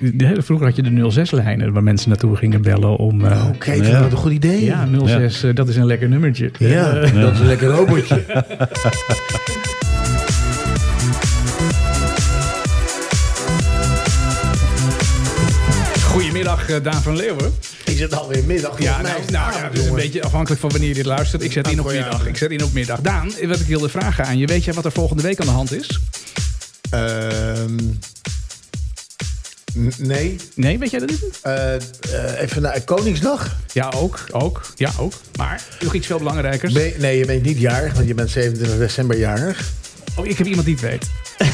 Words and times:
de- 0.00 0.42
vroeger 0.42 0.66
had 0.66 0.76
je 0.76 0.82
de 0.82 1.10
06-lijnen 1.26 1.72
waar 1.72 1.82
mensen 1.82 2.08
naartoe 2.08 2.36
gingen 2.36 2.62
bellen 2.62 2.96
om... 2.96 3.24
eh, 3.24 3.46
Oké, 3.54 3.72
ik 3.72 3.84
vind 3.84 3.98
dat 3.98 4.12
een 4.12 4.16
goed 4.18 4.32
idee. 4.32 4.64
ja, 4.64 4.88
06, 5.06 5.42
eh, 5.42 5.54
dat 5.54 5.68
is 5.68 5.76
een 5.76 5.86
lekker 5.86 6.08
nummertje. 6.08 6.50
Ja, 6.58 6.92
dat 6.94 7.32
is 7.32 7.38
een 7.40 7.46
lekker 7.46 7.68
robotje. 7.68 8.24
Goedemiddag, 16.04 16.68
eh, 16.68 16.82
Daan 16.82 17.02
van 17.02 17.16
Leeuwen. 17.16 17.52
Is 17.84 18.00
het 18.00 18.14
alweer 18.14 18.44
middag? 18.44 18.82
Ja, 18.82 19.00
nou, 19.02 19.20
het 19.20 19.30
nou 19.30 19.52
ja, 19.52 19.68
is 19.72 19.86
een 19.86 19.94
beetje 19.94 20.22
afhankelijk 20.22 20.60
van 20.60 20.70
wanneer 20.70 20.88
je 20.88 20.94
dit 20.94 21.04
luistert. 21.06 21.42
Ik 21.42 21.52
zet 21.52 21.68
in 21.70 21.80
op 21.80 21.86
middag. 21.86 22.26
Ik 22.26 22.36
zet 22.36 22.50
in 22.50 22.64
op 22.64 22.72
middag. 22.72 23.00
Daan, 23.00 23.30
wat 23.46 23.60
ik 23.60 23.66
wilde 23.66 23.88
vragen 23.88 24.24
aan 24.26 24.38
je. 24.38 24.46
Weet 24.46 24.64
jij 24.64 24.74
wat 24.74 24.84
er 24.84 24.92
volgende 24.92 25.22
week 25.22 25.40
aan 25.40 25.46
de 25.46 25.52
hand 25.52 25.72
is? 25.72 26.00
Ehm, 26.90 27.76
nee. 29.98 30.36
Nee, 30.54 30.78
weet 30.78 30.90
jij 30.90 31.00
dat 31.00 31.10
niet? 31.10 31.22
Eh, 31.42 31.74
eh, 31.74 31.80
even 32.40 32.62
naar 32.62 32.80
Koningsdag. 32.84 33.56
Ja, 33.72 33.92
ook. 33.96 34.24
Ook. 34.30 34.60
Ja, 34.74 34.90
ook. 34.98 35.12
Maar 35.36 35.62
nog 35.80 35.94
iets 35.94 36.06
veel 36.06 36.18
belangrijkers. 36.18 36.72
Ben- 36.72 36.92
nee, 36.98 37.18
je 37.18 37.26
bent 37.26 37.42
niet 37.42 37.58
jarig, 37.58 37.92
want 37.94 38.06
je 38.08 38.14
bent 38.14 38.30
27 38.30 38.78
december 38.78 39.18
jarig. 39.18 39.70
Oh, 40.16 40.26
ik 40.26 40.38
heb 40.38 40.46
iemand 40.46 40.66
die 40.66 40.74
het 40.80 40.84
weet. 40.84 41.06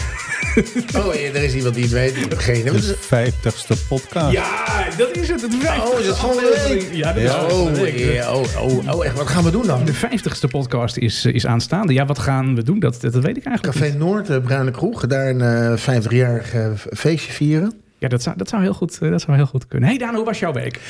Oh, 0.96 1.14
er 1.14 1.34
is 1.42 1.54
iemand 1.54 1.74
die 1.74 1.82
het 1.84 1.92
weet. 1.92 2.16
Ik 2.16 2.28
heb 2.28 2.38
geen 2.38 2.58
idee. 2.60 2.72
Wat 2.72 2.80
is 2.80 2.86
De 2.86 2.96
vijftigste 3.00 3.76
podcast. 3.88 4.32
Ja, 4.32 4.86
dat 4.96 5.16
is 5.16 5.28
het. 5.28 5.44
Oh, 5.44 6.00
is 6.00 6.06
het 6.06 6.16
volgende 6.16 6.48
aflevering. 6.54 6.82
week? 6.88 6.94
Ja, 6.94 7.12
dat 7.12 7.22
is 7.22 7.30
Oh, 7.30 7.48
volgende 7.48 7.80
week. 7.80 7.98
ja, 7.98 8.32
oh, 8.34 8.62
oh, 8.62 8.94
oh, 8.94 9.04
echt. 9.06 9.16
Wat 9.16 9.26
gaan 9.26 9.44
we 9.44 9.50
doen 9.50 9.66
dan? 9.66 9.84
De 9.84 9.94
vijftigste 9.94 10.48
podcast 10.48 10.96
is, 10.96 11.24
is 11.24 11.46
aanstaande. 11.46 11.92
Ja, 11.92 12.06
wat 12.06 12.18
gaan 12.18 12.54
we 12.54 12.62
doen? 12.62 12.78
Dat, 12.78 13.00
dat 13.00 13.14
weet 13.14 13.36
ik 13.36 13.44
eigenlijk 13.44 13.76
Café 13.78 13.90
niet. 13.90 13.98
Noord, 13.98 14.26
de 14.26 14.40
Bruine 14.40 14.70
Kroeg. 14.70 15.06
Daar 15.06 15.28
een 15.28 15.40
eh 15.76 15.96
50-jarig 16.02 16.54
eh, 16.54 16.66
feestje 16.92 17.32
vieren. 17.32 17.72
Ja, 18.00 18.08
dat 18.08 18.22
zou, 18.22 18.36
dat, 18.36 18.48
zou 18.48 18.62
heel 18.62 18.72
goed, 18.74 18.98
eh, 19.02 19.10
dat 19.10 19.20
zou 19.20 19.36
heel 19.36 19.46
goed 19.46 19.66
kunnen. 19.66 19.88
hey 19.88 19.98
Daan, 19.98 20.14
hoe 20.14 20.24
was 20.24 20.38
jouw 20.38 20.52
week? 20.52 20.80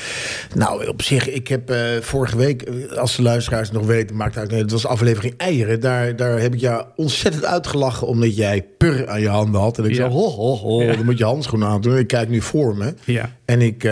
Nou, 0.55 0.87
op 0.87 1.01
zich, 1.01 1.29
ik 1.29 1.47
heb 1.47 1.69
eh, 1.69 1.79
vorige 2.01 2.37
week, 2.37 2.61
eh, 2.61 2.97
als 2.97 3.15
de 3.15 3.21
luisteraars 3.21 3.67
het 3.67 3.77
nog 3.77 3.85
weten, 3.87 4.15
maakt 4.15 4.35
het 4.35 4.51
uit. 4.51 4.61
Het 4.61 4.71
was 4.71 4.85
aflevering 4.85 5.33
eieren. 5.37 5.79
Daar, 5.79 6.15
daar 6.15 6.39
heb 6.39 6.53
ik 6.53 6.59
jou 6.59 6.85
ontzettend 6.95 7.45
uitgelachen 7.45 8.07
omdat 8.07 8.35
jij 8.35 8.65
pur 8.77 9.07
aan 9.09 9.21
je 9.21 9.27
handen 9.29 9.61
had. 9.61 9.77
En 9.77 9.83
ik 9.83 9.89
Ja. 9.89 9.95
zei, 9.95 10.09
ho, 10.09 10.29
ho, 10.29 10.55
ho, 10.55 10.81
Ja. 10.83 10.95
dan 10.95 11.05
moet 11.05 11.17
je 11.17 11.23
handschoenen 11.25 11.67
aan 11.67 11.81
doen. 11.81 11.97
Ik 11.97 12.07
kijk 12.07 12.29
nu 12.29 12.41
voor 12.41 12.77
me. 12.77 12.93
Ja. 13.05 13.31
En 13.45 13.61
ik, 13.61 13.83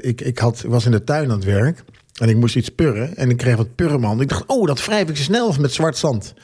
ik, 0.00 0.20
ik 0.20 0.38
had, 0.38 0.64
was 0.66 0.84
in 0.84 0.90
de 0.90 1.04
tuin 1.04 1.30
aan 1.30 1.36
het 1.36 1.44
werk. 1.44 1.82
En 2.20 2.28
ik 2.28 2.36
moest 2.36 2.56
iets 2.56 2.68
purren. 2.68 3.16
En 3.16 3.30
ik 3.30 3.36
kreeg 3.36 3.56
wat 3.56 3.74
purren 3.74 3.94
in 3.94 4.00
mijn 4.00 4.12
handen. 4.12 4.26
Ik 4.28 4.32
dacht, 4.32 4.44
oh, 4.46 4.66
dat 4.66 4.84
wrijf 4.84 5.08
ik 5.08 5.16
snel 5.16 5.54
met 5.60 5.72
zwart 5.72 5.96
zand. 5.96 6.34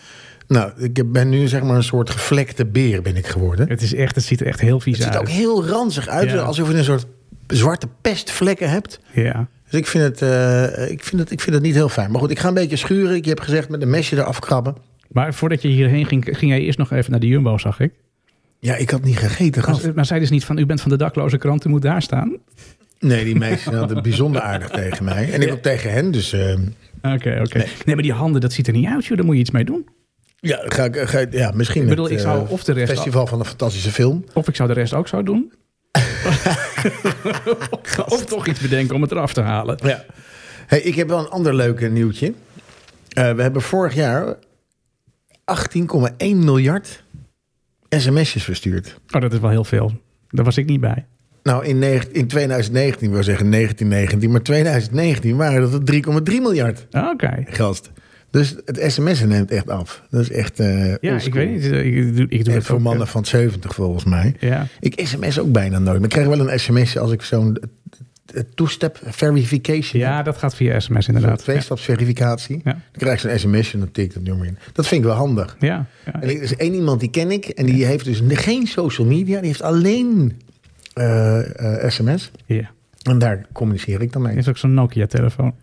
Nou, 0.48 0.72
ik 0.76 1.12
ben 1.12 1.28
nu 1.28 1.48
zeg 1.48 1.62
maar 1.62 1.76
een 1.76 1.82
soort 1.82 2.10
gevlekte 2.10 2.66
beer 2.66 3.02
ben 3.02 3.16
ik 3.16 3.26
geworden. 3.26 3.68
Het, 3.68 3.82
is 3.82 3.94
echt, 3.94 4.14
het 4.14 4.24
ziet 4.24 4.40
er 4.40 4.46
echt 4.46 4.60
heel 4.60 4.80
vies 4.80 4.96
Het 4.98 5.06
ziet 5.06 5.14
uit. 5.14 5.22
er 5.22 5.28
ook 5.30 5.36
heel 5.36 5.66
ranzig 5.66 6.08
uit. 6.08 6.30
Ja. 6.30 6.42
Alsof 6.42 6.70
je 6.70 6.76
een 6.76 6.84
soort 6.84 7.06
zwarte 7.46 7.88
pestvlekken 8.00 8.70
hebt. 8.70 9.00
Ja. 9.12 9.48
Dus 9.70 9.80
ik 9.80 9.86
vind, 9.86 10.04
het, 10.04 10.22
eh, 10.22 10.90
ik, 10.90 11.04
vind 11.04 11.20
het, 11.22 11.30
ik 11.30 11.40
vind 11.40 11.54
het 11.54 11.64
niet 11.64 11.74
heel 11.74 11.88
fijn. 11.88 12.10
Maar 12.10 12.20
goed, 12.20 12.30
ik 12.30 12.38
ga 12.38 12.48
een 12.48 12.54
beetje 12.54 12.76
schuren. 12.76 13.16
Ik 13.16 13.24
heb 13.24 13.40
gezegd 13.40 13.68
met 13.68 13.82
een 13.82 13.90
mesje 13.90 14.16
eraf 14.16 14.38
krabben. 14.38 14.74
Maar 15.08 15.34
voordat 15.34 15.62
je 15.62 15.68
hierheen 15.68 16.06
ging, 16.06 16.24
ging 16.30 16.50
jij 16.50 16.60
eerst 16.60 16.78
nog 16.78 16.92
even 16.92 17.10
naar 17.10 17.20
de 17.20 17.26
Jumbo, 17.26 17.58
zag 17.58 17.80
ik. 17.80 17.92
Ja, 18.58 18.76
ik 18.76 18.90
had 18.90 19.04
niet 19.04 19.18
gegeten. 19.18 19.62
gast. 19.62 19.84
Maar, 19.84 19.94
maar 19.94 20.06
zei 20.06 20.20
dus 20.20 20.30
niet 20.30 20.44
van, 20.44 20.58
u 20.58 20.66
bent 20.66 20.80
van 20.80 20.90
de 20.90 20.96
dakloze 20.96 21.38
krant, 21.38 21.64
u 21.64 21.68
moet 21.68 21.82
daar 21.82 22.02
staan? 22.02 22.36
Nee, 23.00 23.24
die 23.24 23.36
meisjes 23.36 23.74
hadden 23.74 24.02
bijzonder 24.02 24.40
aardig 24.40 24.70
tegen 24.80 25.04
mij. 25.04 25.32
En 25.32 25.42
ik 25.42 25.52
ook 25.52 25.62
tegen 25.62 25.92
hen. 25.92 26.10
Dus 26.10 26.32
eh, 26.32 26.58
Oké, 27.02 27.40
oké. 27.42 27.58
Nee. 27.84 27.94
maar 27.94 28.02
die 28.02 28.12
handen, 28.12 28.40
dat 28.40 28.52
ziet 28.52 28.66
er 28.66 28.72
niet 28.72 28.86
uit, 28.86 29.06
joh. 29.06 29.16
Daar 29.16 29.26
moet 29.26 29.34
je 29.34 29.40
iets 29.40 29.50
mee 29.50 29.64
doen. 29.64 29.88
Ja, 30.46 30.60
ga 30.64 30.84
ik, 30.84 30.96
ga, 30.96 31.24
ja, 31.30 31.50
misschien 31.54 31.82
Ik 31.82 31.88
bedoel, 31.88 32.04
het, 32.04 32.12
ik 32.14 32.18
zou 32.20 32.44
eh, 32.44 32.50
of 32.50 32.64
de 32.64 32.72
rest- 32.72 32.92
Festival 32.92 33.26
van 33.26 33.38
een 33.38 33.44
fantastische 33.44 33.90
film. 33.90 34.24
Of 34.32 34.48
ik 34.48 34.56
zou 34.56 34.68
de 34.68 34.74
rest 34.74 34.94
ook 34.94 35.08
zo 35.08 35.22
doen. 35.22 35.52
of 38.08 38.24
toch 38.24 38.46
iets 38.46 38.60
bedenken 38.60 38.94
om 38.96 39.02
het 39.02 39.10
eraf 39.10 39.32
te 39.32 39.40
halen. 39.40 39.78
Ja. 39.82 40.04
Hey, 40.66 40.80
ik 40.80 40.94
heb 40.94 41.08
wel 41.08 41.18
een 41.18 41.28
ander 41.28 41.54
leuk 41.54 41.90
nieuwtje. 41.90 42.32
Eh, 43.08 43.32
we 43.32 43.42
hebben 43.42 43.62
vorig 43.62 43.94
jaar 43.94 44.34
18,1 45.44 46.36
miljard 46.36 47.02
sms'jes 47.88 48.44
verstuurd. 48.44 48.98
Oh, 49.14 49.20
dat 49.20 49.32
is 49.32 49.38
wel 49.38 49.50
heel 49.50 49.64
veel. 49.64 49.92
Daar 50.28 50.44
was 50.44 50.56
ik 50.56 50.66
niet 50.66 50.80
bij. 50.80 51.06
Nou, 51.42 51.64
in, 51.64 51.82
in 52.12 52.26
2019, 52.26 53.06
ik 53.06 53.12
wil 53.12 53.22
zeggen 53.22 53.50
1919, 53.50 54.30
maar 54.30 54.42
2019 54.42 55.36
waren 55.36 55.60
dat 55.60 55.72
het 55.72 56.06
3,3 56.30 56.34
miljard 56.40 56.86
Ah, 56.90 57.08
Oké. 57.08 57.44
gast. 57.46 57.90
Dus 58.34 58.56
het 58.64 58.92
sms'en 58.92 59.28
neemt 59.28 59.50
echt 59.50 59.70
af. 59.70 60.02
Dat 60.10 60.20
is 60.20 60.30
echt. 60.30 60.60
eh 60.60 60.94
Ja, 61.00 61.20
ik 61.20 61.34
weet 61.34 61.50
niet. 61.50 61.64
Ik 61.64 62.16
doe, 62.16 62.26
ik 62.28 62.44
doe 62.44 62.54
het 62.54 62.64
voor 62.64 62.74
ook, 62.74 62.80
eh, 62.80 62.86
mannen 62.86 63.06
van 63.06 63.24
70 63.24 63.74
volgens 63.74 64.04
mij. 64.04 64.34
Ja. 64.40 64.66
Ik 64.80 65.00
sms 65.06 65.38
ook 65.38 65.52
bijna 65.52 65.78
nooit. 65.78 65.96
Maar 65.96 66.04
ik 66.04 66.10
krijg 66.10 66.26
wel 66.26 66.48
een 66.48 66.58
sms'je 66.58 67.00
als 67.00 67.12
ik 67.12 67.22
zo'n 67.22 67.58
eh, 68.34 68.42
two-step 68.54 68.98
verification 69.04 70.02
ja, 70.02 70.22
dat 70.22 70.36
gaat 70.36 70.54
via 70.54 70.80
sms 70.80 71.08
inderdaad. 71.08 71.38
Twee-stapsverificatie. 71.38 72.60
Ja. 72.64 72.70
Dan 72.72 72.80
krijg 72.92 73.22
je 73.22 73.28
zo'n 73.28 73.38
sms'je 73.38 73.72
en 73.72 73.78
dan 73.78 73.90
tik 73.90 74.04
ik 74.04 74.14
dat 74.14 74.22
nummer 74.22 74.46
in. 74.46 74.58
Dat 74.72 74.86
vind 74.86 75.00
ik 75.00 75.06
wel 75.06 75.16
handig. 75.16 75.56
Ja, 75.58 75.86
ja. 76.06 76.12
En 76.12 76.22
er 76.22 76.42
is 76.42 76.56
één 76.56 76.74
iemand 76.74 77.00
die 77.00 77.10
ken 77.10 77.30
ik. 77.30 77.44
En 77.46 77.66
die 77.66 77.84
heeft 77.84 78.04
dus 78.04 78.20
geen 78.28 78.66
social 78.66 79.06
media. 79.06 79.38
Die 79.38 79.46
heeft 79.48 79.62
alleen 79.62 80.32
sms. 81.88 82.30
ja. 82.46 82.70
En 83.02 83.18
daar 83.18 83.46
communiceer 83.52 84.02
ik 84.02 84.12
dan 84.12 84.22
mee. 84.22 84.34
heeft 84.34 84.48
ook 84.48 84.56
zo'n 84.56 84.74
Nokia-telefoon. 84.74 85.54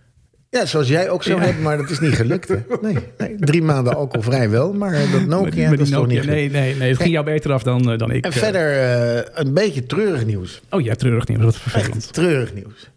Ja, 0.51 0.65
zoals 0.65 0.87
jij 0.87 1.09
ook 1.09 1.23
zo 1.23 1.35
Ja. 1.35 1.41
hebt. 1.41 1.59
Maar 1.61 1.77
dat 1.77 1.89
is 1.89 1.99
niet 1.99 2.13
gelukt. 2.13 2.47
hè. 2.47 2.55
Nee, 2.81 2.97
nee, 3.17 3.35
drie 3.39 3.61
maanden 3.61 3.95
alcoholvrij 3.95 4.49
wel. 4.49 4.73
Maar 4.73 4.93
eh, 4.93 5.11
dat 5.11 5.25
Nokia, 5.25 5.69
Met 5.69 5.77
dat 5.79 5.87
die 5.87 5.87
is 5.87 5.89
toch 5.89 6.07
niet 6.07 6.19
gelukt. 6.19 6.35
Nee, 6.37 6.49
nee, 6.49 6.75
nee. 6.75 6.89
Het 6.89 6.97
ging 7.01 7.11
jou 7.13 7.25
beter 7.25 7.51
af 7.51 7.63
dan, 7.63 7.91
eh, 7.91 7.97
dan 7.97 8.11
ik. 8.11 8.25
En 8.25 8.31
eh. 8.31 8.37
verder 8.37 9.39
een 9.39 9.53
beetje 9.53 9.85
treurig 9.85 10.25
nieuws. 10.25 10.61
Oh 10.69 10.81
ja, 10.81 10.95
treurig 10.95 11.27
nieuws. 11.27 11.43
Wat 11.43 11.57
vervelend. 11.57 11.95
Echt 11.95 12.13
treurig 12.13 12.53
nieuws. 12.53 12.89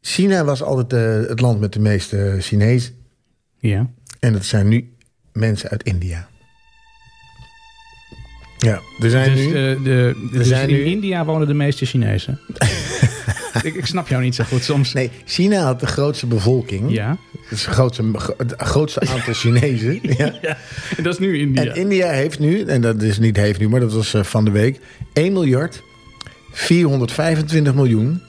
China 0.00 0.44
was 0.44 0.62
altijd 0.62 1.28
het 1.28 1.40
land 1.40 1.60
met 1.60 1.72
de 1.72 1.80
meeste 1.80 2.36
Chinezen. 2.40 2.94
Ja. 3.58 3.90
En 4.20 4.32
dat 4.32 4.44
zijn 4.44 4.68
nu 4.68 4.92
mensen 5.32 5.70
uit 5.70 5.82
India. 5.82 6.28
Ja, 8.58 8.80
er 9.00 9.10
zijn 9.10 9.34
Dus, 9.34 9.44
nu... 9.44 9.52
de, 9.82 10.28
dus 10.32 10.46
zijn 10.48 10.68
in 10.68 10.74
nu- 10.76 10.82
India 10.84 11.24
wonen 11.24 11.46
de 11.46 11.54
meeste 11.54 11.86
Chinezen. 11.86 12.40
ik, 13.62 13.74
ik 13.74 13.86
snap 13.86 14.08
jou 14.08 14.22
niet 14.22 14.34
zo 14.34 14.44
goed 14.44 14.62
soms. 14.62 14.92
Nee, 14.92 15.10
China 15.24 15.60
had 15.64 15.80
de 15.80 15.86
grootste 15.86 16.26
bevolking. 16.26 16.92
Ja. 16.92 17.16
Het, 17.42 17.58
is 17.58 17.64
het, 17.64 17.74
grootste, 17.74 18.04
het 18.36 18.54
grootste 18.56 19.00
aantal 19.00 19.32
Chinezen. 19.42 20.00
ja. 20.02 20.32
En 20.96 21.02
dat 21.02 21.12
is 21.12 21.18
nu 21.18 21.38
India. 21.38 21.62
En 21.64 21.74
India 21.76 22.08
heeft 22.10 22.38
nu, 22.38 22.62
en 22.64 22.80
dat 22.80 23.02
is 23.02 23.18
niet 23.18 23.36
heeft 23.36 23.60
nu, 23.60 23.68
maar 23.68 23.80
dat 23.80 23.92
was 23.92 24.14
eh, 24.14 24.22
van 24.22 24.44
de 24.44 24.50
week... 24.50 24.80
1 25.12 25.32
miljard 25.32 25.82
425 26.52 27.74
miljoen 27.74 28.22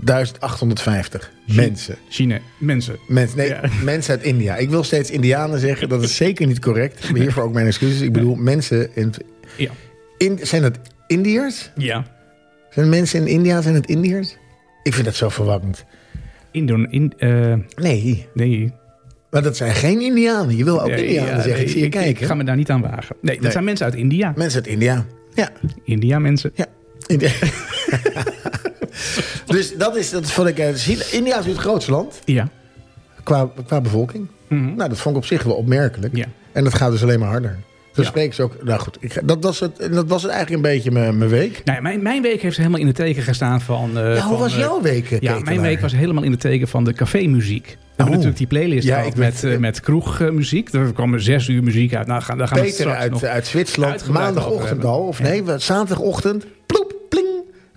775.850 0.00 1.28
mensen. 1.46 1.96
China. 2.08 2.38
Mensen. 2.58 2.96
Mensen, 3.08 3.36
nee, 3.38 3.48
Ja. 3.48 3.60
mensen 3.82 4.14
uit 4.16 4.22
India. 4.24 4.56
Ik 4.56 4.70
wil 4.70 4.84
steeds 4.84 5.10
Indianen 5.10 5.58
zeggen. 5.60 5.88
Dat 5.88 6.02
is 6.02 6.16
zeker 6.16 6.46
niet 6.46 6.58
correct. 6.58 7.06
Hiervoor 7.14 7.42
ook 7.42 7.52
mijn 7.52 7.66
excuses. 7.66 8.00
Ik 8.00 8.12
bedoel 8.12 8.34
mensen... 8.34 8.88
In, 8.96 9.12
Ja. 9.56 9.70
in, 10.18 10.38
zijn 10.42 10.62
het 10.62 10.78
Indiërs? 11.06 11.70
Ja. 11.76 12.04
Zijn 12.70 12.88
mensen 12.88 13.20
in 13.20 13.26
India, 13.26 13.62
zijn 13.62 13.74
het 13.74 13.86
Indiërs? 13.86 14.36
Ik 14.82 14.92
vind 14.94 15.04
dat 15.04 15.14
zo 15.14 15.28
verwarrend. 15.28 15.84
Indon, 16.50 16.90
in, 16.90 17.12
eh, 17.18 17.54
Nee, 17.74 18.26
nee. 18.34 18.72
maar 19.30 19.42
dat 19.42 19.56
zijn 19.56 19.74
geen 19.74 20.00
Indianen. 20.00 20.56
Je 20.56 20.64
wil 20.64 20.82
ook 20.82 20.88
Indianen 20.88 21.36
ja, 21.36 21.42
zeggen. 21.42 21.62
ik 21.62 21.68
zie 21.68 21.78
je 21.78 21.84
ik, 21.84 21.90
kijken. 21.90 22.22
ik 22.22 22.26
ga 22.28 22.34
me 22.34 22.44
daar 22.44 22.56
niet 22.56 22.70
aan 22.70 22.80
wagen. 22.80 23.16
Nee, 23.20 23.34
dat 23.34 23.42
Nee. 23.42 23.52
zijn 23.52 23.64
mensen 23.64 23.86
uit 23.86 23.94
India. 23.94 24.32
Mensen 24.36 24.62
uit 24.62 24.70
India. 24.70 25.06
Ja, 25.34 25.50
India 25.84 26.18
mensen. 26.18 26.50
ja. 26.54 26.66
India. 27.06 27.30
dus 29.46 29.76
dat 29.76 29.96
is, 29.96 30.10
dat 30.10 30.30
vond 30.30 30.48
ik... 30.48 30.58
eh, 30.58 31.12
India 31.12 31.38
is 31.38 31.44
nu 31.44 31.50
het 31.50 31.60
grootste 31.60 31.90
land 31.90 32.20
Ja. 32.24 32.48
qua, 33.22 33.48
qua 33.66 33.80
bevolking. 33.80 34.26
Mhm. 34.48 34.74
Nou, 34.74 34.88
dat 34.88 34.98
vond 34.98 35.16
ik 35.16 35.22
op 35.22 35.28
zich 35.28 35.42
wel 35.42 35.54
opmerkelijk. 35.54 36.16
Ja. 36.16 36.26
En 36.52 36.64
dat 36.64 36.74
gaat 36.74 36.90
dus 36.90 37.02
alleen 37.02 37.18
maar 37.18 37.28
harder. 37.28 37.58
Dus 37.94 38.04
Ja. 38.04 38.10
spreken 38.10 38.34
ze 38.34 38.42
ook... 38.42 38.64
Nou 38.64 38.80
goed, 38.80 38.96
ik, 39.00 39.20
dat, 39.24 39.44
was 39.44 39.60
het, 39.60 39.88
dat 39.92 40.08
was 40.08 40.22
het 40.22 40.30
eigenlijk 40.30 40.64
een 40.64 40.72
beetje 40.72 40.90
mijn, 40.90 41.18
mijn 41.18 41.30
week. 41.30 41.60
Nou, 41.64 41.82
mijn, 41.82 42.02
mijn 42.02 42.22
week 42.22 42.42
heeft 42.42 42.56
helemaal 42.56 42.80
in 42.80 42.86
het 42.86 42.96
teken 42.96 43.22
gestaan 43.22 43.60
van... 43.60 43.98
eh, 43.98 44.04
Ja, 44.04 44.10
hoe 44.12 44.20
van, 44.20 44.38
was 44.38 44.52
eh, 44.52 44.58
jouw 44.58 44.80
week, 44.82 45.20
Ja, 45.20 45.38
mijn 45.38 45.60
week 45.60 45.80
was 45.80 45.92
helemaal 45.92 46.22
in 46.22 46.30
het 46.30 46.40
teken 46.40 46.68
van 46.68 46.84
de 46.84 46.92
cafémuziek. 46.92 47.64
We 47.66 47.76
hebben 48.02 48.10
natuurlijk 48.14 48.38
die 48.38 48.46
playlist 48.46 48.86
Ja, 48.86 48.98
ik 48.98 49.16
met, 49.16 49.58
met 49.60 49.80
kroegmuziek. 49.80 50.72
Er 50.72 50.92
kwam 50.92 51.18
zes 51.18 51.48
uur 51.48 51.62
muziek 51.62 51.94
uit. 51.94 52.06
Nou, 52.06 52.22
gaan, 52.22 52.38
daar 52.38 52.48
gaan 52.48 52.56
we 52.56 52.62
Peter 52.62 52.78
straks 52.80 52.98
uit, 52.98 53.10
nog... 53.10 53.22
uit 53.22 53.46
Zwitserland, 53.46 54.08
maandagochtend 54.08 54.84
al, 54.84 55.00
of 55.00 55.20
nee, 55.20 55.42
zaterdagochtend, 55.56 56.44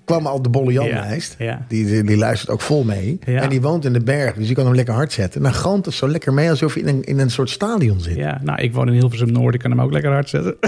kwam 0.08 0.26
al 0.28 0.42
de 0.42 0.50
Bolle 0.50 0.72
Jan 0.72 0.86
Ja, 0.88 1.00
lijst. 1.00 1.36
ja. 1.40 1.66
Die, 1.68 1.86
die, 1.86 2.04
die 2.04 2.18
luistert 2.18 2.50
ook 2.52 2.62
vol 2.62 2.84
mee. 2.84 3.20
Ja. 3.26 3.42
En 3.42 3.50
die 3.50 3.62
woont 3.62 3.86
in 3.86 3.94
de 3.94 4.00
berg, 4.04 4.36
dus 4.36 4.48
je 4.48 4.54
kan 4.54 4.66
hem 4.66 4.76
lekker 4.76 4.94
hard 4.94 5.12
zetten. 5.12 5.42
Dan 5.42 5.54
galmt 5.54 5.86
het 5.86 5.94
zo 5.94 6.08
lekker 6.08 6.34
mee 6.34 6.50
alsof 6.50 6.74
je 6.74 6.80
in 6.80 6.88
een, 6.88 7.04
in 7.04 7.20
een 7.20 7.32
soort 7.32 7.50
stadion 7.50 8.00
zit. 8.00 8.16
Ja, 8.16 8.40
nou, 8.44 8.62
ik 8.62 8.74
woon 8.74 8.88
in 8.88 8.94
Hilversum 8.94 9.32
Noord. 9.32 9.54
Ik 9.54 9.60
kan 9.60 9.72
hem 9.72 9.82
ook 9.82 9.92
lekker 9.92 10.12
hard 10.12 10.30
zetten. 10.30 10.56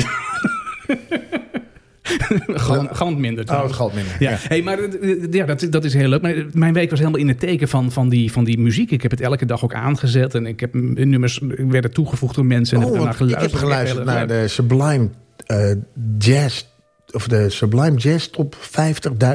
Gewoon, 2.92 3.20
minder. 3.20 3.32
Oh, 3.32 3.38
het 3.38 3.48
trouwens. 3.48 3.76
galmt 3.76 3.94
minder. 3.94 4.14
Ja, 4.20 4.30
Ja. 4.30 4.38
Hey, 4.42 4.62
maar 4.62 4.80
eh, 4.80 5.32
ja, 5.32 5.46
dat, 5.46 5.68
dat 5.70 5.84
is 5.84 5.94
heel 5.94 6.08
leuk. 6.10 6.22
Maar 6.22 6.34
mijn 6.54 6.74
week 6.74 6.90
was 6.90 7.00
helemaal 7.00 7.20
in 7.20 7.28
het 7.28 7.40
teken 7.40 7.68
van, 7.68 7.92
van, 7.92 8.10
die, 8.10 8.32
van 8.32 8.44
die 8.44 8.60
muziek. 8.60 8.92
Ik 8.92 9.02
heb 9.02 9.12
het 9.12 9.22
elke 9.22 9.46
dag 9.46 9.64
ook 9.64 9.74
aangezet. 9.74 10.36
En 10.36 10.46
ik 10.46 10.60
heb 10.60 10.74
m- 10.74 11.10
nummers 11.10 11.42
werden 11.58 11.92
toegevoegd 11.92 12.36
door 12.36 12.46
mensen. 12.46 12.78
En 12.78 12.84
Oh, 12.84 12.90
heb 12.92 13.02
daarna 13.02 13.12
ik 13.12 13.18
heb 13.20 13.28
geluisterd. 13.30 13.62
geluisterd 13.62 14.06
naar 14.06 14.28
de 14.28 14.48
Sublime 14.48 15.10
eh, 15.46 15.72
Jazz 16.18 16.66
of 17.14 17.28
de 17.28 17.50
Sublime 17.50 17.98
Jazz 17.98 18.28
top 18.28 18.56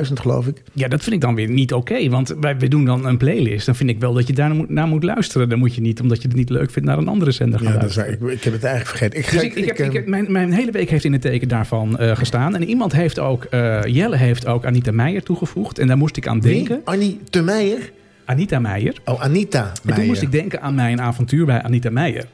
50.000 0.07 0.13
geloof 0.13 0.47
ik. 0.47 0.63
Ja, 0.73 0.89
dat 0.89 1.03
vind 1.03 1.15
ik 1.15 1.21
dan 1.21 1.35
weer 1.35 1.49
niet 1.49 1.73
oké. 1.73 2.09
want 2.09 2.35
wij, 2.41 2.59
we 2.59 2.69
doen 2.69 2.85
dan 2.85 3.07
een 3.07 3.17
playlist. 3.17 3.67
Dan 3.67 3.75
vind 3.75 3.91
ik 3.91 4.01
wel 4.01 4.13
dat 4.13 4.27
je 4.27 4.33
daar 4.33 4.55
naar, 4.55 4.65
naar 4.69 4.87
moet 4.87 5.03
luisteren. 5.05 5.49
Dan 5.49 5.59
moet 5.59 5.75
je 5.75 5.81
niet, 5.81 6.01
omdat 6.01 6.23
je 6.23 6.29
het 6.29 6.37
niet 6.37 6.51
leuk 6.51 6.71
vindt, 6.71 6.89
naar 6.89 6.99
een 6.99 7.09
andere 7.09 7.31
zender 7.31 7.61
gaan 7.61 7.73
Ja, 7.73 7.79
dat 7.79 7.91
is, 7.91 7.97
ik, 7.97 8.21
ik 8.21 8.43
heb 8.45 8.53
het 8.53 8.65
eigenlijk 8.65 8.97
vergeten. 8.97 9.19
Ik, 9.19 9.31
Dus 9.31 9.43
ik, 9.43 9.55
ik 9.55 9.65
heb, 9.67 9.79
eh, 9.79 9.87
ik 9.87 9.93
heb- 9.93 10.07
mijn, 10.07 10.33
mijn 10.33 10.53
hele 10.53 10.71
week 10.71 10.91
heeft 10.91 11.05
in 11.05 11.13
het 11.13 11.21
teken 11.23 11.49
daarvan 11.49 11.99
eh, 11.99 12.17
gestaan. 12.17 12.55
En 12.55 12.65
iemand 12.69 12.93
heeft 12.93 13.19
ook, 13.19 13.45
eh, 13.45 13.81
Jelle 13.85 14.17
heeft 14.17 14.47
ook 14.47 14.65
Anita 14.65 14.93
Meijer 14.93 15.23
toegevoegd. 15.23 15.79
En 15.79 15.87
daar 15.87 15.97
moest 15.99 16.17
ik 16.17 16.27
aan 16.29 16.41
wie? 16.41 16.55
denken. 16.55 16.81
Annie 16.85 17.21
de 17.31 17.43
Meijer? 17.43 17.91
Anita 18.25 18.59
Meijer. 18.59 18.95
Oh, 19.05 19.21
Anita 19.23 19.61
En 19.67 19.73
toen 19.75 19.83
Meijer. 19.85 20.07
moest 20.07 20.23
ik 20.23 20.33
denken 20.33 20.61
aan 20.63 20.75
mijn 20.75 21.01
avontuur 21.01 21.47
bij 21.47 21.63
Anita 21.63 21.91
Meijer. 21.91 22.25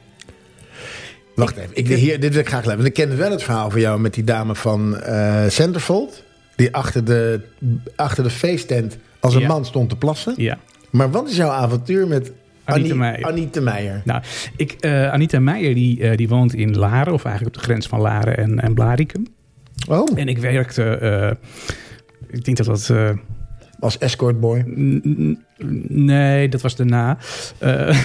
Wacht 1.35 1.57
even, 1.57 1.69
ik, 1.73 1.87
hier, 1.87 2.19
dit 2.19 2.31
wil 2.31 2.41
ik 2.41 2.47
graag 2.47 2.65
ik 2.77 2.93
kende 2.93 3.15
wel 3.15 3.31
het 3.31 3.43
verhaal 3.43 3.69
van 3.69 3.79
jou 3.79 3.99
met 3.99 4.13
die 4.13 4.23
dame 4.23 4.55
van 4.55 4.97
eh 4.97 5.43
Centerfold. 5.47 6.23
Die 6.55 6.73
achter 6.75 7.05
de, 7.05 7.41
achter 7.95 8.23
de 8.23 8.29
feesttent 8.29 8.97
als 9.19 9.35
een 9.35 9.41
Ja. 9.41 9.47
man 9.47 9.65
stond 9.65 9.89
te 9.89 9.95
plassen. 9.95 10.33
Ja. 10.37 10.57
Maar 10.89 11.11
wat 11.11 11.29
is 11.29 11.35
jouw 11.35 11.49
avontuur 11.49 12.07
met 12.07 12.31
Anita 12.63 12.95
Meijer. 12.95 13.25
Anita 13.25 13.61
Meijer? 13.61 14.01
Nou, 14.05 14.21
ik, 14.55 14.71
eh, 14.71 15.11
Anita 15.11 15.39
Meijer 15.39 15.73
die, 15.73 16.01
eh, 16.01 16.17
die 16.17 16.27
woont 16.27 16.53
in 16.53 16.77
Laren, 16.77 17.13
of 17.13 17.25
eigenlijk 17.25 17.55
op 17.55 17.61
de 17.61 17.67
grens 17.67 17.87
van 17.87 18.01
Laren 18.01 18.37
en, 18.37 18.59
en 18.59 18.73
Blarikum. 18.73 19.27
Oh, 19.89 20.07
En 20.15 20.27
ik 20.27 20.37
werkte, 20.37 21.37
ik 22.29 22.45
denk 22.45 22.57
dat 22.57 22.65
dat... 22.65 22.91
als 23.79 23.97
escortboy. 23.97 24.63
Nee, 25.87 26.49
dat 26.49 26.61
was 26.61 26.75
daarna. 26.75 27.17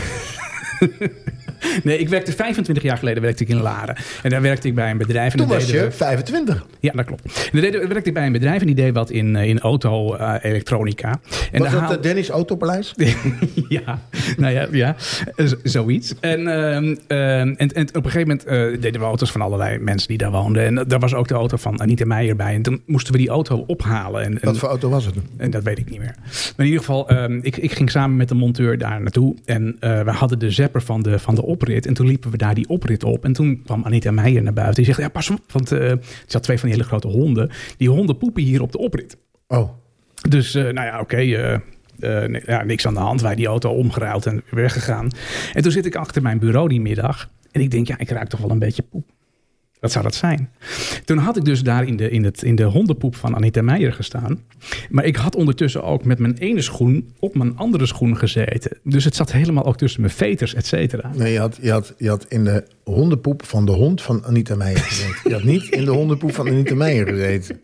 Eh, 1.61 1.69
nee, 1.85 1.99
ik 1.99 2.09
werkte 2.09 2.33
25 2.33 2.85
jaar 2.85 2.97
geleden 2.99 3.23
werkte 3.23 3.43
ik 3.43 3.49
in 3.49 3.61
Laren. 3.61 3.97
En 4.23 4.31
daar 4.31 4.43
werkte 4.43 4.69
ik 4.69 4.75
bij 4.75 4.91
een 4.91 4.99
bedrijf. 4.99 5.33
En 5.33 5.39
Toen 5.39 5.49
was 5.49 5.71
je 5.71 5.81
we- 5.81 5.91
25. 5.91 6.67
Ja, 6.81 6.93
dat 6.93 7.05
klopt. 7.05 7.51
En 7.53 7.61
daar 7.61 7.89
werkte 7.89 8.09
ik 8.09 8.15
bij 8.15 8.27
een 8.27 8.33
bedrijf 8.33 8.61
en 8.61 8.67
die 8.67 8.75
deed 8.75 8.95
wat 8.95 9.11
in, 9.11 9.37
eh, 9.37 9.49
in 9.49 9.61
auto-elektronica. 9.61 11.21
was 11.53 11.71
dat 11.73 11.89
de 11.89 12.01
Dennis 12.01 12.29
Autopaleis? 12.29 12.95
ja, 13.69 14.01
nou 14.37 14.53
ja, 14.53 14.67
ja 14.71 14.95
z- 15.37 15.55
zoiets. 15.63 16.15
En, 16.21 16.47
ehm, 16.47 16.95
ehm, 17.07 17.55
en, 17.57 17.69
en 17.73 17.89
op 17.89 18.05
een 18.05 18.11
gegeven 18.11 18.21
moment 18.29 18.45
eh, 18.45 18.81
deden 18.81 19.01
we 19.01 19.07
auto's 19.07 19.31
van 19.31 19.41
allerlei 19.41 19.79
mensen 19.79 20.09
die 20.09 20.19
daar 20.19 20.31
woonden. 20.31 20.65
En 20.65 20.85
daar 20.89 20.99
was 20.99 21.15
ook 21.15 21.29
de 21.29 21.35
auto 21.35 21.57
van 21.57 21.81
Anita 21.81 22.05
Meijer 22.05 22.37
bij. 22.37 22.55
En 22.55 22.63
toen 22.63 22.83
moesten 22.87 23.13
we 23.13 23.19
die 23.19 23.29
auto 23.29 23.65
ophalen. 23.67 24.25
En, 24.25 24.39
Wat 24.43 24.59
voor 24.59 24.69
auto 24.69 24.89
was 24.89 25.05
het? 25.05 25.15
en 25.37 25.51
dat 25.51 25.63
weet 25.63 25.79
ik 25.79 25.91
niet 25.91 25.99
meer. 25.99 26.15
Maar 26.17 26.53
in 26.57 26.65
ieder 26.65 26.81
geval, 26.81 27.09
ehm, 27.09 27.39
ik, 27.43 27.57
ik 27.57 27.73
ging 27.73 27.91
samen 27.91 28.17
met 28.17 28.29
de 28.29 28.35
monteur 28.35 28.79
daar 28.79 29.01
naartoe. 29.01 29.35
En 29.45 29.77
eh, 29.81 30.01
we 30.03 30.11
hadden 30.11 30.39
de 30.39 30.51
zapper 30.51 30.83
van 30.83 31.03
de, 31.03 31.19
van 31.19 31.35
de 31.35 31.43
oprit. 31.47 31.87
En 31.87 31.95
toen 31.95 32.07
liepen 32.07 32.31
we 32.31 32.37
daar 32.37 32.55
die 32.55 32.69
oprit 32.69 33.05
op. 33.05 33.25
En 33.25 33.33
toen 33.33 33.63
kwam 33.65 33.85
Anita 33.85 34.11
Meijer 34.11 34.43
naar 34.43 34.53
buiten. 34.53 34.75
Die 34.77 34.85
zegt, 34.85 34.99
ja 34.99 35.09
pas 35.09 35.31
op, 35.31 35.41
want 35.53 35.73
eh 35.73 35.91
er 35.91 35.99
zat 36.27 36.43
twee 36.43 36.59
van 36.59 36.69
die 36.69 36.77
hele 36.77 36.89
grote 36.89 37.09
honden. 37.09 37.51
Die 37.77 37.89
honden 37.91 38.17
poepen 38.17 38.43
hier 38.43 38.63
op 38.63 38.73
de 38.73 38.79
oprit. 38.79 39.17
Oh, 39.49 39.71
Dus 40.29 40.55
eh, 40.55 40.63
nou 40.63 40.87
ja, 40.87 41.01
oké. 41.01 41.17
eh, 41.17 41.53
eh, 41.55 41.61
nee, 42.31 42.43
ja, 42.47 42.63
niks 42.65 42.87
aan 42.87 42.95
de 42.95 43.01
hand. 43.01 43.21
Wij 43.21 43.35
die 43.35 43.47
auto 43.47 43.71
omgeruild 43.71 44.27
en 44.27 44.43
weggegaan. 44.51 45.11
En 45.53 45.63
toen 45.63 45.73
zit 45.73 45.87
ik 45.87 45.95
achter 45.97 46.23
mijn 46.23 46.39
bureau 46.39 46.69
die 46.69 46.81
middag. 46.81 47.31
En 47.53 47.61
ik 47.61 47.71
denk, 47.71 47.87
ja, 47.87 47.99
ik 47.99 48.11
ruik 48.11 48.29
toch 48.29 48.41
wel 48.41 48.51
een 48.51 48.59
beetje 48.59 48.83
poep. 48.83 49.11
Wat 49.87 49.95
zou 49.95 50.05
dat 50.05 50.15
zijn? 50.15 50.51
Toen 51.05 51.19
had 51.19 51.37
ik 51.37 51.45
dus 51.45 51.63
daar 51.63 51.87
in 51.87 51.97
de, 51.97 52.11
in, 52.11 52.25
het, 52.25 52.43
in 52.43 52.55
de 52.55 52.63
hondenpoep 52.63 53.17
van 53.17 53.35
Anita 53.35 53.63
Meijer 53.63 53.93
gestaan. 53.93 54.41
Maar 54.91 55.05
ik 55.05 55.17
had 55.17 55.37
ondertussen 55.37 55.83
ook 55.83 56.05
met 56.05 56.19
mijn 56.19 56.37
ene 56.37 56.63
schoen 56.63 57.13
op 57.19 57.35
mijn 57.35 57.57
andere 57.57 57.87
schoen 57.87 58.17
gezeten. 58.17 58.79
Dus 58.83 59.05
het 59.05 59.15
zat 59.15 59.33
helemaal 59.33 59.65
ook 59.65 59.77
tussen 59.77 60.01
mijn 60.01 60.13
veters, 60.13 60.55
et 60.55 60.67
cetera. 60.67 61.11
nee, 61.15 61.33
je 61.33 61.39
had, 61.39 61.59
je, 61.61 61.71
had, 61.71 61.95
je 61.99 62.09
had 62.09 62.27
in 62.29 62.45
de 62.45 62.65
hondenpoep 62.85 63.45
van 63.45 63.67
de 63.67 63.73
hond 63.73 64.03
van 64.03 64.25
Anita 64.25 64.55
Meijer 64.55 64.81
gezeten. 64.81 65.21
Je 65.25 65.33
had 65.33 65.45
niet 65.45 65.69
in 65.69 65.85
de 65.85 65.91
hondenpoep 65.91 66.35
van 66.35 66.49
Anita 66.49 66.75
Meijer 66.75 67.07
gezeten. 67.09 67.61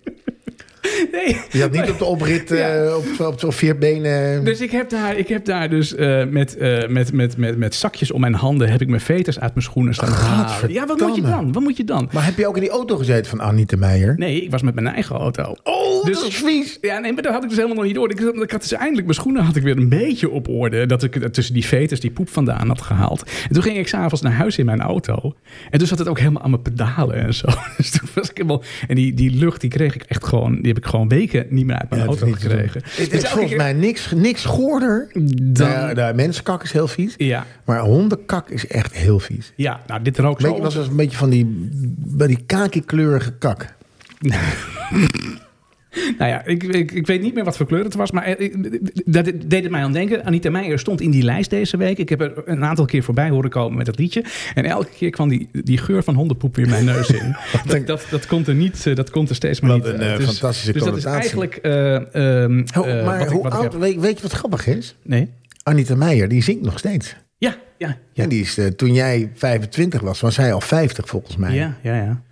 Nee, 1.13 1.37
Je 1.51 1.61
had 1.61 1.71
niet 1.73 1.91
op 1.91 1.99
de 1.99 2.05
oprit 2.05 2.51
eh, 2.51 2.59
Ja. 2.59 2.97
op, 2.97 3.21
op 3.21 3.41
zo'n 3.41 3.53
vier 3.53 3.79
benen. 3.79 4.45
Dus 4.45 4.61
ik 4.61 4.71
heb 4.71 4.91
daar, 4.91 5.17
ik 5.17 5.29
heb 5.29 5.45
daar 5.45 5.71
dus 5.71 5.95
eh, 5.95 6.25
met, 6.27 6.57
eh, 6.57 6.89
met, 6.89 7.13
met, 7.13 7.37
met, 7.37 7.57
met 7.59 7.75
zakjes 7.75 8.11
om 8.13 8.21
mijn 8.21 8.35
handen... 8.35 8.71
heb 8.71 8.81
ik 8.81 8.89
mijn 8.89 9.01
veters 9.01 9.41
uit 9.41 9.55
mijn 9.55 9.65
schoenen 9.65 9.95
staan 9.95 10.09
halen. 10.13 10.73
Ja, 10.73 10.87
wat 10.87 11.01
moet 11.01 11.15
je 11.17 11.23
dan? 11.23 11.53
Wat 11.53 11.63
moet 11.63 11.77
je 11.77 11.85
dan? 11.85 12.09
Maar 12.13 12.25
heb 12.25 12.37
je 12.37 12.47
ook 12.47 12.55
in 12.57 12.61
die 12.63 12.71
auto 12.71 12.97
gezeten 12.97 13.27
van 13.31 13.43
Anita 13.43 13.77
Meijer? 13.77 14.15
Nee, 14.19 14.43
ik 14.43 14.51
was 14.51 14.63
met 14.63 14.75
mijn 14.75 14.87
eigen 14.87 15.17
auto. 15.17 15.57
Oh, 15.63 16.05
Dus- 16.05 16.19
dat 16.19 16.27
is 16.29 16.37
vies. 16.37 16.79
Ja, 16.81 16.99
nee, 16.99 17.13
maar 17.13 17.23
dat 17.23 17.33
had 17.33 17.43
ik 17.43 17.49
dus 17.49 17.57
helemaal 17.59 17.77
nog 17.77 17.87
niet 17.87 17.95
door. 17.95 18.11
Ik, 18.11 18.21
ik 18.21 18.51
had 18.51 18.61
dus 18.61 18.73
eindelijk 18.73 19.05
mijn 19.05 19.15
schoenen 19.19 19.43
had 19.45 19.57
ik 19.57 19.63
weer 19.63 19.77
een 19.77 19.89
beetje 19.89 20.31
op 20.31 20.49
orde. 20.49 20.87
Dat 20.87 21.03
ik 21.03 21.29
tussen 21.33 21.55
die 21.55 21.67
veters 21.67 22.01
die 22.01 22.11
poep 22.11 22.29
vandaan 22.29 22.69
had 22.69 22.81
gehaald. 22.83 23.23
En 23.49 23.55
toen 23.55 23.63
ging 23.63 23.77
ik 23.79 23.89
s'avonds 23.89 24.23
naar 24.23 24.33
huis 24.33 24.59
in 24.59 24.65
mijn 24.67 24.81
auto. 24.81 25.35
En 25.71 25.79
toen 25.79 25.89
zat 25.89 25.99
het 25.99 26.09
ook 26.09 26.19
helemaal 26.19 26.43
aan 26.43 26.51
mijn 26.51 26.63
pedalen 26.63 27.15
en 27.17 27.35
zo. 27.35 27.47
Dus 27.77 27.91
toen 27.91 28.09
was 28.15 28.31
ik 28.31 28.37
helemaal... 28.37 28.63
En 28.89 28.95
die, 28.95 29.15
die 29.15 29.31
lucht, 29.31 29.61
die 29.61 29.71
kreeg 29.71 29.95
ik 29.95 30.03
echt 30.03 30.25
gewoon... 30.25 30.61
Die 30.63 30.72
heb 30.75 30.85
ik 30.85 30.91
gewoon 30.91 31.09
weken 31.09 31.47
niet 31.51 31.67
meer 31.67 31.77
uit 31.79 31.91
mijn 31.91 32.01
Ja, 32.03 32.07
auto 32.09 32.27
gekregen. 32.33 32.83
Het 32.85 33.11
Dus 33.11 33.23
is 33.23 33.29
volgens 33.29 33.49
keer- 33.49 33.57
mij 33.57 33.73
niks, 33.73 34.11
niks 34.15 34.45
goorder. 34.45 35.11
Dan- 35.43 35.95
de 35.95 36.13
mensenkak 36.15 36.63
is 36.63 36.73
heel 36.73 36.89
vies. 36.89 37.15
Ja, 37.17 37.47
Maar 37.65 37.81
hondenkak 37.81 38.49
is 38.49 38.67
echt 38.67 38.95
heel 38.95 39.19
vies. 39.21 39.53
ja, 39.57 39.81
nou 39.87 40.03
dit 40.03 40.19
rook 40.19 40.41
Weet 40.41 40.51
zo... 40.51 40.57
je, 40.57 40.63
was 40.63 40.77
een 40.77 40.97
beetje 40.97 41.17
van 41.17 41.31
die, 41.31 41.69
bij 41.97 42.27
die 42.27 42.43
kaki-kleurige 42.47 43.33
kak. 43.39 43.75
Nou 46.19 46.31
ja, 46.31 46.45
ik, 46.47 46.63
ik, 46.63 46.91
ik 46.93 47.07
weet 47.07 47.23
niet 47.23 47.35
meer 47.35 47.45
wat 47.45 47.57
voor 47.57 47.67
kleur 47.67 47.85
het 47.85 47.95
was, 47.95 48.11
maar 48.11 48.25
eh, 48.25 48.35
ik- 48.47 48.81
dat 49.05 49.25
deed 49.25 49.63
het 49.63 49.71
mij 49.71 49.83
aan 49.83 49.93
denken. 49.93 50.25
Anita 50.25 50.51
Meijer 50.51 50.79
stond 50.79 51.01
in 51.01 51.11
die 51.11 51.23
lijst 51.23 51.51
deze 51.51 51.77
week. 51.77 51.99
Ik 51.99 52.09
heb 52.09 52.21
er 52.21 52.33
een 52.45 52.65
aantal 52.65 52.85
keer 52.85 53.03
voorbij 53.03 53.29
horen 53.31 53.51
komen 53.51 53.77
met 53.77 53.87
dat 53.87 53.99
liedje. 53.99 54.25
En 54.55 54.65
elke 54.65 54.91
keer 54.97 55.11
kwam 55.11 55.29
die, 55.29 55.49
die 55.53 55.79
geur 55.79 56.03
van 56.03 56.15
hondenpoep 56.15 56.57
weer 56.57 56.69
mijn 56.69 56.85
neus 56.85 57.11
in. 57.11 57.37
dat, 57.67 57.87
dat, 57.87 58.07
dat 58.11 58.27
komt 58.27 58.49
er 58.49 58.55
niet, 58.55 58.87
eh, 58.87 58.95
dat 58.95 59.11
komt 59.11 59.29
er 59.29 59.35
steeds 59.35 59.61
maar 59.61 59.71
Wat 59.71 59.79
niet 59.85 59.87
een, 59.95 60.01
eh, 60.01 60.19
fantastische 60.19 60.73
Dus 60.73 60.83
dat 60.83 60.97
is 60.97 61.05
eigenlijk... 61.05 61.57
eh, 61.57 61.95
ehm, 61.97 62.63
eh, 62.73 63.05
maar 63.05 63.19
wat 63.19 63.27
ik- 63.27 63.33
hoe 63.33 63.43
wat 63.43 63.53
ik 63.53 63.59
oud, 63.59 63.73
heb. 63.73 63.81
weet, 63.81 64.01
weet 64.01 64.17
je 64.17 64.23
wat 64.23 64.33
grappig 64.33 64.67
is? 64.67 64.97
Nee? 65.03 65.29
Anita 65.63 65.95
Meijer, 65.95 66.29
die 66.29 66.43
zingt 66.43 66.63
nog 66.63 66.79
steeds. 66.79 67.17
Ja, 67.39 67.55
ja, 67.79 67.97
ja. 68.13 68.23
En 68.23 68.29
die 68.29 68.41
is, 68.41 68.59
toen 68.77 68.95
jij 68.95 69.31
25 69.35 70.01
was, 70.01 70.21
was 70.21 70.35
zij 70.35 70.53
al 70.53 70.61
50 70.61 71.09
volgens 71.09 71.37
mij. 71.37 71.55
Ja, 71.55 71.77
ja, 71.83 71.95
ja. 71.97 72.23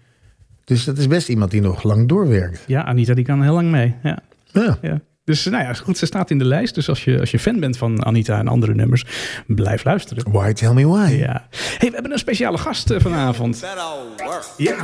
Dus 0.71 0.85
dat 0.85 0.99
is 0.99 1.07
best 1.07 1.29
iemand 1.29 1.51
die 1.51 1.61
nog 1.61 1.83
lang 1.83 2.09
doorwerkt. 2.09 2.61
Ja, 2.67 2.83
Anita 2.85 3.15
die 3.15 3.25
kan 3.25 3.43
heel 3.43 3.53
lang 3.55 3.71
mee. 3.71 3.95
Ja, 4.03 4.19
Ja. 4.53 4.79
ja. 4.83 5.01
Dus 5.25 5.45
nou 5.45 5.63
ja, 5.65 5.73
goed, 5.73 5.99
ze 5.99 6.07
staat 6.07 6.31
in 6.31 6.39
de 6.39 6.45
lijst. 6.45 6.75
Dus 6.75 6.89
als 6.89 7.05
je, 7.05 7.21
als 7.21 7.31
je 7.31 7.39
fan 7.39 7.61
bent 7.61 7.77
van 7.77 8.05
Anita 8.05 8.39
en 8.39 8.49
andere 8.49 8.75
nummers, 8.75 9.05
blijf 9.47 9.85
luisteren. 9.85 10.33
Why 10.33 10.53
tell 10.53 10.73
me 10.73 10.87
why? 10.89 11.13
Ja. 11.13 11.47
Hey, 11.79 11.89
we 11.89 11.95
hebben 11.95 12.13
een 12.13 12.19
speciale 12.19 12.59
gast 12.59 12.91
eh, 12.91 13.01
vanavond. 13.01 13.65
Ja, 14.57 14.77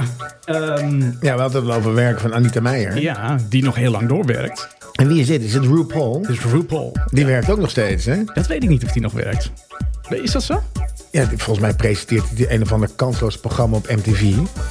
ehm, 0.44 1.00
Ja, 1.00 1.34
we 1.34 1.40
hadden 1.40 1.62
het 1.62 1.70
al 1.70 1.76
over 1.76 1.94
werk 1.94 2.20
van 2.20 2.34
Anita 2.34 2.60
Meijer. 2.60 3.00
ja, 3.00 3.36
die 3.48 3.62
nog 3.62 3.74
heel 3.74 3.90
lang 3.90 4.08
doorwerkt. 4.08 4.68
En 4.92 5.08
wie 5.08 5.20
is 5.20 5.26
dit? 5.26 5.42
Is 5.42 5.54
het 5.54 5.64
RuPaul? 5.64 6.22
Dus 6.22 6.44
RuPaul. 6.44 6.92
Die 7.12 7.26
werkt 7.26 7.50
ook 7.50 7.58
nog 7.58 7.70
steeds, 7.70 8.04
hè? 8.04 8.24
Dat 8.34 8.46
weet 8.46 8.62
ik 8.62 8.68
niet 8.68 8.84
of 8.84 8.92
die 8.92 9.02
nog 9.02 9.12
werkt. 9.12 9.50
Is 10.08 10.32
dat 10.32 10.42
zo? 10.42 10.62
Ja, 11.16 11.24
die- 11.24 11.38
volgens 11.38 11.66
mij 11.66 11.74
presenteert 11.74 12.24
hij 12.36 12.50
een 12.50 12.62
of 12.62 12.72
ander 12.72 12.88
kansloos 12.96 13.38
programma 13.38 13.76
op 13.76 13.88
MTV. 13.90 14.22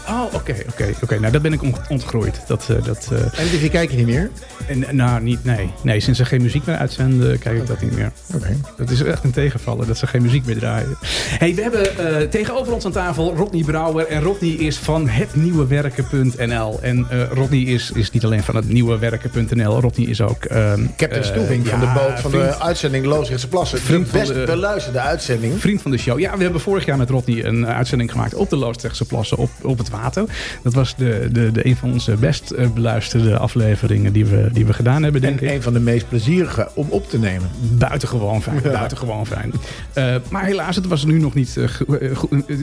Oh, 0.09 0.23
oké, 0.33 0.55
oké, 0.69 0.93
oké. 1.03 1.19
Nou, 1.19 1.31
dat 1.31 1.41
ben 1.41 1.53
ik 1.53 1.61
ont- 1.61 1.79
ontgroeid. 1.89 2.41
Dat, 2.47 2.69
eh, 2.69 2.83
dat, 2.83 3.09
eh, 3.11 3.19
MTV 3.19 3.69
kijk 3.71 3.91
je 3.91 3.97
niet 3.97 4.05
meer? 4.05 4.29
En, 4.67 4.95
nou, 4.95 5.21
niet, 5.23 5.43
nee. 5.43 5.69
Nee, 5.81 5.99
sinds 5.99 6.19
ze 6.19 6.25
geen 6.25 6.41
muziek 6.41 6.65
meer 6.65 6.75
uitzenden, 6.77 7.39
kijk 7.39 7.57
ik 7.57 7.67
dat 7.67 7.81
niet 7.81 7.95
meer. 7.95 8.11
Oké. 8.35 8.57
Dat 8.77 8.89
is 8.89 9.03
echt 9.03 9.23
een 9.23 9.31
tegenvaller, 9.31 9.87
dat 9.87 9.97
ze 9.97 10.07
geen 10.07 10.21
muziek 10.21 10.45
meer 10.45 10.57
draaien. 10.57 10.97
Hey, 11.37 11.55
we 11.55 11.61
hebben 11.61 11.97
eh, 11.97 12.27
tegenover 12.27 12.73
ons 12.73 12.85
aan 12.85 12.91
tafel 12.91 13.35
Rodney 13.35 13.63
Brouwer. 13.63 14.07
En 14.07 14.21
Rodney 14.21 14.49
is 14.51 14.77
van 14.77 15.07
hetnieuwewerken.nl. 15.07 16.79
En 16.81 17.05
eh, 17.09 17.21
Rodney 17.31 17.59
is, 17.59 17.91
is 17.91 18.11
niet 18.11 18.25
alleen 18.25 18.43
van 18.43 18.55
het 18.55 18.69
nieuwewerken.nl. 18.69 19.79
Rodney 19.81 20.07
is 20.07 20.21
ook... 20.21 20.43
ehm, 20.43 20.81
Captain 20.97 21.21
eh, 21.23 21.27
Stoeving 21.29 21.67
van 21.67 21.79
de 21.79 21.91
boot 21.93 22.19
van 22.19 22.31
de 22.31 22.59
uitzending 22.59 23.05
Loosrechtse 23.05 23.47
Plassen. 23.47 23.79
Vriend 23.79 24.03
de 24.05 24.09
van 24.09 24.19
best 24.19 24.33
de- 24.33 24.43
beluisterde 24.45 24.99
uitzending. 24.99 25.59
Vriend 25.59 25.81
van 25.81 25.91
de 25.91 25.97
show. 25.97 26.19
Ja, 26.19 26.37
we 26.37 26.43
hebben 26.43 26.61
vorig 26.61 26.85
jaar 26.85 26.97
met 26.97 27.09
Rodney 27.09 27.45
een 27.45 27.67
uitzending 27.67 28.11
gemaakt 28.11 28.33
op 28.33 28.49
de 28.49 28.55
Loosdrechtse 28.55 29.05
Plassen 29.05 29.37
op, 29.37 29.49
op 29.61 29.77
het 29.77 29.89
water. 29.89 30.23
Dat 30.63 30.73
was 30.73 30.95
de, 30.95 31.29
de, 31.31 31.51
de, 31.51 31.65
een 31.65 31.75
van 31.75 31.91
onze 31.91 32.11
best 32.15 32.53
beluisterde 32.73 33.37
afleveringen 33.37 34.13
die 34.13 34.25
we, 34.25 34.49
die 34.55 34.65
we 34.65 34.73
gedaan 34.73 35.03
hebben, 35.03 35.21
denk 35.21 35.41
En 35.41 35.47
ik. 35.47 35.53
een 35.53 35.61
van 35.61 35.73
de 35.73 35.79
meest 35.79 36.09
plezierige 36.09 36.69
om 36.73 36.87
op 36.89 37.09
te 37.09 37.19
nemen. 37.19 37.49
Buitengewoon 37.77 38.41
fijn. 38.41 38.61
Buitengewoon 38.61 39.25
fijn. 39.25 39.51
Eh, 39.93 40.15
maar 40.29 40.45
helaas, 40.45 40.75
het 40.75 40.87
was 40.87 41.05
nu 41.05 41.19
nog 41.19 41.33
niet. 41.33 41.57
eh, 41.57 41.63
eh, 42.11 42.17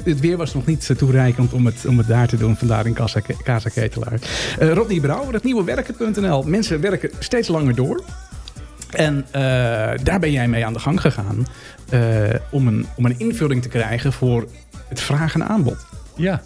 het 0.04 0.20
weer 0.20 0.36
was 0.36 0.54
nog 0.54 0.66
niet 0.66 0.90
toereikend 0.96 1.52
om 1.52 1.66
het, 1.66 1.86
om 1.86 1.98
het 1.98 2.06
daar 2.06 2.26
te 2.28 2.36
doen. 2.36 2.56
Vandaar 2.56 2.86
in 2.86 2.92
Casa, 2.94 3.20
Casa 3.42 3.68
Ketelaar. 3.68 4.18
Eh, 4.58 4.72
Rodney 4.72 5.00
Brouwer, 5.00 5.34
het 5.34 5.44
nieuwe 5.44 5.64
werken.nl. 5.64 6.42
Mensen 6.42 6.80
werken 6.80 7.10
steeds 7.18 7.48
langer 7.48 7.74
door. 7.74 8.02
En 8.90 9.24
eh, 9.30 9.42
daar 10.02 10.18
ben 10.20 10.32
jij 10.32 10.48
mee 10.48 10.66
aan 10.66 10.72
de 10.72 10.78
gang 10.78 11.00
gegaan. 11.00 11.46
eh, 11.90 12.00
om, 12.50 12.66
een, 12.66 12.86
om 12.96 13.04
een 13.04 13.18
invulling 13.18 13.62
te 13.62 13.68
krijgen 13.68 14.12
voor 14.12 14.46
het 14.88 15.00
vraag 15.00 15.34
en 15.34 15.44
aanbod. 15.48 15.86
Ja, 16.16 16.42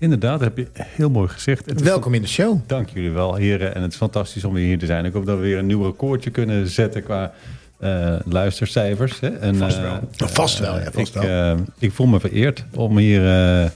inderdaad, 0.00 0.40
dat 0.40 0.48
heb 0.48 0.56
je 0.56 0.66
heel 0.82 1.10
mooi 1.10 1.28
gezegd. 1.28 1.82
Welkom 1.82 2.14
in 2.14 2.22
de 2.22 2.28
show. 2.28 2.58
Dank 2.66 2.88
jullie 2.88 3.10
wel, 3.10 3.34
heren. 3.34 3.74
En 3.74 3.82
het 3.82 3.92
is 3.92 3.98
fantastisch 3.98 4.44
om 4.44 4.52
weer 4.54 4.64
hier 4.64 4.78
te 4.78 4.86
zijn. 4.86 5.04
Ik 5.04 5.12
hoop 5.12 5.26
dat 5.26 5.36
we 5.36 5.42
weer 5.42 5.58
een 5.58 5.66
nieuw 5.66 5.84
recordje 5.84 6.30
kunnen 6.30 6.68
zetten 6.68 7.02
qua 7.02 7.32
eh, 7.78 8.16
luistercijfers. 8.24 9.20
Hè. 9.20 9.28
En, 9.28 9.56
Vast 9.56 9.76
eh, 9.76 9.82
wel. 9.82 10.00
Vast 10.16 10.58
wel, 10.58 10.78
ja, 10.78 10.90
vast 10.92 11.14
ik, 11.16 11.22
wel. 11.22 11.52
eh, 11.54 11.58
ik 11.78 11.92
voel 11.92 12.06
me 12.06 12.20
vereerd 12.20 12.64
om 12.74 12.98
hier 12.98 13.26
eh, 13.62 13.70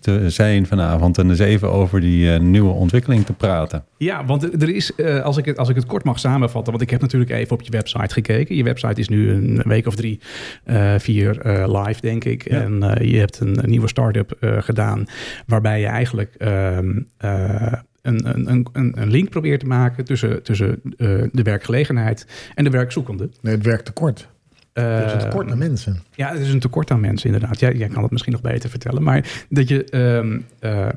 te 0.00 0.30
zijn 0.30 0.66
vanavond 0.66 1.18
en 1.18 1.30
eens 1.30 1.38
even 1.38 1.70
over 1.70 2.00
die 2.00 2.32
eh, 2.32 2.40
nieuwe 2.40 2.72
ontwikkeling 2.72 3.24
te 3.24 3.32
praten. 3.32 3.84
Ja, 3.96 4.24
want 4.24 4.62
er 4.62 4.74
is, 4.74 4.94
eh, 4.94 5.22
als, 5.22 5.36
ik 5.36 5.44
het, 5.44 5.56
als 5.56 5.68
ik 5.68 5.74
het 5.74 5.86
kort 5.86 6.04
mag 6.04 6.18
samenvatten, 6.18 6.72
want 6.72 6.84
ik 6.84 6.90
heb 6.90 7.00
natuurlijk 7.00 7.30
even 7.30 7.52
op 7.52 7.62
je 7.62 7.70
website 7.70 8.12
gekeken. 8.14 8.56
Je 8.56 8.64
website 8.64 9.00
is 9.00 9.08
nu 9.08 9.30
een 9.30 9.62
week 9.64 9.86
of 9.86 9.94
drie, 9.94 10.20
eh, 10.64 10.94
vier 10.98 11.40
eh, 11.40 11.82
live, 11.84 12.00
denk 12.00 12.24
ik. 12.24 12.50
Ja. 12.50 12.60
En 12.60 12.82
eh, 12.82 13.10
je 13.10 13.18
hebt 13.18 13.40
een, 13.40 13.62
een 13.62 13.70
nieuwe 13.70 13.88
start-up 13.88 14.36
eh, 14.40 14.62
gedaan, 14.62 15.04
waarbij 15.46 15.80
je 15.80 15.86
eigenlijk 15.86 16.34
ehm, 16.38 17.00
eh, 17.16 17.72
een, 18.02 18.28
een, 18.28 18.50
een, 18.50 18.66
een 18.72 18.92
een 19.00 19.10
link 19.10 19.30
probeert 19.30 19.60
te 19.60 19.66
maken 19.66 20.04
tussen, 20.04 20.42
tussen 20.42 20.80
eh, 20.96 21.08
de 21.32 21.42
werkgelegenheid 21.42 22.26
en 22.54 22.64
de 22.64 22.70
werkzoekende. 22.70 23.28
Nee, 23.40 23.54
het 23.54 23.64
werkt 23.64 23.84
tekort. 23.84 24.28
Er 24.82 25.04
is 25.06 25.12
een 25.12 25.18
Eh, 25.18 25.24
tekort 25.24 25.50
aan 25.50 25.58
mensen. 25.58 26.02
Ja, 26.14 26.32
het 26.32 26.40
is 26.40 26.52
een 26.52 26.60
tekort 26.60 26.90
aan 26.90 27.00
mensen, 27.00 27.26
inderdaad. 27.32 27.60
Jij, 27.60 27.74
jij 27.74 27.88
kan 27.88 28.02
het 28.02 28.10
misschien 28.12 28.32
nog 28.32 28.40
beter 28.40 28.70
vertellen. 28.70 29.02
Maar 29.02 29.46
dat 29.48 29.68
je 29.68 29.84
ehm, 29.84 30.40
eh, 30.58 30.88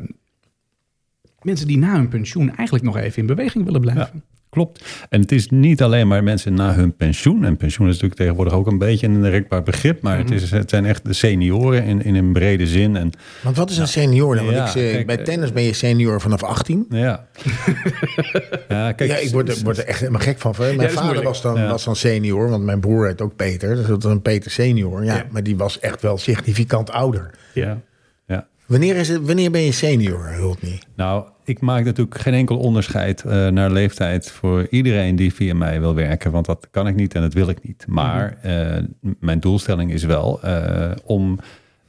mensen 1.42 1.68
die 1.68 1.78
na 1.78 1.94
hun 1.96 2.08
pensioen 2.08 2.56
eigenlijk 2.56 2.86
nog 2.86 2.98
even 2.98 3.18
in 3.22 3.26
beweging 3.26 3.66
willen 3.66 3.82
blijven. 3.82 4.24
Klopt. 4.50 4.86
En 5.10 5.22
het 5.22 5.32
is 5.32 5.50
niet 5.50 5.82
alleen 5.82 6.08
maar 6.08 6.24
mensen 6.24 6.54
na 6.54 6.74
hun 6.74 6.96
pensioen. 6.96 7.44
En 7.46 7.58
pensioen 7.58 7.88
is 7.88 7.94
natuurlijk 7.94 8.20
tegenwoordig 8.20 8.54
ook 8.54 8.68
een 8.68 8.78
beetje 8.78 9.08
een 9.08 9.30
rekbaar 9.30 9.64
begrip. 9.64 10.02
Maar 10.02 10.18
het, 10.18 10.32
is, 10.32 10.52
het 10.52 10.70
zijn 10.70 10.86
echt 10.86 11.06
de 11.06 11.14
senioren 11.14 11.84
in, 11.84 12.04
in 12.04 12.16
een 12.16 12.34
brede 12.34 12.68
zin. 12.68 12.96
En 12.96 13.12
Want 13.44 13.56
wat 13.58 13.70
is 13.70 13.78
een 13.78 13.88
senior 13.88 14.36
dan? 14.36 14.44
Want 14.46 14.58
Ja, 14.58 14.66
ik 14.66 14.72
zeg, 14.72 14.92
kijk, 14.92 15.06
bij 15.06 15.18
eh, 15.18 15.24
tennis 15.24 15.52
ben 15.54 15.64
je 15.64 15.74
senior 15.74 16.22
vanaf 16.22 16.44
18. 16.44 16.86
ja. 16.90 17.26
ja, 18.70 18.92
kijk, 18.92 19.10
ja, 19.10 19.16
ik 19.18 19.30
word, 19.32 19.50
er- 19.50 19.64
word 19.64 19.78
er 19.78 19.86
echt 19.86 20.00
helemaal 20.00 20.22
gek 20.22 20.40
van. 20.40 20.54
Mijn 20.76 20.90
vader 20.92 21.24
was 21.24 21.42
dan, 21.42 21.56
Ja. 21.56 21.70
was 21.70 21.84
dan 21.84 21.96
senior, 21.96 22.50
want 22.50 22.64
mijn 22.64 22.80
broer 22.80 23.08
heet 23.08 23.22
ook 23.22 23.36
Peter. 23.36 23.76
Dus 23.76 23.86
dat 23.88 24.04
was 24.04 24.12
een 24.12 24.22
Peter 24.22 24.52
senior. 24.52 25.04
Ja, 25.04 25.16
Ja. 25.16 25.26
Maar 25.32 25.44
die 25.44 25.58
was 25.58 25.80
echt 25.80 26.02
wel 26.02 26.18
significant 26.18 26.92
ouder. 26.92 27.30
Ja. 27.54 27.82
ja. 28.28 28.48
Wanneer, 28.66 28.96
is 28.96 29.08
het, 29.08 29.26
wanneer 29.26 29.52
ben 29.52 29.62
je 29.62 29.72
senior, 29.72 30.28
Hultney? 30.28 30.82
Nou, 30.96 31.26
ik 31.50 31.62
maak 31.62 31.84
natuurlijk 31.84 32.20
geen 32.20 32.34
enkel 32.34 32.58
onderscheid 32.58 33.24
eh, 33.24 33.48
naar 33.48 33.72
leeftijd 33.72 34.32
voor 34.32 34.68
iedereen 34.70 35.16
die 35.16 35.34
via 35.34 35.56
mij 35.56 35.80
wil 35.80 35.96
werken. 35.96 36.32
Want 36.32 36.46
dat 36.46 36.68
kan 36.72 36.88
ik 36.88 36.96
niet 36.96 37.16
en 37.16 37.22
dat 37.22 37.34
wil 37.34 37.50
ik 37.50 37.64
niet. 37.64 37.86
Maar 37.88 38.38
eh, 38.42 38.84
mijn 39.20 39.40
doelstelling 39.40 39.92
is 39.92 40.04
wel 40.04 40.42
eh, 40.42 40.92
om 41.04 41.40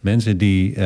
mensen 0.01 0.39
die 0.39 0.79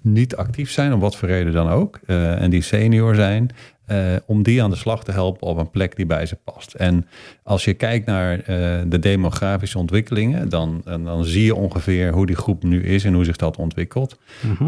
niet 0.00 0.36
actief 0.36 0.70
zijn, 0.70 0.92
om 0.92 1.00
wat 1.00 1.16
voor 1.16 1.28
reden 1.28 1.52
dan 1.52 1.68
ook, 1.68 2.00
en 2.06 2.50
die 2.50 2.62
senior 2.62 3.14
zijn, 3.14 3.50
eh, 3.88 3.98
om 4.26 4.42
die 4.42 4.62
aan 4.62 4.70
de 4.70 4.76
slag 4.76 5.04
te 5.04 5.12
helpen 5.12 5.46
op 5.46 5.58
een 5.58 5.70
plek 5.70 5.96
die 5.96 6.06
bij 6.06 6.26
ze 6.26 6.36
past. 6.44 6.74
En 6.74 7.06
als 7.42 7.64
je 7.64 7.74
kijkt 7.74 8.06
naar 8.06 8.38
eh, 8.38 8.46
de 8.86 8.98
demografische 8.98 9.78
ontwikkelingen, 9.78 10.48
dan, 10.48 10.82
dan 10.84 11.24
zie 11.24 11.44
je 11.44 11.54
ongeveer 11.54 12.12
hoe 12.12 12.26
die 12.26 12.36
groep 12.36 12.62
nu 12.62 12.82
is 12.84 13.04
en 13.04 13.14
hoe 13.14 13.24
zich 13.24 13.36
dat 13.36 13.56
ontwikkelt. 13.56 14.18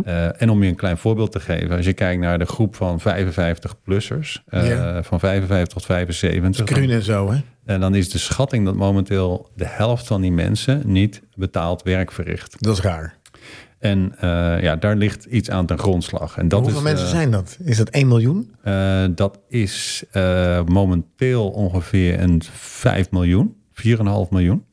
Eh, 0.05 0.43
en 0.43 0.51
om 0.51 0.63
je 0.63 0.69
een 0.69 0.75
klein 0.77 0.99
voorbeeld 0.99 1.33
te 1.33 1.41
geven, 1.41 1.77
als 1.77 1.85
je 1.85 1.93
kijkt 1.93 2.21
naar 2.21 2.39
de 2.39 2.47
groep 2.47 2.75
van 2.77 3.01
55-plussers, 3.01 4.43
eh, 4.47 4.69
Ja. 4.69 5.03
van 5.03 5.21
55 5.21 5.73
tot 5.73 5.85
75, 5.85 6.65
Kruun 6.65 6.91
en 6.91 7.03
zo, 7.03 7.31
hè? 7.31 7.39
en 7.65 7.81
dan 7.81 7.95
is 7.95 8.11
de 8.11 8.19
schatting 8.19 8.65
dat 8.65 8.75
momenteel 8.75 9.51
de 9.55 9.67
helft 9.67 10.07
van 10.07 10.21
die 10.21 10.33
mensen 10.33 10.83
niet 10.85 11.23
betaald 11.35 11.83
werk 11.83 12.13
verricht. 12.13 12.57
Dat 12.59 12.77
is 12.77 12.83
raar. 12.83 13.19
En 13.81 14.13
eh, 14.19 14.63
ja, 14.63 14.77
daar 14.77 14.97
ligt 14.97 15.25
iets 15.25 15.51
aan 15.51 15.67
ten 15.67 15.79
grondslag. 15.79 16.37
En 16.39 16.49
dat 16.49 16.61
Hoeveel 16.61 16.79
is, 16.79 16.85
mensen 16.85 17.05
eh, 17.07 17.13
zijn 17.13 17.31
dat? 17.31 17.57
Is 17.65 17.77
dat 17.77 17.89
1 17.89 18.09
miljoen? 18.09 18.55
eh, 18.63 19.05
dat 19.15 19.39
is 19.49 20.05
eh, 20.11 20.65
momenteel 20.65 21.49
ongeveer 21.51 22.21
een 22.21 22.43
5 22.53 23.11
miljoen, 23.11 23.57
4,5 23.73 23.93
miljoen. 24.31 24.65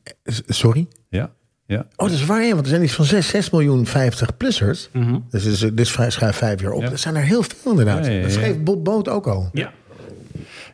Sorry? 0.46 0.86
Ja, 1.08 1.30
ja. 1.66 1.78
Oh, 1.96 2.06
dat 2.08 2.10
is 2.10 2.24
waar, 2.26 2.48
want 2.48 2.60
er 2.60 2.66
zijn 2.66 2.82
iets 2.82 2.92
van 2.94 3.04
6, 3.04 3.28
6 3.28 3.50
miljoen 3.50 3.86
50-plussers. 3.86 4.90
Mhm. 4.92 5.18
Dus 5.30 5.42
dit 5.42 5.52
is, 5.52 5.58
dit 5.60 5.80
is 5.80 5.90
vrij- 5.90 6.10
schuif 6.10 6.36
vijf 6.36 6.60
jaar 6.60 6.72
op. 6.72 6.82
Ja. 6.82 6.88
Dat 6.90 7.00
zijn 7.00 7.16
er 7.16 7.22
heel 7.22 7.42
veel 7.42 7.70
inderdaad. 7.70 8.04
Ja, 8.04 8.10
ja, 8.10 8.16
ja, 8.16 8.22
Dat 8.22 8.32
schreef 8.32 8.58
Bob 8.58 8.84
Boot 8.84 9.08
ook 9.08 9.26
al. 9.26 9.48
Ja. 9.52 9.72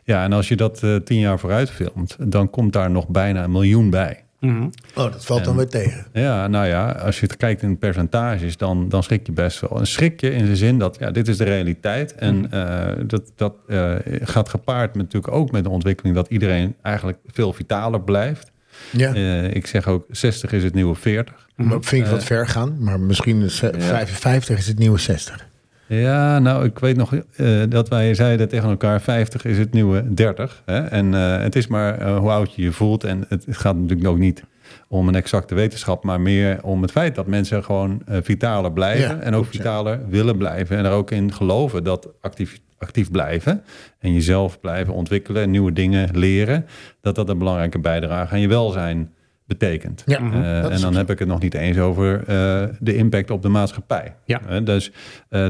ja, 0.03 0.23
en 0.23 0.33
als 0.33 0.47
je 0.47 0.55
dat 0.55 0.83
eh, 0.83 0.95
tien 0.95 1.19
jaar 1.19 1.39
vooruit 1.39 1.69
filmt, 1.69 2.15
dan 2.19 2.49
komt 2.49 2.73
daar 2.73 2.91
nog 2.91 3.07
bijna 3.07 3.43
een 3.43 3.51
miljoen 3.51 3.89
bij. 3.89 4.24
Mhm. 4.45 4.67
Oh, 4.95 5.11
dat 5.11 5.25
valt 5.25 5.45
dan 5.45 5.55
weer 5.55 5.67
tegen. 5.67 6.05
Ja, 6.13 6.47
nou 6.47 6.67
ja, 6.67 6.91
als 6.91 7.19
je 7.19 7.25
het 7.25 7.37
kijkt 7.37 7.61
in 7.61 7.77
percentages, 7.77 8.57
dan, 8.57 8.89
dan 8.89 9.03
schrik 9.03 9.25
je 9.25 9.31
best 9.31 9.59
wel. 9.59 9.79
En 9.79 9.87
schrik 9.87 10.21
je 10.21 10.31
in 10.31 10.45
de 10.45 10.55
zin 10.55 10.79
dat, 10.79 10.97
ja, 10.99 11.11
dit 11.11 11.27
is 11.27 11.37
de 11.37 11.43
realiteit. 11.43 12.15
En 12.15 12.51
eh, 12.51 12.93
dat, 13.07 13.31
dat 13.35 13.53
eh, 13.67 13.95
gaat 14.21 14.49
gepaard 14.49 14.95
met, 14.95 15.03
natuurlijk 15.03 15.33
ook 15.33 15.51
met 15.51 15.63
de 15.63 15.69
ontwikkeling 15.69 16.15
dat 16.15 16.27
iedereen 16.27 16.75
eigenlijk 16.81 17.17
veel 17.27 17.53
vitaler 17.53 18.01
blijft. 18.01 18.51
Ja. 18.89 19.13
Eh, 19.13 19.53
ik 19.53 19.67
zeg 19.67 19.87
ook, 19.87 20.05
60 20.09 20.51
is 20.51 20.63
het 20.63 20.73
nieuwe 20.73 20.95
40. 20.95 21.47
Maar 21.55 21.77
vind 21.81 22.05
ik 22.05 22.11
wat 22.11 22.23
ver 22.23 22.47
gaan. 22.47 22.75
Maar 22.79 22.99
misschien 22.99 23.41
is 23.41 23.61
eh, 23.61 23.69
55 23.79 24.57
is 24.57 24.67
het 24.67 24.79
nieuwe 24.79 24.97
60. 24.97 25.47
Ja, 25.87 26.39
nou, 26.39 26.65
ik 26.65 26.79
weet 26.79 26.95
nog 26.95 27.13
eh, 27.13 27.61
dat 27.69 27.89
wij 27.89 28.13
zeiden 28.13 28.49
tegen 28.49 28.69
elkaar: 28.69 29.01
50 29.01 29.45
is 29.45 29.57
het 29.57 29.73
nieuwe 29.73 30.13
30. 30.13 30.61
Hè? 30.65 30.79
En 30.79 31.13
eh, 31.13 31.37
het 31.41 31.55
is 31.55 31.67
maar 31.67 31.97
eh, 31.97 32.17
hoe 32.17 32.29
oud 32.29 32.55
je 32.55 32.61
je 32.61 32.71
voelt. 32.71 33.03
En 33.03 33.25
het, 33.27 33.45
het 33.45 33.57
gaat 33.57 33.75
natuurlijk 33.75 34.07
ook 34.07 34.17
niet 34.17 34.43
om 34.87 35.07
een 35.07 35.15
exacte 35.15 35.55
wetenschap, 35.55 36.03
maar 36.03 36.21
meer 36.21 36.59
om 36.63 36.81
het 36.81 36.91
feit 36.91 37.15
dat 37.15 37.27
mensen 37.27 37.63
gewoon 37.63 38.01
vitaler 38.07 38.71
blijven. 38.71 39.15
Ja, 39.15 39.21
en 39.21 39.33
ook 39.33 39.43
ja. 39.43 39.49
vitaler 39.51 39.99
willen 40.09 40.37
blijven. 40.37 40.77
En 40.77 40.85
er 40.85 40.91
ook 40.91 41.11
in 41.11 41.33
geloven 41.33 41.83
dat 41.83 42.09
actief, 42.21 42.59
actief 42.77 43.11
blijven 43.11 43.63
en 43.99 44.13
jezelf 44.13 44.59
blijven 44.59 44.93
ontwikkelen, 44.93 45.49
nieuwe 45.49 45.73
dingen 45.73 46.17
leren, 46.17 46.65
dat 47.01 47.15
dat 47.15 47.29
een 47.29 47.37
belangrijke 47.37 47.79
bijdrage 47.79 48.33
aan 48.33 48.39
je 48.39 48.47
welzijn 48.47 49.13
betekent. 49.47 50.03
Ja, 50.05 50.19
Eh, 50.19 50.71
is 50.71 50.75
en 50.75 50.81
dan 50.81 50.95
heb 50.95 51.09
ik 51.09 51.19
het 51.19 51.27
nog 51.27 51.39
niet 51.39 51.53
eens 51.53 51.77
over 51.77 52.19
eh, 52.19 52.63
de 52.79 52.95
impact 52.95 53.29
op 53.29 53.41
de 53.41 53.49
maatschappij. 53.49 54.15
Ja. 54.25 54.41
Eh, 54.47 54.63
dus 54.63 54.91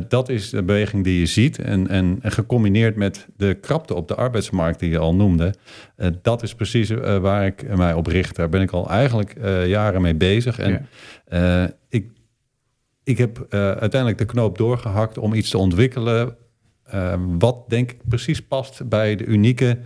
dat 0.07 0.29
is 0.29 0.49
de 0.49 0.63
beweging 0.63 1.03
die 1.03 1.19
je 1.19 1.25
ziet. 1.25 1.59
En, 1.59 1.87
en, 1.87 2.19
en 2.21 2.31
gecombineerd 2.31 2.95
met 2.95 3.27
de 3.37 3.53
krapte 3.53 3.93
op 3.93 4.07
de 4.07 4.15
arbeidsmarkt 4.15 4.79
die 4.79 4.89
je 4.89 4.97
al 4.97 5.15
noemde. 5.15 5.53
dat 6.21 6.43
is 6.43 6.55
precies 6.55 6.89
waar 7.21 7.45
ik 7.45 7.75
mij 7.75 7.93
op 7.93 8.07
richt. 8.07 8.35
Daar 8.35 8.49
ben 8.49 8.61
ik 8.61 8.71
al 8.71 8.89
eigenlijk 8.89 9.35
jaren 9.65 10.01
mee 10.01 10.15
bezig. 10.15 10.59
En 10.59 10.87
ik, 11.89 12.11
ik 13.03 13.17
heb 13.17 13.45
uiteindelijk 13.49 14.17
de 14.17 14.25
knoop 14.25 14.57
doorgehakt 14.57 15.17
om 15.17 15.33
iets 15.33 15.49
te 15.49 15.57
ontwikkelen. 15.57 16.35
wat 17.37 17.69
denk 17.69 17.91
ik 17.91 17.99
precies 18.07 18.41
past 18.41 18.89
bij 18.89 19.15
de 19.15 19.25
unieke 19.25 19.77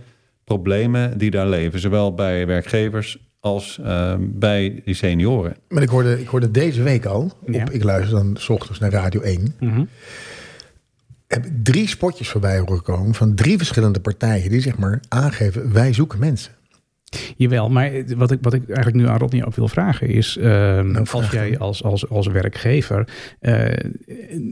problemen 0.44 1.18
die 1.18 1.30
daar 1.30 1.48
leven. 1.48 1.80
Zowel 1.80 2.14
bij 2.14 2.46
werkgevers 2.46 3.29
als 3.40 3.78
eh, 3.84 4.14
bij 4.20 4.82
die 4.84 4.94
senioren. 4.94 5.56
Maar 5.68 5.82
ik 5.82 5.88
hoorde, 5.88 6.20
ik 6.20 6.26
hoorde 6.26 6.50
deze 6.50 6.82
week 6.82 7.04
al, 7.04 7.22
op, 7.42 7.52
Ja. 7.54 7.64
ik 7.70 7.82
luister 7.84 8.16
dan 8.16 8.36
s 8.38 8.48
ochtends 8.48 8.78
naar 8.80 8.90
Radio 8.90 9.20
1, 9.20 9.54
Mhm. 9.60 9.84
heb 11.26 11.46
ik 11.46 11.52
drie 11.62 11.88
spotjes 11.88 12.28
voorbij 12.28 12.58
horen 12.58 12.82
komen 12.82 13.14
van 13.14 13.34
drie 13.34 13.56
verschillende 13.56 14.00
partijen 14.00 14.50
die 14.50 14.60
zeg 14.60 14.78
maar 14.78 15.00
aangeven, 15.08 15.72
wij 15.72 15.92
zoeken 15.92 16.18
mensen. 16.18 16.52
Jawel, 17.36 17.68
maar 17.70 17.90
wat 18.16 18.30
ik, 18.30 18.38
wat 18.42 18.52
ik 18.54 18.66
eigenlijk 18.66 18.96
nu 18.96 19.06
aan 19.08 19.18
Rodney 19.18 19.44
ook 19.46 19.54
wil 19.54 19.68
vragen 19.68 20.08
is... 20.08 20.36
ehm, 20.36 20.96
als 20.96 21.08
vraag 21.10 21.32
jij 21.32 21.58
als, 21.58 21.82
als, 21.82 22.08
als 22.08 22.26
werkgever... 22.26 23.08
eh, 23.40 23.84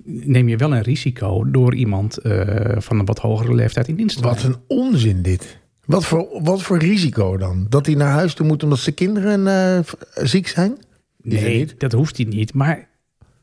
neem 0.05 0.49
je 0.49 0.57
wel 0.57 0.73
een 0.75 0.83
risico 0.83 1.51
door 1.51 1.75
iemand 1.75 2.17
eh, 2.19 2.77
van 2.79 2.99
een 2.99 3.05
wat 3.05 3.19
hogere 3.19 3.55
leeftijd 3.55 3.89
in 3.89 3.95
dienst 3.97 4.17
te 4.17 4.23
Wat 4.23 4.43
een 4.43 4.57
onzin 4.67 5.23
dit. 5.23 5.58
Wat 5.89 6.07
voor, 6.07 6.41
wat 6.43 6.63
voor 6.63 6.79
risico 6.79 7.37
dan? 7.37 7.67
Dat 7.69 7.87
hij 7.87 7.95
naar 7.95 8.11
huis 8.11 8.35
toe 8.35 8.47
moet 8.47 8.63
omdat 8.63 8.79
zijn 8.79 8.95
kinderen 8.95 9.47
eh, 9.47 9.79
ziek 10.15 10.49
zijn? 10.49 10.77
Is 11.23 11.41
Nee, 11.41 11.59
niet? 11.59 11.81
dat 11.81 11.93
hoeft 11.93 12.17
hij 12.17 12.27
niet. 12.27 12.55
Maar 12.55 12.89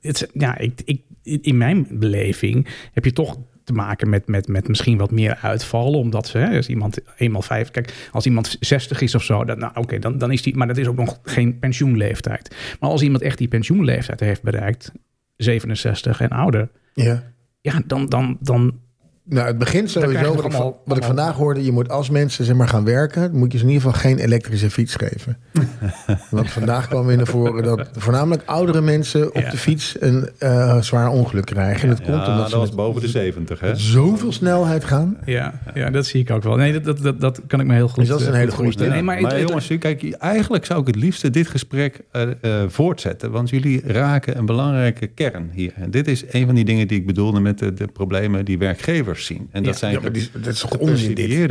het, 0.01 0.29
ja, 0.33 0.57
ik, 0.57 0.81
ik, 0.85 1.01
in 1.23 1.57
mijn 1.57 1.87
beleving 1.89 2.67
heb 2.93 3.05
je 3.05 3.13
toch 3.13 3.37
te 3.63 3.73
maken 3.73 4.09
met, 4.09 4.27
met, 4.27 4.47
met 4.47 4.67
misschien 4.67 4.97
wat 4.97 5.11
meer 5.11 5.35
uitvallen. 5.41 5.99
Omdat 5.99 6.27
ze, 6.27 6.37
hè, 6.37 6.55
als 6.55 6.67
iemand 6.67 6.99
eenmaal 7.17 7.41
vijf... 7.41 7.71
Kijk, 7.71 8.07
als 8.11 8.25
iemand 8.25 8.57
60 8.59 9.01
is 9.01 9.15
of 9.15 9.23
zo, 9.23 9.45
dan, 9.45 9.59
nou, 9.59 9.71
oké, 9.75 9.99
dan, 9.99 10.17
dan 10.17 10.31
is 10.31 10.41
die... 10.41 10.55
Maar 10.55 10.67
dat 10.67 10.77
is 10.77 10.87
ook 10.87 10.97
nog 10.97 11.19
geen 11.23 11.59
pensioenleeftijd. 11.59 12.55
Maar 12.79 12.89
als 12.89 13.01
iemand 13.01 13.23
echt 13.23 13.37
die 13.37 13.47
pensioenleeftijd 13.47 14.19
heeft 14.19 14.41
bereikt... 14.41 14.91
67 15.37 16.21
en 16.21 16.29
ouder... 16.29 16.69
Ja. 16.93 17.33
Ja, 17.61 17.81
dan, 17.85 18.05
dan, 18.05 18.37
dan 18.41 18.79
Nou, 19.27 19.47
het 19.47 19.57
begint 19.57 19.89
sowieso, 19.89 20.23
wat, 20.35 20.45
ik, 20.45 20.51
allemaal- 20.53 20.81
wat 20.85 20.97
ik 20.97 21.03
vandaag 21.03 21.35
hoorde, 21.35 21.63
je 21.63 21.71
moet 21.71 21.89
als 21.89 22.09
mensen 22.09 22.45
zeg 22.45 22.55
maar, 22.55 22.67
gaan 22.67 22.83
werken, 22.85 23.35
moet 23.37 23.51
je 23.51 23.57
ze 23.57 23.63
in 23.63 23.69
ieder 23.69 23.85
geval 23.85 23.99
geen 24.01 24.17
elektrische 24.19 24.69
fiets 24.69 24.95
geven. 24.95 25.37
Want 26.29 26.51
vandaag 26.51 26.87
kwam 26.87 27.05
weer 27.05 27.17
naar 27.17 27.25
voren 27.27 27.63
dat 27.63 27.89
voornamelijk 27.97 28.43
oudere 28.45 28.81
mensen 28.81 29.35
op 29.35 29.41
Ja. 29.41 29.49
de 29.49 29.57
fiets 29.57 29.95
een 29.99 30.29
eh, 30.39 30.81
zwaar 30.81 31.09
ongeluk 31.09 31.45
krijgen. 31.45 31.81
En 31.81 31.89
dat 31.89 31.97
komt 32.01 32.15
Ja, 32.17 32.21
omdat 32.25 32.37
dat 32.37 32.49
ze 32.49 32.57
was 32.57 32.67
met 32.67 32.75
boven 32.75 33.01
de 33.01 33.07
70, 33.07 33.59
hè? 33.59 33.75
zoveel 33.75 34.31
snelheid 34.31 34.83
gaan. 34.85 35.17
Ja, 35.25 35.53
ja, 35.73 35.89
dat 35.89 36.05
zie 36.05 36.21
ik 36.21 36.31
ook 36.31 36.43
wel. 36.43 36.55
Nee, 36.55 36.73
dat, 36.73 36.83
dat, 36.83 37.01
dat, 37.03 37.21
dat 37.21 37.41
kan 37.47 37.59
ik 37.59 37.65
me 37.65 37.73
heel 37.73 37.87
goed 37.87 37.95
Dus 37.99 38.07
dat 38.07 38.19
is 38.19 38.25
een 38.25 38.31
eh, 38.33 38.39
hele 38.39 38.51
goed 38.51 38.65
goede. 38.65 38.89
Nee, 38.89 39.01
maar 39.01 39.21
maar, 39.21 39.31
het- 39.31 39.47
jongens, 39.47 39.67
kijk, 39.79 40.11
eigenlijk 40.11 40.65
zou 40.65 40.81
ik 40.81 40.87
het 40.87 40.95
liefste 40.95 41.29
dit 41.29 41.47
gesprek 41.47 41.99
eh, 42.11 42.21
eh, 42.41 42.69
voortzetten. 42.69 43.31
Want 43.31 43.49
jullie 43.49 43.81
raken 43.85 44.37
een 44.37 44.45
belangrijke 44.45 45.07
kern 45.07 45.49
hier. 45.53 45.73
En 45.75 45.91
dit 45.91 46.07
is 46.07 46.23
een 46.31 46.45
van 46.45 46.55
die 46.55 46.65
dingen 46.65 46.87
die 46.87 46.99
ik 46.99 47.05
bedoelde 47.05 47.39
met 47.39 47.59
de, 47.59 47.73
de 47.73 47.87
problemen 47.87 48.45
die 48.45 48.57
werkgevers 48.57 49.13
zien. 49.19 49.47
En 49.51 49.63
dat 49.63 49.73
Ja. 49.73 49.79
zijn 49.79 49.93
Ja, 50.01 50.09
die- 50.09 50.29
dat 50.41 50.53
is 50.53 50.63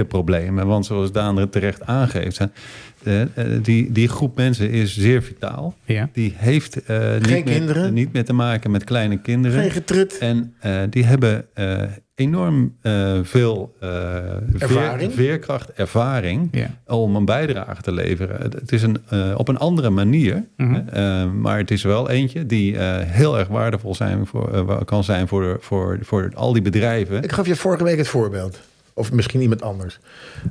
problemen. 0.05 0.67
Want 0.67 0.87
zoals 0.87 1.13
Daan 1.13 1.39
er 1.39 1.49
terecht 1.49 1.83
aangeeft, 1.87 2.39
hè, 2.39 2.47
eh, 3.03 3.21
eh, 3.23 3.29
die, 3.63 3.93
die 3.93 4.09
groep 4.09 4.37
mensen 4.37 4.71
is 4.71 4.97
zeer 4.99 5.23
vitaal. 5.23 5.75
Ja. 5.85 6.09
Die 6.13 6.35
heeft 6.37 6.85
eh, 6.85 7.13
niet, 7.13 7.27
meer, 7.29 7.43
kinderen? 7.43 7.95
niet 7.95 8.13
meer 8.13 8.25
te 8.25 8.33
maken 8.33 8.71
met 8.71 8.85
kleine 8.85 9.21
kinderen. 9.21 9.61
Geen 9.63 9.71
getrut. 9.71 10.19
En 10.19 10.55
eh, 10.61 10.81
die 10.91 11.05
hebben 11.05 11.45
eh, 11.55 11.83
enorm 12.15 12.77
eh, 12.81 13.19
veel 13.23 13.77
eh, 13.81 13.89
Ervaring? 14.59 15.13
Veer, 15.13 15.25
veerkracht, 15.25 15.73
ervaring 15.73 16.49
Ja. 16.53 16.71
om 16.87 17.17
een 17.17 17.25
bijdrage 17.25 17.83
te 17.83 17.93
leveren. 17.93 18.41
Het- 18.41 18.73
is 18.73 18.83
een, 18.83 18.97
eh, 19.09 19.35
op 19.37 19.49
een 19.49 19.59
andere 19.59 19.91
manier, 19.91 20.45
Mhm. 20.57 20.75
eh, 20.89 21.31
maar 21.33 21.59
het 21.59 21.71
is 21.71 21.83
wel 21.83 22.11
eentje 22.11 22.47
die 22.47 22.79
eh, 22.79 23.11
heel 23.11 23.39
erg 23.39 23.49
waardevol 23.49 23.95
zijn 23.95 24.27
voor, 24.27 24.85
kan 24.85 25.05
zijn 25.05 25.29
voor, 25.29 25.57
voor, 25.61 25.99
voor 26.03 26.31
al 26.35 26.53
die 26.53 26.63
bedrijven. 26.63 27.23
Ik 27.23 27.33
gaf 27.33 27.47
je 27.47 27.57
vorige 27.57 27.85
week 27.85 27.99
het 27.99 28.09
voorbeeld. 28.09 28.61
Of 28.95 29.13
misschien 29.13 29.41
iemand 29.41 29.63
anders. 29.63 29.99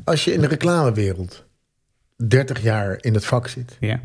Als 0.03 0.25
je 0.25 0.33
in 0.33 0.41
de 0.41 0.47
reclamewereld 0.47 1.43
30 2.27 2.61
jaar 2.61 2.97
in 3.01 3.13
het 3.13 3.25
vak 3.25 3.47
zit, 3.47 3.77
Ja. 3.79 3.99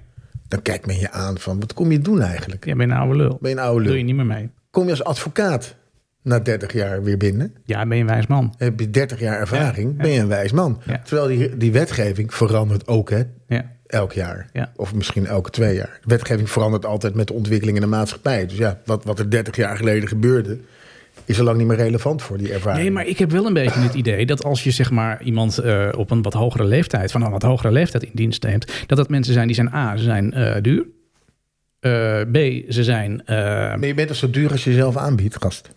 dan 0.48 0.62
kijkt 0.62 0.86
men 0.86 0.98
je 0.98 1.10
aan 1.10 1.38
van 1.38 1.60
wat 1.60 1.74
kom 1.74 1.92
je 1.92 1.98
doen 1.98 2.20
eigenlijk? 2.20 2.64
ja, 2.66 2.74
ben 2.76 2.86
je 2.88 2.92
een 2.92 2.98
oude 2.98 3.16
lul. 3.16 3.38
Ben 3.40 3.50
je 3.50 3.56
een 3.56 3.62
oude 3.62 3.82
Doe 3.84 3.90
je 3.92 3.96
lul? 3.96 4.06
niet 4.06 4.16
meer 4.16 4.26
mee. 4.36 4.50
Kom 4.70 4.84
je 4.84 4.90
als 4.90 5.04
advocaat 5.04 5.74
na 6.22 6.38
30 6.38 6.72
jaar 6.72 7.02
weer 7.02 7.16
binnen? 7.16 7.54
Ja, 7.64 7.86
ben 7.86 7.96
je 7.96 8.02
een 8.02 8.08
wijs 8.08 8.26
man. 8.26 8.54
Heb 8.56 8.80
je 8.80 8.90
30 8.90 9.20
jaar 9.20 9.38
ervaring, 9.38 9.90
Ja, 9.96 10.02
ben 10.02 10.10
je 10.10 10.20
een 10.20 10.28
wijs 10.28 10.52
man. 10.52 10.80
Ja. 10.86 11.00
Terwijl 11.04 11.28
die, 11.28 11.56
die 11.56 11.72
wetgeving 11.72 12.34
verandert 12.34 12.86
ook 12.86 13.10
hè, 13.10 13.22
Ja. 13.48 13.70
elk 13.86 14.12
jaar. 14.12 14.48
Ja. 14.52 14.72
Of 14.76 14.94
misschien 14.94 15.26
elke 15.26 15.50
twee 15.50 15.74
jaar. 15.74 15.98
De 16.02 16.08
wetgeving 16.08 16.50
verandert 16.50 16.86
altijd 16.86 17.14
met 17.14 17.26
de 17.26 17.32
ontwikkeling 17.32 17.76
in 17.76 17.82
de 17.82 17.88
maatschappij. 17.88 18.46
Dus 18.46 18.56
ja, 18.58 18.80
wat, 18.84 19.04
wat 19.04 19.18
er 19.18 19.30
30 19.30 19.56
jaar 19.56 19.76
geleden 19.76 20.08
gebeurde, 20.08 20.58
is 21.24 21.38
al 21.38 21.44
lang 21.44 21.58
niet 21.58 21.66
meer 21.66 21.76
relevant 21.76 22.22
voor 22.22 22.38
die 22.38 22.52
ervaring. 22.52 22.82
Nee, 22.82 22.90
maar 22.90 23.06
ik 23.06 23.18
heb 23.18 23.30
wel 23.30 23.46
een 23.46 23.52
beetje 23.52 23.80
het 23.80 23.94
idee 23.94 24.26
dat 24.26 24.44
als 24.44 24.64
je 24.64 24.70
zeg 24.70 24.90
maar 24.90 25.22
iemand 25.22 25.58
eh, 25.58 25.88
op 25.96 26.10
een 26.10 26.22
wat 26.22 26.32
hogere 26.32 26.64
leeftijd, 26.64 27.10
van 27.10 27.22
een 27.22 27.30
wat 27.30 27.42
hogere 27.42 27.72
leeftijd 27.72 28.02
in 28.02 28.10
dienst 28.14 28.42
neemt, 28.42 28.72
dat 28.86 28.98
dat 28.98 29.08
mensen 29.08 29.32
zijn 29.34 29.46
die 29.46 29.56
zijn 29.56 29.74
A, 29.74 29.96
ze 29.96 30.04
zijn 30.04 30.32
eh, 30.32 30.62
duur. 30.62 30.86
Eh, 31.80 32.20
B, 32.20 32.36
ze 32.72 32.84
zijn. 32.84 33.22
Maar 33.26 33.86
je 33.86 33.94
bent 33.94 34.08
toch 34.08 34.16
zo 34.16 34.30
duur 34.30 34.50
als 34.50 34.64
je 34.64 34.70
jezelf 34.70 34.96
aanbiedt, 34.96 35.36
gast? 35.42 35.76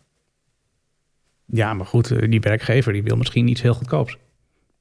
Ja, 1.51 1.73
maar 1.73 1.85
goed, 1.85 2.11
eh, 2.11 2.29
die 2.29 2.39
werkgever 2.39 2.93
die 2.93 3.03
wil 3.03 3.15
misschien 3.17 3.47
iets 3.47 3.61
heel 3.61 3.73
goedkoops. 3.73 4.17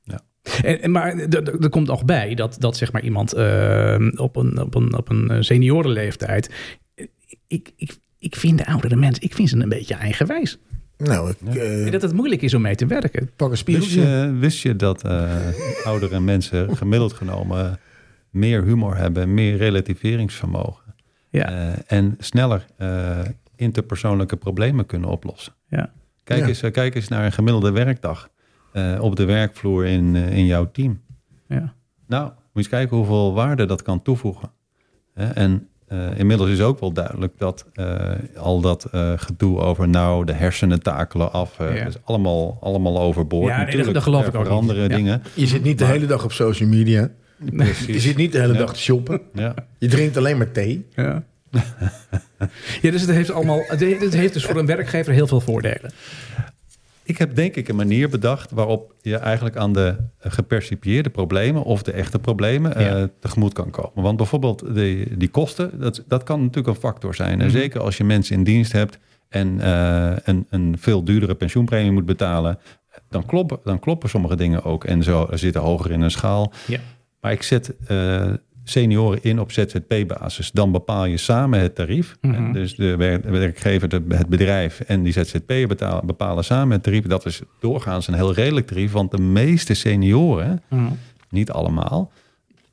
Ja. 0.03 0.21
En, 0.63 0.83
en- 0.83 0.91
maar 0.91 1.15
er- 1.17 1.69
komt 1.69 1.87
nog 1.87 2.05
bij 2.05 2.35
dat, 2.35 2.57
dat 2.59 2.77
zeg 2.77 2.93
maar 2.93 3.03
iemand 3.03 3.33
eh, 3.33 3.97
op, 4.17 4.37
een, 4.37 4.61
op, 4.61 4.75
een, 4.75 4.97
op 4.97 5.09
een 5.09 5.45
seniorenleeftijd. 5.45 6.51
eh, 6.95 7.07
Ik, 7.47 7.73
ik, 7.77 7.97
ik 8.19 8.37
vind 8.37 8.59
de 8.59 8.67
oudere 8.67 8.97
mensen, 8.97 9.23
ik 9.25 9.35
vind 9.35 9.49
ze 9.49 9.57
een 9.57 9.69
beetje 9.69 9.95
eigenwijs. 9.95 10.59
Nou, 10.97 11.31
ik 11.31 11.55
eh, 11.55 11.91
dat 11.93 12.03
het 12.03 12.13
moeilijk 12.13 12.43
is 12.43 12.55
om 12.55 12.63
mee 12.63 12.75
te 12.75 12.87
werken. 12.87 13.31
pak 13.37 13.51
een 13.51 13.59
Wist 13.65 13.91
je, 13.91 14.37
wist 14.39 14.63
je 14.63 14.77
dat 14.77 15.05
eh, 15.05 15.37
oudere 15.85 16.21
mensen 16.21 16.77
gemiddeld 16.77 17.13
genomen 17.13 17.79
meer 18.31 18.63
humor 18.65 18.97
hebben, 18.97 19.35
meer 19.35 19.57
relativeringsvermogen 19.57 20.95
Ja, 21.31 21.49
eh, 21.49 21.79
en 21.87 22.15
sneller 22.19 22.65
eh, 22.77 23.19
interpersoonlijke 23.57 24.37
problemen 24.37 24.87
kunnen 24.87 25.09
oplossen? 25.09 25.53
ja. 25.69 25.93
Kijk, 26.31 26.43
Ja. 26.43 26.49
eens, 26.49 26.63
eh, 26.63 26.71
kijk 26.73 26.95
eens 26.95 27.09
naar 27.09 27.25
een 27.25 27.33
gemiddelde 27.33 27.71
werkdag 27.71 28.29
eh, 28.73 28.99
op 29.01 29.17
de 29.17 29.25
werkvloer 29.25 29.87
in, 29.87 30.17
eh, 30.17 30.37
in 30.37 30.47
jouw 30.47 30.71
team. 30.71 31.01
ja. 31.49 31.75
Nou, 32.07 32.25
moet 32.25 32.35
je 32.53 32.59
eens 32.59 32.69
kijken 32.69 32.97
hoeveel 32.97 33.35
waarde 33.35 33.65
dat 33.67 33.83
kan 33.83 34.03
toevoegen. 34.03 34.51
Hè, 35.15 35.27
En 35.27 35.69
eh, 35.87 36.19
inmiddels 36.19 36.51
is 36.51 36.61
ook 36.61 36.81
wel 36.81 36.93
duidelijk 36.93 37.33
dat 37.39 37.67
eh, 37.73 38.11
al 38.37 38.61
dat 38.61 38.85
eh, 38.85 39.13
gedoe 39.17 39.59
over 39.59 39.89
nou 39.89 40.25
de 40.25 40.33
hersenen 40.33 40.83
takelen 40.83 41.33
af, 41.33 41.59
eh 41.61 41.77
Ja. 41.77 41.87
is 41.87 41.95
allemaal, 42.05 42.59
allemaal 42.61 43.01
overboord. 43.01 43.49
Ja, 43.51 43.57
Natuurlijk, 43.59 43.85
dat- 43.85 43.95
dat 43.95 44.03
geloof 44.03 44.23
er 44.23 44.29
ik 44.29 44.51
ook 44.51 44.63
niet. 44.63 44.71
Ja. 44.77 44.89
dingen. 44.89 45.23
Je 45.35 45.47
zit 45.47 45.63
niet 45.63 45.79
de 45.79 45.85
hele 45.85 46.07
dag 46.07 46.25
op 46.25 46.33
social 46.33 46.69
media. 46.69 47.11
Je 47.45 47.51
Precies. 47.53 48.03
zit 48.03 48.17
niet 48.17 48.33
de 48.33 48.39
hele 48.41 48.53
Ja. 48.53 48.59
dag 48.59 48.73
te 48.73 48.81
shoppen. 48.81 49.21
Ja. 49.35 49.55
Je 49.79 49.89
drinkt 49.89 50.17
alleen 50.17 50.37
maar 50.37 50.51
thee. 50.53 50.87
Ja. 50.95 51.23
ja, 52.83 52.91
dus 52.91 53.01
het 53.01 53.11
heeft 53.11 53.31
allemaal. 53.31 53.63
Het 53.67 53.81
he- 53.81 53.97
het 53.99 54.15
heeft 54.15 54.33
dus 54.33 54.45
voor 54.45 54.57
een 54.59 54.67
werkgever 54.67 55.13
heel 55.13 55.27
veel 55.27 55.41
voordelen. 55.41 55.93
Ik 57.03 57.19
heb 57.19 57.35
denk 57.35 57.55
ik 57.57 57.69
een 57.69 57.77
manier 57.77 58.09
bedacht 58.09 58.51
waarop 58.51 58.95
je 59.03 59.17
eigenlijk 59.17 59.57
aan 59.57 59.73
de 59.73 59.97
gepercipieerde 60.19 61.11
problemen 61.11 61.63
of 61.63 61.83
de 61.83 61.93
echte 61.93 62.19
problemen 62.19 62.75
eh, 62.77 63.03
tegemoet 63.21 63.53
kan 63.53 63.71
komen. 63.71 64.03
Want 64.03 64.17
bijvoorbeeld 64.17 64.75
die, 64.75 65.17
die 65.17 65.29
kosten, 65.29 65.81
dat, 65.81 66.05
dat 66.09 66.23
kan 66.23 66.41
natuurlijk 66.41 66.69
een 66.69 66.81
factor 66.83 67.15
zijn. 67.15 67.41
En 67.41 67.47
Mhm. 67.47 67.57
zeker 67.57 67.81
als 67.81 67.97
je 67.97 68.05
mensen 68.05 68.37
in 68.37 68.45
dienst 68.45 68.73
hebt 68.73 68.99
en 69.29 69.61
eh, 69.61 70.13
een, 70.25 70.47
een 70.51 70.77
veel 70.79 71.05
duurdere 71.05 71.35
pensioenpremie 71.35 71.91
moet 71.93 72.07
betalen, 72.07 72.59
dan 73.09 73.27
kloppen, 73.27 73.59
dan 73.65 73.79
kloppen 73.79 74.09
sommige 74.09 74.37
dingen 74.37 74.65
ook 74.65 74.85
en 74.85 75.03
zo 75.03 75.29
zitten 75.31 75.61
hoger 75.61 75.91
in 75.91 76.01
een 76.01 76.11
schaal. 76.11 76.53
Ja. 76.67 76.79
Maar 77.21 77.33
ik 77.33 77.43
zet 77.43 77.73
eh, 77.87 78.33
senioren 78.71 79.23
in 79.23 79.41
op 79.41 79.53
ZZP-basis. 79.53 80.51
Dan 80.51 80.73
bepaal 80.73 81.05
je 81.05 81.17
samen 81.17 81.61
het 81.61 81.75
tarief. 81.75 82.17
Mhm. 82.21 82.35
En 82.35 82.53
Dus 82.53 82.75
de 82.77 82.97
wer- 82.97 83.23
de 83.23 83.31
werkgever, 83.31 83.89
het 84.09 84.27
bedrijf 84.29 84.81
en 84.81 85.03
die 85.03 85.13
ZZP'er 85.13 85.69
betalen, 85.69 86.07
bepalen 86.07 86.45
samen 86.45 86.73
het 86.73 86.83
tarief. 86.83 87.05
Dat 87.07 87.27
is 87.27 87.41
doorgaans 87.61 88.09
een 88.09 88.15
heel 88.15 88.33
redelijk 88.35 88.67
tarief. 88.67 88.93
Want 88.93 89.11
de 89.11 89.21
meeste 89.23 89.75
senioren, 89.75 90.63
niet 91.31 91.51
allemaal, 91.51 92.13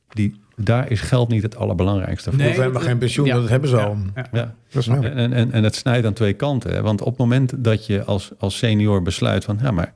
die, 0.08 0.40
daar 0.56 0.90
is 0.90 1.00
geld 1.00 1.28
niet 1.28 1.42
het 1.42 1.56
allerbelangrijkste 1.56 2.30
voor. 2.30 2.38
Nee. 2.38 2.50
Helemaal 2.50 2.82
geen 2.82 2.98
pensioen, 2.98 3.26
Ja. 3.26 3.34
dat 3.34 3.48
hebben 3.48 3.68
ze 3.68 3.76
Ja. 3.76 3.82
al. 3.84 3.96
Ja. 4.14 4.26
Ja. 4.32 4.54
Dat. 4.70 4.86
En, 4.86 5.32
en, 5.32 5.52
en 5.52 5.64
het 5.64 5.74
snijdt 5.74 6.06
aan 6.06 6.12
twee 6.12 6.32
kanten. 6.32 6.72
Hè? 6.72 6.82
Want 6.82 7.00
op 7.00 7.06
het 7.08 7.18
moment 7.18 7.52
dat 7.64 7.86
je 7.86 8.04
als, 8.04 8.30
als 8.38 8.58
senior 8.58 9.02
besluit 9.02 9.44
van... 9.44 9.58
ja, 9.62 9.70
maar 9.70 9.92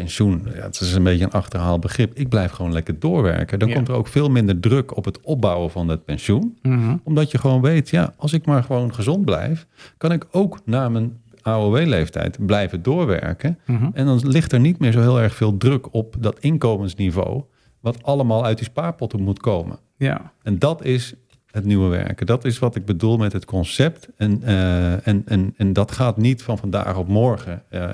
pensioen, 0.00 0.42
ja, 0.54 0.62
het 0.62 0.80
is 0.80 0.92
een 0.94 1.02
beetje 1.02 1.24
een 1.24 1.30
achterhaald 1.30 1.80
begrip. 1.80 2.14
Ik 2.14 2.28
blijf 2.28 2.50
gewoon 2.50 2.72
lekker 2.72 2.98
doorwerken. 2.98 3.58
Dan 3.58 3.68
Ja. 3.68 3.74
komt 3.74 3.88
er 3.88 3.94
ook 3.94 4.06
veel 4.08 4.28
minder 4.30 4.60
druk 4.60 4.96
op 4.96 5.04
het 5.04 5.20
opbouwen 5.20 5.70
van 5.70 5.86
dat 5.86 6.04
pensioen. 6.04 6.58
Mhm. 6.62 6.96
Omdat 7.04 7.30
je 7.30 7.38
gewoon 7.38 7.60
weet, 7.60 7.90
ja, 7.90 8.14
als 8.16 8.32
ik 8.32 8.46
maar 8.46 8.62
gewoon 8.62 8.94
gezond 8.94 9.24
blijf... 9.24 9.66
kan 9.98 10.12
ik 10.12 10.26
ook 10.30 10.58
na 10.64 10.88
mijn 10.88 11.20
AOW-leeftijd 11.42 12.46
blijven 12.46 12.82
doorwerken. 12.82 13.58
Mhm. 13.66 13.88
En 13.92 14.06
dan 14.06 14.28
ligt 14.28 14.52
er 14.52 14.60
niet 14.60 14.78
meer 14.78 14.92
zo 14.92 15.00
heel 15.00 15.20
erg 15.20 15.34
veel 15.34 15.56
druk 15.56 15.94
op 15.94 16.16
dat 16.18 16.38
inkomensniveau... 16.40 17.42
wat 17.80 18.02
allemaal 18.02 18.44
uit 18.44 18.56
die 18.58 18.66
spaarpotten 18.66 19.22
moet 19.22 19.40
komen. 19.40 19.78
Ja. 19.96 20.32
En 20.42 20.58
dat 20.58 20.84
is 20.84 21.14
het 21.50 21.64
nieuwe 21.64 21.88
werken. 21.88 22.26
Dat 22.26 22.44
is 22.44 22.58
wat 22.58 22.76
ik 22.76 22.84
bedoel 22.84 23.16
met 23.16 23.32
het 23.32 23.44
concept. 23.44 24.08
En, 24.16 24.42
eh, 24.42 25.06
en, 25.06 25.22
en, 25.26 25.54
en 25.56 25.72
dat 25.72 25.92
gaat 25.92 26.16
niet 26.16 26.42
van 26.42 26.58
vandaag 26.58 26.96
op 26.96 27.08
morgen 27.08 27.62
eh, 27.68 27.88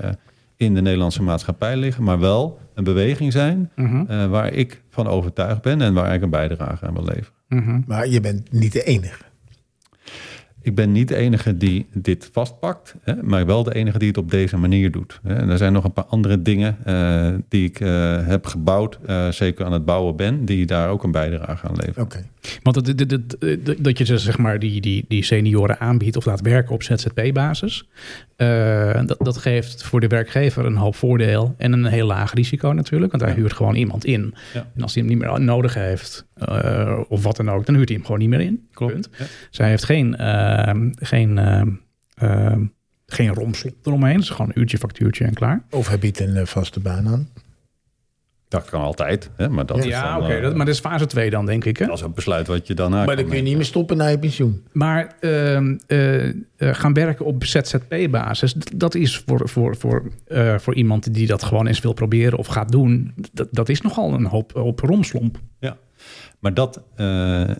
in 0.65 0.75
de 0.75 0.83
Nederlandse 0.83 1.23
maatschappij 1.23 1.77
liggen, 1.77 2.05
maar 2.05 2.19
wel 2.19 2.59
een 2.75 2.85
beweging 2.85 3.33
zijn 3.33 3.71
Mhm. 3.77 4.05
eh, 4.09 4.27
waar 4.27 4.53
ik 4.53 4.83
van 4.89 5.07
overtuigd 5.07 5.63
ben 5.63 5.81
en 5.81 5.95
waar 5.95 6.15
ik 6.15 6.23
een 6.23 6.31
bijdrage 6.31 6.87
aan 6.87 6.95
wil 6.95 7.05
leveren. 7.05 7.33
Mhm. 7.49 7.81
Maar 7.87 8.09
je 8.09 8.21
bent 8.21 8.53
niet 8.53 8.73
de 8.73 8.83
enige. 8.85 9.23
Ik 10.63 10.75
ben 10.75 10.93
niet 10.93 11.09
de 11.09 11.17
enige 11.17 11.57
die 11.57 11.87
dit 11.93 12.29
vastpakt, 12.33 12.95
hè, 13.03 13.23
maar 13.23 13.47
wel 13.47 13.63
de 13.63 13.75
enige 13.75 13.99
die 13.99 14.09
het 14.09 14.17
op 14.17 14.31
deze 14.31 14.57
manier 14.57 14.91
doet. 14.91 15.21
Hè. 15.23 15.35
En 15.35 15.49
er 15.49 15.59
zijn 15.59 15.73
nog 15.73 15.85
een 15.85 15.93
paar 15.93 16.05
andere 16.05 16.43
dingen 16.43 16.77
eh, 16.85 17.29
die 17.49 17.65
ik 17.69 17.81
eh, 17.81 18.27
heb 18.27 18.47
gebouwd, 18.47 18.99
eh, 19.07 19.29
zeker 19.29 19.65
aan 19.65 19.73
het 19.73 19.85
bouwen 19.85 20.17
ben, 20.17 20.45
die 20.45 20.67
daar 20.67 20.89
ook 20.89 21.03
een 21.05 21.11
bijdrage 21.11 21.67
aan 21.69 21.77
leveren. 21.77 22.03
Oké. 22.03 22.25
Want 22.63 22.77
het, 22.77 22.87
het- 22.87 23.11
het- 23.11 23.37
het- 23.41 23.85
dat 23.85 23.99
je 23.99 24.19
zeg 24.19 24.39
maar 24.39 24.59
die, 24.59 24.81
die, 24.81 25.05
die 25.09 25.25
senioren 25.25 25.81
aanbiedt 25.81 26.17
of 26.17 26.25
laat 26.25 26.41
werken 26.41 26.75
op 26.75 26.83
ZZP-basis, 26.83 27.89
eh, 28.37 29.01
dat, 29.07 29.17
dat 29.19 29.37
geeft 29.37 29.83
voor 29.85 30.01
de 30.01 30.07
werkgever 30.07 30.65
een 30.65 30.77
hoop 30.77 30.95
voordeel 30.97 31.55
en 31.59 31.73
een 31.73 31.85
heel 31.85 32.07
laag 32.07 32.33
risico 32.35 32.69
natuurlijk, 32.73 33.11
want 33.13 33.25
hij 33.25 33.33
Ja. 33.33 33.39
huurt 33.39 33.53
gewoon 33.53 33.75
iemand 33.75 34.05
in. 34.05 34.35
Ja. 34.55 34.67
En 34.77 34.83
als 34.83 34.95
hij 34.95 35.03
hem 35.03 35.13
niet 35.13 35.23
meer 35.23 35.41
nodig 35.41 35.75
heeft, 35.75 36.27
eh, 36.35 36.99
of 37.09 37.23
wat 37.23 37.37
dan 37.37 37.51
ook, 37.51 37.67
dan 37.67 37.75
huurt 37.75 37.89
hij 37.89 37.97
hem 37.97 38.07
gewoon 38.07 38.21
niet 38.21 38.29
meer 38.31 38.41
in. 38.41 38.67
Punt. 38.75 39.09
Ja. 39.19 39.25
Zij 39.51 39.69
heeft 39.69 39.85
geen, 39.85 40.17
geen, 40.95 41.39
ehm, 41.39 41.69
ehm, 42.15 42.65
geen 43.07 43.29
eromheen. 43.83 44.15
Het 44.15 44.23
is 44.23 44.31
gewoon 44.31 44.51
een 44.55 44.61
uurtje, 44.61 44.79
factuurtje 44.79 45.25
en 45.25 45.35
klaar. 45.35 45.63
Of 45.71 45.89
hij 45.89 45.99
biedt 45.99 46.21
een 46.21 46.47
vaste 46.47 46.81
baan 46.81 47.09
aan. 47.09 47.29
Dat 48.49 48.65
kan 48.65 48.81
altijd, 48.81 49.31
hè, 49.37 49.49
maar 49.49 49.67
dat 49.67 49.79
is 49.79 49.85
ja, 49.85 50.15
dan, 50.15 50.23
oké. 50.25 50.33
eh, 50.35 50.43
dat- 50.43 50.55
maar 50.57 50.67
dat 50.67 50.75
is 50.75 50.81
fase 50.81 51.07
2 51.07 51.31
dan, 51.31 51.47
denk 51.47 51.65
ik. 51.65 51.77
Hè? 51.77 51.87
Dat 51.87 51.97
is 51.97 52.01
een 52.03 52.13
besluit 52.15 52.47
wat 52.47 52.67
je 52.67 52.75
daarna 52.75 52.97
Maar 52.97 53.07
dan 53.07 53.15
kun 53.17 53.25
je 53.25 53.31
nemen. 53.31 53.45
niet 53.45 53.57
meer 53.57 53.65
stoppen 53.65 53.97
na 53.97 54.07
je 54.07 54.19
pensioen. 54.19 54.63
Maar 54.73 55.15
ehm, 55.21 55.77
eh, 55.87 56.29
eh, 56.29 56.35
gaan 56.57 56.93
werken 56.93 57.25
op 57.25 57.45
ZZP-basis, 57.45 58.53
dat 58.77 58.95
is 58.95 59.19
voor, 59.27 59.49
voor, 59.49 59.77
voor, 59.77 60.03
eh, 60.27 60.59
voor 60.59 60.75
iemand 60.75 61.15
die 61.15 61.27
dat 61.27 61.43
gewoon 61.43 61.67
eens 61.67 61.81
wil 61.81 61.93
proberen 61.93 62.39
of 62.39 62.47
gaat 62.47 62.73
doen, 62.73 63.15
dat, 63.33 63.49
dat 63.51 63.69
is 63.69 63.81
nogal 63.81 64.13
een 64.13 64.27
hoop, 64.27 64.53
hoop 64.53 64.81
romslomp. 64.81 65.39
Ja, 65.61 65.77
maar 66.39 66.55
dat 66.55 66.83
eh, 66.97 67.51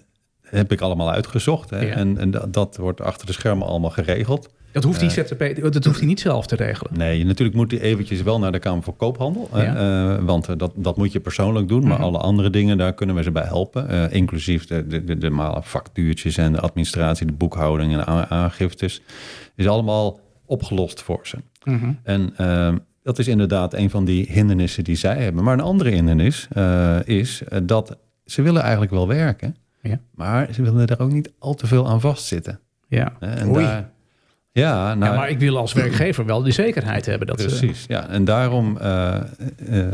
heb 0.57 0.73
ik 0.73 0.81
allemaal 0.81 1.11
uitgezocht. 1.13 1.71
Hè? 1.71 1.81
Ja. 1.81 1.95
En, 1.95 2.19
en 2.19 2.31
dat, 2.31 2.53
dat 2.53 2.77
wordt 2.77 3.01
achter 3.01 3.27
de 3.27 3.33
schermen 3.33 3.67
allemaal 3.67 3.91
geregeld. 3.91 4.49
Dat 4.73 4.85
hoeft 4.85 5.01
die 5.01 5.11
ZZP, 5.11 5.61
dat 5.73 5.85
hoeft 5.85 5.99
hij 5.99 6.07
niet 6.07 6.21
zelf 6.21 6.47
te 6.47 6.57
regelen. 6.57 6.93
Nee, 6.99 7.25
natuurlijk 7.25 7.57
moet 7.57 7.71
hij 7.71 7.81
eventjes 7.81 8.23
wel 8.23 8.39
naar 8.39 8.53
de 8.53 8.59
Kamer 8.59 8.83
voor 8.83 8.97
Koophandel. 8.97 9.49
Ja. 9.55 10.17
eh, 10.17 10.25
want 10.25 10.49
eh, 10.49 10.57
dat, 10.57 10.73
dat 10.75 10.97
moet 10.97 11.13
je 11.13 11.21
persoonlijk 11.21 11.69
doen. 11.69 11.83
Maar 11.83 11.93
Mhm. 11.99 12.03
alle 12.03 12.19
andere 12.19 12.51
dingen, 12.51 12.79
daar 12.79 12.93
kunnen 12.95 13.17
we 13.17 13.23
ze 13.23 13.31
bij 13.31 13.43
helpen. 13.45 13.89
eh, 13.89 14.13
inclusief 14.13 14.67
de, 14.67 14.87
de, 14.87 15.05
de, 15.05 15.19
de 15.19 15.29
normale 15.29 15.63
factuurtjes 15.63 16.37
en 16.37 16.53
de 16.53 16.61
administratie, 16.61 17.27
de 17.27 17.33
boekhouding 17.33 17.93
en 17.93 18.07
aangiftes. 18.31 19.03
Is 19.57 19.69
allemaal 19.69 20.21
opgelost 20.47 21.03
voor 21.03 21.21
ze. 21.23 21.37
Mhm. 21.65 21.93
En 22.03 22.33
ehm, 22.37 22.77
dat 23.03 23.19
is 23.19 23.29
inderdaad 23.29 23.75
een 23.75 23.91
van 23.91 24.05
die 24.05 24.27
hindernissen 24.31 24.85
die 24.85 24.97
zij 24.97 25.17
hebben. 25.23 25.45
Maar 25.45 25.55
een 25.55 25.61
andere 25.61 25.91
hindernis 25.91 26.49
eh, 26.51 26.97
is 27.05 27.43
eh, 27.49 27.59
dat 27.63 27.97
ze 28.25 28.43
willen 28.43 28.63
eigenlijk 28.63 28.93
wel 28.93 29.09
werken, 29.09 29.57
Ja. 29.83 30.01
maar 30.15 30.49
ze 30.53 30.63
willen 30.63 30.87
er 30.87 31.01
ook 31.01 31.13
niet 31.13 31.33
al 31.39 31.55
te 31.55 31.67
veel 31.67 31.89
aan 31.89 32.01
vastzitten. 32.01 32.61
Ja. 32.89 33.13
En 33.21 33.49
Oei. 33.49 33.65
daar, 33.65 33.91
ja, 34.53 34.95
nou, 34.95 35.13
ja, 35.13 35.19
maar 35.19 35.31
ik 35.31 35.39
wil 35.39 35.57
als 35.57 35.73
werkgever 35.73 36.25
wel 36.27 36.43
die 36.43 36.53
zekerheid 36.53 37.07
hebben. 37.07 37.27
Dat 37.27 37.41
ze- 37.41 37.47
Precies, 37.47 37.85
ja. 37.89 38.09
En 38.09 38.25
daarom 38.25 38.77
eh, 38.79 39.15
eh, 39.15 39.89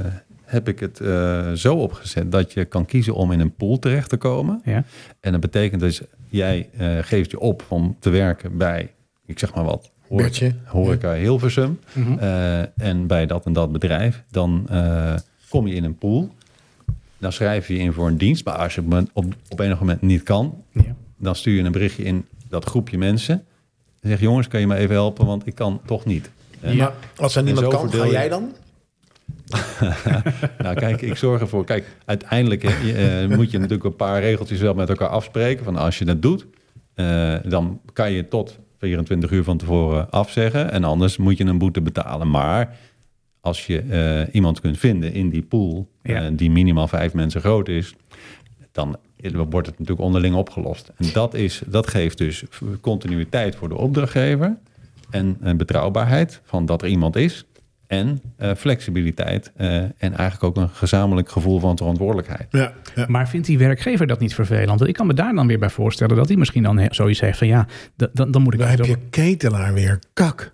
heb 0.45 0.69
ik 0.69 0.81
het 0.81 1.01
eh, 1.01 1.53
zo 1.53 1.75
opgezet 1.77 2.33
dat 2.33 2.53
je 2.53 2.65
kan 2.65 2.87
kiezen 2.87 3.15
om 3.15 3.33
in 3.33 3.41
een 3.41 3.55
pool 3.55 3.79
terecht 3.79 4.09
te 4.09 4.17
komen. 4.17 4.61
ja. 4.65 4.85
En 5.21 5.33
dat 5.33 5.41
betekent 5.41 5.81
dus, 5.81 6.01
jij 6.29 6.69
eh, 6.77 6.99
geeft 7.01 7.31
je 7.31 7.39
op 7.41 7.65
om 7.69 7.97
te 8.01 8.11
werken 8.11 8.57
bij, 8.57 8.93
ik 9.27 9.39
zeg 9.39 9.55
maar 9.55 9.65
wat, 9.65 9.91
horeca, 10.09 10.29
Bertje. 10.29 10.55
horeca 10.65 11.13
Hilversum. 11.15 11.79
Eh, 12.19 12.87
en 12.87 13.07
bij 13.07 13.27
dat 13.27 13.47
en 13.47 13.53
dat 13.53 13.73
bedrijf. 13.73 14.23
Dan 14.31 14.67
eh, 14.71 15.15
kom 15.49 15.67
je 15.67 15.75
in 15.75 15.85
een 15.85 15.99
pool. 15.99 16.35
Dan 17.19 17.33
schrijf 17.33 17.69
je 17.69 17.75
je 17.75 17.81
in 17.81 17.93
voor 17.93 18.07
een 18.07 18.19
dienst. 18.19 18.45
Maar 18.45 18.55
als 18.55 18.75
je 18.75 18.81
op, 18.81 19.03
op, 19.13 19.25
op 19.49 19.61
enig 19.61 19.81
moment 19.81 20.03
niet 20.03 20.23
kan, 20.23 20.63
Ja. 20.73 20.95
dan 21.17 21.35
stuur 21.35 21.55
je 21.57 21.63
een 21.63 21.73
berichtje 21.73 22.05
in 22.05 22.27
dat 22.49 22.65
groepje 22.65 22.99
mensen. 22.99 23.45
En 24.01 24.09
zeg 24.09 24.21
jongens, 24.21 24.49
kan 24.49 24.61
je 24.61 24.67
me 24.67 24.77
even 24.77 24.95
helpen, 24.95 25.27
want 25.27 25.47
ik 25.47 25.55
kan 25.55 25.81
toch 25.87 26.05
niet. 26.05 26.31
Ja. 26.61 26.75
Maar 26.75 26.93
als 27.17 27.37
er 27.37 27.43
niemand 27.43 27.69
kan, 27.69 27.91
ga 27.93 28.07
jij 28.07 28.29
dan? 28.29 28.53
Nou, 30.59 30.75
kijk, 30.75 31.03
ik 31.03 31.17
zorg 31.17 31.41
ervoor. 31.41 31.65
Kijk, 31.65 31.97
uiteindelijk 32.05 32.65
eh, 32.65 33.27
moet 33.37 33.51
je 33.51 33.59
natuurlijk 33.59 33.85
een 33.85 33.97
paar 33.97 34.21
regeltjes 34.21 34.61
wel 34.61 34.75
met 34.75 34.89
elkaar 34.89 35.09
afspreken. 35.09 35.65
Van 35.65 35.77
als 35.77 35.99
je 35.99 36.05
dat 36.05 36.23
doet, 36.23 36.47
eh, 36.95 37.35
dan 37.45 37.81
kan 37.93 38.13
je 38.13 38.29
tot 38.29 38.59
24 38.79 39.31
uur 39.31 39.45
van 39.45 39.57
tevoren 39.57 40.11
afzeggen. 40.11 40.71
En 40.71 40.85
anders 40.85 41.17
moet 41.17 41.37
je 41.39 41.45
een 41.45 41.59
boete 41.59 41.81
betalen. 41.81 42.31
Maar 42.31 42.77
als 43.41 43.67
je 43.67 43.81
eh, 43.81 44.35
iemand 44.35 44.61
kunt 44.61 44.79
vinden 44.79 45.13
in 45.13 45.29
die 45.29 45.43
pool, 45.43 45.89
Ja. 46.03 46.23
eh, 46.25 46.31
die 46.33 46.51
minimaal 46.51 46.89
vijf 46.89 47.13
mensen 47.15 47.41
groot 47.41 47.69
is, 47.69 47.95
dan 48.73 48.97
wordt 49.51 49.67
het 49.67 49.79
natuurlijk 49.79 50.07
onderling 50.07 50.35
opgelost. 50.35 50.93
En 50.97 51.07
dat, 51.13 51.35
is, 51.35 51.63
dat 51.67 51.87
geeft 51.87 52.19
dus 52.19 52.45
continuïteit 52.81 53.57
voor 53.57 53.69
de 53.69 53.77
opdrachtgever 53.77 54.57
en 55.11 55.37
eh, 55.43 55.55
betrouwbaarheid 55.55 56.41
van 56.45 56.67
dat 56.67 56.83
er 56.83 56.89
iemand 56.89 57.17
is. 57.17 57.45
En 57.87 58.21
eh, 58.37 58.55
flexibiliteit 58.55 59.53
eh, 59.57 59.77
en 59.77 59.93
eigenlijk 59.99 60.43
ook 60.43 60.57
een 60.57 60.69
gezamenlijk 60.69 61.29
gevoel 61.31 61.59
van 61.61 61.77
verantwoordelijkheid. 61.77 62.47
Ja. 62.51 62.73
ja. 62.95 63.05
Maar 63.09 63.29
vindt 63.29 63.47
die 63.47 63.59
werkgever 63.59 64.07
dat 64.07 64.21
niet 64.21 64.35
vervelend? 64.35 64.69
Want 64.79 64.87
ik 64.87 64.95
kan 64.95 65.07
me 65.07 65.15
daar 65.15 65.35
dan 65.35 65.47
weer 65.47 65.59
bij 65.59 65.71
voorstellen 65.71 66.17
dat 66.17 66.29
hij 66.29 66.37
misschien 66.37 66.63
dan 66.63 66.79
he- 66.79 66.87
zoiets 66.91 67.21
heeft 67.21 67.39
van 67.39 67.47
ja, 67.47 67.67
dan, 67.97 68.31
dan 68.31 68.43
moet 68.43 68.55
ik 68.55 68.61
Dan 68.61 68.69
heb 68.69 68.85
je 68.85 68.97
ketelaar 69.11 69.75
weer. 69.75 69.99
Kak. 70.13 70.53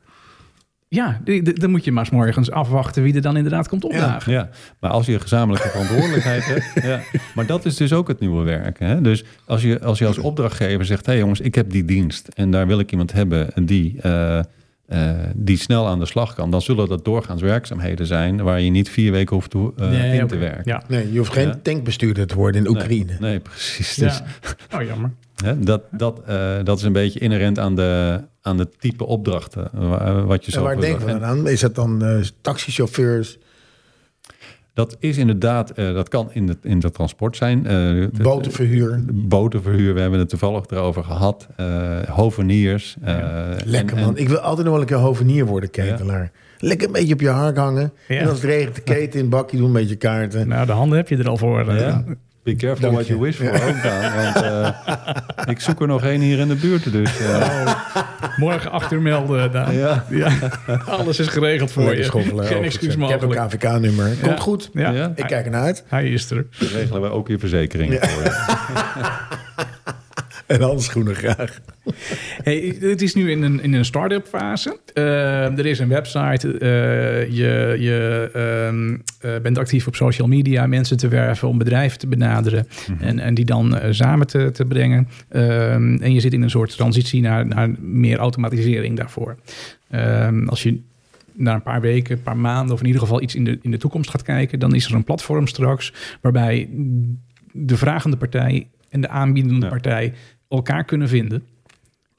Ja, 0.95 1.21
dan 1.55 1.71
moet 1.71 1.85
je 1.85 1.93
maar 1.93 2.07
's 2.07 2.11
morgens 2.11 2.51
afwachten 2.51 3.03
wie 3.03 3.15
er 3.15 3.23
dan 3.23 3.37
inderdaad 3.37 3.69
komt 3.69 3.85
opdagen. 3.85 4.33
Ja, 4.33 4.49
maar 4.81 4.91
als 4.91 5.07
je 5.07 5.13
een 5.15 5.21
gezamenlijke 5.21 5.69
verantwoordelijkheid 5.69 6.45
hebt. 6.45 6.63
Ja. 6.85 7.01
Maar 7.35 7.47
dat 7.47 7.65
is 7.65 7.77
dus 7.77 7.93
ook 7.93 8.09
het 8.09 8.21
nieuwe 8.21 8.43
werken. 8.45 8.87
Hè? 8.87 9.01
Dus 9.01 9.25
als 9.47 9.63
je, 9.63 9.81
als 9.81 9.99
je 9.99 10.07
als 10.07 10.19
opdrachtgever 10.19 10.85
zegt: 10.85 11.07
hé 11.07 11.13
hey 11.13 11.21
jongens, 11.21 11.41
ik 11.41 11.55
heb 11.55 11.71
die 11.71 11.85
dienst 11.85 12.29
en 12.29 12.51
daar 12.51 12.67
wil 12.67 12.79
ik 12.79 12.91
iemand 12.93 13.13
hebben 13.13 13.51
die, 13.67 13.97
eh, 14.01 14.39
eh, 14.39 14.45
die 15.35 15.57
snel 15.59 15.87
aan 15.87 15.99
de 15.99 16.07
slag 16.07 16.35
kan, 16.35 16.51
dan 16.51 16.63
zullen 16.63 16.89
dat 16.89 17.05
doorgaans 17.05 17.43
werkzaamheden 17.43 18.07
zijn 18.07 18.43
waar 18.43 18.61
je 18.61 18.71
niet 18.71 18.89
vier 18.91 19.13
weken 19.13 19.35
hoeft 19.35 19.51
toe, 19.51 19.73
eh, 19.77 19.89
Nee, 19.89 20.19
in 20.19 20.27
te 20.27 20.37
werken. 20.37 20.63
Ja. 20.65 20.83
Nee, 20.89 21.13
je 21.13 21.19
hoeft 21.19 21.33
geen 21.33 21.47
Ja. 21.49 21.59
tankbestuurder 21.63 22.27
te 22.27 22.35
worden 22.35 22.65
in 22.65 22.71
Oekraïne. 22.71 23.05
Nee, 23.05 23.17
nee, 23.21 23.39
precies. 23.41 23.95
Dus, 23.95 24.23
Ja. 24.71 24.79
Oh, 24.79 24.83
jammer. 24.87 25.11
Hè, 25.45 25.59
dat, 25.61 25.83
dat, 25.91 26.21
eh, 26.27 26.53
dat 26.65 26.79
is 26.79 26.85
een 26.85 26.93
beetje 26.93 27.19
inherent 27.21 27.59
aan 27.59 27.75
de, 27.75 28.21
aan 28.43 28.57
de 28.57 28.69
type 28.79 29.07
opdrachten. 29.07 29.69
wa- 29.73 30.23
wat 30.25 30.45
je 30.47 30.57
En 30.57 30.63
waar 30.63 30.81
denken 30.81 31.07
we 31.07 31.13
dan 31.13 31.25
aan? 31.25 31.49
Is 31.49 31.63
het 31.63 31.75
dan 31.75 32.05
eh, 32.05 32.17
taxichauffeurs, 32.41 33.39
Dat 34.75 34.97
is 34.99 35.17
inderdaad, 35.19 35.71
eh, 35.71 35.95
dat 35.95 36.09
kan 36.09 36.29
in 36.33 36.47
de, 36.47 36.57
in 36.63 36.79
de 36.79 36.91
transport 36.91 37.37
zijn. 37.37 37.67
eh, 37.67 38.07
botenverhuur? 38.23 39.05
botenverhuur, 39.13 39.95
we 39.95 40.01
hebben 40.01 40.19
het 40.19 40.29
toevallig 40.29 40.67
erover 40.67 41.05
gehad. 41.05 41.49
eh 41.57 41.99
hoveniers. 42.09 42.97
eh, 43.03 43.17
Lekker 43.65 43.97
en- 43.97 44.03
man. 44.05 44.17
en- 44.17 44.23
Ik 44.23 44.29
wil 44.29 44.39
altijd 44.39 44.63
nog 44.67 44.73
wel 44.73 44.81
een 44.83 44.89
keer 44.89 44.97
hovenier 44.97 45.47
worden, 45.47 45.71
ketelaar. 45.71 46.31
Lekker 46.59 46.87
een 46.87 46.93
beetje 46.93 47.15
op 47.15 47.21
je 47.21 47.29
hark 47.29 47.57
hangen. 47.57 47.93
Ja. 48.09 48.17
En 48.17 48.29
als 48.29 48.37
het 48.43 48.51
regent, 48.51 48.75
de 48.75 48.81
keten 48.81 49.13
in 49.15 49.21
het 49.21 49.31
bakje 49.31 49.57
doen, 49.57 49.67
een 49.67 49.73
beetje 49.73 49.97
kaarten. 49.97 50.49
Nou, 50.49 50.67
de 50.67 50.73
handen 50.73 50.99
heb 50.99 51.09
je 51.09 51.17
er 51.17 51.29
al 51.29 51.37
voor. 51.37 51.69
eh. 51.69 51.81
ja, 51.81 52.05
be 52.45 52.55
careful 52.57 52.81
Dank 52.83 52.93
what 52.95 53.07
je. 53.07 53.13
you 53.15 53.25
wish 53.25 53.37
for 53.37 53.53
ook 53.69 53.83
dan. 53.83 54.01
Want 54.15 54.37
eh, 54.43 54.69
ik 55.53 55.61
zoek 55.61 55.81
er 55.81 55.87
nog 55.87 56.03
één 56.05 56.21
hier 56.21 56.39
in 56.39 56.49
de 56.49 56.55
buurt. 56.55 56.93
Dus 56.93 57.19
eh, 57.21 57.75
Morgen 58.37 58.71
acht 58.71 58.93
uur 58.93 59.01
melden. 59.03 59.53
Daan. 59.53 59.75
ja. 59.75 60.05
Ja. 60.11 60.31
Alles 60.87 61.19
is 61.19 61.27
geregeld 61.29 61.71
voor 61.73 61.83
Lekker 61.83 61.99
je. 62.01 62.05
schoffelen. 62.05 62.45
Geen 62.47 62.63
excuus 62.63 62.95
Ik 62.95 63.01
heb 63.09 63.21
mogelijk. 63.21 63.41
een 63.41 63.47
KVK-nummer. 63.49 64.07
Komt 64.09 64.25
Ja. 64.25 64.37
goed. 64.37 64.71
Ja. 64.73 64.91
Ja. 64.91 65.13
Ik 65.17 65.27
kijk 65.27 65.45
ernaar 65.45 65.63
uit. 65.63 65.85
Hij 65.89 66.09
is 66.09 66.31
er. 66.31 66.47
Dan 66.59 66.69
regelen 66.69 67.01
wij 67.01 67.11
ook 67.11 67.29
je 67.29 67.39
verzekering 67.39 67.99
voor 68.01 68.23
je. 68.23 68.33
En 70.55 70.61
handschoenen 70.61 71.15
graag. 71.15 71.61
Hey, 72.43 72.77
het 72.81 73.03
is 73.03 73.15
nu 73.15 73.31
in 73.31 73.43
een, 73.43 73.63
in 73.63 73.73
een 73.73 73.85
start-up 73.85 74.27
fase. 74.27 74.79
Eh, 74.95 75.59
er 75.59 75.67
is 75.67 75.79
een 75.79 75.89
website. 75.89 76.59
eh, 76.59 77.27
je 77.37 77.77
je 77.79 78.31
ehm, 78.33 78.97
eh, 79.21 79.41
bent 79.43 79.59
actief 79.59 79.87
op 79.87 79.95
social 79.95 80.29
media. 80.29 80.67
Mensen 80.67 80.97
te 80.97 81.09
werven 81.09 81.49
om 81.49 81.59
bedrijven 81.59 81.99
te 81.99 82.07
benaderen. 82.07 82.67
en, 83.01 83.19
en 83.19 83.35
die 83.35 83.45
dan 83.45 83.79
samen 83.91 84.27
te, 84.27 84.51
te 84.51 84.65
brengen. 84.65 85.09
Ehm, 85.29 85.97
en 85.97 86.13
je 86.13 86.21
zit 86.21 86.33
in 86.33 86.43
een 86.43 86.51
soort 86.51 86.77
transitie 86.77 87.21
naar, 87.21 87.47
naar 87.47 87.71
meer 87.81 88.19
automatisering 88.19 88.97
daarvoor. 88.97 89.37
Ehm, 89.91 90.49
als 90.49 90.63
je 90.63 90.81
na 91.33 91.55
een 91.55 91.63
paar 91.63 91.81
weken, 91.81 92.17
een 92.17 92.23
paar 92.23 92.37
maanden... 92.37 92.75
of 92.75 92.81
in 92.81 92.87
ieder 92.87 93.01
geval 93.01 93.23
iets 93.23 93.35
in 93.35 93.45
de, 93.45 93.59
in 93.63 93.71
de 93.71 93.79
toekomst 93.79 94.11
gaat 94.11 94.23
kijken... 94.23 94.59
dan 94.59 94.75
is 94.75 94.87
er 94.87 94.95
een 94.95 95.05
platform 95.05 95.47
straks... 95.47 95.93
waarbij 96.21 96.69
de 97.53 97.77
vragende 97.77 98.17
partij 98.17 98.67
en 98.95 99.01
de 99.01 99.09
aanbiedende 99.09 99.65
Ja. 99.65 99.71
partij 99.71 100.13
elkaar 100.57 100.85
kunnen 100.85 101.09
vinden. 101.09 101.43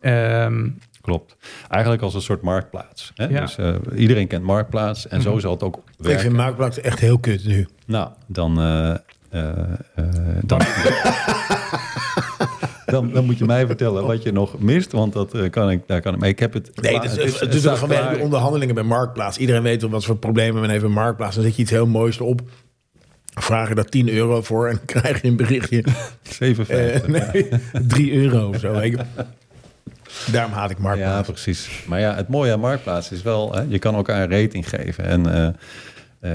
Ehm, 0.02 0.70
Klopt. 1.02 1.36
Eigenlijk 1.70 2.04
als 2.04 2.14
een 2.14 2.22
soort 2.22 2.42
marktplaats. 2.42 3.12
Hè? 3.16 3.26
Ja. 3.26 3.40
Dus 3.42 3.58
eh, 3.58 3.76
iedereen 3.96 4.28
kent 4.28 4.44
marktplaats. 4.44 5.08
En 5.08 5.22
zo 5.22 5.40
zal 5.40 5.52
het 5.52 5.64
ook 5.64 5.76
Ik 5.76 5.82
werken. 5.98 6.22
vind 6.22 6.34
Marktplaats 6.34 6.80
echt 6.80 7.00
heel 7.00 7.20
kut 7.20 7.46
nu. 7.46 7.68
Nou, 7.86 8.10
dan, 8.28 8.60
eh, 8.60 8.92
eh, 9.30 9.74
dan, 10.46 10.62
dan, 12.86 13.12
dan 13.12 13.26
moet 13.26 13.38
je 13.38 13.46
mij 13.46 13.66
vertellen 13.66 14.06
wat 14.06 14.24
je 14.24 14.32
nog 14.32 14.60
mist, 14.60 14.92
want 14.92 15.14
dat 15.14 15.34
eh, 15.34 15.50
kan 15.50 15.72
ik, 15.72 15.82
daar 15.88 16.02
kan 16.02 16.16
ik. 16.16 16.22
Ik 16.24 16.40
heb 16.40 16.54
het. 16.54 16.82
Nee, 16.82 16.92
klaar. 16.92 17.04
dat 17.04 17.12
is, 17.12 17.18
Het 17.24 17.40
het, 17.40 17.54
het 17.54 17.74
is 17.74 17.80
vanwege 17.80 18.18
de 18.18 18.24
onderhandelingen 18.24 18.76
bij 18.76 18.84
Marktplaats. 18.84 19.38
Iedereen 19.38 19.62
weet 19.64 19.82
wel 19.82 19.90
wat 19.90 20.06
voor 20.06 20.18
problemen 20.18 20.62
men 20.62 20.70
heeft 20.70 20.84
bij 20.84 20.92
Marktplaats. 20.92 21.36
Dan 21.36 21.44
zet 21.44 21.56
je 21.56 21.62
iets 21.62 21.72
heel 21.72 21.88
moois 21.88 22.20
erop. 22.20 22.42
Vragen 23.42 23.76
daar 23.76 23.86
10 23.86 24.10
euro 24.10 24.42
voor 24.42 24.68
en 24.70 24.86
krijg 24.86 25.22
je 25.22 25.28
een 25.28 25.36
berichtje. 25.36 25.84
57. 26.22 27.04
Eh, 27.04 27.34
nee, 27.34 27.50
3 27.88 28.14
euro 28.14 28.48
of 28.50 28.60
zo. 28.60 28.82
Daarom 30.32 30.52
haat 30.52 30.70
ik 30.70 30.78
Ja, 30.78 30.84
Marktplaats. 30.84 31.28
precies. 31.30 31.84
Maar 31.88 32.00
ja, 32.00 32.16
het 32.16 32.28
mooie 32.28 32.52
aan 32.54 32.60
Marktplaats 32.60 33.12
is 33.12 33.22
wel, 33.22 33.54
hè, 33.54 33.62
je 33.68 33.80
kan 33.80 33.96
elkaar 33.96 34.22
een 34.32 34.42
rating 34.42 34.70
geven. 34.70 35.04
En 35.04 35.34
eh, 35.34 35.48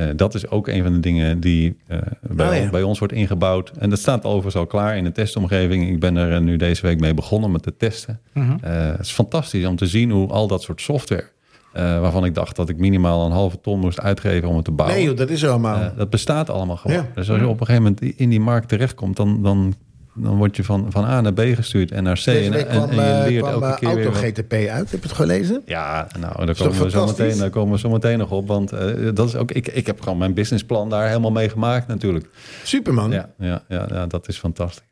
eh, 0.09 0.17
dat 0.17 0.35
is 0.35 0.49
ook 0.49 0.69
een 0.69 0.83
van 0.83 0.93
de 0.93 1.01
dingen 1.01 1.41
die 1.41 1.77
bij, 2.21 2.47
Oh, 2.49 2.55
ja. 2.55 2.61
ons, 2.61 2.71
bij 2.71 2.83
ons 2.83 2.99
wordt 2.99 3.15
ingebouwd. 3.15 3.71
En 3.79 3.91
dat 3.91 3.99
staat 3.99 4.25
overigens 4.25 4.55
al 4.57 4.67
klaar 4.67 4.97
in 4.97 5.05
de 5.05 5.13
testomgeving. 5.13 5.89
Ik 5.89 6.01
ben 6.01 6.17
er 6.17 6.41
nu 6.43 6.57
deze 6.57 6.83
week 6.83 7.01
mee 7.01 7.15
begonnen 7.15 7.51
met 7.53 7.63
te 7.63 7.77
testen. 7.77 8.21
Mhm. 8.33 8.57
Het 8.67 9.01
is 9.01 9.11
fantastisch 9.13 9.65
om 9.67 9.77
te 9.77 9.87
zien 9.87 10.11
hoe 10.11 10.29
al 10.29 10.47
dat 10.47 10.63
soort 10.63 10.81
software, 10.81 11.29
eh, 11.73 12.01
waarvan 12.01 12.25
ik 12.25 12.35
dacht 12.35 12.57
dat 12.57 12.69
ik 12.69 12.79
minimaal 12.79 13.27
een 13.27 13.33
halve 13.33 13.61
ton 13.61 13.81
moest 13.81 14.01
uitgeven 14.01 14.49
om 14.49 14.57
het 14.57 14.65
te 14.65 14.71
bouwen. 14.71 14.99
Nee 14.99 15.07
joh, 15.07 15.17
dat 15.17 15.31
is 15.31 15.47
allemaal. 15.47 15.81
Eh, 15.81 15.97
dat 15.97 16.11
bestaat 16.11 16.51
allemaal 16.51 16.77
gewoon. 16.77 16.97
Ja. 16.97 17.07
Dus 17.15 17.31
als 17.31 17.39
je 17.39 17.49
op 17.49 17.61
een 17.61 17.67
gegeven 17.67 17.83
moment 17.83 18.19
in 18.19 18.29
die 18.29 18.41
markt 18.41 18.69
terechtkomt, 18.69 19.17
dan, 19.17 19.43
dan, 19.43 19.75
dan 20.15 20.37
word 20.37 20.57
je 20.57 20.65
van, 20.65 20.87
van 20.89 21.05
A 21.05 21.21
naar 21.21 21.33
B 21.33 21.41
gestuurd 21.41 21.91
en 21.91 22.03
naar 22.03 22.19
C. 22.19 22.25
Deze 22.25 22.57
En, 22.57 22.91
en, 22.91 22.95
je 22.95 23.01
eh, 23.01 23.27
leert 23.27 23.47
kwam 23.47 23.63
elke 23.63 23.79
keer 23.79 23.95
weer. 23.95 24.05
Auto 24.05 24.21
wat. 24.21 24.31
GTP 24.31 24.53
uit. 24.53 24.91
Heb 24.91 25.03
je 25.03 25.09
het 25.09 25.17
gelezen? 25.17 25.63
Ja, 25.65 26.09
nou, 26.19 26.47
daar 26.47 26.57
komen, 26.57 26.83
we 26.83 26.91
zo 26.91 27.07
meteen, 27.07 27.39
daar 27.39 27.51
komen 27.51 27.73
we 27.73 27.79
zo 27.79 27.91
meteen 27.91 28.19
nog 28.19 28.31
op. 28.31 28.49
Want 28.49 28.71
dat 29.15 29.29
is 29.29 29.37
ook, 29.37 29.51
ik, 29.53 29.69
ik 29.69 29.87
heb 29.87 30.01
gewoon 30.01 30.19
mijn 30.19 30.35
businessplan 30.35 30.89
daar 30.89 31.07
helemaal 31.07 31.33
mee 31.33 31.49
gemaakt 31.49 31.87
natuurlijk. 31.87 32.29
Superman. 32.63 33.11
Ja, 33.11 33.31
ja, 33.39 33.63
ja, 33.69 33.87
ja 33.91 34.07
dat 34.07 34.29
is 34.29 34.39
fantastisch. 34.39 34.90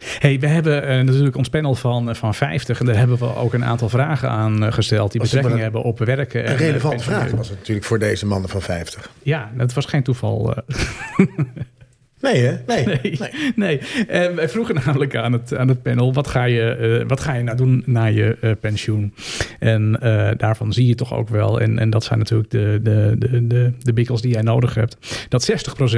Hey, 0.00 0.38
we 0.38 0.46
hebben 0.46 0.82
eh, 0.82 1.04
natuurlijk 1.04 1.36
ons 1.36 1.48
panel 1.48 1.74
van, 1.74 2.08
eh, 2.08 2.14
van 2.14 2.34
50. 2.34 2.80
En 2.80 2.86
daar 2.86 2.96
hebben 2.96 3.18
we 3.18 3.36
ook 3.36 3.52
een 3.52 3.64
aantal 3.64 3.88
vragen 3.88 4.28
aan 4.30 4.64
eh, 4.64 4.72
gesteld. 4.72 5.12
die 5.12 5.20
het 5.20 5.30
betrekking 5.30 5.54
maar 5.54 5.62
hebben 5.62 5.82
op 5.82 5.98
werken. 5.98 6.44
en, 6.44 6.50
Een 6.50 6.56
relevante 6.56 7.04
vraag 7.04 7.30
was 7.30 7.48
het 7.48 7.58
natuurlijk 7.58 7.86
voor 7.86 7.98
deze 7.98 8.26
mannen 8.26 8.50
van 8.50 8.62
50. 8.62 9.10
Ja, 9.22 9.50
dat 9.56 9.72
was 9.72 9.86
geen 9.86 10.02
toeval. 10.02 10.54
Nee 12.20 12.42
hè? 12.42 12.56
Nee. 12.66 12.86
Nee, 13.18 13.30
nee. 13.56 13.80
Eh, 14.08 14.34
wij 14.34 14.48
vroegen 14.48 14.74
namelijk 14.74 15.16
aan 15.16 15.32
het, 15.32 15.56
aan 15.56 15.68
het 15.68 15.82
panel: 15.82 16.12
wat 16.12 16.28
ga, 16.28 16.44
je, 16.44 16.70
eh, 16.70 17.08
wat 17.08 17.20
ga 17.20 17.34
je 17.34 17.42
nou 17.42 17.56
doen 17.56 17.82
na 17.86 18.04
je 18.04 18.36
eh, 18.40 18.50
pensioen? 18.60 19.14
En 19.58 20.00
eh, 20.00 20.30
daarvan 20.36 20.72
zie 20.72 20.86
je 20.86 20.94
toch 20.94 21.14
ook 21.14 21.28
wel, 21.28 21.60
en, 21.60 21.78
en 21.78 21.90
dat 21.90 22.04
zijn 22.04 22.18
natuurlijk 22.18 22.50
de, 22.50 22.80
de, 22.82 23.14
de, 23.18 23.46
de, 23.46 23.72
de 23.78 23.92
bikkels 23.92 24.22
die 24.22 24.32
jij 24.32 24.42
nodig 24.42 24.74
hebt, 24.74 25.26
dat 25.28 25.52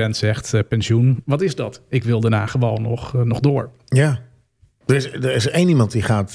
60% 0.06 0.11
zegt 0.11 0.68
pensioen. 0.68 1.22
Wat 1.24 1.42
is 1.42 1.54
dat? 1.54 1.82
Ik 1.88 2.04
wil 2.04 2.20
daarna 2.20 2.46
gewoon 2.46 2.82
nog, 2.82 3.24
nog 3.24 3.40
door. 3.40 3.70
Ja. 3.85 4.20
Er 4.87 4.94
is, 4.94 5.12
er 5.12 5.35
is 5.35 5.48
één 5.48 5.68
iemand 5.68 5.92
die 5.92 6.02
gaat, 6.02 6.35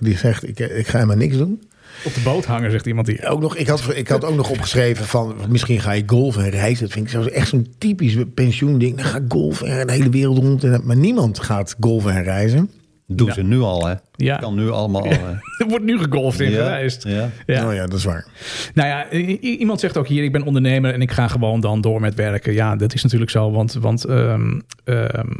die 0.00 0.16
zegt, 0.16 0.48
ik, 0.48 0.58
ik 0.58 0.86
ga 0.86 0.98
helemaal 0.98 1.16
niks 1.16 1.36
doen. 1.36 1.62
Op 2.04 2.14
de 2.14 2.20
boot 2.20 2.44
hangen, 2.44 2.70
zegt 2.70 2.86
iemand 2.86 3.06
hier. 3.06 3.28
Ook 3.28 3.40
nog, 3.40 3.56
ik, 3.56 3.66
had, 3.68 3.82
ik 3.94 4.08
had 4.08 4.24
ook 4.24 4.36
nog 4.36 4.50
opgeschreven 4.50 5.04
van 5.04 5.34
misschien 5.48 5.80
ga 5.80 5.92
je 5.92 6.02
golfen 6.06 6.44
en 6.44 6.50
reizen. 6.50 6.84
Dat 6.84 6.92
vind 6.92 7.06
ik 7.06 7.12
zo 7.12 7.22
echt 7.24 7.48
zo'n 7.48 7.74
typisch 7.78 8.16
pensioending. 8.34 8.96
Dan 8.96 9.04
ga 9.04 9.16
ik 9.16 9.24
golfen 9.28 9.66
en 9.78 9.86
de 9.86 9.92
hele 9.92 10.10
wereld 10.10 10.38
rond. 10.38 10.64
En, 10.64 10.80
maar 10.84 10.96
niemand 10.96 11.38
gaat 11.40 11.76
golfen 11.80 12.12
en 12.16 12.22
reizen. 12.22 12.70
Doen 13.06 13.26
Ja. 13.26 13.32
ze 13.32 13.42
nu 13.42 13.60
al, 13.60 13.86
hè? 13.86 13.94
Ja. 14.16 14.36
Kan 14.36 14.54
nu 14.54 14.70
allemaal. 14.70 15.04
eh, 15.04 15.12
Er 15.58 15.66
wordt 15.68 15.84
nu 15.84 15.98
gegolfd 15.98 16.40
en 16.40 16.50
gereisd. 16.50 17.02
Ja. 17.02 17.30
Ja. 17.46 17.66
Oh 17.68 17.74
ja, 17.74 17.86
dat 17.86 17.98
is 17.98 18.04
waar. 18.04 18.26
Nou 18.74 18.88
ja, 18.88 19.10
iemand 19.40 19.80
zegt 19.80 19.96
ook 19.96 20.06
hier, 20.08 20.24
ik 20.24 20.32
ben 20.32 20.42
ondernemer 20.42 20.92
en 20.94 21.02
ik 21.02 21.10
ga 21.10 21.28
gewoon 21.28 21.60
dan 21.60 21.80
door 21.80 22.00
met 22.00 22.14
werken. 22.14 22.52
Ja, 22.52 22.76
dat 22.76 22.94
is 22.94 23.02
natuurlijk 23.02 23.30
zo, 23.30 23.50
want, 23.50 23.72
want 23.72 24.04
ehm, 24.04 24.60
ehm, 24.84 25.30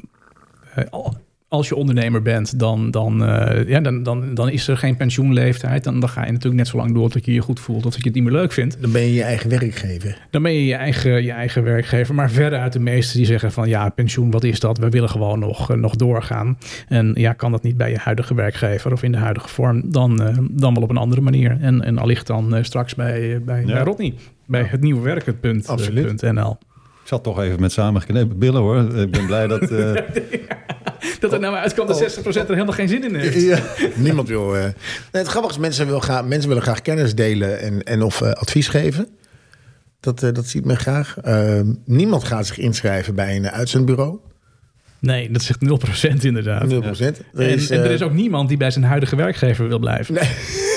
eh, 0.75 0.85
als 1.53 1.69
je 1.69 1.75
ondernemer 1.77 2.23
bent, 2.23 2.59
dan, 2.59 2.91
dan, 2.91 3.25
eh, 3.25 3.69
ja, 3.69 3.81
dan, 3.81 4.03
dan, 4.03 4.35
dan 4.35 4.51
is 4.51 4.69
er 4.69 4.77
geen 4.77 4.97
pensioenleeftijd. 4.97 5.85
Dan, 5.85 6.01
dan 6.01 6.09
ga 6.09 6.25
je 6.25 6.33
natuurlijk 6.33 6.57
net 6.57 6.69
zo 6.69 6.77
lang 6.77 6.95
door 6.95 7.11
tot 7.11 7.25
je 7.25 7.33
je 7.33 7.41
goed 7.41 7.61
voelt, 7.61 7.83
tot 7.83 7.95
je 7.95 8.01
het 8.05 8.15
niet 8.15 8.23
meer 8.25 8.33
leuk 8.33 8.53
vindt. 8.53 8.77
Dan 8.81 8.93
ben 8.93 9.03
je 9.03 9.15
je 9.15 9.23
eigen 9.23 9.51
werkgever. 9.51 10.19
Dan 10.31 10.43
ben 10.43 10.53
je 10.53 10.67
je 10.67 10.75
eigen, 10.75 11.23
je 11.23 11.33
eigen 11.33 11.63
werkgever. 11.63 12.15
Maar 12.15 12.31
verder 12.31 12.59
uit 12.59 12.73
de 12.73 12.79
meesten 12.79 13.17
die 13.17 13.27
zeggen 13.27 13.53
van 13.53 13.69
ja, 13.69 13.89
pensioen, 13.89 14.31
wat 14.31 14.45
is 14.45 14.61
dat? 14.61 14.79
We 14.79 14.89
willen 14.89 15.09
gewoon 15.09 15.39
nog, 15.39 15.71
eh, 15.71 15.77
nog 15.77 15.97
doorgaan. 15.97 16.59
En 16.89 17.13
ja, 17.15 17.33
kan 17.33 17.51
dat 17.51 17.63
niet 17.63 17.77
bij 17.77 17.91
je 17.91 17.99
huidige 17.99 18.35
werkgever 18.35 18.93
of 18.93 19.03
in 19.03 19.13
de 19.13 19.19
huidige 19.19 19.49
vorm, 19.49 19.91
dan, 19.91 20.23
eh, 20.23 20.37
dan 20.51 20.75
wel 20.75 20.83
op 20.83 20.91
een 20.91 20.97
andere 20.97 21.21
manier. 21.21 21.59
En, 21.61 21.83
en 21.83 21.99
allicht 21.99 22.27
dan 22.27 22.65
straks 22.65 22.95
bij, 22.95 23.43
bij, 23.45 23.61
Ja. 23.61 23.73
bij 23.73 23.83
Rodney. 23.83 24.15
Bij 24.47 24.63
het 24.63 24.81
nieuwe 24.81 25.01
werken. 25.01 25.39
Ik 27.03 27.09
zat 27.09 27.23
toch 27.23 27.41
even 27.41 27.61
met 27.61 27.73
samengeknepen 27.73 28.39
billen 28.39 28.61
hoor. 28.61 28.97
Ik 28.99 29.11
ben 29.11 29.27
blij 29.27 29.47
dat. 29.47 29.61
eh, 29.71 29.95
Dat 31.21 31.33
er 31.33 31.41
nou 31.41 31.55
uitkwam 31.55 31.87
dat 31.87 32.19
60% 32.21 32.25
er 32.25 32.33
helemaal 32.35 32.67
geen 32.73 32.89
zin 32.89 33.05
in 33.05 33.15
heeft. 33.15 33.43
Ja. 33.43 33.59
Niemand 33.95 34.29
wil. 34.29 34.57
eh, 34.57 34.63
nee, 34.63 34.73
het 35.13 35.27
grappige 35.27 35.55
is, 35.55 35.61
mensen, 35.61 35.87
wil 35.87 36.01
graag, 36.01 36.25
mensen 36.25 36.49
willen 36.49 36.63
graag 36.63 36.83
kennis 36.83 37.15
delen 37.15 37.61
en, 37.61 37.83
en 37.83 38.03
of 38.03 38.21
eh, 38.21 38.31
advies 38.31 38.69
geven. 38.69 39.09
Dat, 40.01 40.23
eh, 40.23 40.33
dat 40.33 40.47
ziet 40.47 40.65
men 40.65 40.77
graag. 40.77 41.17
Eh, 41.23 41.61
niemand 41.85 42.25
gaat 42.25 42.47
zich 42.47 42.59
inschrijven 42.59 43.15
bij 43.15 43.37
een 43.37 43.51
uitzendbureau. 43.51 44.19
Nee, 44.99 45.31
dat 45.31 45.43
zegt 45.43 45.59
0% 46.21 46.25
inderdaad. 46.25 46.67
0 46.67 46.81
procent. 46.81 47.21
En, 47.35 47.59
en 47.69 47.81
er 47.85 47.91
is 47.91 48.03
ook 48.03 48.13
niemand 48.13 48.49
die 48.49 48.57
bij 48.57 48.71
zijn 48.71 48.85
huidige 48.85 49.17
werkgever 49.17 49.69
wil 49.69 49.79
blijven. 49.79 50.15
Nee. 50.15 50.29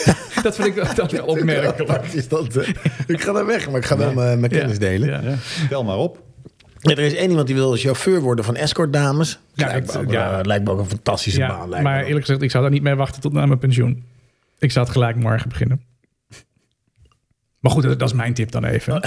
Dat 0.45 0.55
vind 0.55 0.67
ik 0.67 0.73
wel, 0.83 0.95
dat 0.95 1.11
wel 1.11 1.25
opmerkelijk. 1.25 2.03
Is 2.13 2.27
dat? 2.27 2.55
eh? 2.55 2.67
ik 3.07 3.21
ga 3.21 3.31
daar 3.31 3.45
weg, 3.45 3.69
maar 3.69 3.77
ik 3.79 3.85
ga 3.85 3.97
wel 3.97 4.13
mijn, 4.13 4.39
mijn 4.39 4.51
kennis 4.51 4.71
Ja, 4.73 4.79
delen. 4.79 5.09
ja. 5.23 5.29
ja, 5.29 5.35
tel 5.69 5.83
maar 5.83 5.97
op. 5.97 6.23
Ja, 6.79 6.91
er 6.91 6.99
is 6.99 7.13
één 7.13 7.29
iemand 7.29 7.47
die 7.47 7.55
wil 7.55 7.75
chauffeur 7.75 8.21
worden 8.21 8.45
van 8.45 8.55
escortdames. 8.55 9.39
Ja, 9.53 9.67
lijkt, 9.67 9.87
het- 9.87 9.95
me 10.01 10.07
ook, 10.07 10.11
ja. 10.11 10.41
lijkt 10.41 10.63
me 10.65 10.71
ook 10.71 10.79
een 10.79 10.85
fantastische 10.89 11.39
Ja, 11.39 11.47
baan. 11.67 11.83
Maar 11.83 12.03
eerlijk 12.03 12.25
gezegd, 12.25 12.41
ik 12.41 12.51
zou 12.51 12.63
daar 12.63 12.71
niet 12.71 12.81
mee 12.81 12.95
wachten 12.95 13.21
tot 13.21 13.33
na 13.33 13.45
mijn 13.45 13.59
pensioen. 13.59 14.03
Ik 14.59 14.71
zou 14.71 14.85
het 14.85 14.93
gelijk 14.93 15.15
morgen 15.15 15.49
beginnen. 15.49 15.81
Maar 17.59 17.71
goed, 17.71 17.83
dat, 17.83 17.99
dat 17.99 18.07
is 18.09 18.13
mijn 18.15 18.33
tip 18.33 18.51
dan 18.51 18.65
even. 18.65 19.01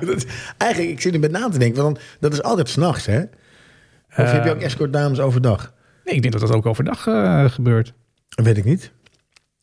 Is- 0.00 0.26
eigenlijk, 0.56 0.92
ik 0.92 1.00
zit 1.00 1.14
er 1.14 1.20
met 1.20 1.30
na 1.30 1.48
te 1.48 1.58
denken, 1.58 1.82
want 1.82 1.98
dat 2.20 2.32
is 2.32 2.42
altijd 2.42 2.68
s'nachts, 2.68 3.06
hè? 3.06 3.20
Of 4.16 4.32
heb 4.32 4.44
je 4.44 4.50
ook 4.50 4.60
escortdames 4.60 5.18
overdag? 5.20 5.72
Nee, 6.04 6.14
ik 6.14 6.20
denk 6.22 6.32
dat 6.38 6.48
dat 6.48 6.52
ook 6.56 6.66
overdag 6.66 7.06
eh, 7.06 7.44
gebeurt. 7.50 7.92
Dat 8.28 8.44
weet 8.44 8.56
ik 8.56 8.64
niet. 8.64 8.90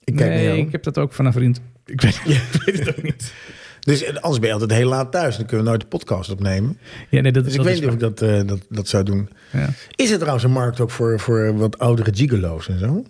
Ik 0.06 0.16
kijk 0.16 0.30
nee, 0.30 0.58
ik 0.58 0.72
heb 0.72 0.84
dat 0.84 0.98
ook 0.98 1.14
van 1.14 1.26
een 1.26 1.34
vriend. 1.34 1.62
Ik 1.86 2.02
weet, 2.02 2.16
ik 2.26 2.64
weet 2.66 2.80
het 2.80 2.90
ook 2.98 3.04
niet. 3.04 3.34
Dus 3.80 4.04
eh, 4.04 4.16
anders 4.16 4.40
ben 4.40 4.48
je 4.48 4.54
altijd 4.54 4.72
heel 4.80 4.90
laat 4.90 5.12
thuis. 5.12 5.38
Dan 5.38 5.46
kunnen 5.46 5.64
we 5.66 5.70
nooit 5.72 5.82
de 5.82 5.88
podcast 5.88 6.30
opnemen. 6.30 6.78
Ja, 7.10 7.22
nee, 7.22 7.32
dat, 7.32 7.44
Dus 7.44 7.52
ik 7.54 7.58
dat 7.58 7.68
weet 7.68 7.76
niet 7.80 7.88
of 7.88 7.94
ik 7.94 8.00
dat, 8.00 8.22
eh, 8.22 8.48
dat, 8.48 8.66
dat 8.70 8.88
zou 8.88 9.04
doen. 9.04 9.30
Ja. 9.52 9.70
Is 9.96 10.10
er 10.12 10.18
trouwens 10.18 10.44
een 10.44 10.52
markt 10.52 10.80
ook 10.80 10.92
voor, 10.92 11.20
voor 11.20 11.58
wat 11.58 11.80
oudere 11.80 12.12
gigolo's 12.16 12.68
en 12.70 12.80
zo? 12.80 13.04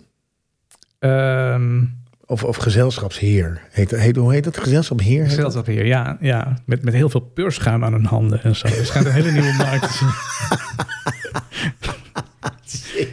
Ehm, 0.98 1.84
Of, 2.26 2.44
of 2.44 2.56
gezelschapsheer? 2.56 3.60
Heet, 3.70 3.90
heet, 3.90 4.16
hoe 4.16 4.32
heet 4.32 4.44
dat? 4.44 4.58
Gezelschapsheer? 4.58 5.12
heet 5.12 5.24
dat? 5.24 5.34
Gezelschap 5.34 5.66
hier, 5.66 5.86
ja, 5.86 6.16
ja. 6.20 6.58
Met, 6.66 6.82
met 6.82 6.94
heel 6.94 7.10
veel 7.10 7.20
peurschuim 7.20 7.84
aan 7.84 7.92
hun 7.92 8.04
handen 8.06 8.42
en 8.42 8.56
zo. 8.56 8.66
Het 8.68 8.86
schijnt 8.86 9.06
een 9.06 9.12
hele 9.12 9.30
nieuwe 9.38 9.54
markt 9.56 9.82
te 9.82 9.92
zijn. 9.92 10.10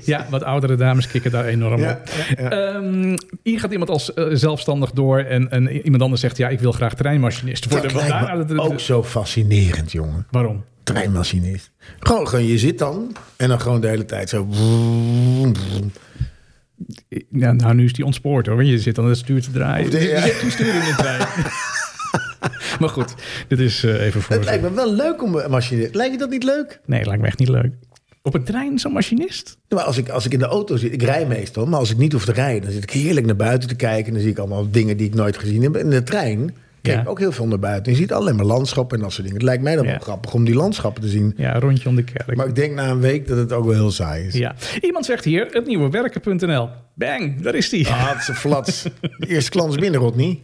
Ja, 0.05 0.27
wat 0.29 0.43
oudere 0.43 0.75
dames 0.75 1.07
kikken 1.07 1.31
daar 1.31 1.45
enorm 1.45 1.79
Ja, 1.79 1.91
op. 1.91 2.09
ja. 2.37 2.49
Ehm, 2.49 3.17
hier 3.43 3.59
gaat 3.59 3.71
iemand 3.71 3.89
als 3.89 4.13
eh, 4.13 4.25
zelfstandig 4.31 4.91
door 4.91 5.19
en, 5.19 5.51
en 5.51 5.71
iemand 5.71 6.01
anders 6.01 6.21
zegt... 6.21 6.37
ja, 6.37 6.49
ik 6.49 6.59
wil 6.59 6.71
graag 6.71 6.93
treinmachinist 6.95 7.69
worden. 7.69 7.93
Dat 7.93 8.07
lijkt 8.07 8.49
me 8.49 8.59
ook 8.61 8.79
zo 8.79 9.03
fascinerend, 9.03 9.91
jongen. 9.91 10.27
Waarom? 10.31 10.63
Treinmachinist. 10.83 11.71
Gewoon, 11.99 12.27
gewoon, 12.27 12.45
je 12.45 12.57
zit 12.57 12.79
dan 12.79 13.15
en 13.35 13.49
dan 13.49 13.61
gewoon 13.61 13.81
de 13.81 13.87
hele 13.87 14.05
tijd 14.05 14.29
zo... 14.29 14.47
Ja, 17.29 17.51
nou, 17.51 17.73
nu 17.73 17.85
is 17.85 17.93
die 17.93 18.05
ontspoord 18.05 18.45
hoor. 18.47 18.63
Je 18.63 18.79
zit 18.79 18.97
aan 18.97 19.05
het 19.05 19.17
stuur 19.17 19.41
te 19.41 19.51
draaien. 19.51 19.91
Je 19.91 20.21
zit 20.23 20.39
te 20.39 20.49
sturen 20.51 20.73
in 20.73 20.79
de 20.79 20.95
trein. 20.97 21.27
maar 22.79 22.89
goed, 22.89 23.13
dit 23.47 23.59
is 23.59 23.83
eh, 23.83 24.05
even 24.05 24.21
voor... 24.21 24.35
Het 24.35 24.45
lijkt 24.45 24.63
me 24.63 24.73
wel 24.73 24.93
leuk 24.93 25.23
om 25.23 25.35
een 25.35 25.51
machinist... 25.51 25.95
Lijkt 25.95 26.13
je 26.13 26.19
dat 26.19 26.29
niet 26.29 26.43
leuk? 26.43 26.79
Nee, 26.85 27.05
lijkt 27.05 27.21
me 27.21 27.27
echt 27.27 27.39
niet 27.39 27.49
leuk. 27.49 27.73
Op 28.25 28.33
een 28.33 28.43
trein 28.43 28.79
zo'n 28.79 28.91
machinist? 28.93 29.57
Maar 29.69 29.83
als 29.83 29.97
ik, 29.97 30.09
als 30.09 30.25
ik 30.25 30.33
in 30.33 30.39
de 30.39 30.45
auto 30.45 30.75
zit, 30.75 30.93
ik 30.93 31.01
rij 31.03 31.25
meestal, 31.27 31.65
maar 31.65 31.79
als 31.79 31.91
ik 31.91 31.97
niet 31.97 32.11
hoef 32.11 32.25
te 32.25 32.31
rijden, 32.31 32.61
dan 32.61 32.71
zit 32.71 32.83
ik 32.83 32.89
heerlijk 32.89 33.25
naar 33.25 33.35
buiten 33.35 33.69
te 33.69 33.75
kijken. 33.75 34.05
En 34.07 34.13
dan 34.13 34.21
zie 34.21 34.31
ik 34.31 34.37
allemaal 34.37 34.67
dingen 34.71 34.97
die 34.97 35.07
ik 35.07 35.13
nooit 35.13 35.37
gezien 35.37 35.61
heb. 35.63 35.77
In 35.77 35.89
de 35.89 36.03
trein 36.03 36.53
kijk 36.81 36.95
Ja. 36.95 37.01
ik 37.01 37.09
ook 37.09 37.19
heel 37.19 37.31
veel 37.31 37.47
naar 37.47 37.59
buiten. 37.59 37.91
Je 37.91 37.97
ziet 37.97 38.13
alleen 38.13 38.35
maar 38.35 38.45
landschappen 38.45 38.97
en 38.97 39.03
dat 39.03 39.11
soort 39.11 39.23
dingen. 39.23 39.37
Het 39.39 39.47
lijkt 39.47 39.63
mij 39.63 39.75
dan 39.75 39.83
Ja. 39.85 39.89
wel 39.91 39.99
grappig 39.99 40.33
om 40.33 40.45
die 40.45 40.55
landschappen 40.55 41.01
te 41.03 41.09
zien. 41.09 41.33
Ja, 41.37 41.59
rondje 41.59 41.89
om 41.89 41.95
de 41.95 42.03
kerk. 42.03 42.35
Maar 42.35 42.47
ik 42.47 42.55
denk 42.55 42.73
na 42.73 42.89
een 42.89 42.99
week 42.99 43.27
dat 43.27 43.37
het 43.37 43.51
ook 43.51 43.65
wel 43.65 43.73
heel 43.73 43.91
saai 43.91 44.27
is. 44.27 44.33
Ja. 44.33 44.55
Iemand 44.81 45.05
zegt 45.05 45.23
hier, 45.23 45.47
het 45.51 45.65
nieuwe 45.65 45.89
werken.nl. 45.89 46.69
Bang, 46.95 47.41
daar 47.41 47.55
is 47.55 47.69
die. 47.69 47.87
Ah, 47.87 48.09
het 48.11 48.21
is 48.21 48.27
een 48.27 48.35
flats. 48.35 48.85
Klant 49.49 49.69
is 49.73 49.77
binnen, 49.79 49.99
Rodney. 49.99 50.41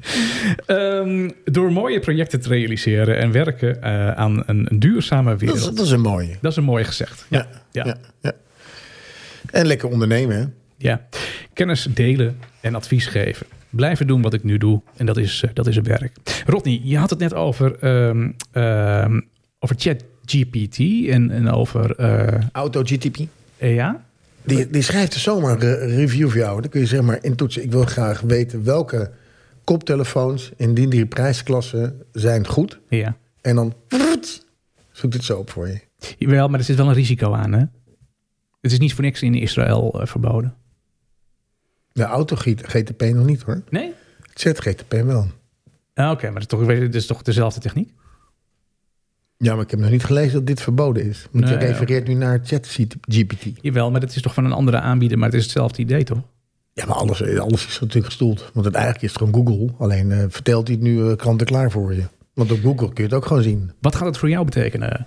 Ehm, 0.66 1.30
door 1.44 1.72
mooie 1.72 2.00
projecten 2.00 2.40
te 2.40 2.48
realiseren 2.48 3.16
en 3.18 3.32
werken 3.32 3.82
eh, 3.82 4.10
aan 4.10 4.42
een, 4.46 4.66
een 4.70 4.78
duurzame 4.78 5.30
Dat 5.30 5.42
is, 5.42 5.48
wereld. 5.52 5.76
dat 5.76 5.86
is 5.86 5.92
een 5.92 6.00
mooie. 6.00 6.36
Dat 6.40 6.50
is 6.50 6.56
een 6.56 6.64
mooi 6.64 6.84
gezegd. 6.84 7.26
Ja. 7.28 7.48
Ja. 7.72 7.84
ja, 7.84 7.96
ja. 8.20 8.32
En 9.50 9.66
lekker 9.66 9.88
ondernemen, 9.88 10.36
hè? 10.36 10.44
Ja. 10.76 11.06
Kennis 11.52 11.88
delen 11.94 12.36
en 12.60 12.74
advies 12.74 13.06
geven. 13.06 13.46
Blijven 13.70 14.06
doen 14.06 14.22
wat 14.22 14.34
ik 14.34 14.44
nu 14.44 14.58
doe. 14.58 14.80
En 14.96 15.06
dat 15.06 15.16
is, 15.16 15.42
eh, 15.42 15.50
dat 15.54 15.66
is 15.66 15.76
een 15.76 15.82
werk. 15.84 16.12
Rodney, 16.46 16.80
je 16.84 16.96
had 16.98 17.10
het 17.10 17.18
net 17.18 17.34
over, 17.34 17.76
ehm 17.80 18.30
ehm 18.52 19.20
over 19.58 19.76
ChatGPT 19.78 20.78
en, 21.08 21.30
en 21.30 21.50
over 21.50 21.94
eh 21.96 22.40
Auto 22.52 22.82
GTP. 22.84 23.16
EA. 23.58 24.04
Die, 24.44 24.70
die 24.70 24.82
schrijft 24.82 25.14
er 25.14 25.20
zomaar 25.20 25.52
een 25.52 25.58
re- 25.60 25.94
review 25.96 26.28
voor 26.28 26.38
jou. 26.38 26.60
Dan 26.60 26.70
kun 26.70 26.80
je 26.80 26.86
zeg 26.86 27.02
maar 27.02 27.18
intoetsen. 27.22 27.62
Ik 27.62 27.70
wil 27.70 27.82
graag 27.84 28.20
weten 28.20 28.64
welke 28.64 29.10
koptelefoons 29.64 30.50
in 30.56 30.74
die 30.74 30.88
drie 30.88 31.06
prijsklassen 31.06 32.02
zijn 32.12 32.46
goed. 32.46 32.80
Ja. 32.88 33.16
En 33.40 33.56
dan 33.56 33.74
zoekt 34.92 35.14
het 35.14 35.24
zo 35.24 35.38
op 35.38 35.50
voor 35.50 35.68
je. 35.68 35.80
Jawel, 36.18 36.48
maar 36.48 36.58
er 36.58 36.64
zit 36.64 36.76
wel 36.76 36.88
een 36.88 36.94
risico 36.94 37.32
aan, 37.32 37.52
hè? 37.52 37.64
Het 38.60 38.72
is 38.72 38.78
niet 38.78 38.94
voor 38.94 39.04
niks 39.04 39.22
in 39.22 39.34
Israël 39.34 40.00
eh, 40.00 40.06
verboden. 40.06 40.54
De 41.92 42.02
auto 42.02 42.36
GTP 42.36 43.02
nog 43.02 43.26
niet 43.26 43.42
hoor. 43.42 43.62
Nee? 43.70 43.92
Chat 44.34 44.58
GTP 44.60 44.92
wel. 44.92 45.26
Ah, 45.94 46.10
Oké, 46.10 46.30
maar 46.30 46.40
het 46.40 46.52
is, 46.52 46.58
toch, 46.58 46.66
het 46.66 46.94
is 46.94 47.06
toch 47.06 47.22
dezelfde 47.22 47.60
techniek? 47.60 47.92
Ja, 49.36 49.54
maar 49.54 49.64
ik 49.64 49.70
heb 49.70 49.80
nog 49.80 49.90
niet 49.90 50.04
gelezen 50.04 50.32
dat 50.32 50.46
dit 50.46 50.60
verboden 50.60 51.04
is. 51.04 51.26
Want 51.30 51.48
je 51.48 51.54
refereert 51.54 52.06
nu 52.06 52.14
naar 52.14 52.40
Chat 52.44 52.68
GPT. 53.00 53.44
Jawel, 53.60 53.90
maar 53.90 54.00
het 54.00 54.16
is 54.16 54.22
toch 54.22 54.34
van 54.34 54.44
een 54.44 54.52
andere 54.52 54.80
aanbieder, 54.80 55.18
maar 55.18 55.28
het 55.28 55.36
is 55.36 55.42
hetzelfde 55.42 55.82
idee, 55.82 56.04
toch? 56.04 56.22
Ja, 56.80 56.86
maar 56.86 56.96
alles, 56.96 57.38
alles 57.38 57.66
is 57.66 57.78
natuurlijk 57.80 58.06
gestoeld. 58.06 58.50
Want 58.52 58.66
het 58.66 58.74
eigenlijk 58.74 59.04
is 59.04 59.12
het 59.12 59.22
gewoon 59.22 59.46
Google. 59.46 59.74
Alleen 59.78 60.12
eh, 60.12 60.24
vertelt 60.28 60.66
hij 60.66 60.76
het 60.76 60.84
nu 60.84 61.08
eh, 61.10 61.16
kant 61.16 61.40
en 61.40 61.46
klaar 61.46 61.70
voor 61.70 61.94
je. 61.94 62.04
Want 62.34 62.52
op 62.52 62.60
Google 62.62 62.86
kun 62.86 62.94
je 62.94 63.02
het 63.02 63.14
ook 63.14 63.26
gewoon 63.26 63.42
zien. 63.42 63.72
Wat 63.80 63.94
gaat 63.94 64.06
het 64.06 64.18
voor 64.18 64.28
jou 64.28 64.44
betekenen? 64.44 65.06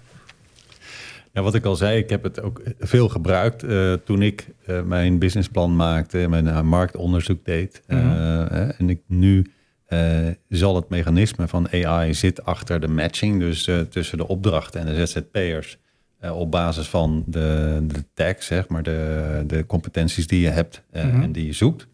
Ja, 1.34 1.42
wat 1.42 1.56
ik 1.56 1.66
al 1.66 1.76
zei, 1.76 1.98
ik 1.98 2.10
heb 2.10 2.24
het 2.24 2.42
ook 2.42 2.62
veel 2.80 3.10
gebruikt 3.10 3.64
eh, 3.64 3.94
toen 3.94 4.22
ik 4.22 4.48
eh, 4.66 4.82
mijn 4.82 5.20
businessplan 5.20 5.76
maakte, 5.76 6.26
mijn 6.30 6.48
eh, 6.48 6.62
marktonderzoek 6.62 7.46
deed. 7.46 7.82
Eh, 7.88 8.00
eh, 8.42 8.80
en 8.80 8.90
ik 8.90 9.02
nu 9.08 9.52
eh, 9.86 10.28
zal 10.50 10.76
het 10.76 10.90
mechanisme 10.90 11.48
van 11.48 11.68
AI 11.72 12.14
zit 12.14 12.46
achter 12.46 12.80
de 12.80 12.88
matching, 12.88 13.40
dus 13.40 13.68
eh, 13.68 13.80
tussen 13.80 14.18
de 14.18 14.28
opdrachten 14.28 14.80
en 14.80 14.86
de 14.86 15.06
ZZP'ers. 15.06 15.78
Eh, 16.24 16.40
op 16.40 16.52
basis 16.52 16.88
van 16.88 17.24
de, 17.28 17.80
de 17.88 18.04
tags, 18.14 18.46
zeg 18.46 18.68
maar, 18.68 18.84
de, 18.84 19.44
de 19.48 19.66
competenties 19.66 20.28
die 20.28 20.42
je 20.42 20.50
hebt 20.50 20.82
eh, 20.92 21.04
en 21.04 21.32
die 21.32 21.46
je 21.46 21.54
zoekt. 21.54 21.88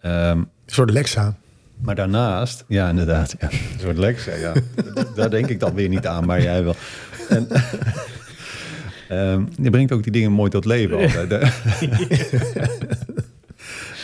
Ehm, 0.00 0.38
Een 0.38 0.48
soort 0.66 0.90
Lexa. 0.90 1.36
maar 1.80 1.94
daarnaast, 1.94 2.64
ja, 2.68 2.88
inderdaad, 2.88 3.34
ja, 3.40 3.50
een 3.50 3.80
soort 3.80 3.98
Lexa, 3.98 4.34
ja. 4.34 4.52
Daar 5.16 5.30
denk 5.30 5.48
ik 5.48 5.60
dan 5.60 5.74
weer 5.74 5.88
niet 5.88 6.06
aan, 6.06 6.26
maar 6.26 6.42
jij 6.42 6.64
wel. 6.64 6.74
En, 7.28 7.48
ehm, 9.08 9.44
je 9.62 9.70
brengt 9.70 9.92
ook 9.92 10.02
die 10.02 10.12
dingen 10.12 10.32
mooi 10.32 10.50
tot 10.50 10.64
leven 10.64 10.96
altijd. 11.18 11.52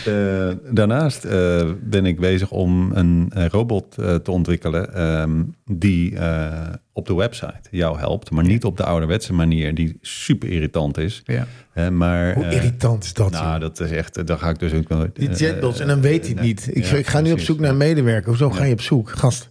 Eh, 0.06 0.48
daarnaast 0.74 1.24
eh, 1.24 1.70
ben 1.82 2.06
ik 2.06 2.20
bezig 2.20 2.50
om 2.50 2.90
een, 2.92 3.32
robot 3.50 3.98
eh, 3.98 4.14
te 4.14 4.30
ontwikkelen 4.30 4.94
ehm, 4.94 5.42
die 5.64 6.16
eh, 6.16 6.52
op 6.92 7.06
de 7.06 7.14
website 7.14 7.60
jou 7.70 7.98
helpt, 7.98 8.30
maar 8.30 8.44
niet 8.44 8.64
op 8.64 8.76
de 8.76 8.84
ouderwetse 8.84 9.32
manier 9.32 9.74
die 9.74 9.98
super 10.00 10.48
irritant 10.48 10.98
is. 10.98 11.22
Ja. 11.24 11.46
Hè, 11.72 11.90
maar, 11.90 12.34
Hoe 12.34 12.44
eh, 12.44 12.56
irritant 12.56 13.04
is 13.04 13.12
dat? 13.12 13.32
joh? 13.32 13.42
Nou, 13.42 13.60
dat 13.60 13.80
is 13.80 13.90
echt, 13.90 14.26
daar 14.26 14.38
ga 14.38 14.48
ik 14.48 14.58
dus 14.58 14.72
ook 14.72 14.88
wel. 14.88 15.06
Die 15.12 15.34
chatbots, 15.34 15.80
en 15.80 15.86
dan 15.86 16.00
weet 16.00 16.24
hij 16.26 16.34
het 16.34 16.42
niet. 16.42 16.68
Ik, 16.72 16.84
ja, 16.84 16.96
ik 16.96 17.06
ga 17.06 17.20
nu 17.20 17.32
op 17.32 17.40
zoek 17.40 17.58
naar 17.58 17.70
een 17.70 17.76
medewerker. 17.76 18.28
Hoezo 18.28 18.50
ga 18.50 18.64
je 18.64 18.72
op 18.72 18.80
zoek? 18.80 19.10
Gast. 19.10 19.48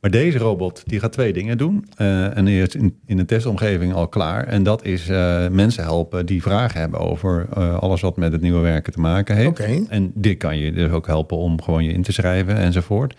Maar 0.00 0.10
deze 0.10 0.38
robot 0.38 0.82
die 0.86 1.00
gaat 1.00 1.12
twee 1.12 1.32
dingen 1.32 1.58
doen. 1.58 1.86
Eh, 1.96 2.36
en 2.36 2.44
die 2.44 2.62
is 2.62 2.74
in, 2.74 2.98
in 3.06 3.16
de 3.16 3.24
testomgeving 3.24 3.94
al 3.94 4.08
klaar. 4.08 4.46
En 4.46 4.62
dat 4.62 4.84
is 4.84 5.08
eh, 5.08 5.48
mensen 5.48 5.82
helpen 5.82 6.26
die 6.26 6.42
vragen 6.42 6.80
hebben 6.80 7.00
over 7.00 7.46
eh, 7.54 7.78
alles 7.78 8.00
wat 8.00 8.16
met 8.16 8.32
het 8.32 8.40
nieuwe 8.40 8.60
werken 8.60 8.92
te 8.92 9.00
maken 9.00 9.36
heeft. 9.36 9.88
En 9.88 10.10
dit 10.14 10.38
kan 10.38 10.58
je 10.58 10.72
dus 10.72 10.90
ook 10.90 11.06
helpen 11.06 11.36
om 11.36 11.62
gewoon 11.62 11.84
je 11.84 11.92
in 11.92 12.02
te 12.02 12.12
schrijven 12.12 12.56
enzovoort. 12.56 13.16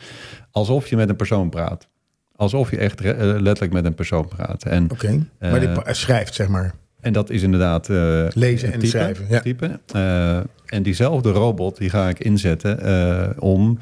Alsof 0.52 0.88
je 0.88 0.96
met 0.96 1.10
een 1.10 1.16
persoon 1.16 1.50
praat. 1.50 1.88
Alsof 2.36 2.72
je 2.72 2.78
echt 2.78 3.00
letterlijk 3.00 3.74
met 3.74 3.86
een 3.86 3.96
persoon 3.96 4.28
praat. 4.28 4.66
Oké. 4.92 5.26
maar 5.40 5.60
die 5.60 5.70
schrijft, 5.86 6.34
zeg 6.34 6.48
maar. 6.48 6.74
en 7.02 7.14
dat 7.14 7.30
is 7.30 7.42
inderdaad 7.42 7.88
Lezen 8.34 8.74
en 8.74 8.88
schrijven, 8.88 9.26
ja. 9.30 9.40
typen. 9.40 9.80
Eh, 9.94 10.38
en 10.66 10.84
diezelfde 10.84 11.32
robot 11.32 11.78
die 11.78 11.90
ga 11.90 12.10
ik 12.10 12.20
inzetten 12.20 13.42
om 13.42 13.80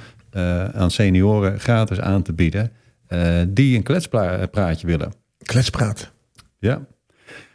aan 0.74 0.92
senioren 0.92 1.60
gratis 1.60 2.00
aan 2.00 2.22
te 2.22 2.34
bieden 2.34 2.72
eh, 3.22 3.46
die 3.50 3.78
een 3.78 3.84
kletspraatje 3.84 4.88
willen. 4.88 5.14
Kletspraat. 5.44 6.12
Ja. 6.60 6.82